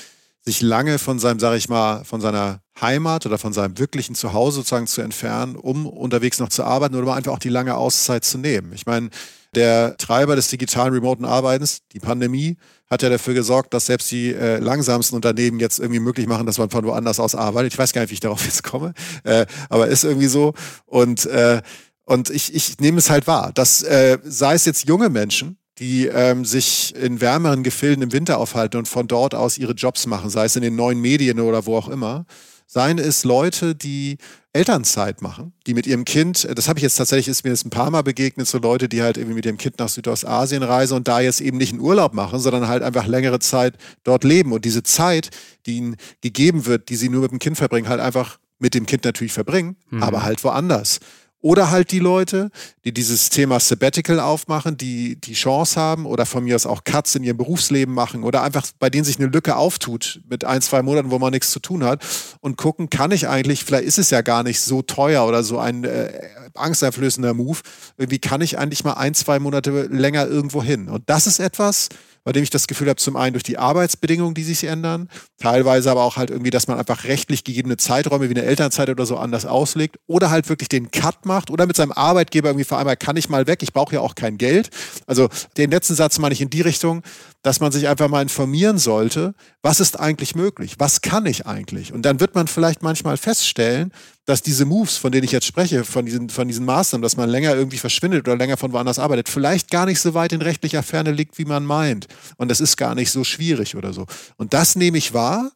sich 0.43 0.61
lange 0.61 0.97
von 0.97 1.19
seinem, 1.19 1.39
sage 1.39 1.57
ich 1.57 1.69
mal, 1.69 2.03
von 2.03 2.19
seiner 2.19 2.61
Heimat 2.79 3.25
oder 3.25 3.37
von 3.37 3.53
seinem 3.53 3.77
wirklichen 3.77 4.15
Zuhause 4.15 4.57
sozusagen 4.57 4.87
zu 4.87 5.01
entfernen, 5.01 5.55
um 5.55 5.85
unterwegs 5.85 6.39
noch 6.39 6.49
zu 6.49 6.63
arbeiten 6.63 6.95
oder 6.95 7.13
einfach 7.13 7.33
auch 7.33 7.39
die 7.39 7.49
lange 7.49 7.75
Auszeit 7.75 8.25
zu 8.25 8.39
nehmen. 8.39 8.73
Ich 8.73 8.85
meine, 8.87 9.09
der 9.53 9.97
Treiber 9.97 10.35
des 10.35 10.47
digitalen 10.47 10.93
remoten 10.93 11.25
Arbeitens, 11.25 11.81
die 11.91 11.99
Pandemie, 11.99 12.57
hat 12.89 13.03
ja 13.03 13.09
dafür 13.09 13.33
gesorgt, 13.33 13.73
dass 13.73 13.85
selbst 13.85 14.09
die 14.11 14.33
äh, 14.33 14.57
langsamsten 14.57 15.15
Unternehmen 15.15 15.59
jetzt 15.59 15.79
irgendwie 15.79 15.99
möglich 15.99 16.27
machen, 16.27 16.45
dass 16.45 16.57
man 16.57 16.69
von 16.69 16.85
woanders 16.85 17.19
aus 17.19 17.35
arbeitet. 17.35 17.73
Ich 17.73 17.79
weiß 17.79 17.93
gar 17.93 18.01
nicht, 18.01 18.09
wie 18.09 18.15
ich 18.15 18.19
darauf 18.19 18.43
jetzt 18.45 18.63
komme, 18.63 18.93
äh, 19.23 19.45
aber 19.69 19.87
ist 19.87 20.03
irgendwie 20.03 20.27
so. 20.27 20.53
Und, 20.85 21.25
äh, 21.25 21.61
und 22.05 22.29
ich, 22.29 22.55
ich 22.55 22.79
nehme 22.79 22.97
es 22.97 23.09
halt 23.09 23.27
wahr, 23.27 23.51
dass 23.53 23.83
äh, 23.83 24.17
sei 24.23 24.55
es 24.55 24.65
jetzt 24.65 24.87
junge 24.87 25.09
Menschen, 25.09 25.57
die 25.81 26.05
ähm, 26.05 26.45
sich 26.45 26.93
in 26.95 27.21
wärmeren 27.21 27.63
Gefilden 27.63 28.03
im 28.03 28.13
Winter 28.13 28.37
aufhalten 28.37 28.77
und 28.77 28.87
von 28.87 29.07
dort 29.07 29.33
aus 29.33 29.57
ihre 29.57 29.73
Jobs 29.73 30.05
machen, 30.05 30.29
sei 30.29 30.45
es 30.45 30.55
in 30.55 30.61
den 30.61 30.75
neuen 30.75 31.01
Medien 31.01 31.39
oder 31.39 31.65
wo 31.65 31.75
auch 31.75 31.89
immer. 31.89 32.25
Seien 32.67 32.99
es 32.99 33.23
Leute, 33.25 33.73
die 33.75 34.17
Elternzeit 34.53 35.23
machen, 35.23 35.53
die 35.65 35.73
mit 35.73 35.87
ihrem 35.87 36.05
Kind, 36.05 36.47
das 36.55 36.69
habe 36.69 36.77
ich 36.77 36.83
jetzt 36.83 36.97
tatsächlich, 36.97 37.29
ist 37.29 37.43
mir 37.43 37.49
jetzt 37.49 37.65
ein 37.65 37.71
paar 37.71 37.89
Mal 37.89 38.03
begegnet, 38.03 38.47
so 38.47 38.59
Leute, 38.59 38.87
die 38.87 39.01
halt 39.01 39.17
irgendwie 39.17 39.35
mit 39.35 39.45
ihrem 39.45 39.57
Kind 39.57 39.79
nach 39.79 39.89
Südostasien 39.89 40.61
reisen 40.61 40.95
und 40.95 41.07
da 41.07 41.19
jetzt 41.19 41.41
eben 41.41 41.57
nicht 41.57 41.73
einen 41.73 41.81
Urlaub 41.81 42.13
machen, 42.13 42.39
sondern 42.39 42.67
halt 42.67 42.83
einfach 42.83 43.07
längere 43.07 43.39
Zeit 43.39 43.73
dort 44.03 44.23
leben. 44.23 44.53
Und 44.53 44.65
diese 44.65 44.83
Zeit, 44.83 45.31
die 45.65 45.77
ihnen 45.77 45.95
gegeben 46.21 46.67
wird, 46.67 46.89
die 46.89 46.95
sie 46.95 47.09
nur 47.09 47.23
mit 47.23 47.31
dem 47.31 47.39
Kind 47.39 47.57
verbringen, 47.57 47.89
halt 47.89 47.99
einfach 47.99 48.37
mit 48.59 48.75
dem 48.75 48.85
Kind 48.85 49.03
natürlich 49.03 49.33
verbringen, 49.33 49.75
mhm. 49.89 50.03
aber 50.03 50.23
halt 50.23 50.43
woanders. 50.43 50.99
Oder 51.41 51.71
halt 51.71 51.91
die 51.91 51.99
Leute, 51.99 52.51
die 52.85 52.93
dieses 52.93 53.29
Thema 53.29 53.59
Sabbatical 53.59 54.19
aufmachen, 54.19 54.77
die 54.77 55.19
die 55.19 55.33
Chance 55.33 55.79
haben 55.79 56.05
oder 56.05 56.25
von 56.27 56.43
mir 56.43 56.55
aus 56.55 56.67
auch 56.67 56.83
Cuts 56.83 57.15
in 57.15 57.23
ihrem 57.23 57.37
Berufsleben 57.37 57.93
machen 57.93 58.23
oder 58.23 58.43
einfach 58.43 58.67
bei 58.79 58.89
denen 58.91 59.03
sich 59.03 59.17
eine 59.17 59.27
Lücke 59.27 59.55
auftut 59.55 60.21
mit 60.29 60.45
ein, 60.45 60.61
zwei 60.61 60.83
Monaten, 60.83 61.09
wo 61.09 61.17
man 61.17 61.31
nichts 61.31 61.51
zu 61.51 61.59
tun 61.59 61.83
hat 61.83 62.05
und 62.41 62.57
gucken, 62.57 62.91
kann 62.91 63.11
ich 63.11 63.27
eigentlich, 63.27 63.63
vielleicht 63.63 63.85
ist 63.85 63.97
es 63.97 64.11
ja 64.11 64.21
gar 64.21 64.43
nicht 64.43 64.61
so 64.61 64.83
teuer 64.83 65.25
oder 65.27 65.43
so 65.43 65.57
ein 65.57 65.83
äh, 65.83 66.11
angsteinflößender 66.53 67.33
Move, 67.33 67.59
irgendwie 67.97 68.19
kann 68.19 68.41
ich 68.41 68.59
eigentlich 68.59 68.83
mal 68.83 68.93
ein, 68.93 69.13
zwei 69.15 69.39
Monate 69.39 69.87
länger 69.87 70.27
irgendwo 70.27 70.61
hin. 70.61 70.89
Und 70.89 71.03
das 71.07 71.25
ist 71.25 71.39
etwas, 71.39 71.89
bei 72.23 72.31
dem 72.31 72.43
ich 72.43 72.49
das 72.49 72.67
Gefühl 72.67 72.87
habe, 72.87 72.97
zum 72.97 73.15
einen 73.15 73.33
durch 73.33 73.43
die 73.43 73.57
Arbeitsbedingungen, 73.57 74.33
die 74.33 74.43
sich 74.43 74.63
ändern, 74.63 75.09
teilweise 75.39 75.91
aber 75.91 76.03
auch 76.03 76.17
halt 76.17 76.29
irgendwie, 76.29 76.51
dass 76.51 76.67
man 76.67 76.77
einfach 76.77 77.03
rechtlich 77.05 77.43
gegebene 77.43 77.77
Zeiträume 77.77 78.29
wie 78.29 78.35
eine 78.35 78.45
Elternzeit 78.45 78.89
oder 78.89 79.05
so 79.05 79.17
anders 79.17 79.45
auslegt 79.45 79.97
oder 80.07 80.29
halt 80.29 80.49
wirklich 80.49 80.69
den 80.69 80.91
Cut 80.91 81.25
macht 81.25 81.49
oder 81.49 81.65
mit 81.65 81.75
seinem 81.75 81.91
Arbeitgeber 81.91 82.49
irgendwie 82.49 82.65
vereinbart, 82.65 82.99
kann 82.99 83.17
ich 83.17 83.29
mal 83.29 83.47
weg, 83.47 83.63
ich 83.63 83.73
brauche 83.73 83.95
ja 83.95 84.01
auch 84.01 84.15
kein 84.15 84.37
Geld. 84.37 84.69
Also 85.07 85.29
den 85.57 85.71
letzten 85.71 85.95
Satz 85.95 86.19
meine 86.19 86.33
ich 86.33 86.41
in 86.41 86.49
die 86.49 86.61
Richtung, 86.61 87.01
dass 87.43 87.59
man 87.59 87.71
sich 87.71 87.87
einfach 87.87 88.07
mal 88.07 88.21
informieren 88.21 88.77
sollte, 88.77 89.33
was 89.61 89.79
ist 89.79 89.99
eigentlich 89.99 90.35
möglich, 90.35 90.75
was 90.77 91.01
kann 91.01 91.25
ich 91.25 91.47
eigentlich? 91.47 91.91
Und 91.91 92.03
dann 92.03 92.19
wird 92.19 92.35
man 92.35 92.47
vielleicht 92.47 92.83
manchmal 92.83 93.17
feststellen, 93.17 93.91
dass 94.25 94.41
diese 94.41 94.65
Moves, 94.65 94.97
von 94.97 95.11
denen 95.11 95.23
ich 95.23 95.31
jetzt 95.31 95.47
spreche, 95.47 95.83
von 95.83 96.05
diesen, 96.05 96.29
von 96.29 96.47
diesen 96.47 96.65
Maßnahmen, 96.65 97.01
dass 97.01 97.17
man 97.17 97.29
länger 97.29 97.55
irgendwie 97.55 97.79
verschwindet 97.79 98.27
oder 98.27 98.37
länger 98.37 98.57
von 98.57 98.71
woanders 98.73 98.99
arbeitet, 98.99 99.29
vielleicht 99.29 99.71
gar 99.71 99.85
nicht 99.85 99.99
so 99.99 100.13
weit 100.13 100.33
in 100.33 100.41
rechtlicher 100.41 100.83
Ferne 100.83 101.11
liegt, 101.11 101.37
wie 101.37 101.45
man 101.45 101.65
meint. 101.65 102.07
Und 102.37 102.49
das 102.49 102.61
ist 102.61 102.77
gar 102.77 102.93
nicht 102.93 103.11
so 103.11 103.23
schwierig 103.23 103.75
oder 103.75 103.93
so. 103.93 104.05
Und 104.37 104.53
das 104.53 104.75
nehme 104.75 104.97
ich 104.97 105.13
wahr. 105.13 105.51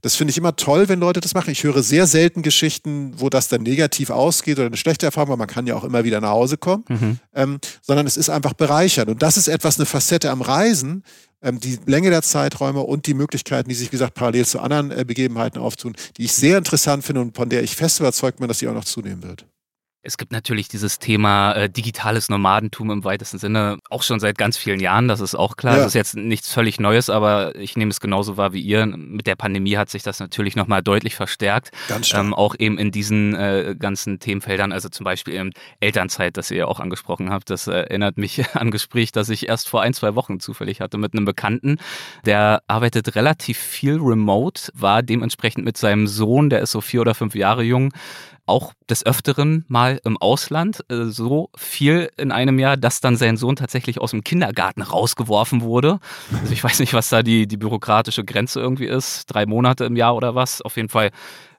Das 0.00 0.14
finde 0.14 0.30
ich 0.30 0.38
immer 0.38 0.56
toll, 0.56 0.88
wenn 0.88 1.00
Leute 1.00 1.20
das 1.20 1.34
machen. 1.34 1.50
Ich 1.50 1.64
höre 1.64 1.82
sehr 1.82 2.06
selten 2.06 2.42
Geschichten, 2.42 3.12
wo 3.16 3.28
das 3.28 3.48
dann 3.48 3.62
negativ 3.62 4.10
ausgeht 4.10 4.58
oder 4.58 4.66
eine 4.66 4.76
schlechte 4.76 5.06
Erfahrung, 5.06 5.30
weil 5.30 5.36
man 5.36 5.48
kann 5.48 5.66
ja 5.66 5.74
auch 5.74 5.84
immer 5.84 6.04
wieder 6.04 6.20
nach 6.20 6.30
Hause 6.30 6.56
kommen, 6.56 6.84
mhm. 6.88 7.18
ähm, 7.34 7.58
sondern 7.82 8.06
es 8.06 8.16
ist 8.16 8.30
einfach 8.30 8.54
bereichernd. 8.54 9.10
Und 9.10 9.22
das 9.22 9.36
ist 9.36 9.48
etwas, 9.48 9.78
eine 9.78 9.86
Facette 9.86 10.30
am 10.30 10.40
Reisen, 10.40 11.02
ähm, 11.42 11.60
die 11.60 11.78
Länge 11.86 12.10
der 12.10 12.22
Zeiträume 12.22 12.80
und 12.80 13.06
die 13.06 13.14
Möglichkeiten, 13.14 13.68
die 13.68 13.74
sich, 13.74 13.88
wie 13.88 13.92
gesagt, 13.92 14.14
parallel 14.14 14.46
zu 14.46 14.60
anderen 14.60 14.90
äh, 14.90 15.04
Begebenheiten 15.04 15.60
auftun, 15.60 15.94
die 16.16 16.24
ich 16.24 16.32
sehr 16.32 16.58
interessant 16.58 17.04
finde 17.04 17.20
und 17.20 17.36
von 17.36 17.48
der 17.48 17.62
ich 17.62 17.76
fest 17.76 18.00
überzeugt 18.00 18.38
bin, 18.38 18.48
dass 18.48 18.58
sie 18.58 18.68
auch 18.68 18.74
noch 18.74 18.84
zunehmen 18.84 19.22
wird. 19.22 19.46
Es 20.02 20.16
gibt 20.16 20.30
natürlich 20.30 20.68
dieses 20.68 21.00
Thema 21.00 21.52
äh, 21.54 21.68
digitales 21.68 22.28
Nomadentum 22.28 22.92
im 22.92 23.02
weitesten 23.02 23.38
Sinne 23.38 23.78
auch 23.90 24.04
schon 24.04 24.20
seit 24.20 24.38
ganz 24.38 24.56
vielen 24.56 24.78
Jahren, 24.78 25.08
das 25.08 25.20
ist 25.20 25.34
auch 25.34 25.56
klar. 25.56 25.74
Ja. 25.74 25.78
Das 25.80 25.88
ist 25.88 25.94
jetzt 25.94 26.16
nichts 26.16 26.52
völlig 26.52 26.78
Neues, 26.78 27.10
aber 27.10 27.56
ich 27.56 27.76
nehme 27.76 27.90
es 27.90 27.98
genauso 27.98 28.36
wahr 28.36 28.52
wie 28.52 28.60
ihr. 28.60 28.86
Mit 28.86 29.26
der 29.26 29.34
Pandemie 29.34 29.76
hat 29.76 29.90
sich 29.90 30.04
das 30.04 30.20
natürlich 30.20 30.54
nochmal 30.54 30.82
deutlich 30.82 31.16
verstärkt. 31.16 31.72
Ganz 31.88 32.08
stark. 32.08 32.24
Ähm, 32.24 32.32
auch 32.32 32.54
eben 32.56 32.78
in 32.78 32.92
diesen 32.92 33.34
äh, 33.34 33.74
ganzen 33.76 34.20
Themenfeldern, 34.20 34.70
also 34.70 34.88
zum 34.88 35.02
Beispiel 35.02 35.34
eben 35.34 35.50
Elternzeit, 35.80 36.36
das 36.36 36.52
ihr 36.52 36.58
ja 36.58 36.66
auch 36.66 36.78
angesprochen 36.78 37.30
habt. 37.30 37.50
Das 37.50 37.66
äh, 37.66 37.72
erinnert 37.72 38.18
mich 38.18 38.38
an 38.54 38.68
ein 38.68 38.70
Gespräch, 38.70 39.10
das 39.10 39.28
ich 39.30 39.48
erst 39.48 39.68
vor 39.68 39.82
ein, 39.82 39.94
zwei 39.94 40.14
Wochen 40.14 40.38
zufällig 40.38 40.80
hatte 40.80 40.96
mit 40.96 41.12
einem 41.12 41.24
Bekannten. 41.24 41.78
Der 42.24 42.62
arbeitet 42.68 43.16
relativ 43.16 43.58
viel 43.58 43.98
remote, 44.00 44.70
war 44.74 45.02
dementsprechend 45.02 45.64
mit 45.64 45.76
seinem 45.76 46.06
Sohn, 46.06 46.50
der 46.50 46.60
ist 46.60 46.70
so 46.70 46.80
vier 46.80 47.00
oder 47.00 47.16
fünf 47.16 47.34
Jahre 47.34 47.64
jung, 47.64 47.92
auch 48.48 48.72
des 48.88 49.04
Öfteren 49.04 49.64
mal 49.68 50.00
im 50.04 50.16
Ausland, 50.16 50.84
äh, 50.88 51.04
so 51.04 51.50
viel 51.56 52.10
in 52.16 52.32
einem 52.32 52.58
Jahr, 52.58 52.76
dass 52.76 53.00
dann 53.00 53.16
sein 53.16 53.36
Sohn 53.36 53.56
tatsächlich 53.56 54.00
aus 54.00 54.12
dem 54.12 54.24
Kindergarten 54.24 54.82
rausgeworfen 54.82 55.62
wurde. 55.62 56.00
Also 56.40 56.52
ich 56.52 56.64
weiß 56.64 56.80
nicht, 56.80 56.94
was 56.94 57.08
da 57.08 57.22
die, 57.22 57.46
die 57.46 57.56
bürokratische 57.56 58.24
Grenze 58.24 58.60
irgendwie 58.60 58.86
ist, 58.86 59.26
drei 59.26 59.46
Monate 59.46 59.84
im 59.84 59.96
Jahr 59.96 60.16
oder 60.16 60.34
was. 60.34 60.62
Auf 60.62 60.76
jeden 60.76 60.88
Fall 60.88 61.10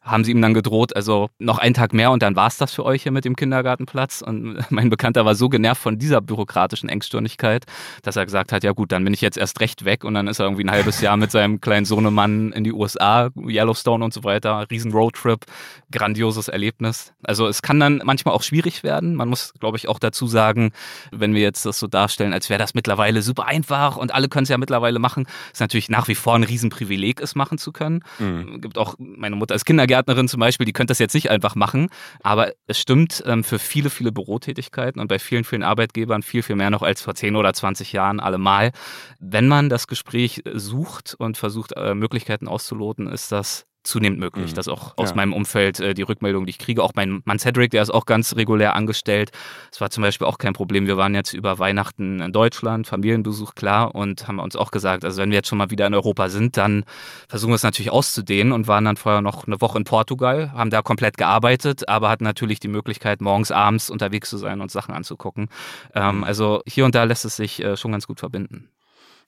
haben 0.02 0.24
sie 0.24 0.32
ihm 0.32 0.42
dann 0.42 0.54
gedroht, 0.54 0.96
also 0.96 1.30
noch 1.40 1.58
einen 1.58 1.74
Tag 1.74 1.94
mehr 1.94 2.12
und 2.12 2.24
dann 2.24 2.36
war 2.36 2.48
es 2.48 2.58
das 2.58 2.74
für 2.74 2.86
euch 2.86 3.04
hier 3.04 3.12
mit 3.12 3.26
dem 3.26 3.36
Kindergartenplatz. 3.36 4.22
Und 4.22 4.60
mein 4.70 4.90
Bekannter 4.90 5.26
war 5.26 5.36
so 5.36 5.50
genervt 5.50 5.82
von 5.82 6.00
dieser 6.00 6.22
bürokratischen 6.22 6.90
Engstirnigkeit, 6.90 7.66
dass 8.04 8.16
er 8.16 8.26
gesagt 8.26 8.52
hat, 8.52 8.64
ja 8.64 8.72
gut, 8.72 8.92
dann 8.92 9.04
bin 9.04 9.14
ich 9.14 9.22
jetzt 9.22 9.38
erst 9.38 9.60
recht 9.60 9.86
weg 9.86 10.04
und 10.04 10.14
dann 10.14 10.28
ist 10.28 10.40
er 10.40 10.46
irgendwie 10.46 10.64
ein 10.64 10.72
halbes 10.72 11.02
Jahr 11.02 11.18
mit 11.18 11.32
seinem 11.32 11.62
kleinen 11.62 11.86
Sohnemann 11.86 12.52
in 12.54 12.64
die 12.64 12.74
USA, 12.74 13.30
Yellowstone 13.36 14.04
und 14.04 14.14
so 14.14 14.24
weiter, 14.24 14.66
riesen 14.72 14.92
Roadtrip, 14.92 15.46
grandioses 15.92 16.48
Erlebnis. 16.48 17.14
Also 17.24 17.48
es 17.48 17.62
kann 17.62 17.80
dann 17.80 18.02
manchmal 18.04 18.34
auch 18.34 18.44
schwierig 18.44 18.84
werden. 18.84 19.16
Man 19.16 19.30
muss, 19.30 19.54
glaube 19.60 19.78
ich, 19.78 19.88
auch 19.88 20.00
dazu 20.00 20.28
sagen, 20.28 20.72
wenn 21.12 21.34
wir 21.34 21.42
jetzt 21.42 21.66
das 21.66 21.80
so 21.80 21.88
darstellen, 21.88 22.34
als 22.34 22.50
wäre 22.50 22.60
das 22.60 22.74
mittlerweile 22.74 23.22
super 23.22 23.46
einfach 23.46 23.98
und 23.98 24.14
alle 24.14 24.30
können 24.30 24.44
es 24.44 24.50
ja 24.50 24.58
mittlerweile 24.58 25.00
machen, 25.00 25.28
ist 25.52 25.60
natürlich 25.60 25.90
nach 25.90 26.08
wie 26.08 26.16
vor 26.16 26.36
ein 26.36 26.44
Riesenprivileg, 26.44 27.22
es 27.22 27.36
machen 27.36 27.58
zu 27.58 27.72
können. 27.72 28.04
Mhm. 28.20 28.62
Gibt 28.62 28.78
auch, 28.78 28.96
meine 28.98 29.36
Mutter 29.36 29.56
ist 29.56 29.66
Kindergärtnerin, 29.66 29.89
Kindergärtnerin 29.90 30.28
zum 30.28 30.40
Beispiel, 30.40 30.66
die 30.66 30.74
könnte 30.74 30.92
das 30.92 31.00
jetzt 31.00 31.14
nicht 31.14 31.32
einfach 31.32 31.56
machen. 31.56 31.90
Aber 32.22 32.52
es 32.68 32.80
stimmt 32.80 33.24
ähm, 33.26 33.44
für 33.44 33.60
viele, 33.60 33.90
viele 33.90 34.12
Bürotätigkeiten 34.12 35.02
und 35.02 35.08
bei 35.08 35.20
vielen, 35.20 35.44
vielen 35.44 35.64
Arbeitgebern 35.64 36.22
viel, 36.22 36.44
viel 36.44 36.56
mehr 36.56 36.70
noch 36.70 36.84
als 36.84 37.02
vor 37.02 37.16
10 37.16 37.36
oder 37.36 37.54
20 37.54 37.92
Jahren 37.92 38.20
allemal. 38.20 38.72
Wenn 39.20 39.48
man 39.48 39.70
das 39.70 39.88
Gespräch 39.88 40.44
sucht 40.54 41.16
und 41.18 41.38
versucht, 41.38 41.74
äh, 41.76 41.96
Möglichkeiten 41.96 42.48
auszuloten, 42.48 43.08
ist 43.08 43.32
das 43.32 43.66
zunehmend 43.90 44.20
möglich. 44.20 44.52
Mhm. 44.52 44.56
Das 44.56 44.68
auch 44.68 44.98
aus 44.98 45.10
ja. 45.10 45.16
meinem 45.16 45.34
Umfeld 45.34 45.80
äh, 45.80 45.94
die 45.94 46.04
Rückmeldung, 46.04 46.46
die 46.46 46.52
ich 46.52 46.60
kriege. 46.60 46.84
Auch 46.84 46.92
mein 46.96 47.22
Mann 47.26 47.40
Cedric, 47.40 47.72
der 47.72 47.82
ist 47.82 47.90
auch 47.90 48.06
ganz 48.06 48.36
regulär 48.36 48.76
angestellt. 48.76 49.32
Es 49.72 49.82
war 49.82 49.90
zum 49.90 50.04
Beispiel 50.04 50.28
auch 50.28 50.38
kein 50.38 50.54
Problem. 50.54 50.88
Wir 50.88 50.98
waren 50.98 51.16
jetzt 51.16 51.34
über 51.34 51.60
Weihnachten 51.60 52.22
in 52.22 52.32
Deutschland, 52.32 52.88
Familienbesuch 52.88 53.56
klar 53.56 53.96
und 53.96 54.28
haben 54.28 54.40
uns 54.40 54.56
auch 54.56 54.72
gesagt, 54.72 55.04
also 55.04 55.22
wenn 55.22 55.32
wir 55.32 55.38
jetzt 55.38 55.50
schon 55.50 55.58
mal 55.58 55.72
wieder 55.72 55.88
in 55.88 55.94
Europa 55.94 56.30
sind, 56.30 56.58
dann 56.58 56.86
versuchen 57.28 57.52
wir 57.52 57.56
es 57.56 57.64
natürlich 57.64 57.92
auszudehnen 57.92 58.54
und 58.54 58.68
waren 58.68 58.86
dann 58.86 58.98
vorher 58.98 59.22
noch 59.22 59.48
eine 59.48 59.60
Woche 59.62 59.78
in 59.78 59.84
Portugal, 59.84 60.52
haben 60.54 60.70
da 60.70 60.82
komplett 60.82 61.18
gearbeitet, 61.18 61.90
aber 61.90 62.10
hatten 62.10 62.24
natürlich 62.24 62.60
die 62.60 62.68
Möglichkeit, 62.68 63.22
morgens, 63.22 63.52
abends 63.52 63.90
unterwegs 63.90 64.30
zu 64.30 64.38
sein 64.38 64.62
und 64.62 64.72
Sachen 64.72 64.94
anzugucken. 64.94 65.50
Ähm, 65.94 66.18
mhm. 66.18 66.24
also 66.24 66.62
hier 66.66 66.86
und 66.86 66.96
da 66.96 67.04
lässt 67.04 67.26
es 67.26 67.36
sich 67.36 67.64
äh, 67.64 67.76
schon 67.76 67.92
ganz 67.92 68.08
gut 68.08 68.20
verbinden. 68.20 68.70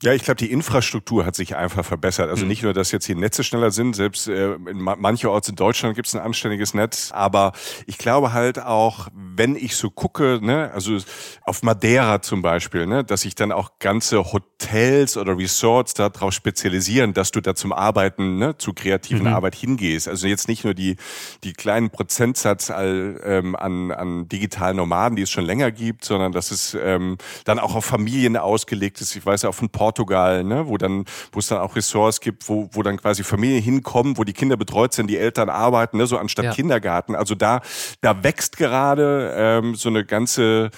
Ja, 0.04 0.14
ich 0.14 0.24
glaube, 0.24 0.38
die 0.38 0.52
Infrastruktur 0.52 1.26
hat 1.26 1.36
sich 1.36 1.56
einfach 1.56 1.86
verbessert. 1.86 2.30
Also 2.30 2.44
mhm. 2.44 2.50
nicht 2.50 2.64
nur, 2.64 2.74
dass 2.74 2.92
jetzt 2.92 3.08
die 3.08 3.14
Netze 3.14 3.44
schneller 3.44 3.70
sind, 3.70 3.96
selbst 3.96 4.28
äh, 4.28 4.54
in 4.54 4.80
mancherorts 4.80 5.48
in 5.48 5.56
Deutschland 5.56 5.96
gibt 5.96 6.08
es 6.08 6.16
ein 6.16 6.22
anständiges 6.22 6.74
Netz, 6.74 7.12
aber 7.12 7.52
ich 7.86 8.00
glaube 8.00 8.34
halt 8.34 8.60
auch, 8.60 9.10
wenn 9.14 9.56
ich 9.56 9.76
so 9.76 9.92
gucke, 9.92 10.40
ne, 10.42 10.72
also 10.74 10.98
auf 11.44 11.62
Madeira 11.62 12.24
zum 12.24 12.42
Beispiel, 12.42 12.88
ne, 12.88 13.04
dass 13.04 13.22
sich 13.22 13.36
dann 13.36 13.52
auch 13.52 13.78
ganze 13.78 14.34
Hotels 14.34 15.18
oder 15.18 15.38
Resorts 15.38 15.94
darauf 15.94 16.34
spezialisieren, 16.34 17.14
dass 17.14 17.30
du 17.30 17.40
da 17.40 17.54
zum 17.54 17.72
Arbeiten, 17.72 18.38
ne, 18.40 18.58
zu 18.58 18.74
kreativen 18.74 19.28
mhm. 19.28 19.34
Arbeit 19.34 19.54
hingehst. 19.54 20.08
Also 20.08 20.26
jetzt 20.26 20.48
nicht 20.48 20.64
nur 20.64 20.74
die, 20.74 20.96
die 21.44 21.54
kleinen 21.54 21.92
Prozentsatz 21.92 22.72
all, 22.72 23.22
ähm, 23.24 23.56
an, 23.56 23.92
an 23.92 24.28
digitalen 24.28 24.78
Nomaden, 24.78 25.16
die 25.16 25.22
es 25.22 25.30
schon 25.30 25.46
länger 25.46 25.72
gibt, 25.72 26.06
sondern 26.06 26.32
dass 26.32 26.50
es 26.50 26.76
ähm, 26.82 27.20
dann 27.46 27.60
auch 27.60 27.76
auf 27.76 27.86
Familien 27.86 28.36
ausgelegt 28.36 29.00
ist. 29.00 29.16
Ich 29.16 29.24
weiß 29.24 29.44
ja 29.44 29.50
auch 29.50 29.56
von 29.56 29.70
Portugal, 29.92 30.44
ne, 30.46 30.68
wo 30.68 30.78
dann, 30.78 31.04
wo 31.34 31.40
es 31.40 31.48
dann 31.48 31.60
auch 31.60 31.76
Ressorts 31.76 32.22
gibt, 32.22 32.48
wo, 32.48 32.70
wo 32.72 32.82
dann 32.82 32.96
quasi 32.98 33.24
Familien 33.24 33.62
hinkommen, 33.62 34.18
wo 34.18 34.24
die 34.24 34.32
Kinder 34.32 34.56
betreut 34.56 34.94
sind, 34.94 35.08
die 35.08 35.18
Eltern 35.18 35.50
arbeiten, 35.50 35.98
ne, 35.98 36.08
so 36.08 36.18
anstatt 36.18 36.46
Ja. 36.46 36.54
Kindergarten. 36.54 37.14
Also 37.14 37.36
da, 37.36 37.60
da 38.00 38.24
wächst 38.24 38.56
gerade 38.58 39.34
ähm, 39.36 39.76
so 39.76 39.90
eine 39.90 40.06
ganze 40.06 40.72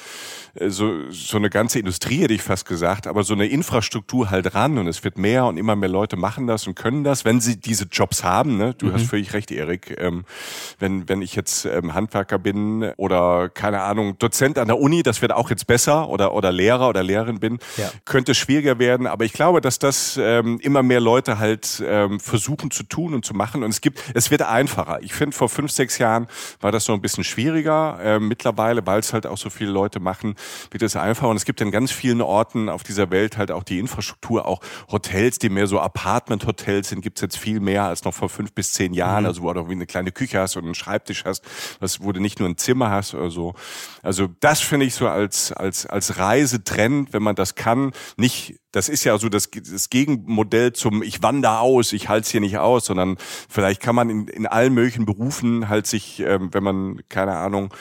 äh, 0.55 0.70
so, 0.70 1.09
so 1.11 1.38
eine 1.38 1.49
ganze 1.51 1.78
Industrie, 1.80 2.22
hätte 2.22 2.34
ich 2.34 2.41
fast 2.41 2.68
gesagt, 2.68 3.05
aber 3.07 3.24
so 3.24 3.34
eine 3.36 3.45
Infrastruktur 3.45 4.32
halt 4.32 4.55
ran 4.55 4.78
und 4.80 4.88
es 4.88 5.03
wird 5.03 5.18
mehr 5.20 5.45
und 5.45 5.57
immer 5.57 5.76
mehr 5.76 5.89
Leute 5.89 6.16
machen 6.16 6.47
das 6.47 6.66
und 6.68 6.76
können 6.76 7.03
das, 7.03 7.24
wenn 7.26 7.39
sie 7.39 7.59
diese 7.59 7.86
Jobs 7.86 8.24
haben. 8.24 8.57
Ne? 8.57 8.74
Du 8.76 8.91
hast 8.93 9.05
völlig 9.05 9.34
recht, 9.34 9.51
Erik. 9.51 9.95
Ähm, 9.99 10.26
wenn, 10.80 11.07
wenn 11.07 11.22
ich 11.22 11.36
jetzt 11.36 11.66
ähm, 11.66 11.93
Handwerker 11.93 12.39
bin 12.39 12.91
oder 12.97 13.49
keine 13.49 13.82
Ahnung, 13.82 14.18
Dozent 14.18 14.57
an 14.57 14.68
der 14.68 14.80
Uni, 14.80 15.03
das 15.03 15.22
wird 15.22 15.32
auch 15.34 15.49
jetzt 15.51 15.68
besser 15.68 16.09
oder, 16.09 16.34
oder 16.34 16.51
Lehrer 16.51 16.89
oder 16.89 17.03
Lehrerin 17.03 17.39
bin, 17.39 17.59
Ja. 17.78 17.91
könnte 18.05 18.34
schwieriger 18.34 18.80
werden. 18.80 19.03
Aber 19.08 19.26
ich 19.26 19.34
glaube, 19.34 19.62
dass 19.62 19.80
das 19.80 20.18
ähm, 20.22 20.60
immer 20.60 20.84
mehr 20.84 20.99
Leute 20.99 21.39
halt 21.39 21.84
ähm, 21.86 22.20
versuchen 22.20 22.72
zu 22.72 22.84
tun 22.84 23.14
und 23.14 23.26
zu 23.26 23.34
machen. 23.34 23.64
Und 23.64 23.70
es 23.70 23.82
gibt, 23.82 24.04
es 24.14 24.32
wird 24.32 24.41
einfacher. 24.41 24.99
Ich 25.01 25.14
finde, 25.14 25.36
vor 25.36 25.49
fünf, 25.49 25.72
sechs 25.72 25.97
Jahren 25.97 26.28
war 26.62 26.72
das 26.72 26.86
so 26.86 26.93
ein 26.93 27.01
bisschen 27.01 27.24
schwieriger. 27.24 27.99
Ähm, 28.01 28.28
mittlerweile, 28.28 28.86
weil 28.86 28.99
es 28.99 29.14
halt 29.14 29.28
auch 29.28 29.38
so 29.38 29.49
viele 29.49 29.72
Leute 29.72 29.99
machen, 29.99 30.36
wird 30.72 30.84
es 30.84 30.95
einfacher. 30.95 31.30
Und 31.30 31.38
es 31.38 31.45
gibt 31.45 31.62
in 31.62 31.72
ganz 31.72 31.91
vielen 31.91 32.22
Orten 32.22 32.70
auf 32.70 32.84
dieser 32.84 33.12
Welt 33.12 33.38
halt 33.38 33.51
auch 33.51 33.64
die 33.64 33.80
Infrastruktur, 33.80 34.45
auch 34.45 34.62
Hotels, 34.91 35.39
die 35.39 35.49
mehr 35.49 35.68
so 35.68 35.80
Apartment-Hotels 35.80 36.89
sind, 36.89 37.01
gibt 37.01 37.18
es 37.18 37.22
jetzt 37.22 37.38
viel 37.38 37.60
mehr 37.60 37.84
als 37.84 38.04
noch 38.04 38.14
vor 38.14 38.30
fünf 38.30 38.54
bis 38.54 38.74
zehn 38.74 38.93
Jahren. 38.93 39.26
Also 39.26 39.41
wo 39.41 39.54
du 39.54 39.68
wie 39.68 39.74
eine 39.74 39.86
kleine 39.86 40.12
Küche 40.12 40.39
hast 40.39 40.56
und 40.56 40.66
einen 40.66 40.76
Schreibtisch 40.76 41.26
hast, 41.26 41.43
was, 41.80 42.01
wo 42.01 42.12
du 42.12 42.20
nicht 42.20 42.39
nur 42.39 42.49
ein 42.49 42.58
Zimmer 42.58 42.89
hast 42.89 43.14
oder 43.14 43.30
so. 43.30 43.54
Also 44.01 44.30
das 44.39 44.62
finde 44.62 44.86
ich 44.86 44.95
so 44.95 45.08
als, 45.08 45.51
als, 45.51 45.86
als 45.86 46.18
Reisetrend, 46.18 47.14
wenn 47.14 47.24
man 47.24 47.36
das 47.36 47.56
kann, 47.56 47.91
nicht 48.18 48.60
das 48.74 48.89
ist 48.89 49.03
ja 49.05 49.17
so 49.17 49.30
das, 49.30 49.49
das 49.51 49.89
Gegenmodell 49.89 50.74
zum 50.74 51.03
ich 51.03 51.24
wandere 51.24 51.59
aus, 51.59 51.93
ich 51.93 52.09
halte 52.09 52.26
es 52.26 52.32
hier 52.32 52.41
nicht 52.41 52.57
aus, 52.57 52.86
sondern 52.86 53.17
vielleicht 53.47 53.82
kann 53.82 53.95
man 53.95 54.09
in, 54.09 54.28
in 54.28 54.47
allen 54.47 54.74
möglichen 54.74 55.05
Berufen 55.05 55.69
halt 55.69 55.88
sich, 55.88 56.19
ähm, 56.19 56.49
wenn 56.51 56.63
man, 56.63 57.01
keine 57.07 57.38
Ahnung, 57.38 57.74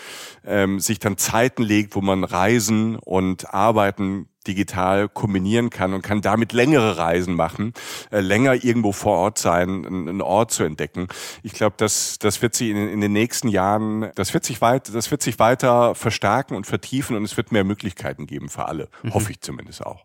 ähm, 0.45 0.79
sich 0.79 0.99
dann 0.99 1.17
Zeiten 1.17 1.63
legt, 1.63 1.97
wo 1.97 2.03
man 2.03 2.25
Reisen 2.25 2.97
und 2.97 3.53
Arbeiten 3.55 4.29
digital 4.47 5.09
kombinieren 5.09 5.71
kann 5.71 5.95
und 5.95 6.03
kann 6.03 6.21
damit 6.21 6.53
längere 6.53 6.99
Reisen 6.99 7.35
machen, 7.35 7.73
äh, 8.11 8.21
länger 8.21 8.63
irgendwo 8.63 8.93
vor 8.93 9.17
Ort 9.17 9.39
sein, 9.39 9.87
einen 9.87 10.21
Ort 10.21 10.51
zu 10.51 10.65
entdecken. 10.65 11.09
Ich 11.43 11.55
glaube, 11.55 11.77
das, 11.79 12.19
das 12.19 12.43
wird 12.43 12.55
sich 12.55 12.69
in, 12.69 12.77
in 12.77 13.01
den 13.01 13.13
nächsten 13.13 13.49
Jahren, 13.49 14.11
das 14.15 14.35
wird 14.35 14.45
sich 14.45 14.61
weit, 14.61 14.93
das 14.95 15.11
wird 15.11 15.23
sich 15.23 15.39
weiter 15.39 15.95
verstärken 15.95 16.55
und 16.55 16.67
vertiefen 16.67 17.17
und 17.17 17.25
es 17.25 17.37
wird 17.37 17.53
mehr 17.53 17.65
Möglichkeiten 17.65 18.27
geben 18.27 18.49
für 18.49 18.67
alle. 18.67 18.89
Hoffe 19.13 19.31
ich 19.31 19.41
zumindest 19.41 19.87
auch. 19.87 20.05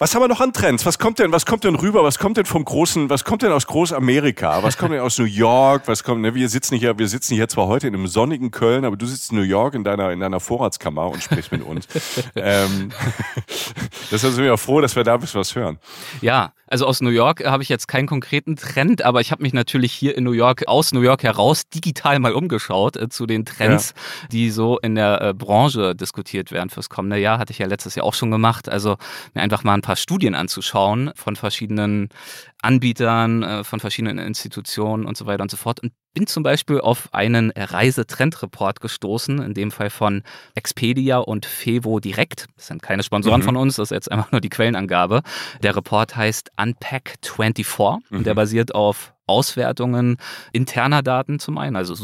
Was 0.00 0.14
haben 0.14 0.22
wir 0.22 0.28
noch 0.28 0.40
an 0.40 0.52
Trends? 0.52 0.86
Was 0.86 1.00
kommt 1.00 1.18
denn, 1.18 1.32
was 1.32 1.44
kommt 1.44 1.64
denn 1.64 1.74
rüber? 1.74 2.04
Was 2.04 2.20
kommt 2.20 2.36
denn 2.36 2.46
vom 2.46 2.64
großen, 2.64 3.10
was 3.10 3.24
kommt 3.24 3.42
denn 3.42 3.50
aus 3.50 3.66
Großamerika? 3.66 4.62
Was 4.62 4.78
kommt 4.78 4.92
denn 4.92 5.00
aus 5.00 5.18
New 5.18 5.24
York? 5.24 5.88
Was 5.88 6.04
kommt, 6.04 6.20
ne, 6.20 6.36
wir 6.36 6.48
sitzen 6.48 6.76
hier, 6.76 6.96
wir 7.00 7.08
sitzen 7.08 7.34
hier 7.34 7.48
zwar 7.48 7.66
heute 7.66 7.88
in 7.88 7.96
einem 7.96 8.06
sonnigen 8.06 8.52
Köln, 8.52 8.84
aber 8.84 8.96
du 8.96 9.06
sitzt 9.06 9.32
in 9.32 9.38
New 9.38 9.44
York 9.44 9.74
in 9.74 9.82
deiner, 9.82 10.12
in 10.12 10.20
deiner 10.20 10.38
Vorratskammer 10.38 11.10
und 11.10 11.24
sprichst 11.24 11.50
mit 11.50 11.64
uns. 11.64 11.88
ähm, 12.36 12.92
deshalb 14.12 14.34
sind 14.34 14.44
wir 14.44 14.54
auch 14.54 14.60
froh, 14.60 14.80
dass 14.80 14.94
wir 14.94 15.02
da 15.02 15.14
ein 15.14 15.20
bisschen 15.20 15.40
was 15.40 15.56
hören. 15.56 15.80
Ja, 16.20 16.52
also 16.68 16.86
aus 16.86 17.00
New 17.00 17.10
York 17.10 17.44
habe 17.44 17.62
ich 17.62 17.68
jetzt 17.68 17.88
keinen 17.88 18.06
konkreten 18.06 18.56
Trend, 18.56 19.02
aber 19.02 19.20
ich 19.20 19.32
habe 19.32 19.42
mich 19.42 19.54
natürlich 19.54 19.92
hier 19.92 20.16
in 20.16 20.24
New 20.24 20.32
York, 20.32 20.68
aus 20.68 20.92
New 20.92 21.00
York 21.00 21.22
heraus, 21.22 21.68
digital 21.68 22.18
mal 22.18 22.34
umgeschaut 22.34 22.96
äh, 22.96 23.08
zu 23.08 23.26
den 23.26 23.46
Trends, 23.46 23.94
die 24.30 24.50
so 24.50 24.78
in 24.78 24.94
der 24.94 25.20
äh, 25.22 25.34
Branche 25.34 25.94
diskutiert 25.96 26.52
werden 26.52 26.68
fürs 26.68 26.90
kommende 26.90 27.16
Jahr. 27.16 27.38
Hatte 27.38 27.52
ich 27.52 27.58
ja 27.58 27.66
letztes 27.66 27.94
Jahr 27.94 28.04
auch 28.04 28.14
schon 28.14 28.30
gemacht. 28.30 28.68
Also 28.68 28.96
mir 29.34 29.42
einfach 29.42 29.64
mal 29.64 29.74
ein 29.74 29.80
paar 29.88 29.96
Studien 29.96 30.34
anzuschauen 30.34 31.12
von 31.14 31.34
verschiedenen 31.34 32.10
Anbietern, 32.60 33.42
äh, 33.42 33.64
von 33.64 33.80
verschiedenen 33.80 34.18
Institutionen 34.18 35.06
und 35.06 35.16
so 35.16 35.24
weiter 35.24 35.42
und 35.42 35.50
so 35.50 35.56
fort. 35.56 35.80
Und 35.80 35.94
bin 36.12 36.26
zum 36.26 36.42
Beispiel 36.42 36.78
auf 36.78 37.08
einen 37.14 37.50
Reisetrendreport 37.56 38.82
gestoßen, 38.82 39.40
in 39.40 39.54
dem 39.54 39.70
Fall 39.70 39.88
von 39.88 40.24
Expedia 40.54 41.16
und 41.18 41.46
Fevo 41.46 42.00
Direkt. 42.00 42.48
Das 42.56 42.66
sind 42.66 42.82
keine 42.82 43.02
Sponsoren 43.02 43.40
Mhm. 43.40 43.44
von 43.46 43.56
uns, 43.56 43.76
das 43.76 43.90
ist 43.90 43.94
jetzt 43.94 44.12
einfach 44.12 44.30
nur 44.30 44.42
die 44.42 44.50
Quellenangabe. 44.50 45.22
Der 45.62 45.74
Report 45.74 46.14
heißt 46.14 46.50
Unpack24 46.58 48.00
und 48.10 48.26
der 48.26 48.34
basiert 48.34 48.74
auf 48.74 49.14
Auswertungen 49.26 50.18
interner 50.52 51.02
Daten 51.02 51.38
zum 51.38 51.56
einen, 51.56 51.76
also 51.76 51.94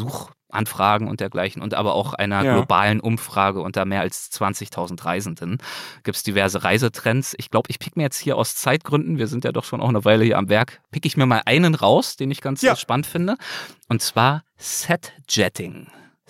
Suchanfragen 0.54 1.08
und 1.08 1.20
dergleichen 1.20 1.62
und 1.62 1.74
aber 1.74 1.94
auch 1.94 2.14
einer 2.14 2.44
Ja. 2.44 2.54
globalen 2.54 3.00
Umfrage 3.00 3.60
unter 3.60 3.84
mehr 3.84 4.00
als 4.00 4.30
20.000 4.30 5.04
Reisenden. 5.04 5.58
Gibt 6.04 6.16
es 6.16 6.22
diverse 6.22 6.62
Reisetrends. 6.62 7.34
Ich 7.38 7.50
glaube, 7.50 7.68
ich 7.70 7.78
pick 7.80 7.96
mir 7.96 8.04
jetzt 8.04 8.18
hier 8.18 8.36
aus 8.36 8.54
Zeitgründen, 8.54 9.18
wir 9.18 9.26
sind 9.26 9.44
ja 9.44 9.52
doch 9.52 9.64
schon 9.64 9.80
auch 9.80 9.88
eine 9.88 10.04
Weile 10.04 10.24
hier 10.24 10.38
am 10.38 10.48
Werk, 10.48 10.80
pick 10.92 11.06
ich 11.06 11.16
mir 11.16 11.26
mal 11.26 11.42
einen 11.44 11.74
raus, 11.74 12.16
den 12.16 12.30
ich 12.30 12.40
ganz 12.40 12.62
Ja. 12.62 12.76
spannend 12.76 13.06
finde. 13.06 13.36
Und 13.88 14.00
zwar 14.00 14.44
Setjetting. 14.56 15.88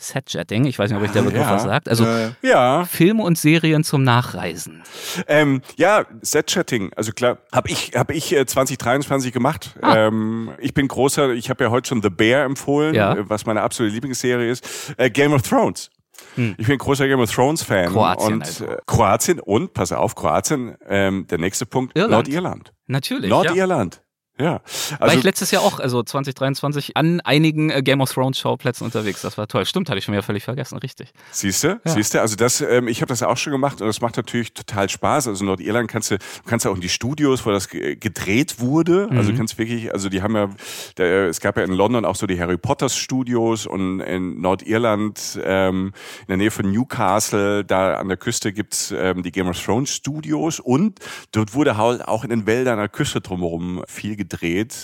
Setjetting, 0.08 0.64
ich 0.66 0.78
weiß 0.78 0.90
nicht, 0.90 0.98
ob 0.98 1.04
euch 1.04 1.12
der 1.12 1.22
Ah, 1.22 1.24
Begriff 1.26 1.42
ja. 1.42 1.54
was 1.54 1.62
sagt. 1.64 1.88
Also 1.88 2.04
Äh, 2.04 2.30
Ja, 2.42 2.84
Filme 2.84 3.22
und 3.22 3.38
Serien 3.38 3.84
zum 3.84 4.02
Nachreisen. 4.04 4.82
ähm, 5.28 5.62
ja, 5.76 6.04
Set-Chatting. 6.22 6.92
Also 6.96 7.12
klar, 7.12 7.38
habe 7.52 7.68
ich, 7.70 7.92
hab 7.94 8.10
ich 8.10 8.34
äh, 8.34 8.46
2023 8.46 9.32
gemacht. 9.32 9.74
Ah. 9.82 10.06
Ähm, 10.08 10.50
ich 10.58 10.74
bin 10.74 10.88
großer, 10.88 11.30
ich 11.32 11.50
habe 11.50 11.64
ja 11.64 11.70
heute 11.70 11.88
schon 11.88 12.02
The 12.02 12.10
Bear 12.10 12.44
empfohlen, 12.44 12.94
Ja. 12.94 13.14
äh, 13.14 13.28
was 13.28 13.46
meine 13.46 13.62
absolute 13.62 13.94
Lieblingsserie 13.94 14.50
ist. 14.50 14.94
Äh, 14.96 15.10
Game 15.10 15.32
of 15.32 15.42
Thrones. 15.42 15.90
Ich 16.36 16.66
bin 16.68 16.78
großer 16.78 17.06
Game 17.08 17.20
of 17.20 17.30
Thrones 17.32 17.62
Fan. 17.62 17.86
Hm. 17.86 17.92
Kroatien 17.92 18.32
und 18.34 18.42
also. 18.42 18.64
äh, 18.66 18.76
Kroatien 18.86 19.40
und 19.40 19.72
pass 19.74 19.90
auf, 19.92 20.14
Kroatien. 20.14 20.76
Ähm, 20.88 21.26
der 21.28 21.38
nächste 21.38 21.66
Punkt 21.66 21.96
Irland. 21.96 22.12
Nordirland. 22.28 22.72
Natürlich. 22.86 23.30
Nordirland. 23.30 23.96
Ja. 23.96 24.00
War 24.38 24.60
Also 25.02 25.16
ich 25.18 25.22
letztes 25.24 25.50
Jahr 25.52 25.62
auch, 25.62 25.78
also 25.78 26.02
2023, 26.02 26.96
an 26.96 27.20
einigen 27.20 27.70
äh, 27.70 27.82
Game 27.82 28.00
of 28.00 28.12
Thrones 28.12 28.38
Schauplätzen 28.38 28.84
unterwegs. 28.84 29.22
Das 29.22 29.38
war 29.38 29.46
toll. 29.46 29.64
Stimmt, 29.64 29.88
hatte 29.88 29.98
ich 29.98 30.04
schon 30.04 30.12
wieder 30.12 30.22
völlig 30.24 30.42
vergessen, 30.44 30.78
richtig. 30.78 31.12
Siehst 31.30 31.62
du, 31.62 31.80
siehst 31.84 32.14
du, 32.14 32.20
also 32.20 32.34
das, 32.34 32.60
ähm, 32.60 32.88
ich 32.88 33.00
habe 33.00 33.08
das 33.08 33.22
auch 33.22 33.36
schon 33.36 33.52
gemacht 33.52 33.80
und 33.80 33.86
das 33.86 34.00
macht 34.00 34.16
natürlich 34.16 34.52
total 34.52 34.88
Spaß. 34.88 35.28
Also 35.28 35.44
Nordirland 35.44 35.88
kannst 35.88 36.10
du, 36.10 36.18
du 36.18 36.24
kannst 36.46 36.66
auch 36.66 36.74
in 36.74 36.80
die 36.80 36.88
Studios, 36.88 37.46
wo 37.46 37.50
das 37.50 37.68
ge- 37.68 37.94
gedreht 37.96 38.58
wurde. 38.58 39.08
Also 39.10 39.30
du 39.30 39.36
kannst 39.36 39.56
wirklich, 39.58 39.92
also 39.92 40.08
die 40.08 40.20
haben 40.22 40.34
ja, 40.34 40.50
der, 40.96 41.28
es 41.28 41.40
gab 41.40 41.56
ja 41.56 41.62
in 41.62 41.72
London 41.72 42.04
auch 42.04 42.16
so 42.16 42.26
die 42.26 42.40
Harry 42.40 42.56
Potter 42.58 42.88
Studios 42.88 43.66
und 43.66 44.00
in 44.00 44.40
Nordirland, 44.40 45.38
ähm, 45.44 45.92
in 46.22 46.26
der 46.28 46.36
Nähe 46.38 46.50
von 46.50 46.70
Newcastle, 46.70 47.64
da 47.64 47.94
an 47.94 48.08
der 48.08 48.16
Küste 48.16 48.52
gibt's 48.52 48.92
ähm, 48.96 49.22
die 49.22 49.30
Game 49.30 49.46
of 49.48 49.62
Thrones 49.62 49.90
Studios 49.90 50.58
und 50.58 50.98
dort 51.32 51.54
wurde 51.54 51.76
halt 51.76 52.06
auch 52.08 52.24
in 52.24 52.30
den 52.30 52.46
Wäldern 52.46 52.74
an 52.74 52.80
der 52.80 52.88
Küste 52.88 53.20
drumherum 53.20 53.84
viel 53.86 54.10
gedreht. 54.16 54.23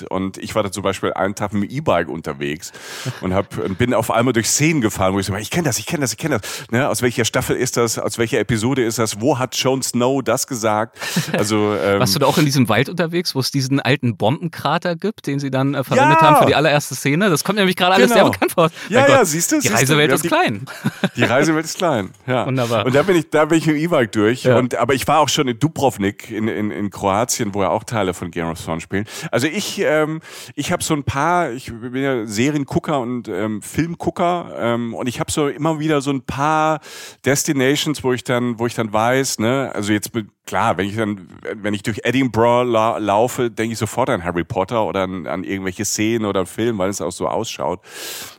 Und 0.09 0.38
ich 0.38 0.55
war 0.55 0.62
da 0.62 0.70
zum 0.72 0.82
Beispiel 0.82 1.12
einen 1.12 1.34
Tag 1.34 1.53
mit 1.53 1.70
dem 1.70 1.76
E-Bike 1.76 2.09
unterwegs 2.09 2.72
und 3.20 3.34
hab, 3.34 3.49
bin 3.78 3.95
auf 3.95 4.11
einmal 4.11 4.32
durch 4.32 4.49
Szenen 4.49 4.80
gefahren, 4.80 5.14
wo 5.14 5.20
ich 5.20 5.26
so, 5.26 5.34
ich 5.36 5.51
kenne 5.51 5.64
das, 5.64 5.78
ich 5.78 5.86
kenne 5.86 6.03
das, 6.03 6.12
ich 6.12 6.18
kenne 6.18 6.38
das. 6.41 6.70
Ne? 6.70 6.88
Aus 6.88 7.03
welcher 7.03 7.24
Staffel 7.24 7.57
ist 7.57 7.76
das? 7.76 7.99
Aus 7.99 8.18
welcher 8.18 8.38
Episode 8.41 8.84
ist 8.84 8.99
das? 8.99 9.20
Wo 9.20 9.38
hat 9.38 9.55
Jon 9.57 9.82
Snow 9.82 10.22
das 10.22 10.47
gesagt? 10.47 10.99
Also 11.32 11.74
ähm, 11.82 12.01
Warst 12.01 12.14
du 12.14 12.18
da 12.18 12.26
auch 12.26 12.38
in 12.38 12.45
diesem 12.45 12.68
Wald 12.68 12.88
unterwegs, 12.88 13.34
wo 13.34 13.41
es 13.41 13.51
diesen 13.51 13.80
alten 13.80 14.16
Bombenkrater 14.16 14.97
gibt, 14.97 15.26
den 15.26 15.38
sie 15.41 15.51
dann 15.51 15.74
äh, 15.74 15.84
verwendet 15.84 16.18
Ja! 16.20 16.26
haben 16.26 16.36
für 16.36 16.47
die 16.47 16.55
allererste 16.55 16.95
Szene? 16.95 17.30
Das 17.30 17.45
kommt 17.45 17.59
nämlich 17.59 17.76
gerade 17.76 17.95
alles 17.95 18.11
Genau. 18.11 18.22
sehr 18.24 18.30
bekannt 18.30 18.53
vor. 18.53 18.70
Ja, 18.88 19.09
ja, 19.09 19.24
siehst 19.24 19.53
du, 19.53 19.61
Die 19.61 19.68
Reisewelt 19.68 20.12
ist 20.12 20.22
haben 20.24 20.28
klein. 20.28 20.66
Die 21.16 21.24
Reisewelt 21.24 21.64
ist 21.64 21.78
klein, 21.78 22.11
ja. 22.26 22.47
Wunderbar. 22.47 22.86
Und 22.86 22.95
da 22.95 23.03
bin 23.03 23.16
ich, 23.16 23.30
da 23.30 23.45
bin 23.45 23.59
ich 23.59 23.66
mit 23.66 23.76
dem 23.76 23.82
E-Bike 23.82 24.12
durch. 24.12 24.45
Ja. 24.45 24.57
Und, 24.59 24.74
aber 24.74 24.95
ich 24.95 25.07
war 25.07 25.20
auch 25.20 25.28
schon 25.28 25.49
in 25.49 25.59
Dubrovnik 25.59 26.30
in, 26.30 26.49
in, 26.49 26.70
in 26.70 26.91
Kroatien, 26.91 27.55
wo 27.55 27.62
ja 27.62 27.68
auch 27.70 27.84
Teile 27.84 28.14
von 28.14 28.30
Game 28.30 28.47
of 28.49 28.62
Thrones 28.62 28.82
spielen. 28.82 29.07
Also 29.30 29.46
ich, 29.46 29.80
ähm, 29.80 30.20
ich 30.54 30.72
habe 30.72 30.82
so 30.82 30.94
ein 30.94 31.04
paar, 31.04 31.52
ich 31.52 31.72
bin 31.72 32.02
ja 32.02 32.26
Seriengucker 32.26 33.00
und 33.00 33.28
ähm, 33.28 33.62
Filmgucker 33.62 34.54
ähm, 34.58 34.94
und 34.94 35.08
ich 35.08 35.20
habe 35.20 35.30
so 35.30 35.48
immer 35.48 35.78
wieder 35.78 36.00
so 36.00 36.10
ein 36.10 36.22
paar 36.22 36.80
Destinations, 37.24 38.02
wo 38.02 38.12
ich 38.12 38.24
dann, 38.24 38.58
wo 38.58 38.66
ich 38.66 38.74
dann 38.74 38.92
weiß, 38.92 39.38
ne, 39.38 39.70
also 39.74 39.92
jetzt 39.92 40.14
mit, 40.14 40.28
klar, 40.46 40.76
wenn 40.76 40.88
ich 40.88 40.96
dann, 40.96 41.28
wenn 41.54 41.74
ich 41.74 41.82
durch 41.82 42.00
Edinburgh 42.04 42.70
la 42.70 42.98
laufe, 42.98 43.50
denke 43.50 43.72
ich 43.72 43.78
sofort 43.78 44.10
an 44.10 44.24
Harry 44.24 44.44
Potter 44.44 44.84
oder 44.84 45.02
an, 45.02 45.26
an 45.26 45.44
irgendwelche 45.44 45.84
Szenen 45.84 46.24
oder 46.24 46.46
Filme, 46.46 46.78
weil 46.78 46.90
es 46.90 47.00
auch 47.00 47.12
so 47.12 47.28
ausschaut. 47.28 47.80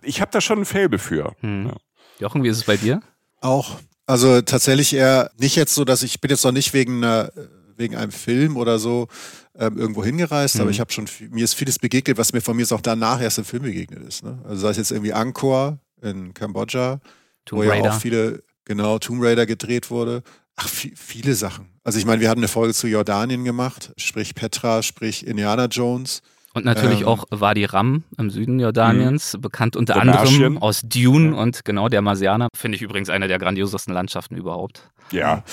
Ich 0.01 0.21
habe 0.21 0.31
da 0.31 0.41
schon 0.41 0.59
ein 0.59 0.65
Faible 0.65 0.99
für. 0.99 1.33
Ja. 1.41 1.75
Jochen, 2.19 2.43
wie 2.43 2.49
ist 2.49 2.57
es 2.57 2.63
bei 2.65 2.77
dir? 2.77 3.01
Auch. 3.39 3.77
Also 4.05 4.41
tatsächlich 4.41 4.93
eher 4.93 5.31
nicht 5.37 5.55
jetzt 5.55 5.73
so, 5.73 5.85
dass 5.85 6.03
ich 6.03 6.21
bin 6.21 6.29
jetzt 6.29 6.43
noch 6.43 6.51
nicht 6.51 6.73
wegen 6.73 6.97
einer, 7.03 7.31
wegen 7.77 7.95
einem 7.95 8.11
Film 8.11 8.57
oder 8.57 8.77
so 8.77 9.07
ähm, 9.57 9.77
irgendwo 9.77 10.03
hingereist, 10.03 10.55
Mhm. 10.55 10.61
aber 10.61 10.69
ich 10.71 10.79
habe 10.79 10.91
schon 10.91 11.07
mir 11.29 11.43
ist 11.43 11.53
vieles 11.55 11.77
begegnet, 11.79 12.17
was 12.17 12.33
mir 12.33 12.41
von 12.41 12.55
mir 12.55 12.63
ist 12.63 12.71
auch 12.71 12.81
danach 12.81 13.21
erst 13.21 13.37
im 13.37 13.45
Film 13.45 13.63
begegnet 13.63 14.01
ist. 14.07 14.23
Ne? 14.23 14.39
Also 14.43 14.61
sei 14.61 14.69
es 14.71 14.77
jetzt 14.77 14.91
irgendwie 14.91 15.13
Angkor 15.13 15.79
in 16.01 16.33
Kambodscha, 16.33 16.99
Tomb 17.45 17.59
wo 17.59 17.63
ja 17.63 17.71
Raider. 17.71 17.91
auch 17.93 17.99
viele 17.99 18.43
genau 18.65 18.97
Tomb 18.99 19.21
Raider 19.23 19.45
gedreht 19.45 19.89
wurde. 19.91 20.23
Ach, 20.55 20.67
vi- 20.67 20.93
viele 20.95 21.33
Sachen. 21.35 21.67
Also 21.83 21.97
ich 21.99 22.05
meine, 22.05 22.21
wir 22.21 22.29
hatten 22.29 22.39
eine 22.41 22.47
Folge 22.47 22.73
zu 22.73 22.87
Jordanien 22.87 23.43
gemacht, 23.43 23.91
sprich 23.97 24.35
Petra, 24.35 24.83
sprich 24.83 25.25
Indiana 25.25 25.65
Jones. 25.65 26.21
Und 26.53 26.65
natürlich 26.65 27.01
Ähm, 27.01 27.07
auch 27.07 27.23
Wadi 27.31 27.63
Ram 27.65 28.03
im 28.17 28.29
Süden 28.29 28.59
Jordaniens, 28.59 29.37
bekannt 29.39 29.75
unter 29.77 29.93
Der 29.93 30.01
anderem 30.01 30.19
Martian. 30.25 30.57
aus 30.57 30.81
Dune 30.83 31.33
und 31.35 31.63
genau 31.63 31.87
der 31.87 32.01
Marsianer. 32.01 32.49
Finde 32.55 32.75
ich 32.75 32.81
übrigens 32.81 33.09
eine 33.09 33.27
der 33.29 33.39
grandiosesten 33.39 33.93
Landschaften 33.93 34.35
überhaupt. 34.35 34.89
ja. 35.11 35.43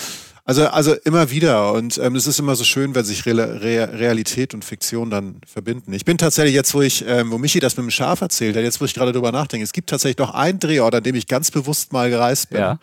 Also, 0.49 0.67
also 0.67 0.95
immer 1.05 1.31
wieder. 1.31 1.75
Und 1.75 1.99
ähm, 1.99 2.17
es 2.17 2.27
ist 2.27 2.39
immer 2.39 2.57
so 2.57 2.65
schön, 2.65 2.95
wenn 2.95 3.05
sich 3.05 3.27
Re 3.27 3.35
Re 3.37 3.91
Realität 3.93 4.55
und 4.55 4.65
Fiktion 4.65 5.11
dann 5.11 5.43
verbinden. 5.47 5.93
Ich 5.93 6.07
bin 6.07 6.17
tatsächlich 6.17 6.55
jetzt, 6.55 6.73
wo 6.73 6.81
ich, 6.81 7.05
ähm, 7.07 7.31
wo 7.31 7.37
Michi 7.37 7.61
das 7.61 7.77
mit 7.77 7.85
dem 7.85 7.91
Schaf 7.91 8.23
erzählt 8.23 8.57
hat, 8.57 8.63
jetzt 8.63 8.81
wo 8.81 8.87
ich 8.87 8.95
gerade 8.95 9.13
drüber 9.13 9.31
nachdenke, 9.31 9.63
es 9.63 9.75
gibt 9.75 9.91
tatsächlich 9.91 10.17
noch 10.17 10.33
einen 10.33 10.59
Drehort, 10.59 10.95
an 10.95 11.03
dem 11.03 11.17
ich 11.17 11.27
ganz 11.27 11.51
bewusst 11.51 11.93
mal 11.93 12.09
gereist 12.09 12.49
bin. 12.49 12.61
Ja. 12.61 12.79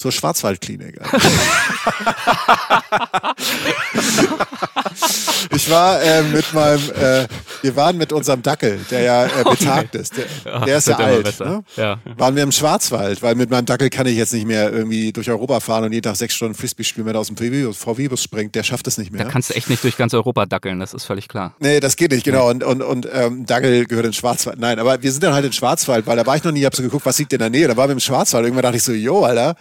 Zur 0.00 0.10
Schwarzwaldklinik. 0.12 0.98
ich 5.54 5.70
war 5.70 6.00
äh, 6.02 6.22
mit 6.22 6.54
meinem, 6.54 6.80
äh, 6.92 7.26
wir 7.60 7.76
waren 7.76 7.98
mit 7.98 8.10
unserem 8.10 8.40
Dackel, 8.40 8.80
der 8.90 9.02
ja 9.02 9.26
äh, 9.26 9.44
betagt 9.44 9.94
ist. 9.96 10.14
Der, 10.16 10.60
der 10.60 10.78
ist 10.78 10.88
ja 10.88 10.96
alt. 10.96 11.38
Ne? 11.40 11.62
Ja. 11.76 11.98
Waren 12.16 12.34
wir 12.34 12.44
im 12.44 12.52
Schwarzwald, 12.52 13.22
weil 13.22 13.34
mit 13.34 13.50
meinem 13.50 13.66
Dackel 13.66 13.90
kann 13.90 14.06
ich 14.06 14.16
jetzt 14.16 14.32
nicht 14.32 14.46
mehr 14.46 14.72
irgendwie 14.72 15.12
durch 15.12 15.28
Europa 15.28 15.60
fahren 15.60 15.84
und 15.84 15.92
jeden 15.92 16.04
Tag 16.04 16.16
sechs 16.16 16.34
Stunden 16.34 16.54
Frisbee 16.54 16.84
spielen, 16.84 17.04
wenn 17.04 17.14
er 17.14 17.20
aus 17.20 17.26
dem 17.30 17.36
VW-Bus 17.36 18.22
springt. 18.22 18.54
Der 18.54 18.62
schafft 18.62 18.86
es 18.86 18.96
nicht 18.96 19.12
mehr. 19.12 19.24
Da 19.24 19.30
kannst 19.30 19.50
du 19.50 19.54
echt 19.54 19.68
nicht 19.68 19.84
durch 19.84 19.98
ganz 19.98 20.14
Europa 20.14 20.46
dackeln, 20.46 20.80
das 20.80 20.94
ist 20.94 21.04
völlig 21.04 21.28
klar. 21.28 21.56
Nee, 21.58 21.78
das 21.78 21.96
geht 21.96 22.12
nicht, 22.12 22.24
genau. 22.24 22.48
Und, 22.48 22.64
und, 22.64 22.80
und 22.80 23.06
ähm, 23.12 23.44
Dackel 23.44 23.84
gehört 23.84 24.06
in 24.06 24.14
Schwarzwald. 24.14 24.58
Nein, 24.58 24.78
aber 24.78 25.02
wir 25.02 25.12
sind 25.12 25.22
dann 25.24 25.34
halt 25.34 25.44
in 25.44 25.52
Schwarzwald, 25.52 26.06
weil 26.06 26.16
da 26.16 26.24
war 26.24 26.36
ich 26.36 26.44
noch 26.44 26.52
nie, 26.52 26.64
hab 26.64 26.74
so 26.74 26.82
geguckt, 26.82 27.04
was 27.04 27.18
liegt 27.18 27.34
in 27.34 27.38
der 27.38 27.50
Nähe. 27.50 27.68
Da 27.68 27.76
waren 27.76 27.90
wir 27.90 27.92
im 27.92 28.00
Schwarzwald. 28.00 28.46
Irgendwann 28.46 28.62
dachte 28.62 28.78
ich 28.78 28.82
so, 28.82 28.92
jo, 28.92 29.24
Alter, 29.24 29.56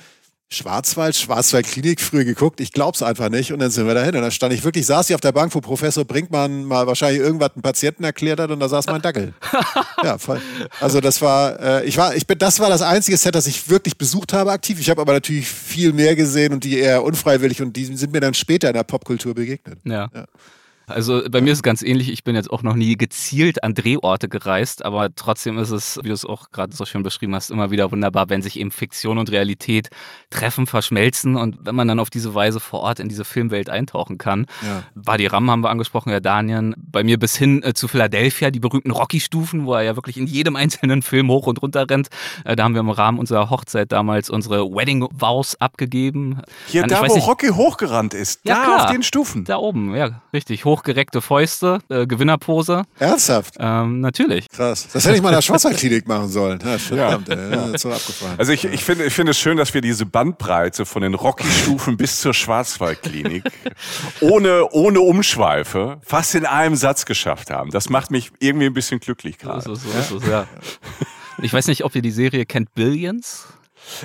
Schwarzwald, 0.52 1.16
Schwarzwaldklinik, 1.16 2.02
früher 2.02 2.24
geguckt, 2.24 2.60
ich 2.60 2.72
glaub's 2.72 3.04
einfach 3.04 3.30
nicht. 3.30 3.54
Und 3.54 3.60
dann 3.60 3.70
sind 3.70 3.86
wir 3.86 3.94
dahin. 3.94 4.16
Und 4.16 4.24
dann 4.24 4.32
stand 4.32 4.52
ich 4.52 4.64
wirklich, 4.64 4.88
saß 4.88 5.08
ich 5.10 5.16
auf 5.16 5.22
der 5.22 5.32
Bank, 5.32 5.54
wo 5.54 5.62
Professor 5.62 6.06
Brinkmann 6.06 6.66
mal 6.66 6.88
wahrscheinlich 6.88 7.22
irgendwas 7.22 7.52
einem 7.54 7.62
Patienten 7.62 8.04
erklärt 8.04 8.40
hat 8.40 8.50
und 8.50 8.60
da 8.60 8.68
saß 8.68 8.88
mein 8.88 9.02
Dackel. 9.02 9.34
ja, 10.04 10.18
voll. 10.18 10.42
Also 10.80 11.02
das 11.02 11.22
war, 11.22 11.60
äh, 11.60 11.86
ich 11.86 11.98
war, 11.98 12.16
ich 12.16 12.26
bin, 12.26 12.40
das 12.40 12.60
war 12.60 12.70
das 12.70 12.82
einzige 12.82 13.16
Set, 13.18 13.36
das 13.36 13.46
ich 13.46 13.70
wirklich 13.70 13.98
besucht 13.98 14.34
habe 14.34 14.52
aktiv. 14.52 14.80
Ich 14.80 14.90
habe 14.90 15.02
aber 15.02 15.14
natürlich 15.14 15.48
viel 15.48 15.94
mehr 15.94 16.16
gesehen 16.16 16.54
und 16.54 16.64
die 16.64 16.80
eher 16.80 17.04
unfreiwillig 17.04 17.62
und 17.62 17.76
die 17.76 17.86
sind 17.86 18.12
mir 18.12 18.20
dann 18.20 18.34
später 18.34 18.70
in 18.70 18.74
der 18.74 18.84
Popkultur 18.84 19.36
begegnet. 19.36 19.78
Ja. 19.84 20.10
Also 20.90 21.22
bei 21.30 21.42
mir 21.42 21.52
ist 21.52 21.60
es 21.60 21.64
ganz 21.64 21.82
ähnlich. 21.82 22.10
Ich 22.12 22.24
bin 22.24 22.36
jetzt 22.36 22.52
auch 22.52 22.64
noch 22.64 22.76
nie 22.76 22.96
gezielt 22.98 23.64
an 23.64 23.74
Drehorte 23.74 24.28
gereist, 24.30 24.84
aber 24.84 25.14
trotzdem 25.16 25.58
ist 25.58 25.70
es, 25.72 26.00
wie 26.04 26.08
du 26.10 26.14
es 26.14 26.26
auch 26.26 26.52
gerade 26.52 26.76
so 26.76 26.86
schön 26.86 27.04
beschrieben 27.04 27.36
hast, 27.36 27.52
immer 27.52 27.72
wieder 27.72 27.92
wunderbar, 27.92 28.30
wenn 28.30 28.42
sich 28.42 28.60
eben 28.60 28.72
Fiktion 28.72 29.18
und 29.18 29.32
Realität 29.32 29.90
treffen, 30.30 30.68
verschmelzen 30.68 31.36
und 31.36 31.58
wenn 31.64 31.76
man 31.76 31.88
dann 31.88 32.00
auf 32.00 32.10
diese 32.10 32.34
Weise 32.36 32.60
vor 32.60 32.82
Ort 32.82 33.00
in 33.00 33.10
diese 33.10 33.26
Filmwelt 33.26 33.70
eintauchen 33.70 34.18
kann. 34.18 34.46
Ja. 34.62 34.84
Badi 34.96 35.28
Ram 35.28 35.50
haben 35.50 35.62
wir 35.62 35.70
angesprochen, 35.70 36.10
ja 36.12 36.20
Daniel. 36.20 36.74
Bei 36.78 37.04
mir 37.04 37.18
bis 37.20 37.36
hin 37.36 37.62
äh, 37.64 37.74
zu 37.74 37.88
Philadelphia, 37.88 38.52
die 38.52 38.60
berühmten 38.60 38.92
Rocky-Stufen, 38.92 39.66
wo 39.66 39.74
er 39.74 39.82
ja 39.84 39.96
wirklich 39.96 40.18
in 40.18 40.28
jedem 40.28 40.56
einzelnen 40.58 41.02
Film 41.02 41.30
hoch 41.30 41.48
und 41.48 41.62
runter 41.62 41.90
rennt. 41.90 42.10
Äh, 42.46 42.56
da 42.56 42.64
haben 42.64 42.74
wir 42.74 42.82
im 42.82 42.90
Rahmen 42.90 43.20
unserer 43.20 43.50
Hochzeit 43.50 43.92
damals 43.92 44.30
unsere 44.30 44.66
Wedding 44.72 45.08
Vows 45.12 45.56
abgegeben. 45.62 46.42
Hier, 46.68 46.82
Dann, 46.82 46.90
da 46.90 47.08
wo 47.08 47.14
nicht- 47.16 47.28
Rocky 47.28 47.48
hochgerannt 47.50 48.14
ist, 48.14 48.42
Ja, 48.46 48.56
da 48.56 48.64
klar. 48.64 48.86
auf 48.86 48.92
den 48.92 49.04
Stufen. 49.04 49.44
Da 49.46 49.58
oben, 49.58 49.96
ja, 49.96 50.22
richtig. 50.34 50.66
Hochgereckte 50.80 51.22
Fäuste, 51.22 51.80
äh, 51.90 52.08
Gewinnerpose. 52.08 52.84
Ernsthaft? 53.00 53.56
Ähm, 53.60 54.00
natürlich. 54.00 54.48
Krass. 54.50 54.88
Das 54.94 55.04
hätte 55.04 55.16
ich 55.18 55.22
mal 55.22 55.30
in 55.30 55.36
der 55.36 55.42
Schwarzwaldklinik 55.42 56.08
machen 56.08 56.30
sollen. 56.30 56.58
Ja, 56.64 56.78
verdammt, 56.78 57.28
ey. 57.28 57.36
Ja, 57.52 57.56
das 57.66 57.72
ist 57.72 57.82
so 57.82 57.92
abgefahren. 57.92 58.36
Also 58.38 58.54
ich, 58.54 58.64
ich 58.64 58.84
finde 58.86 59.04
ich 59.06 59.14
finde 59.14 59.32
es 59.32 59.38
schön, 59.38 59.58
dass 59.58 59.74
wir 59.74 59.82
diese 59.82 60.06
Bandbreite 60.06 60.86
von 60.86 61.02
den 61.02 61.16
Rocky-Stufen 61.16 61.98
bis 61.98 62.22
zur 62.22 62.34
Schwarzwaldklinik 62.34 63.44
ohne, 64.22 64.70
ohne 64.72 65.02
Umschweife 65.02 66.00
fast 66.02 66.34
in 66.36 66.46
einem 66.46 66.78
Satz 66.78 67.04
geschafft 67.06 67.50
haben. 67.50 67.72
Das 67.72 67.90
macht 67.90 68.10
mich 68.10 68.32
irgendwie 68.40 68.68
ein 68.68 68.74
bisschen 68.74 69.02
glücklich 69.02 69.36
So 69.42 69.48
gerade. 69.50 69.72
es, 69.72 69.84
so 69.84 69.90
ist 70.00 70.24
es, 70.24 70.30
ja. 70.30 70.48
Ich 71.42 71.52
weiß 71.52 71.68
nicht, 71.68 71.84
ob 71.84 71.94
ihr 71.94 72.02
die 72.02 72.12
Serie 72.12 72.46
kennt, 72.46 72.74
Billions. 72.74 73.48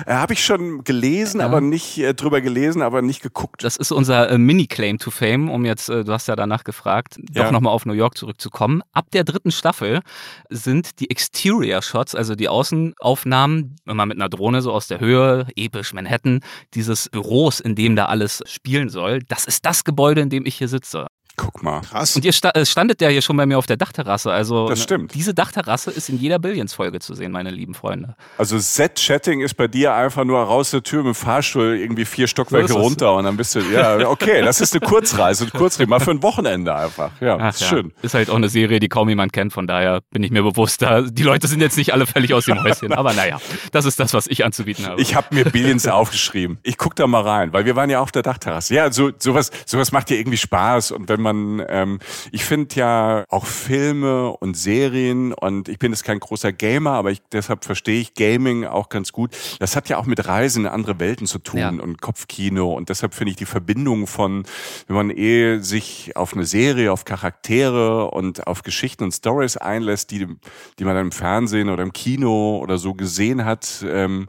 Äh, 0.05 0.13
Habe 0.13 0.33
ich 0.33 0.43
schon 0.43 0.83
gelesen, 0.83 1.41
aber 1.41 1.61
nicht 1.61 1.97
äh, 1.97 2.13
drüber 2.13 2.41
gelesen, 2.41 2.81
aber 2.81 3.01
nicht 3.01 3.21
geguckt. 3.21 3.63
Das 3.63 3.77
ist 3.77 3.91
unser 3.91 4.29
äh, 4.29 4.37
Mini-Claim 4.37 4.97
to 4.99 5.11
Fame, 5.11 5.49
um 5.49 5.65
jetzt, 5.65 5.89
äh, 5.89 6.03
du 6.03 6.11
hast 6.11 6.27
ja 6.27 6.35
danach 6.35 6.63
gefragt, 6.63 7.17
Ja. 7.33 7.43
doch 7.43 7.51
nochmal 7.51 7.73
auf 7.73 7.85
New 7.85 7.93
York 7.93 8.17
zurückzukommen. 8.17 8.81
Ab 8.93 9.07
der 9.11 9.23
dritten 9.23 9.51
Staffel 9.51 10.01
sind 10.49 10.99
die 10.99 11.09
Exterior-Shots, 11.09 12.15
also 12.15 12.35
die 12.35 12.49
Außenaufnahmen, 12.49 13.75
immer 13.85 14.05
mit 14.05 14.17
einer 14.17 14.29
Drohne 14.29 14.61
so 14.61 14.71
aus 14.71 14.87
der 14.87 14.99
Höhe, 14.99 15.47
episch 15.55 15.93
Manhattan, 15.93 16.41
dieses 16.73 17.09
Büros, 17.09 17.59
in 17.59 17.75
dem 17.75 17.95
da 17.95 18.05
alles 18.05 18.41
spielen 18.47 18.89
soll, 18.89 19.19
das 19.27 19.45
ist 19.45 19.65
das 19.65 19.83
Gebäude, 19.83 20.21
in 20.21 20.29
dem 20.29 20.45
ich 20.45 20.55
hier 20.55 20.67
sitze. 20.67 21.07
Guck 21.37 21.63
mal. 21.63 21.81
Krass. 21.81 22.15
Und 22.15 22.23
ihr 22.23 22.31
sta 22.31 22.49
äh, 22.51 22.65
standet 22.65 23.01
ja 23.01 23.09
hier 23.09 23.21
schon 23.21 23.35
bei 23.35 23.45
mir 23.45 23.57
auf 23.57 23.65
der 23.65 23.77
Dachterrasse. 23.77 24.31
Also 24.31 24.67
Das 24.69 24.79
ne, 24.79 24.83
stimmt. 24.83 25.13
diese 25.13 25.33
Dachterrasse 25.33 25.91
ist 25.91 26.09
in 26.09 26.17
jeder 26.17 26.39
Billions-Folge 26.39 26.99
zu 26.99 27.13
sehen, 27.13 27.31
meine 27.31 27.51
lieben 27.51 27.73
Freunde. 27.73 28.15
Also 28.37 28.57
Set-Chatting 28.57 29.41
ist 29.41 29.55
bei 29.55 29.67
dir 29.67 29.93
einfach 29.93 30.23
nur 30.23 30.39
raus 30.41 30.71
der 30.71 30.83
Tür 30.83 31.03
mit 31.03 31.13
dem 31.13 31.15
Fahrstuhl 31.15 31.75
irgendwie 31.75 32.05
vier 32.05 32.27
Stockwerke 32.27 32.69
So 32.69 32.79
runter 32.79 33.15
und 33.15 33.25
dann 33.25 33.37
bist 33.37 33.55
du, 33.55 33.59
ja, 33.59 34.07
okay, 34.07 34.41
das 34.41 34.61
ist 34.61 34.73
eine 34.73 34.81
Kurzreise, 34.81 35.43
eine 35.43 35.51
Kurzreise, 35.51 35.89
mal 35.89 35.99
für 35.99 36.11
ein 36.11 36.23
Wochenende 36.23 36.73
einfach. 36.73 37.11
Ja, 37.19 37.37
Ach 37.39 37.53
ist 37.53 37.61
ja. 37.61 37.67
schön. 37.67 37.91
Ist 38.01 38.13
halt 38.13 38.29
auch 38.29 38.35
eine 38.35 38.49
Serie, 38.49 38.79
die 38.79 38.87
kaum 38.87 39.09
jemand 39.09 39.33
kennt, 39.33 39.51
von 39.51 39.67
daher 39.67 40.01
bin 40.11 40.23
ich 40.23 40.31
mir 40.31 40.43
bewusst, 40.43 40.81
da 40.81 41.01
die 41.01 41.23
Leute 41.23 41.47
sind 41.47 41.61
jetzt 41.61 41.77
nicht 41.77 41.93
alle 41.93 42.05
völlig 42.05 42.33
aus 42.33 42.45
dem 42.45 42.63
Häuschen. 42.63 42.93
Aber 42.93 43.13
naja, 43.13 43.39
das 43.71 43.85
ist 43.85 43.99
das, 43.99 44.13
was 44.13 44.27
ich 44.27 44.45
anzubieten 44.45 44.85
habe. 44.85 45.01
Ich 45.01 45.15
habe 45.15 45.33
mir 45.35 45.45
Billions 45.45 45.87
aufgeschrieben. 45.87 46.59
Ich 46.63 46.77
guck 46.77 46.95
da 46.95 47.07
mal 47.07 47.21
rein, 47.21 47.53
weil 47.53 47.65
wir 47.65 47.75
waren 47.75 47.89
ja 47.89 47.99
auf 47.99 48.11
der 48.11 48.21
Dachterrasse. 48.21 48.73
Ja, 48.73 48.91
so 48.91 49.11
sowas 49.19 49.51
sowas 49.65 49.91
macht 49.91 50.09
ja 50.09 50.17
irgendwie 50.17 50.37
Spaß 50.37 50.91
und 50.91 51.09
wenn 51.09 51.21
man 51.25 51.65
ähm, 51.67 51.99
ich 52.31 52.45
finde 52.45 52.75
ja 52.75 53.25
auch 53.29 53.45
Filme 53.45 54.31
und 54.37 54.55
Serien 54.55 55.33
und 55.33 55.67
ich 55.67 55.79
bin 55.79 55.91
jetzt 55.91 56.03
kein 56.05 56.19
großer 56.19 56.53
Gamer, 56.53 56.91
aber 56.91 57.11
ich, 57.11 57.21
deshalb 57.31 57.65
verstehe 57.65 57.99
ich 57.99 58.13
Gaming 58.13 58.65
auch 58.65 58.87
ganz 58.89 59.11
gut. 59.11 59.35
Das 59.59 59.75
hat 59.75 59.89
ja 59.89 59.97
auch 59.97 60.05
mit 60.05 60.25
Reisen 60.25 60.65
in 60.65 60.71
andere 60.71 60.99
Welten 60.99 61.27
zu 61.27 61.39
tun 61.39 61.59
Ja. 61.59 61.69
und 61.69 62.01
Kopfkino 62.01 62.71
und 62.73 62.89
deshalb 62.89 63.13
finde 63.13 63.31
ich 63.31 63.37
die 63.37 63.45
Verbindung 63.45 64.07
von 64.07 64.43
wenn 64.87 64.95
man 64.95 65.09
eh 65.09 65.59
sich 65.59 66.15
auf 66.15 66.33
eine 66.33 66.45
Serie, 66.45 66.91
auf 66.91 67.03
Charaktere 67.05 68.09
und 68.11 68.47
auf 68.47 68.63
Geschichten 68.63 69.03
und 69.03 69.11
Stories 69.11 69.57
einlässt, 69.57 70.11
die 70.11 70.27
die 70.79 70.83
man 70.85 70.95
dann 70.95 71.07
im 71.07 71.11
Fernsehen 71.11 71.69
oder 71.69 71.83
im 71.83 71.91
Kino 71.93 72.59
oder 72.61 72.77
so 72.77 72.93
gesehen 72.93 73.43
hat, 73.45 73.83
ähm, 73.87 74.27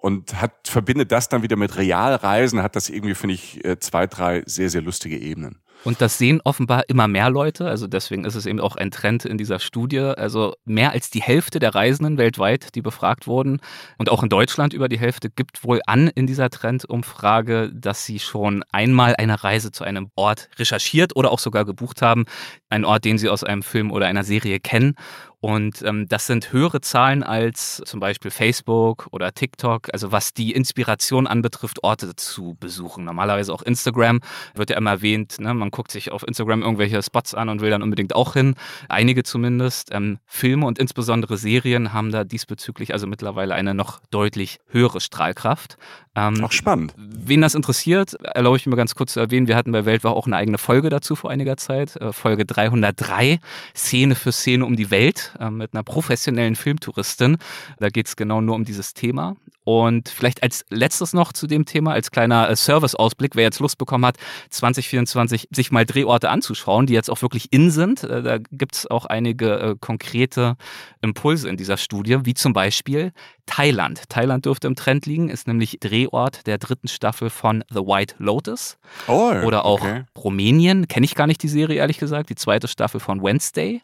und 0.00 0.40
hat 0.42 0.66
verbindet 0.68 1.12
das 1.12 1.28
dann 1.28 1.42
wieder 1.42 1.56
mit 1.56 1.76
Realreisen, 1.76 2.60
hat 2.62 2.74
das 2.74 2.88
irgendwie, 2.90 3.14
finde 3.14 3.34
ich, 3.34 3.64
äh, 3.64 3.78
zwei, 3.78 4.08
drei 4.08 4.42
sehr, 4.46 4.68
sehr 4.68 4.82
lustige 4.82 5.16
Ebenen. 5.16 5.58
Und 5.84 6.00
das 6.00 6.18
sehen 6.18 6.40
offenbar 6.44 6.84
immer 6.88 7.08
mehr 7.08 7.30
Leute. 7.30 7.66
Also 7.66 7.86
deswegen 7.86 8.24
ist 8.24 8.34
es 8.34 8.46
eben 8.46 8.60
auch 8.60 8.76
ein 8.76 8.90
Trend 8.90 9.24
in 9.24 9.36
dieser 9.36 9.58
Studie. 9.58 9.98
Also 9.98 10.54
mehr 10.64 10.92
als 10.92 11.10
die 11.10 11.22
Hälfte 11.22 11.58
der 11.58 11.74
Reisenden 11.74 12.18
weltweit, 12.18 12.74
die 12.74 12.82
befragt 12.82 13.26
wurden 13.26 13.60
und 13.98 14.10
auch 14.10 14.22
in 14.22 14.28
Deutschland 14.28 14.74
über 14.74 14.88
die 14.88 14.98
Hälfte, 14.98 15.30
gibt 15.30 15.64
wohl 15.64 15.80
an 15.86 16.08
in 16.08 16.26
dieser 16.26 16.50
Trendumfrage, 16.50 17.70
dass 17.74 18.06
sie 18.06 18.20
schon 18.20 18.64
einmal 18.70 19.16
eine 19.16 19.42
Reise 19.42 19.72
zu 19.72 19.84
einem 19.84 20.10
Ort 20.14 20.48
recherchiert 20.58 21.16
oder 21.16 21.32
auch 21.32 21.38
sogar 21.38 21.64
gebucht 21.64 22.02
haben. 22.02 22.24
Ein 22.68 22.84
Ort, 22.84 23.04
den 23.04 23.18
sie 23.18 23.28
aus 23.28 23.42
einem 23.42 23.62
Film 23.62 23.90
oder 23.90 24.06
einer 24.06 24.24
Serie 24.24 24.60
kennen. 24.60 24.94
Und 25.42 25.82
ähm, 25.82 26.06
das 26.08 26.28
sind 26.28 26.52
höhere 26.52 26.80
Zahlen 26.82 27.24
als 27.24 27.82
zum 27.84 27.98
Beispiel 27.98 28.30
Facebook 28.30 29.08
oder 29.10 29.34
TikTok, 29.34 29.88
also 29.92 30.12
was 30.12 30.34
die 30.34 30.52
Inspiration 30.52 31.26
anbetrifft, 31.26 31.82
Orte 31.82 32.14
zu 32.14 32.56
besuchen. 32.60 33.04
Normalerweise 33.04 33.52
auch 33.52 33.62
Instagram 33.62 34.20
wird 34.54 34.70
ja 34.70 34.76
immer 34.76 34.90
erwähnt, 34.90 35.40
ne? 35.40 35.52
man 35.52 35.72
guckt 35.72 35.90
sich 35.90 36.12
auf 36.12 36.22
Instagram 36.24 36.62
irgendwelche 36.62 37.02
Spots 37.02 37.34
an 37.34 37.48
und 37.48 37.60
will 37.60 37.70
dann 37.70 37.82
unbedingt 37.82 38.14
auch 38.14 38.34
hin. 38.34 38.54
Einige 38.88 39.24
zumindest. 39.24 39.88
Ähm, 39.92 40.18
Filme 40.26 40.64
und 40.64 40.78
insbesondere 40.78 41.36
Serien 41.36 41.92
haben 41.92 42.12
da 42.12 42.22
diesbezüglich 42.22 42.92
also 42.92 43.08
mittlerweile 43.08 43.54
eine 43.54 43.74
noch 43.74 43.98
deutlich 44.12 44.60
höhere 44.68 45.00
Strahlkraft. 45.00 45.76
Ähm, 46.14 46.44
Auch 46.44 46.52
spannend. 46.52 46.94
Wen 46.96 47.40
das 47.40 47.56
interessiert, 47.56 48.14
erlaube 48.22 48.58
ich 48.58 48.66
mir 48.66 48.76
ganz 48.76 48.94
kurz 48.94 49.14
zu 49.14 49.20
erwähnen, 49.20 49.48
wir 49.48 49.56
hatten 49.56 49.72
bei 49.72 49.86
Weltwach 49.86 50.12
auch 50.12 50.26
eine 50.26 50.36
eigene 50.36 50.58
Folge 50.58 50.88
dazu 50.88 51.16
vor 51.16 51.30
einiger 51.30 51.56
Zeit, 51.56 51.96
äh, 51.96 52.12
Folge 52.12 52.44
303, 52.44 53.40
Szene 53.74 54.14
für 54.14 54.30
Szene 54.30 54.66
um 54.66 54.76
die 54.76 54.90
Welt 54.90 55.31
äh, 55.38 55.50
mit 55.50 55.74
einer 55.74 55.82
professionellen 55.82 56.56
Filmtouristin. 56.56 57.38
Da 57.78 57.88
geht 57.88 58.06
es 58.06 58.16
genau 58.16 58.40
nur 58.40 58.54
um 58.54 58.64
dieses 58.64 58.94
Thema. 58.94 59.36
Und 59.64 60.08
vielleicht 60.08 60.42
als 60.42 60.64
letztes 60.70 61.12
noch 61.12 61.32
zu 61.32 61.46
dem 61.46 61.66
Thema, 61.66 61.92
als 61.92 62.10
kleiner 62.10 62.50
äh, 62.50 62.56
Serviceausblick, 62.56 63.36
wer 63.36 63.44
jetzt 63.44 63.60
Lust 63.60 63.78
bekommen 63.78 64.04
hat, 64.04 64.16
2024 64.50 65.48
sich 65.52 65.70
mal 65.70 65.86
Drehorte 65.86 66.30
anzuschauen, 66.30 66.86
die 66.86 66.94
jetzt 66.94 67.10
auch 67.10 67.22
wirklich 67.22 67.52
in 67.52 67.70
sind. 67.70 68.02
Äh, 68.02 68.22
Da 68.22 68.38
gibt 68.38 68.74
es 68.74 68.90
auch 68.90 69.06
einige 69.06 69.76
konkrete 69.80 70.56
Impulse 71.00 71.48
in 71.48 71.56
dieser 71.56 71.76
Studie, 71.76 72.18
wie 72.24 72.34
zum 72.34 72.52
Beispiel 72.52 73.12
Thailand. 73.46 74.08
Thailand 74.08 74.46
dürfte 74.46 74.66
im 74.66 74.76
Trend 74.76 75.06
liegen, 75.06 75.28
ist 75.28 75.46
nämlich 75.46 75.78
Drehort 75.80 76.46
der 76.46 76.58
dritten 76.58 76.88
Staffel 76.88 77.30
von 77.30 77.64
The 77.70 77.80
White 77.80 78.16
Lotus. 78.18 78.78
Oh, 79.08 79.32
Oder 79.44 79.64
auch 79.64 79.82
okay. 79.82 80.04
Rumänien, 80.16 80.88
kenne 80.88 81.04
ich 81.04 81.14
gar 81.14 81.26
nicht 81.26 81.42
die 81.42 81.48
Serie, 81.48 81.76
ehrlich 81.76 81.98
gesagt, 81.98 82.30
die 82.30 82.34
zweite 82.34 82.68
Staffel 82.68 83.00
von 83.00 83.22
Wednesday. 83.22 83.82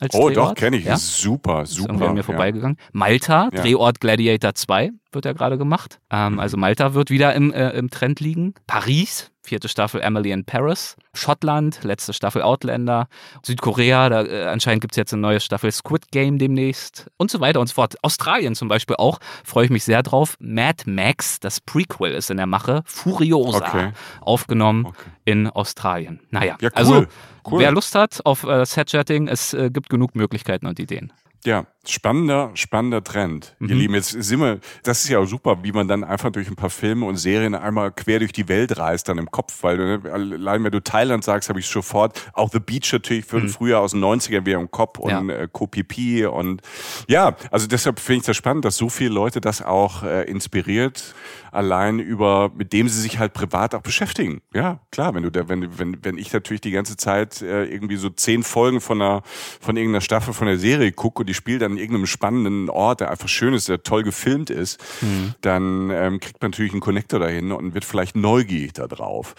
Als 0.00 0.14
Oh, 0.14 0.28
Drehort. 0.28 0.36
doch, 0.50 0.54
kenne 0.54 0.76
ich. 0.76 0.84
Ja? 0.84 0.96
Super, 0.96 1.62
Ist 1.62 1.76
irgendwie 1.78 1.92
super. 1.94 2.06
an 2.08 2.14
mir 2.14 2.20
ja. 2.20 2.22
vorbeigegangen. 2.24 2.76
Malta. 2.92 3.50
Drehort 3.50 4.00
Gladiator 4.00 4.54
2. 4.54 4.90
wird 5.12 5.24
ja 5.24 5.32
gerade 5.32 5.58
gemacht. 5.58 6.00
Ähm, 6.10 6.34
mhm. 6.34 6.40
Also 6.40 6.56
Malta 6.56 6.94
wird 6.94 7.10
wieder 7.10 7.34
im, 7.34 7.52
äh, 7.52 7.70
im 7.70 7.90
Trend 7.90 8.20
liegen. 8.20 8.54
Paris, 8.66 9.30
vierte 9.42 9.68
Staffel 9.68 10.00
Emily 10.00 10.30
in 10.30 10.44
Paris. 10.44 10.96
Schottland, 11.14 11.82
letzte 11.82 12.12
Staffel 12.12 12.42
Outlander. 12.42 13.08
Südkorea, 13.42 14.08
da 14.08 14.24
äh, 14.24 14.44
anscheinend 14.44 14.82
gibt 14.82 14.92
es 14.92 14.96
jetzt 14.96 15.12
eine 15.12 15.22
neue 15.22 15.40
Staffel 15.40 15.72
Squid 15.72 16.10
Game 16.10 16.38
demnächst. 16.38 17.10
Und 17.16 17.30
so 17.30 17.40
weiter 17.40 17.60
und 17.60 17.68
so 17.68 17.74
fort. 17.74 17.96
Australien 18.02 18.54
zum 18.54 18.68
Beispiel 18.68 18.96
auch, 18.96 19.18
freue 19.44 19.64
ich 19.64 19.70
mich 19.70 19.84
sehr 19.84 20.02
drauf. 20.02 20.36
Mad 20.38 20.84
Max, 20.86 21.40
das 21.40 21.60
Prequel 21.60 22.12
ist 22.12 22.30
in 22.30 22.36
der 22.36 22.46
Mache. 22.46 22.82
Furiosa, 22.84 23.58
okay. 23.58 23.92
aufgenommen 24.20 24.86
okay. 24.86 25.10
in 25.24 25.48
Australien. 25.48 26.20
Naja, 26.30 26.56
ja, 26.60 26.68
cool. 26.68 26.72
also 26.74 27.06
cool. 27.50 27.60
wer 27.60 27.72
Lust 27.72 27.94
hat 27.94 28.20
auf 28.24 28.44
äh, 28.44 28.64
Set-Chatting, 28.64 29.28
es 29.28 29.54
äh, 29.54 29.70
gibt 29.70 29.88
genug 29.88 30.14
Möglichkeiten 30.14 30.66
und 30.66 30.78
Ideen. 30.78 31.12
Ja, 31.44 31.66
spannender, 31.90 32.50
spannender 32.54 33.02
Trend. 33.04 33.56
Mhm. 33.58 33.68
Ihr 33.68 33.74
Lieben, 33.74 33.94
jetzt 33.94 34.10
sind 34.10 34.40
wir, 34.40 34.60
das 34.82 35.04
ist 35.04 35.10
ja 35.10 35.18
auch 35.18 35.26
super, 35.26 35.58
wie 35.62 35.72
man 35.72 35.88
dann 35.88 36.04
einfach 36.04 36.30
durch 36.30 36.48
ein 36.48 36.56
paar 36.56 36.70
Filme 36.70 37.06
und 37.06 37.16
Serien 37.16 37.54
einmal 37.54 37.92
quer 37.92 38.18
durch 38.18 38.32
die 38.32 38.48
Welt 38.48 38.78
reist, 38.78 39.08
dann 39.08 39.18
im 39.18 39.30
Kopf, 39.30 39.62
weil 39.62 39.76
du, 39.76 40.12
allein 40.12 40.64
wenn 40.64 40.72
du 40.72 40.82
Thailand 40.82 41.24
sagst, 41.24 41.48
habe 41.48 41.60
ich 41.60 41.66
sofort, 41.66 42.30
auch 42.32 42.50
The 42.50 42.60
Beach 42.60 42.92
natürlich 42.92 43.24
für 43.24 43.40
mhm. 43.40 43.48
früher 43.48 43.80
aus 43.80 43.92
den 43.92 44.02
90ern 44.02 44.44
wieder 44.44 44.58
im 44.58 44.70
Kopf 44.70 44.98
und 44.98 45.10
ja. 45.10 45.34
äh, 45.34 45.48
Kopipi 45.50 46.26
und 46.26 46.62
ja, 47.08 47.36
also 47.50 47.66
deshalb 47.66 48.00
finde 48.00 48.20
ich 48.20 48.26
das 48.26 48.36
spannend, 48.36 48.64
dass 48.64 48.76
so 48.76 48.88
viele 48.88 49.10
Leute 49.10 49.40
das 49.40 49.62
auch 49.62 50.02
äh, 50.02 50.24
inspiriert, 50.24 51.14
allein 51.52 51.98
über, 51.98 52.50
mit 52.54 52.72
dem 52.72 52.88
sie 52.88 53.00
sich 53.00 53.18
halt 53.18 53.32
privat 53.32 53.74
auch 53.74 53.82
beschäftigen. 53.82 54.42
Ja, 54.52 54.80
klar, 54.90 55.14
wenn 55.14 55.22
du 55.22 55.30
da, 55.30 55.48
wenn, 55.48 55.78
wenn, 55.78 55.98
wenn 56.02 56.18
ich 56.18 56.32
natürlich 56.32 56.60
die 56.60 56.70
ganze 56.70 56.96
Zeit 56.96 57.42
äh, 57.42 57.64
irgendwie 57.64 57.96
so 57.96 58.10
zehn 58.10 58.42
Folgen 58.42 58.80
von 58.80 59.00
einer, 59.00 59.22
von 59.60 59.76
irgendeiner 59.76 60.00
Staffel 60.00 60.34
von 60.34 60.46
der 60.46 60.58
Serie 60.58 60.92
gucke 60.92 61.24
die 61.24 61.34
spielt 61.34 61.62
irgendeinem 61.78 62.06
spannenden 62.06 62.68
Ort, 62.70 63.00
der 63.00 63.10
einfach 63.10 63.28
schön 63.28 63.54
ist, 63.54 63.68
der 63.68 63.82
toll 63.82 64.02
gefilmt 64.02 64.50
ist, 64.50 64.80
mhm. 65.00 65.34
dann 65.40 65.90
ähm, 65.90 66.20
kriegt 66.20 66.40
man 66.42 66.50
natürlich 66.50 66.72
einen 66.72 66.80
Connector 66.80 67.20
dahin 67.20 67.52
und 67.52 67.74
wird 67.74 67.84
vielleicht 67.84 68.16
neugierig 68.16 68.74
da 68.74 68.86
drauf. 68.86 69.34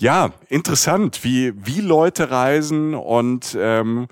Ja, 0.00 0.32
interessant, 0.48 1.24
wie, 1.24 1.52
wie 1.56 1.80
Leute 1.80 2.30
reisen 2.30 2.94
und 2.94 3.56
ähm, 3.60 4.06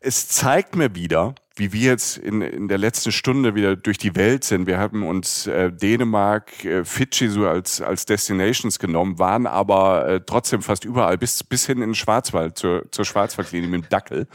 es 0.00 0.28
zeigt 0.28 0.76
mir 0.76 0.94
wieder, 0.94 1.34
wie 1.56 1.72
wir 1.72 1.90
jetzt 1.90 2.16
in, 2.16 2.42
in 2.42 2.66
der 2.66 2.78
letzten 2.78 3.12
Stunde 3.12 3.54
wieder 3.54 3.76
durch 3.76 3.96
die 3.96 4.16
Welt 4.16 4.42
sind. 4.42 4.66
Wir 4.66 4.78
haben 4.78 5.06
uns 5.06 5.46
äh, 5.46 5.70
Dänemark, 5.70 6.64
äh, 6.64 6.84
Fidschi 6.84 7.28
so 7.28 7.46
als, 7.46 7.80
als 7.80 8.06
Destinations 8.06 8.80
genommen, 8.80 9.20
waren 9.20 9.46
aber 9.46 10.08
äh, 10.08 10.20
trotzdem 10.24 10.62
fast 10.62 10.84
überall, 10.84 11.16
bis, 11.16 11.44
bis 11.44 11.66
hin 11.66 11.78
in 11.78 11.90
den 11.90 11.94
Schwarzwald, 11.94 12.58
zur, 12.58 12.90
zur 12.90 13.04
Schwarzwaldlinie 13.04 13.68
mit 13.68 13.84
dem 13.84 13.88
Dackel. 13.88 14.26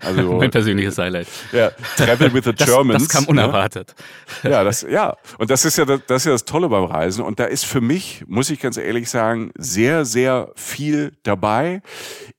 Also, 0.00 0.32
mein 0.38 0.50
persönliches 0.50 0.98
Highlight. 0.98 1.28
Ja, 1.52 1.70
Travel 1.96 2.34
with 2.34 2.44
the 2.44 2.52
das, 2.52 2.68
Germans. 2.68 3.04
Das 3.04 3.12
kam 3.12 3.24
ne? 3.24 3.30
unerwartet. 3.30 3.94
Ne? 4.42 4.50
Ja, 4.50 4.64
das, 4.64 4.82
ja. 4.82 5.16
Und 5.38 5.50
das 5.50 5.64
ist 5.64 5.78
ja 5.78 5.84
das, 5.84 6.00
das 6.08 6.22
ist 6.22 6.26
ja 6.26 6.32
das 6.32 6.44
Tolle 6.44 6.68
beim 6.68 6.84
Reisen. 6.84 7.24
Und 7.24 7.38
da 7.38 7.44
ist 7.44 7.64
für 7.64 7.80
mich, 7.80 8.24
muss 8.26 8.50
ich 8.50 8.58
ganz 8.58 8.78
ehrlich 8.78 9.08
sagen, 9.08 9.52
sehr, 9.56 10.04
sehr 10.04 10.50
viel 10.56 11.12
dabei. 11.22 11.82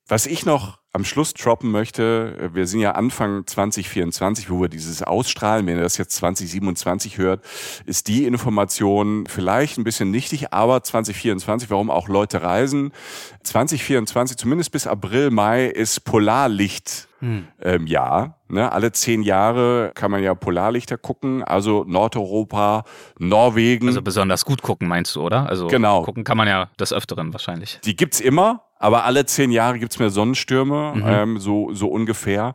Was 0.08 0.26
ich 0.26 0.46
noch 0.46 0.80
am 0.96 1.04
Schluss 1.04 1.34
droppen 1.34 1.72
möchte, 1.72 2.50
wir 2.54 2.66
sind 2.68 2.80
ja 2.80 2.92
Anfang 2.92 3.46
2024, 3.46 4.50
wo 4.50 4.62
wir 4.62 4.70
dieses 4.70 5.04
ausstrahlen, 5.04 5.68
wenn 5.68 5.76
ihr 5.76 5.84
das 5.84 5.98
jetzt 5.98 6.16
2027 6.16 7.18
hört, 7.18 7.44
ist 7.86 8.08
die 8.08 8.24
Information 8.24 9.26
vielleicht 9.28 9.78
ein 9.78 9.84
bisschen 9.84 10.10
nichtig, 10.10 10.54
aber 10.54 10.82
2024, 10.82 11.70
warum 11.70 11.92
auch 11.92 12.08
Leute 12.08 12.42
reisen. 12.42 12.94
2024, 13.44 14.38
zumindest 14.38 14.72
bis 14.72 14.88
April, 14.88 15.32
Mai, 15.32 15.66
ist 15.66 16.06
Polarlicht. 16.06 17.10
Hm. 17.20 17.48
Ähm, 17.62 17.88
ja, 17.88 18.36
ne, 18.48 18.72
alle 18.72 18.92
zehn 18.92 19.22
Jahre 19.22 19.92
kann 19.96 20.12
man 20.12 20.24
ja 20.24 20.34
Polarlichter 20.34 20.98
gucken, 20.98 21.44
also 21.44 21.84
Nordeuropa, 21.88 22.84
Norwegen. 23.20 23.88
Also 23.88 24.02
besonders 24.02 24.46
gut 24.46 24.62
gucken, 24.62 24.88
meinst 24.88 25.16
du, 25.16 25.24
oder? 25.24 25.50
Also 25.50 25.68
genau. 25.68 26.04
gucken 26.04 26.24
kann 26.24 26.38
man 26.38 26.48
ja 26.48 26.70
des 26.80 26.94
Öfteren 26.94 27.34
wahrscheinlich. 27.34 27.80
Die 27.84 27.96
gibt's 27.96 28.20
immer, 28.20 28.66
aber 28.86 29.04
alle 29.04 29.26
zehn 29.26 29.50
Jahre 29.50 29.80
gibt's 29.80 29.98
mehr 29.98 30.12
Sonnenstürme, 30.12 30.94
mhm. 30.96 31.04
ähm, 31.08 31.40
so, 31.40 31.74
so 31.74 31.88
ungefähr. 31.88 32.54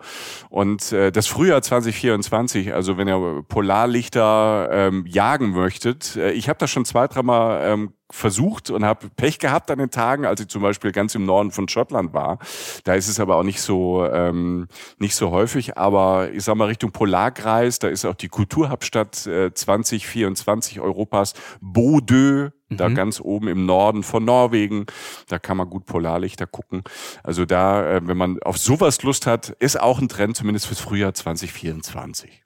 Und 0.48 0.92
äh, 0.92 1.10
das 1.10 1.26
Frühjahr 1.26 1.60
2024, 1.60 2.72
also 2.72 2.96
wenn 2.96 3.08
ihr 3.08 3.42
Polarlichter 3.48 4.68
ähm, 4.70 5.04
jagen 5.08 5.50
möchtet, 5.50 6.14
äh, 6.14 6.30
ich 6.30 6.48
habe 6.48 6.56
das 6.60 6.70
schon 6.70 6.84
zwei, 6.84 7.08
dreimal 7.08 7.60
ähm, 7.64 7.94
versucht 8.12 8.70
und 8.70 8.84
habe 8.84 9.08
Pech 9.16 9.40
gehabt 9.40 9.72
an 9.72 9.78
den 9.80 9.90
Tagen, 9.90 10.24
als 10.24 10.40
ich 10.40 10.46
zum 10.46 10.62
Beispiel 10.62 10.92
ganz 10.92 11.16
im 11.16 11.24
Norden 11.24 11.50
von 11.50 11.68
Schottland 11.68 12.12
war. 12.12 12.38
Da 12.84 12.94
ist 12.94 13.08
es 13.08 13.18
aber 13.18 13.34
auch 13.34 13.42
nicht 13.42 13.60
so 13.60 14.06
ähm, 14.06 14.68
nicht 14.98 15.16
so 15.16 15.32
häufig. 15.32 15.78
Aber 15.78 16.30
ich 16.30 16.44
sag 16.44 16.54
mal 16.54 16.66
Richtung 16.66 16.92
Polarkreis, 16.92 17.80
da 17.80 17.88
ist 17.88 18.04
auch 18.04 18.14
die 18.14 18.28
Kulturhauptstadt 18.28 19.26
äh, 19.26 19.52
2024 19.52 20.80
Europas 20.80 21.34
Bodø 21.60 22.50
da 22.70 22.88
mhm. 22.88 22.94
ganz 22.94 23.20
oben 23.20 23.48
im 23.48 23.66
Norden 23.66 24.02
von 24.02 24.24
Norwegen. 24.24 24.86
Da 25.28 25.38
kann 25.38 25.56
man 25.56 25.68
gut 25.68 25.86
Polarlichter 25.86 26.46
gucken. 26.46 26.82
Also 27.22 27.44
da, 27.44 27.96
äh, 27.96 28.00
wenn 28.06 28.16
man 28.16 28.42
auf 28.42 28.58
sowas 28.58 29.02
Lust 29.02 29.26
hat, 29.26 29.50
ist 29.58 29.80
auch 29.80 30.00
ein 30.00 30.08
Trend, 30.08 30.36
zumindest 30.36 30.66
fürs 30.66 30.80
Frühjahr 30.80 31.14
2024. 31.14 32.42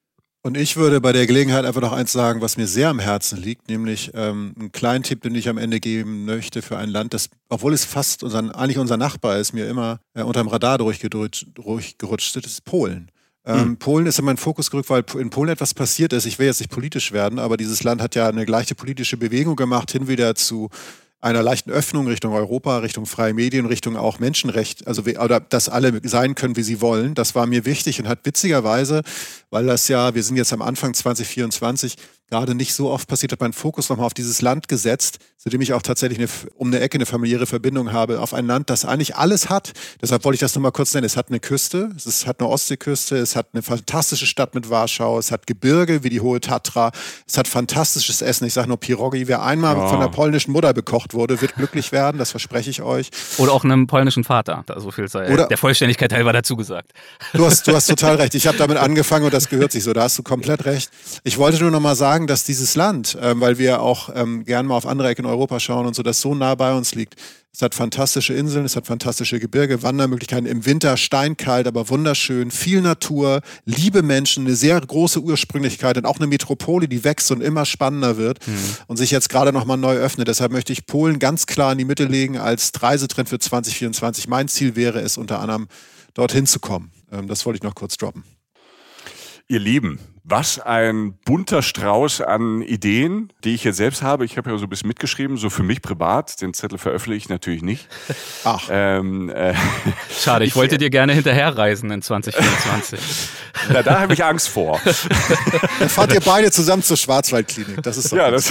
Und 0.46 0.58
ich 0.58 0.76
würde 0.76 1.00
bei 1.00 1.12
der 1.12 1.26
Gelegenheit 1.26 1.64
einfach 1.64 1.80
noch 1.80 1.92
eins 1.92 2.12
sagen, 2.12 2.42
was 2.42 2.58
mir 2.58 2.66
sehr 2.66 2.90
am 2.90 2.98
Herzen 2.98 3.40
liegt, 3.40 3.70
nämlich 3.70 4.10
ähm, 4.12 4.54
einen 4.58 4.72
kleinen 4.72 5.02
Tipp, 5.02 5.22
den 5.22 5.34
ich 5.34 5.48
am 5.48 5.56
Ende 5.56 5.80
geben 5.80 6.26
möchte 6.26 6.60
für 6.60 6.76
ein 6.76 6.90
Land, 6.90 7.14
das, 7.14 7.30
obwohl 7.48 7.72
es 7.72 7.86
fast 7.86 8.22
unser, 8.22 8.54
eigentlich 8.54 8.76
unser 8.76 8.98
Nachbar 8.98 9.38
ist, 9.38 9.54
mir 9.54 9.66
immer 9.66 10.00
äh, 10.12 10.22
unterm 10.22 10.48
Radar 10.48 10.76
durchgerutscht, 10.76 11.46
durchgerutscht 11.54 12.36
ist, 12.36 12.44
ist 12.44 12.64
Polen. 12.66 13.10
Ähm, 13.46 13.60
hm. 13.60 13.76
Polen 13.76 14.06
ist 14.06 14.18
in 14.18 14.24
meinen 14.24 14.38
Fokus 14.38 14.70
gerückt, 14.70 14.88
weil 14.90 15.04
in 15.18 15.30
Polen 15.30 15.50
etwas 15.50 15.74
passiert 15.74 16.12
ist. 16.12 16.24
Ich 16.24 16.38
will 16.38 16.46
jetzt 16.46 16.60
nicht 16.60 16.70
politisch 16.70 17.12
werden, 17.12 17.38
aber 17.38 17.56
dieses 17.56 17.82
Land 17.82 18.00
hat 18.00 18.14
ja 18.14 18.28
eine 18.28 18.46
gleiche 18.46 18.74
politische 18.74 19.16
Bewegung 19.16 19.56
gemacht, 19.56 19.90
hin 19.92 20.08
wieder 20.08 20.34
zu 20.34 20.70
einer 21.24 21.42
leichten 21.42 21.70
Öffnung 21.70 22.06
Richtung 22.06 22.34
Europa, 22.34 22.78
Richtung 22.78 23.06
freie 23.06 23.32
Medien, 23.32 23.64
Richtung 23.64 23.96
auch 23.96 24.18
Menschenrecht, 24.18 24.86
also 24.86 25.02
oder 25.02 25.40
dass 25.40 25.70
alle 25.70 25.98
sein 26.04 26.34
können, 26.34 26.54
wie 26.56 26.62
sie 26.62 26.82
wollen. 26.82 27.14
Das 27.14 27.34
war 27.34 27.46
mir 27.46 27.64
wichtig 27.64 27.98
und 27.98 28.08
hat 28.08 28.20
witzigerweise, 28.24 29.02
weil 29.48 29.64
das 29.64 29.88
ja, 29.88 30.14
wir 30.14 30.22
sind 30.22 30.36
jetzt 30.36 30.52
am 30.52 30.60
Anfang 30.60 30.92
2024, 30.92 31.96
gerade 32.30 32.54
nicht 32.54 32.74
so 32.74 32.90
oft 32.90 33.08
passiert, 33.08 33.32
hat 33.32 33.40
meinen 33.40 33.52
Fokus 33.52 33.88
nochmal 33.88 34.06
auf 34.06 34.14
dieses 34.14 34.42
Land 34.42 34.68
gesetzt, 34.68 35.18
zu 35.36 35.50
dem 35.50 35.60
ich 35.60 35.72
auch 35.74 35.82
tatsächlich 35.82 36.18
eine, 36.18 36.28
um 36.56 36.68
eine 36.68 36.80
Ecke 36.80 36.96
eine 36.96 37.06
familiäre 37.06 37.46
Verbindung 37.46 37.92
habe, 37.92 38.20
auf 38.20 38.32
ein 38.32 38.46
Land, 38.46 38.70
das 38.70 38.84
eigentlich 38.84 39.16
alles 39.16 39.50
hat. 39.50 39.72
Deshalb 40.00 40.24
wollte 40.24 40.36
ich 40.36 40.40
das 40.40 40.54
nochmal 40.54 40.72
kurz 40.72 40.94
nennen. 40.94 41.04
Es 41.04 41.16
hat 41.16 41.28
eine 41.28 41.38
Küste, 41.38 41.90
es 41.96 42.26
hat 42.26 42.40
eine 42.40 42.48
Ostseeküste, 42.48 43.16
es 43.16 43.36
hat 43.36 43.48
eine 43.52 43.62
fantastische 43.62 44.26
Stadt 44.26 44.54
mit 44.54 44.70
Warschau, 44.70 45.18
es 45.18 45.30
hat 45.30 45.46
Gebirge 45.46 46.02
wie 46.02 46.08
die 46.08 46.20
Hohe 46.20 46.40
Tatra, 46.40 46.92
es 47.26 47.36
hat 47.36 47.46
fantastisches 47.46 48.22
Essen. 48.22 48.46
Ich 48.46 48.54
sage 48.54 48.68
nur 48.68 48.78
Pirogi. 48.78 49.28
Wer 49.28 49.42
einmal 49.42 49.76
oh. 49.76 49.88
von 49.88 50.00
der 50.00 50.08
polnischen 50.08 50.52
Mutter 50.52 50.72
bekocht 50.72 51.12
wurde, 51.12 51.40
wird 51.42 51.56
glücklich 51.56 51.92
werden, 51.92 52.18
das 52.18 52.30
verspreche 52.30 52.70
ich 52.70 52.80
euch. 52.80 53.10
Oder 53.36 53.52
auch 53.52 53.64
einem 53.64 53.86
polnischen 53.86 54.24
Vater, 54.24 54.64
da 54.66 54.80
so 54.80 54.90
viel 54.90 55.08
sei 55.08 55.30
Oder, 55.30 55.46
der 55.46 55.58
Vollständigkeit 55.58 56.12
halber 56.12 56.32
dazu 56.32 56.56
gesagt. 56.56 56.92
Du 57.34 57.44
hast, 57.44 57.66
du 57.66 57.74
hast 57.74 57.86
total 57.90 58.16
recht. 58.16 58.34
Ich 58.34 58.46
habe 58.46 58.56
damit 58.56 58.78
angefangen 58.78 59.26
und 59.26 59.34
das 59.34 59.50
gehört 59.50 59.72
sich 59.72 59.84
so. 59.84 59.92
Da 59.92 60.04
hast 60.04 60.18
du 60.18 60.22
komplett 60.22 60.64
recht. 60.64 60.90
Ich 61.22 61.36
wollte 61.36 61.60
nur 61.60 61.70
nochmal 61.70 61.96
sagen, 61.96 62.13
dass 62.22 62.44
dieses 62.44 62.76
Land, 62.76 63.18
ähm, 63.20 63.40
weil 63.40 63.58
wir 63.58 63.82
auch 63.82 64.08
ähm, 64.14 64.44
gern 64.44 64.66
mal 64.66 64.76
auf 64.76 64.86
andere 64.86 65.08
Ecken 65.08 65.26
Europa 65.26 65.58
schauen 65.58 65.86
und 65.86 65.94
so, 65.94 66.02
das 66.02 66.20
so 66.20 66.34
nah 66.34 66.54
bei 66.54 66.72
uns 66.72 66.94
liegt. 66.94 67.16
Es 67.52 67.62
hat 67.62 67.74
fantastische 67.74 68.34
Inseln, 68.34 68.64
es 68.64 68.74
hat 68.74 68.86
fantastische 68.86 69.38
Gebirge, 69.38 69.82
Wandermöglichkeiten, 69.82 70.46
im 70.46 70.66
Winter 70.66 70.96
steinkalt, 70.96 71.66
aber 71.66 71.88
wunderschön, 71.88 72.50
viel 72.50 72.80
Natur, 72.80 73.42
liebe 73.64 74.02
Menschen, 74.02 74.46
eine 74.46 74.56
sehr 74.56 74.80
große 74.80 75.20
Ursprünglichkeit 75.20 75.96
und 75.96 76.04
auch 76.04 76.16
eine 76.16 76.26
Metropole, 76.26 76.88
die 76.88 77.04
wächst 77.04 77.30
und 77.30 77.42
immer 77.42 77.64
spannender 77.64 78.16
wird 78.16 78.44
mhm. 78.46 78.76
und 78.86 78.96
sich 78.96 79.10
jetzt 79.10 79.28
gerade 79.28 79.52
nochmal 79.52 79.76
neu 79.76 79.94
öffnet. 79.94 80.26
Deshalb 80.26 80.52
möchte 80.52 80.72
ich 80.72 80.86
Polen 80.86 81.18
ganz 81.18 81.46
klar 81.46 81.72
in 81.72 81.78
die 81.78 81.84
Mitte 81.84 82.04
legen 82.04 82.38
als 82.38 82.72
Reisetrend 82.80 83.28
für 83.28 83.38
2024. 83.38 84.28
Mein 84.28 84.48
Ziel 84.48 84.76
wäre 84.76 85.00
es 85.00 85.16
unter 85.16 85.40
anderem, 85.40 85.68
dorthin 86.14 86.46
zu 86.46 86.60
kommen. 86.60 86.90
Ähm, 87.12 87.28
das 87.28 87.46
wollte 87.46 87.58
ich 87.58 87.62
noch 87.62 87.74
kurz 87.74 87.96
droppen. 87.96 88.24
Ihr 89.46 89.60
Lieben, 89.60 89.98
was 90.26 90.58
ein 90.58 91.12
bunter 91.26 91.60
Strauß 91.60 92.22
an 92.22 92.62
Ideen, 92.62 93.30
die 93.44 93.54
ich 93.54 93.62
jetzt 93.62 93.76
selbst 93.76 94.02
habe. 94.02 94.24
Ich 94.24 94.38
habe 94.38 94.50
ja 94.50 94.56
so 94.56 94.64
ein 94.64 94.70
bisschen 94.70 94.88
mitgeschrieben, 94.88 95.36
so 95.36 95.50
für 95.50 95.62
mich 95.62 95.82
privat. 95.82 96.40
Den 96.40 96.54
Zettel 96.54 96.78
veröffentliche 96.78 97.24
ich 97.24 97.28
natürlich 97.28 97.62
nicht. 97.62 97.88
Ach. 98.44 98.66
Ähm, 98.70 99.28
äh, 99.28 99.52
Schade, 100.18 100.44
ich, 100.44 100.52
ich 100.52 100.56
wollte 100.56 100.78
dir 100.78 100.88
gerne 100.88 101.12
hinterherreisen 101.12 101.90
in 101.90 102.00
2024. 102.00 102.98
Na, 103.68 103.82
da 103.82 104.00
habe 104.00 104.14
ich 104.14 104.24
Angst 104.24 104.48
vor. 104.48 104.80
Dann 105.78 105.90
fahrt 105.90 106.14
ihr 106.14 106.20
beide 106.20 106.50
zusammen 106.50 106.82
zur 106.82 106.96
Schwarzwaldklinik. 106.96 107.82
Das 107.82 107.98
ist 107.98 108.10
doch 108.10 108.16
ja, 108.16 108.30
das 108.30 108.50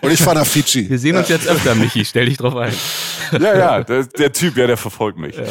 Und 0.00 0.10
ich 0.10 0.20
fahre 0.20 0.36
nach 0.36 0.46
Fidschi. 0.46 0.88
Wir 0.88 0.98
sehen 0.98 1.16
uns 1.16 1.28
jetzt 1.28 1.48
öfter, 1.48 1.74
Michi. 1.74 2.04
Stell 2.04 2.26
dich 2.26 2.36
drauf 2.36 2.54
ein. 2.54 2.72
Ja, 3.32 3.56
ja, 3.56 3.82
der, 3.82 4.04
der 4.04 4.32
Typ, 4.32 4.56
ja, 4.56 4.66
der 4.66 4.76
verfolgt 4.76 5.18
mich. 5.18 5.36
Ja. 5.36 5.42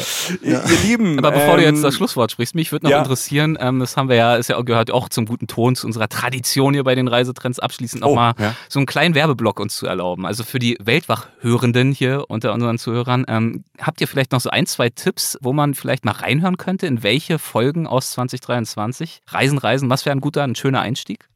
Ihr, 0.42 0.62
ihr 0.64 0.78
Lieben. 0.82 1.18
Aber 1.18 1.32
bevor 1.32 1.54
ähm, 1.54 1.56
du 1.56 1.62
jetzt 1.64 1.76
ähm, 1.76 1.82
das 1.82 1.94
Schlusswort 1.94 2.32
sprichst, 2.32 2.54
mich 2.54 2.72
würde 2.72 2.86
noch 2.86 2.90
ja. 2.90 2.98
interessieren, 2.98 3.58
ähm, 3.60 3.80
das 3.80 3.96
haben 3.96 4.08
wir 4.08 4.16
ja, 4.16 4.36
ist 4.36 4.48
ja 4.48 4.60
gehört 4.62 4.90
auch 4.94 5.08
zum 5.08 5.26
guten 5.26 5.46
Ton, 5.46 5.76
zu 5.76 5.86
unserer 5.86 6.08
Tradition 6.08 6.74
hier 6.74 6.84
bei 6.84 6.94
den 6.94 7.08
Reisetrends 7.08 7.58
abschließend 7.58 8.02
nochmal 8.02 8.34
oh, 8.38 8.42
ja. 8.42 8.56
so 8.68 8.78
einen 8.78 8.86
kleinen 8.86 9.14
Werbeblock 9.14 9.60
uns 9.60 9.76
zu 9.76 9.86
erlauben. 9.86 10.24
Also 10.24 10.44
für 10.44 10.58
die 10.58 10.78
Weltwach-Hörenden 10.80 11.92
hier 11.92 12.24
unter 12.28 12.52
unseren 12.52 12.78
Zuhörern, 12.78 13.24
ähm, 13.28 13.64
habt 13.80 14.00
ihr 14.00 14.08
vielleicht 14.08 14.32
noch 14.32 14.40
so 14.40 14.50
ein, 14.50 14.66
zwei 14.66 14.88
Tipps, 14.88 15.36
wo 15.42 15.52
man 15.52 15.74
vielleicht 15.74 16.04
mal 16.04 16.12
reinhören 16.12 16.56
könnte, 16.56 16.86
in 16.86 17.02
welche 17.02 17.38
Folgen 17.38 17.86
aus 17.86 18.12
2023? 18.12 19.22
Reisen, 19.28 19.58
Reisen, 19.58 19.90
was 19.90 20.06
wäre 20.06 20.16
ein 20.16 20.20
guter, 20.20 20.42
ein 20.42 20.54
schöner 20.54 20.80
Einstieg? 20.80 21.28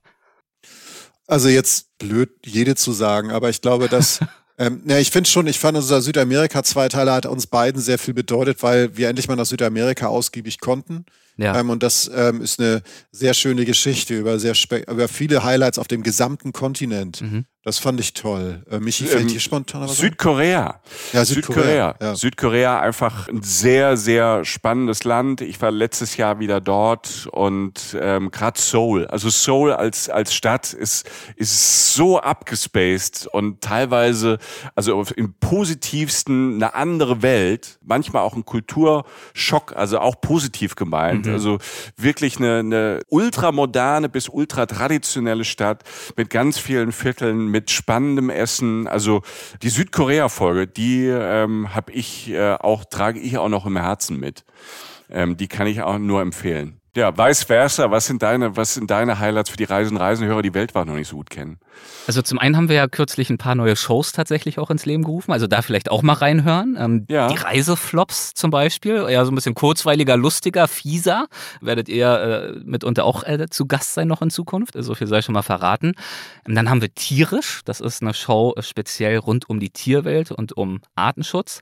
Also 1.27 1.49
jetzt 1.49 1.99
blöd, 1.99 2.31
jede 2.47 2.75
zu 2.75 2.93
sagen, 2.93 3.31
aber 3.31 3.51
ich 3.51 3.61
glaube, 3.61 3.89
dass 3.89 4.21
Ähm, 4.59 4.83
ja, 4.87 4.99
ich 4.99 5.13
finde 5.13 5.31
schon, 5.31 5.47
ich 5.47 5.61
fand 5.61 5.77
unser 5.77 6.03
Südamerika-Zweiteiler 6.03 7.13
hat 7.13 7.27
uns 7.27 7.47
beiden 7.47 7.81
sehr 7.81 7.99
viel 7.99 8.13
bedeutet, 8.13 8.61
weil 8.65 8.97
wir 8.97 9.09
endlich 9.09 9.29
mal 9.29 9.37
nach 9.37 9.47
Südamerika 9.47 10.09
ausgiebig 10.09 10.59
konnten. 10.59 11.07
Ja. 11.39 11.59
Ähm, 11.59 11.71
und 11.71 11.83
das 11.83 12.11
ähm, 12.13 12.43
ist 12.43 12.61
eine 12.61 12.83
sehr 13.13 13.33
schöne 13.33 13.65
Geschichte 13.65 14.19
über, 14.19 14.39
sehr 14.39 14.55
über 14.89 15.09
viele 15.09 15.45
Highlights 15.45 15.79
auf 15.79 15.89
dem 15.89 16.03
gesamten 16.03 16.53
Kontinent. 16.53 17.23
Mhm. 17.23 17.47
Das 17.69 17.81
fand 17.81 18.01
ich 18.01 18.15
toll. 18.15 18.63
Äh, 18.71 18.81
Michi, 18.81 19.05
fällt 19.05 19.25
ähm, 19.25 19.29
hier 19.29 19.41
spontan 19.41 19.83
was 19.83 19.99
Südkorea. 19.99 20.81
Ja, 21.13 21.23
Südkorea. 21.23 21.93
Südkorea. 21.93 21.95
Ja. 22.01 22.15
Südkorea, 22.15 22.81
einfach 22.81 23.29
ein 23.29 23.43
sehr, 23.43 23.99
sehr 23.99 24.47
spannendes 24.47 25.05
Land. 25.05 25.43
Ich 25.43 25.61
war 25.61 25.71
letztes 25.71 26.17
Jahr 26.17 26.39
wieder 26.39 26.63
dort 26.63 27.29
und 27.31 27.95
ähm, 28.01 28.31
gerade 28.31 28.59
Seoul. 28.59 29.07
Also 29.09 29.29
Seoul 29.29 29.75
als, 29.75 30.09
als 30.09 30.33
Stadt 30.33 30.73
ist, 30.73 31.11
ist 31.37 31.93
so 31.95 32.19
abgespaced 32.19 33.27
und 33.27 33.61
teilweise, 33.61 34.39
also 34.75 35.05
im 35.15 35.35
positivsten 35.35 36.55
eine 36.55 36.75
andere 36.75 37.21
Welt. 37.21 37.79
Manchmal 37.85 38.23
auch 38.23 38.35
ein 38.35 38.47
Kulturschock, 38.47 39.77
also 39.77 39.99
auch 39.99 40.23
positiv 40.23 40.75
gemeint. 40.75 41.27
Mhm. 41.27 41.33
Also 41.35 41.59
wirklich 41.99 42.39
eine, 42.39 42.61
eine 42.61 43.01
ultramoderne 43.09 44.09
bis 44.09 44.31
ultratraditionelle 44.31 45.45
Stadt 45.45 45.85
mit 46.17 46.31
ganz 46.31 46.59
vielen 46.59 46.93
Vierteln, 46.93 47.49
mit 47.49 47.58
spannendem 47.67 48.31
Essen. 48.31 48.87
Also 48.87 49.23
die 49.63 49.69
Südkorea-Folge, 49.69 50.67
die 50.67 51.07
ähm, 51.07 51.75
habe 51.75 51.93
ich 51.93 52.31
äh, 52.31 52.55
auch, 52.55 52.85
trage 52.85 53.21
ich 53.21 53.39
auch 53.39 53.49
noch 53.49 53.67
im 53.67 53.77
Herzen 53.77 54.19
mit. 54.19 54.45
Ähm, 55.11 55.37
die 55.37 55.49
kann 55.49 55.67
ich 55.67 55.83
auch 55.83 55.99
nur 55.99 56.21
empfehlen. 56.21 56.78
Ja, 56.99 57.17
vice 57.17 57.45
versa. 57.45 57.93
Was 57.93 58.07
sind 58.07 58.25
deine, 58.25 58.57
was 58.57 58.75
sind 58.75 58.91
deine 58.91 59.21
Highlights 59.21 59.51
für 59.51 59.57
die 59.57 59.63
Reisen, 59.63 59.97
Reisenhörer, 59.97 60.43
die 60.43 60.53
Weltwach 60.53 60.85
noch 60.85 60.97
nicht 60.97 61.07
so 61.07 61.15
gut 61.15 61.31
kennen? 61.31 61.61
Also 62.09 62.23
zum 62.23 62.41
einen 62.41 62.57
haben 62.57 62.69
wir 62.69 62.75
ja 62.75 62.89
kürzlich 62.89 63.31
ein 63.31 63.39
paar 63.39 63.55
neue 63.55 63.77
Shows 63.77 64.11
tatsächlich 64.11 64.59
auch 64.59 64.69
ins 64.69 64.85
Leben 64.85 65.05
gerufen. 65.05 65.31
Also 65.31 65.47
da 65.47 65.63
vielleicht 65.63 65.93
auch 65.93 66.03
mal 66.03 66.15
reinhören. 66.15 66.77
Ähm, 66.77 67.07
ja. 67.09 67.29
Die 67.29 67.37
Reiseflops 67.37 68.35
zum 68.35 68.51
Beispiel, 68.51 69.07
ja 69.11 69.25
so 69.25 69.31
ein 69.31 69.37
bisschen 69.37 69.55
kurzweiliger, 69.55 70.17
lustiger, 70.17 70.67
fieser. 70.67 71.29
Werdet 71.61 71.89
ihr 71.89 72.09
äh, 72.09 72.59
mitunter 72.65 73.05
auch 73.05 73.23
äh, 73.23 73.47
zu 73.49 73.67
Gast 73.67 73.95
sein 73.95 74.09
noch 74.09 74.21
in 74.21 74.31
Zukunft. 74.31 74.73
So 74.73 74.81
also 74.81 74.97
viel 74.97 75.07
sei 75.07 75.23
schon 75.23 75.35
mal 75.35 75.43
verraten. 75.43 75.93
Und 76.49 76.57
dann 76.57 76.69
haben 76.69 76.83
wir 76.83 76.93
Tierisch. 76.93 77.61
Das 77.65 77.81
ist 77.81 78.03
eine 78.03 78.13
Show 78.13 78.57
speziell 78.59 79.19
rund 79.19 79.49
um 79.49 79.61
die 79.61 79.71
Tierwelt 79.71 80.33
und 80.33 80.57
um 80.57 80.81
Artenschutz. 80.97 81.61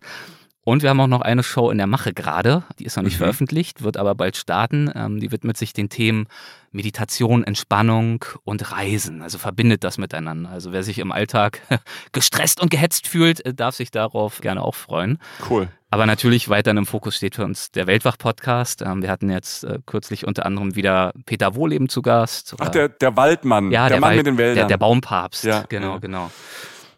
Und 0.67 0.83
wir 0.83 0.91
haben 0.91 1.01
auch 1.01 1.07
noch 1.07 1.21
eine 1.21 1.45
Show 1.45 1.71
in 1.71 1.79
der 1.79 1.87
Mache 1.87 2.13
gerade, 2.13 2.65
die 2.81 2.87
ist 2.87 2.97
noch 2.97 3.05
nicht 3.05 3.15
mhm. 3.15 3.19
veröffentlicht, 3.19 3.85
wird 3.85 3.97
aber 3.97 4.17
bald 4.17 4.37
starten. 4.37 4.91
Ähm, 4.97 5.21
die 5.21 5.31
widmet 5.31 5.57
sich 5.57 5.73
den 5.73 5.91
Themen 5.91 6.27
Meditation, 6.73 7.45
Entspannung 7.45 8.25
und 8.43 8.73
Reisen. 8.73 9.23
Also 9.23 9.39
verbindet 9.39 9.85
das 9.85 9.97
miteinander. 9.97 10.51
Also 10.51 10.73
wer 10.73 10.83
sich 10.83 10.99
im 10.99 11.13
Alltag 11.13 11.61
gestresst 12.13 12.61
und 12.61 12.69
gehetzt 12.69 13.07
fühlt, 13.07 13.47
äh, 13.47 13.55
darf 13.55 13.77
sich 13.77 13.93
darauf 13.93 14.41
gerne 14.41 14.61
auch 14.61 14.75
freuen. 14.75 15.21
Cool. 15.49 15.69
Aber 15.89 16.05
natürlich 16.05 16.49
weiterhin 16.49 16.79
im 16.79 16.87
Fokus 16.87 17.15
steht 17.15 17.37
für 17.37 17.45
uns 17.45 17.71
der 17.71 17.87
Weltwach-Podcast. 17.87 18.83
Ähm, 18.83 19.03
wir 19.03 19.11
hatten 19.13 19.31
jetzt 19.31 19.63
äh, 19.63 19.79
kürzlich 19.87 20.27
unter 20.27 20.47
anderem 20.47 20.75
wieder 20.75 21.13
Peter 21.27 21.55
Wohleben 21.55 21.89
zu 21.89 22.03
Gast. 22.03 22.57
Ach, 22.59 22.71
der, 22.71 22.89
der 22.89 23.17
Waldmann. 23.17 23.71
Ja, 23.71 23.83
der, 23.83 23.91
der 23.91 24.01
Mann 24.01 24.09
Wald, 24.09 24.17
mit 24.17 24.27
den 24.27 24.39
Wäldern. 24.39 24.57
Der, 24.57 24.67
der 24.67 24.79
Baumpapst. 24.79 25.45
Ja, 25.45 25.65
genau, 25.69 25.93
ja. 25.93 25.99
genau. 25.99 26.31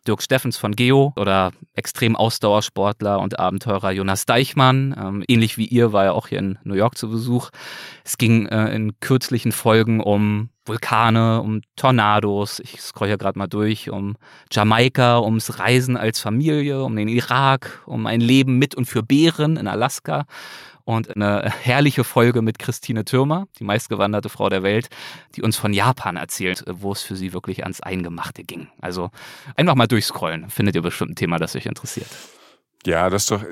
Dirk 0.09 0.23
Steffens 0.23 0.57
von 0.57 0.75
Geo 0.75 1.13
oder 1.17 1.53
extrem 1.75 2.17
Ausdauersportler 2.17 3.21
und 3.21 3.39
Abenteurer 3.39 3.93
Jonas 3.93 4.27
Deichmann. 4.27 4.97
Ähm, 4.99 5.25
ähnlich 5.29 5.59
wie 5.59 5.67
ihr 5.67 5.93
war 5.93 6.07
er 6.07 6.15
auch 6.15 6.29
hier 6.29 6.39
in 6.39 6.59
New 6.65 6.75
York 6.75 6.97
zu 6.97 7.11
Besuch. 7.11 7.51
Es 8.05 8.17
ging 8.17 8.47
äh, 8.47 8.75
in 8.75 8.99
kürzlichen 9.01 9.53
Folgen 9.53 10.01
um 10.01 10.49
Vulkane, 10.65 11.41
um 11.43 11.63
Tornados, 11.77 12.61
ich 12.61 12.81
scroll 12.81 13.09
hier 13.09 13.19
gerade 13.19 13.39
mal 13.39 13.47
durch, 13.47 13.91
um 13.91 14.17
Jamaika, 14.51 15.19
ums 15.21 15.59
Reisen 15.59 15.97
als 15.97 16.21
Familie, 16.21 16.83
um 16.83 16.95
den 16.95 17.09
Irak, 17.09 17.83
um 17.87 18.07
ein 18.07 18.21
Leben 18.21 18.59
mit 18.59 18.75
und 18.75 18.85
für 18.85 19.03
Bären 19.03 19.57
in 19.57 19.67
Alaska 19.67 20.27
und 20.89 21.15
eine 21.15 21.53
herrliche 21.61 22.03
Folge 22.03 22.41
mit 22.41 22.59
Christine 22.59 23.05
Türmer, 23.05 23.47
die 23.59 23.65
meistgewanderte 23.65 24.31
Frau 24.31 24.49
der 24.49 24.63
Welt, 24.63 24.89
die 25.37 25.43
uns 25.43 25.59
von 25.59 25.75
Japan 25.75 26.17
erzählt, 26.17 26.65
wo 26.67 26.93
es 26.93 27.03
für 27.03 27.15
sie 27.15 27.35
wirklich 27.35 27.65
ans 27.65 27.83
Eingemachte 27.83 28.43
ging. 28.43 28.69
Also 28.81 29.11
einfach 29.55 29.75
mal 29.75 29.87
durchscrollen, 29.87 30.49
findet 30.49 30.77
ihr 30.77 30.81
bestimmt 30.81 31.11
ein 31.11 31.17
Thema, 31.17 31.37
das 31.37 31.55
euch 31.55 31.67
interessiert. 31.67 32.09
Ja, 32.87 33.11
das 33.11 33.23
ist 33.23 33.31
doch, 33.31 33.43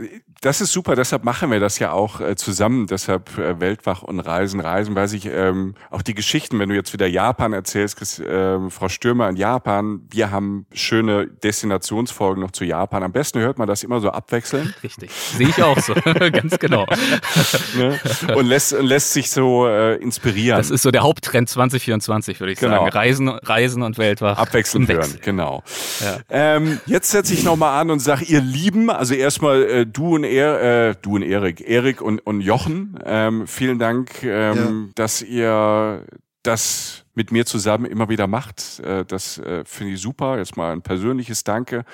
das 0.40 0.60
ist 0.60 0.72
super. 0.72 0.94
Deshalb 0.94 1.24
machen 1.24 1.50
wir 1.50 1.60
das 1.60 1.78
ja 1.78 1.92
auch 1.92 2.20
äh, 2.20 2.36
zusammen. 2.36 2.86
Deshalb 2.86 3.36
äh, 3.38 3.58
Weltwach 3.58 4.02
und 4.02 4.20
Reisen, 4.20 4.60
Reisen, 4.60 4.94
weil 4.94 5.08
sich 5.08 5.26
ähm, 5.26 5.74
auch 5.90 6.02
die 6.02 6.14
Geschichten, 6.14 6.58
wenn 6.58 6.68
du 6.68 6.74
jetzt 6.74 6.92
wieder 6.92 7.06
Japan 7.06 7.52
erzählst, 7.52 7.96
Chris, 7.96 8.20
äh, 8.20 8.70
Frau 8.70 8.88
Stürmer 8.88 9.28
in 9.28 9.36
Japan, 9.36 10.02
wir 10.10 10.30
haben 10.30 10.66
schöne 10.72 11.26
Destinationsfolgen 11.26 12.42
noch 12.42 12.52
zu 12.52 12.64
Japan. 12.64 13.02
Am 13.02 13.12
besten 13.12 13.40
hört 13.40 13.58
man 13.58 13.66
das 13.66 13.82
immer 13.82 14.00
so 14.00 14.10
abwechseln. 14.10 14.72
Richtig, 14.82 15.10
sehe 15.10 15.48
ich 15.48 15.62
auch 15.62 15.78
so, 15.80 15.94
ganz 16.32 16.58
genau. 16.58 16.86
ne? 17.76 17.98
Und 18.36 18.46
lässt, 18.46 18.72
lässt 18.72 19.12
sich 19.12 19.30
so 19.30 19.66
äh, 19.66 19.96
inspirieren. 19.96 20.58
Das 20.58 20.70
ist 20.70 20.82
so 20.82 20.92
der 20.92 21.02
Haupttrend 21.02 21.48
2024, 21.48 22.38
würde 22.40 22.52
ich 22.52 22.60
genau. 22.60 22.84
sagen. 22.84 22.90
Reisen, 22.90 23.28
Reisen 23.28 23.82
und 23.82 23.98
Weltwach. 23.98 24.38
Abwechselnd 24.38 24.88
hören, 24.88 25.18
genau. 25.22 25.64
Ja. 26.00 26.18
Ähm, 26.28 26.80
jetzt 26.86 27.10
setze 27.10 27.34
ich 27.34 27.42
nochmal 27.42 27.80
an 27.80 27.90
und 27.90 27.98
sage, 27.98 28.24
ihr 28.26 28.40
Lieben, 28.40 28.90
also 28.90 29.15
erstmal 29.18 29.62
äh, 29.64 29.86
du 29.86 30.14
und 30.14 30.24
er, 30.24 30.90
äh, 30.90 30.94
du 31.00 31.16
und 31.16 31.22
Erik, 31.22 31.60
Erik 31.60 32.00
und, 32.00 32.20
und 32.20 32.40
Jochen, 32.40 32.98
ähm, 33.04 33.46
vielen 33.46 33.78
Dank, 33.78 34.22
ähm, 34.22 34.86
ja. 34.86 34.92
dass 34.94 35.22
ihr 35.22 36.04
das 36.42 37.04
mit 37.14 37.32
mir 37.32 37.46
zusammen 37.46 37.86
immer 37.86 38.08
wieder 38.08 38.26
macht. 38.26 38.80
Äh, 38.80 39.04
das 39.04 39.38
äh, 39.38 39.64
finde 39.64 39.94
ich 39.94 40.00
super. 40.00 40.38
Jetzt 40.38 40.56
mal 40.56 40.72
ein 40.72 40.82
persönliches 40.82 41.44
Danke. 41.44 41.84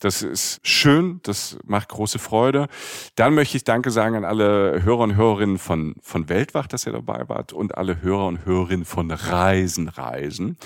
Das 0.00 0.22
ist 0.22 0.60
schön, 0.66 1.20
das 1.24 1.58
macht 1.62 1.90
große 1.90 2.18
Freude. 2.18 2.68
Dann 3.16 3.34
möchte 3.34 3.58
ich 3.58 3.64
Danke 3.64 3.90
sagen 3.90 4.16
an 4.16 4.24
alle 4.24 4.82
Hörer 4.82 5.00
und 5.00 5.14
Hörerinnen 5.14 5.58
von, 5.58 5.94
von 6.00 6.30
Weltwach, 6.30 6.66
dass 6.66 6.86
ihr 6.86 6.92
dabei 6.92 7.28
wart 7.28 7.52
und 7.52 7.76
alle 7.76 8.00
Hörer 8.00 8.26
und 8.26 8.46
Hörerinnen 8.46 8.86
von 8.86 9.10
Reisen, 9.10 9.88
Reisen. 9.88 10.56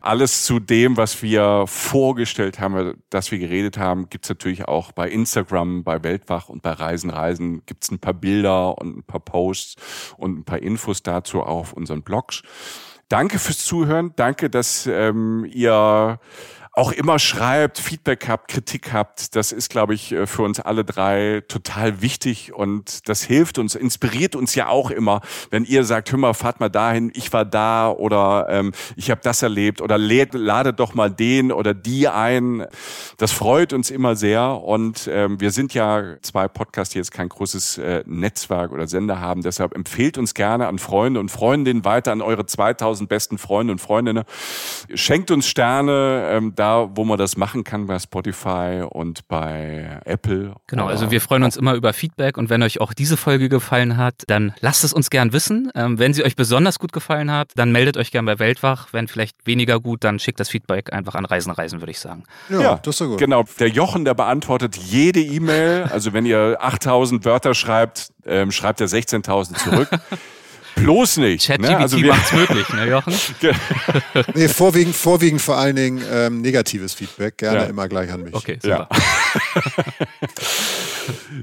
Alles 0.00 0.42
zu 0.42 0.58
dem, 0.58 0.96
was 0.96 1.22
wir 1.22 1.64
vorgestellt 1.68 2.58
haben, 2.58 3.00
dass 3.08 3.30
wir 3.30 3.38
geredet 3.38 3.78
haben, 3.78 4.08
gibt's 4.10 4.28
natürlich 4.28 4.64
auch 4.66 4.90
bei 4.90 5.08
Instagram, 5.08 5.84
bei 5.84 6.02
Weltwach 6.02 6.48
und 6.48 6.62
bei 6.62 6.72
Reisen, 6.72 7.10
Reisen 7.10 7.64
gibt's 7.66 7.88
ein 7.88 8.00
paar 8.00 8.14
Bilder 8.14 8.78
und 8.78 8.96
ein 8.96 9.02
paar 9.04 9.20
Posts 9.20 9.76
und 10.16 10.40
ein 10.40 10.44
paar 10.44 10.58
Infos 10.58 11.04
dazu 11.04 11.40
auf 11.40 11.72
unseren 11.72 12.02
Blogs. 12.02 12.42
Danke 13.08 13.38
fürs 13.38 13.58
Zuhören. 13.58 14.12
Danke, 14.16 14.50
dass 14.50 14.86
ähm, 14.86 15.46
ihr 15.52 16.18
auch 16.74 16.90
immer 16.92 17.18
schreibt, 17.18 17.78
Feedback 17.78 18.28
habt, 18.28 18.48
Kritik 18.48 18.94
habt. 18.94 19.36
Das 19.36 19.52
ist, 19.52 19.68
glaube 19.68 19.92
ich, 19.92 20.12
äh, 20.12 20.26
für 20.26 20.42
uns 20.42 20.58
alle 20.58 20.84
drei 20.84 21.42
total 21.46 22.00
wichtig 22.00 22.54
und 22.54 23.08
das 23.10 23.22
hilft 23.22 23.58
uns, 23.58 23.74
inspiriert 23.74 24.34
uns 24.34 24.54
ja 24.54 24.68
auch 24.68 24.90
immer, 24.90 25.20
wenn 25.50 25.64
ihr 25.64 25.84
sagt, 25.84 26.10
hör 26.10 26.18
mal, 26.18 26.32
fahrt 26.32 26.60
mal 26.60 26.70
dahin, 26.70 27.12
ich 27.14 27.30
war 27.34 27.44
da 27.44 27.90
oder 27.90 28.46
ähm, 28.48 28.72
ich 28.96 29.10
habe 29.10 29.20
das 29.22 29.42
erlebt 29.42 29.82
oder 29.82 29.98
lädt, 29.98 30.32
ladet 30.32 30.80
doch 30.80 30.94
mal 30.94 31.10
den 31.10 31.52
oder 31.52 31.74
die 31.74 32.08
ein. 32.08 32.64
Das 33.18 33.32
freut 33.32 33.74
uns 33.74 33.90
immer 33.90 34.16
sehr 34.16 34.62
und 34.62 35.10
ähm, 35.12 35.38
wir 35.40 35.50
sind 35.50 35.74
ja 35.74 36.16
zwei 36.22 36.48
Podcasts, 36.48 36.92
die 36.94 36.98
jetzt 36.98 37.12
kein 37.12 37.28
großes 37.28 37.78
äh, 37.78 38.02
Netzwerk 38.06 38.72
oder 38.72 38.86
Sender 38.86 39.20
haben. 39.20 39.42
Deshalb 39.42 39.74
empfehlt 39.74 40.16
uns 40.16 40.32
gerne 40.32 40.68
an 40.68 40.78
Freunde 40.78 41.20
und 41.20 41.30
Freundinnen 41.30 41.84
weiter, 41.84 42.12
an 42.12 42.22
eure 42.22 42.46
2000 42.46 43.10
besten 43.10 43.36
Freunde 43.36 43.72
und 43.72 43.78
Freundinnen. 43.78 44.24
Schenkt 44.94 45.30
uns 45.30 45.46
Sterne. 45.46 46.30
Ähm, 46.32 46.54
da, 46.62 46.88
wo 46.94 47.04
man 47.04 47.18
das 47.18 47.36
machen 47.36 47.64
kann, 47.64 47.86
bei 47.86 47.98
Spotify 47.98 48.84
und 48.88 49.26
bei 49.26 50.00
Apple. 50.04 50.54
Genau, 50.68 50.86
also 50.86 51.10
wir 51.10 51.20
freuen 51.20 51.42
uns 51.42 51.56
immer 51.56 51.74
über 51.74 51.92
Feedback 51.92 52.38
und 52.38 52.50
wenn 52.50 52.62
euch 52.62 52.80
auch 52.80 52.94
diese 52.94 53.16
Folge 53.16 53.48
gefallen 53.48 53.96
hat, 53.96 54.22
dann 54.28 54.54
lasst 54.60 54.84
es 54.84 54.92
uns 54.92 55.10
gern 55.10 55.32
wissen. 55.32 55.72
Ähm, 55.74 55.98
wenn 55.98 56.14
sie 56.14 56.24
euch 56.24 56.36
besonders 56.36 56.78
gut 56.78 56.92
gefallen 56.92 57.32
hat, 57.32 57.50
dann 57.56 57.72
meldet 57.72 57.96
euch 57.96 58.12
gern 58.12 58.26
bei 58.26 58.38
Weltwach. 58.38 58.88
Wenn 58.92 59.08
vielleicht 59.08 59.44
weniger 59.44 59.80
gut, 59.80 60.04
dann 60.04 60.20
schickt 60.20 60.38
das 60.38 60.50
Feedback 60.50 60.92
einfach 60.92 61.16
an 61.16 61.24
Reisen 61.24 61.50
Reisen, 61.50 61.80
würde 61.80 61.90
ich 61.90 61.98
sagen. 61.98 62.22
Ja, 62.48 62.60
ja 62.60 62.74
das 62.76 62.94
ist 62.94 62.98
so 62.98 63.08
gut. 63.08 63.18
Genau, 63.18 63.44
der 63.58 63.68
Jochen, 63.68 64.04
der 64.04 64.14
beantwortet 64.14 64.76
jede 64.76 65.20
E-Mail. 65.20 65.88
Also 65.90 66.12
wenn 66.12 66.26
ihr 66.26 66.58
8000 66.60 67.24
Wörter 67.24 67.54
schreibt, 67.54 68.12
ähm, 68.24 68.52
schreibt 68.52 68.80
er 68.80 68.86
16.000 68.86 69.54
zurück. 69.56 69.88
Bloß 70.76 71.18
nicht. 71.18 71.46
ChatGPT 71.46 71.70
ne? 71.70 71.78
also 71.78 71.98
macht's 71.98 72.32
möglich, 72.32 72.68
ne, 72.70 72.88
Jochen? 72.88 73.14
nee, 74.34 74.48
vorwiegend, 74.48 74.94
vorwiegend 74.94 75.40
vor 75.40 75.56
allen 75.56 75.76
Dingen 75.76 76.02
ähm, 76.10 76.40
negatives 76.40 76.94
Feedback. 76.94 77.38
Gerne 77.38 77.58
ja. 77.58 77.64
immer 77.64 77.88
gleich 77.88 78.10
an 78.10 78.22
mich. 78.22 78.34
Okay, 78.34 78.58
super. 78.60 78.88
Ja. 78.90 78.98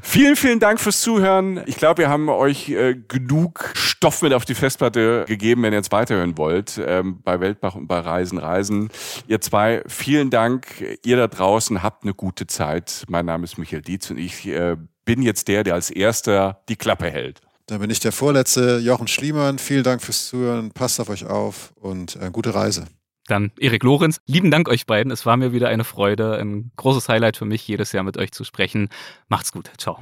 vielen, 0.02 0.36
vielen 0.36 0.60
Dank 0.60 0.80
fürs 0.80 1.02
Zuhören. 1.02 1.62
Ich 1.66 1.78
glaube, 1.78 2.00
wir 2.00 2.10
haben 2.10 2.30
euch 2.30 2.70
äh, 2.70 2.96
genug 3.08 3.72
Stoff 3.76 4.22
mit 4.22 4.34
auf 4.34 4.46
die 4.46 4.56
Festplatte 4.56 5.26
gegeben, 5.28 5.64
wenn 5.64 5.74
ihr 5.74 5.78
jetzt 5.78 5.92
weiterhören 5.92 6.38
wollt. 6.38 6.80
Ähm, 6.84 7.22
bei 7.24 7.40
Weltbach 7.40 7.76
und 7.76 7.88
bei 7.88 8.00
Reisen, 8.00 8.38
Reisen. 8.38 8.90
Ihr 9.28 9.42
zwei, 9.42 9.84
vielen 9.88 10.30
Dank. 10.30 10.84
Ihr 11.04 11.18
da 11.18 11.28
draußen 11.28 11.84
habt 11.84 12.04
eine 12.04 12.14
gute 12.14 12.48
Zeit. 12.48 13.04
Mein 13.08 13.26
Name 13.26 13.44
ist 13.44 13.58
Michael 13.58 13.82
Dietz 13.82 14.10
und 14.10 14.18
ich 14.18 14.48
äh, 14.48 14.78
bin 15.06 15.22
jetzt 15.22 15.48
der, 15.48 15.64
der 15.64 15.74
als 15.74 15.90
erster 15.90 16.62
die 16.70 16.76
Klappe 16.76 17.10
hält. 17.10 17.42
Da 17.70 17.78
bin 17.78 17.92
ich 17.92 18.00
der 18.00 18.12
Vorletzte, 18.12 18.80
Jochen 18.80 19.08
Schliemann. 19.08 19.60
Vielen 19.60 19.84
Dank 19.84 20.02
fürs 20.02 20.28
Zuhören. 20.28 20.72
Passt 20.72 21.00
auf 21.00 21.08
euch 21.10 21.28
auf 21.28 21.72
und 21.76 22.16
äh, 22.16 22.32
gute 22.32 22.56
Reise. 22.56 22.88
dann 23.28 23.52
Erik 23.60 23.84
Lorenz. 23.84 24.20
Lieben 24.26 24.50
Dank 24.50 24.68
euch 24.68 24.88
beiden. 24.88 25.12
Es 25.12 25.28
war 25.28 25.38
mir 25.38 25.54
wieder 25.54 25.70
eine 25.70 25.84
Freude, 25.84 26.38
ein 26.38 26.72
großes 26.78 27.08
Highlight 27.10 27.38
für 27.38 27.46
mich, 27.46 27.68
jedes 27.68 27.92
Jahr 27.92 28.04
mit 28.04 28.18
euch 28.18 28.32
zu 28.32 28.44
sprechen. 28.44 28.90
Macht's 29.28 29.52
gut. 29.52 29.70
Ciao. 29.78 30.00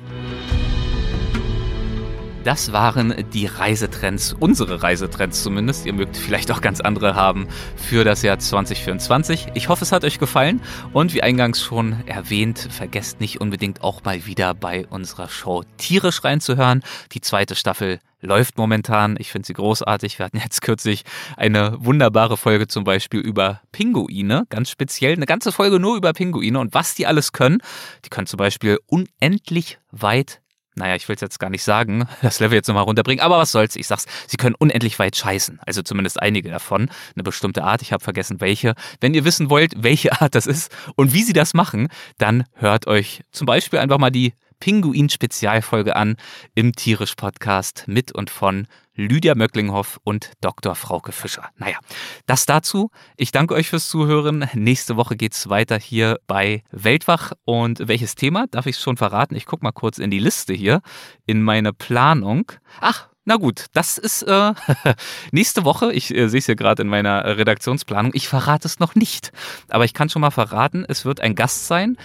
Das 2.48 2.72
waren 2.72 3.14
die 3.34 3.46
Reisetrends, 3.46 4.32
unsere 4.32 4.82
Reisetrends 4.82 5.44
zumindest. 5.44 5.86
Ihr 5.86 5.92
mögt 5.92 6.16
vielleicht 6.16 6.50
auch 6.50 6.62
ganz 6.62 6.80
andere 6.80 7.14
haben 7.14 7.50
für 7.76 8.06
das 8.06 8.22
Jahr 8.22 8.40
2024. 8.40 9.48
Ich 9.54 9.68
hoffe, 9.68 9.84
es 9.84 9.92
hat 9.92 10.06
euch 10.06 10.18
gefallen 10.18 10.62
und 10.94 11.14
wie 11.14 11.22
eingangs 11.22 11.62
schon 11.62 12.08
erwähnt, 12.08 12.70
vergesst 12.72 13.20
nicht 13.20 13.42
unbedingt 13.42 13.84
auch 13.84 14.06
mal 14.06 14.26
wieder 14.26 14.54
bei 14.54 14.88
unserer 14.88 15.28
Show 15.28 15.66
tierisch 15.76 16.24
reinzuhören. 16.24 16.84
Die 17.12 17.20
zweite 17.20 17.54
Staffel 17.54 18.00
läuft 18.22 18.58
momentan. 18.58 19.18
Ich 19.20 19.30
finde 19.30 19.46
sie 19.46 19.54
großartig. 19.54 20.18
Wir 20.18 20.28
hatten 20.28 20.38
jetzt 20.38 20.62
kürzlich 20.62 21.04
eine 21.36 21.76
wunderbare 21.82 22.38
Folge 22.38 22.70
zum 22.70 22.86
Beispiel 22.86 23.20
über 23.20 23.60
Pinguine, 23.74 24.46
ganz 24.48 24.70
speziell 24.70 25.12
eine 25.12 25.26
ganze 25.26 25.52
Folge 25.52 25.82
nur 25.82 25.98
über 25.98 26.14
Pinguine 26.14 26.60
und 26.60 26.74
was 26.74 26.96
die 26.96 27.08
alles 27.08 27.34
können. 27.34 27.58
Die 28.06 28.10
können 28.10 28.26
zum 28.26 28.38
Beispiel 28.38 28.80
unendlich 28.88 29.80
weit 29.92 30.40
naja, 30.78 30.96
ich 30.96 31.08
will 31.10 31.16
es 31.16 31.22
jetzt 31.22 31.40
gar 31.40 31.50
nicht 31.50 31.64
sagen, 31.64 32.08
das 32.22 32.40
Level 32.40 32.56
jetzt 32.56 32.68
nochmal 32.68 32.84
runterbringen, 32.84 33.24
aber 33.24 33.38
was 33.38 33.52
soll's, 33.52 33.76
ich 33.76 33.88
sag's, 33.88 34.06
sie 34.28 34.38
können 34.38 34.56
unendlich 34.58 34.98
weit 35.00 35.16
scheißen, 35.16 35.60
also 35.66 35.82
zumindest 35.82 36.22
einige 36.22 36.50
davon, 36.50 36.90
eine 37.16 37.24
bestimmte 37.24 37.64
Art, 37.64 37.82
ich 37.82 37.92
habe 37.92 38.04
vergessen 38.04 38.40
welche. 38.40 38.76
Wenn 39.02 39.14
ihr 39.14 39.26
wissen 39.26 39.50
wollt, 39.50 39.74
welche 39.84 40.22
Art 40.22 40.36
das 40.36 40.48
ist 40.48 40.72
und 40.96 41.14
wie 41.14 41.24
sie 41.24 41.34
das 41.34 41.54
machen, 41.54 41.90
dann 42.18 42.46
hört 42.54 42.88
euch 42.88 43.24
zum 43.32 43.46
Beispiel 43.46 43.80
einfach 43.80 43.98
mal 43.98 44.12
die 44.12 44.34
Pinguin-Spezialfolge 44.60 45.96
an 45.96 46.16
im 46.56 46.74
Tierisch-Podcast 46.74 47.84
mit 47.88 48.12
und 48.12 48.30
von 48.30 48.68
Lydia 48.98 49.36
Möcklinghoff 49.36 50.00
und 50.04 50.32
Dr. 50.42 50.74
Frauke 50.74 51.12
Fischer. 51.12 51.50
Naja, 51.58 51.78
das 52.26 52.48
dazu. 52.48 52.90
Ich 53.16 53.32
danke 53.32 53.54
euch 53.54 53.70
fürs 53.70 53.90
Zuhören. 53.90 54.50
Nächste 54.56 54.98
Woche 54.98 55.16
geht's 55.16 55.50
weiter 55.50 55.78
hier 55.78 56.20
bei 56.26 56.64
Weltwach. 56.72 57.34
Und 57.46 57.88
welches 57.88 58.16
Thema? 58.16 58.48
Darf 58.50 58.66
ich 58.66 58.76
es 58.76 58.82
schon 58.82 58.98
verraten? 58.98 59.36
Ich 59.36 59.46
gucke 59.46 59.64
mal 59.64 59.72
kurz 59.72 60.00
in 60.00 60.10
die 60.10 60.20
Liste 60.20 60.54
hier, 60.54 60.82
in 61.28 61.44
meine 61.44 61.74
Planung. 61.74 62.52
Ach, 62.82 63.08
na 63.24 63.36
gut, 63.36 63.66
das 63.74 64.00
ist 64.00 64.24
äh, 64.24 64.54
nächste 65.32 65.64
Woche. 65.64 65.94
Ich 65.94 66.16
äh, 66.16 66.28
sehe 66.28 66.40
es 66.40 66.48
hier 66.48 66.56
gerade 66.56 66.82
in 66.82 66.88
meiner 66.88 67.38
Redaktionsplanung. 67.38 68.14
Ich 68.16 68.28
verrate 68.28 68.68
es 68.68 68.80
noch 68.80 68.96
nicht. 68.96 69.32
Aber 69.70 69.86
ich 69.86 69.94
kann 69.94 70.10
schon 70.10 70.22
mal 70.22 70.32
verraten, 70.32 70.86
es 70.88 71.06
wird 71.06 71.20
ein 71.20 71.36
Gast 71.36 71.68
sein, 71.68 71.98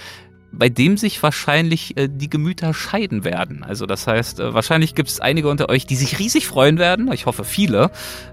bei 0.52 0.68
dem 0.68 0.96
sich 0.96 1.22
wahrscheinlich 1.22 1.96
äh, 1.96 2.08
die 2.08 2.28
Gemüter 2.28 2.74
scheiden 2.74 3.24
werden. 3.24 3.64
Also 3.64 3.86
das 3.86 4.06
heißt, 4.06 4.40
äh, 4.40 4.54
wahrscheinlich 4.54 4.94
gibt 4.94 5.08
es 5.08 5.20
einige 5.20 5.48
unter 5.48 5.68
euch, 5.68 5.86
die 5.86 5.96
sich 5.96 6.18
riesig 6.18 6.46
freuen 6.46 6.78
werden. 6.78 7.10
Ich 7.12 7.26
hoffe 7.26 7.44
viele. 7.44 7.90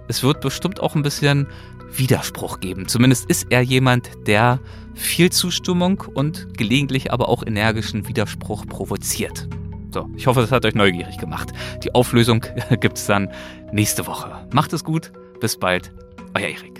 Es 0.08 0.22
wird 0.22 0.42
bestimmt 0.42 0.80
auch 0.80 0.96
ein 0.96 1.04
bisschen 1.04 1.48
Widerspruch 1.96 2.60
geben. 2.60 2.88
Zumindest 2.88 3.30
ist 3.30 3.48
er 3.50 3.62
jemand, 3.62 4.10
der 4.28 4.60
viel 4.94 5.32
Zustimmung 5.32 6.04
und 6.14 6.58
gelegentlich 6.58 7.12
aber 7.12 7.30
auch 7.30 7.46
energischen 7.46 8.08
Widerspruch 8.08 8.66
provoziert. 8.68 9.48
So, 9.92 10.08
ich 10.16 10.28
hoffe, 10.28 10.42
das 10.42 10.52
hat 10.52 10.66
euch 10.66 10.76
neugierig 10.76 11.18
gemacht. 11.18 11.50
Die 11.84 11.96
Auflösung 11.96 12.46
gibt 12.80 12.98
es 12.98 13.08
dann 13.08 13.30
nächste 13.72 14.06
Woche. 14.06 14.48
Macht 14.52 14.74
es 14.74 14.84
gut, 14.84 15.12
bis 15.40 15.58
bald, 15.58 15.92
euer 16.36 16.50
Erik. 16.50 16.80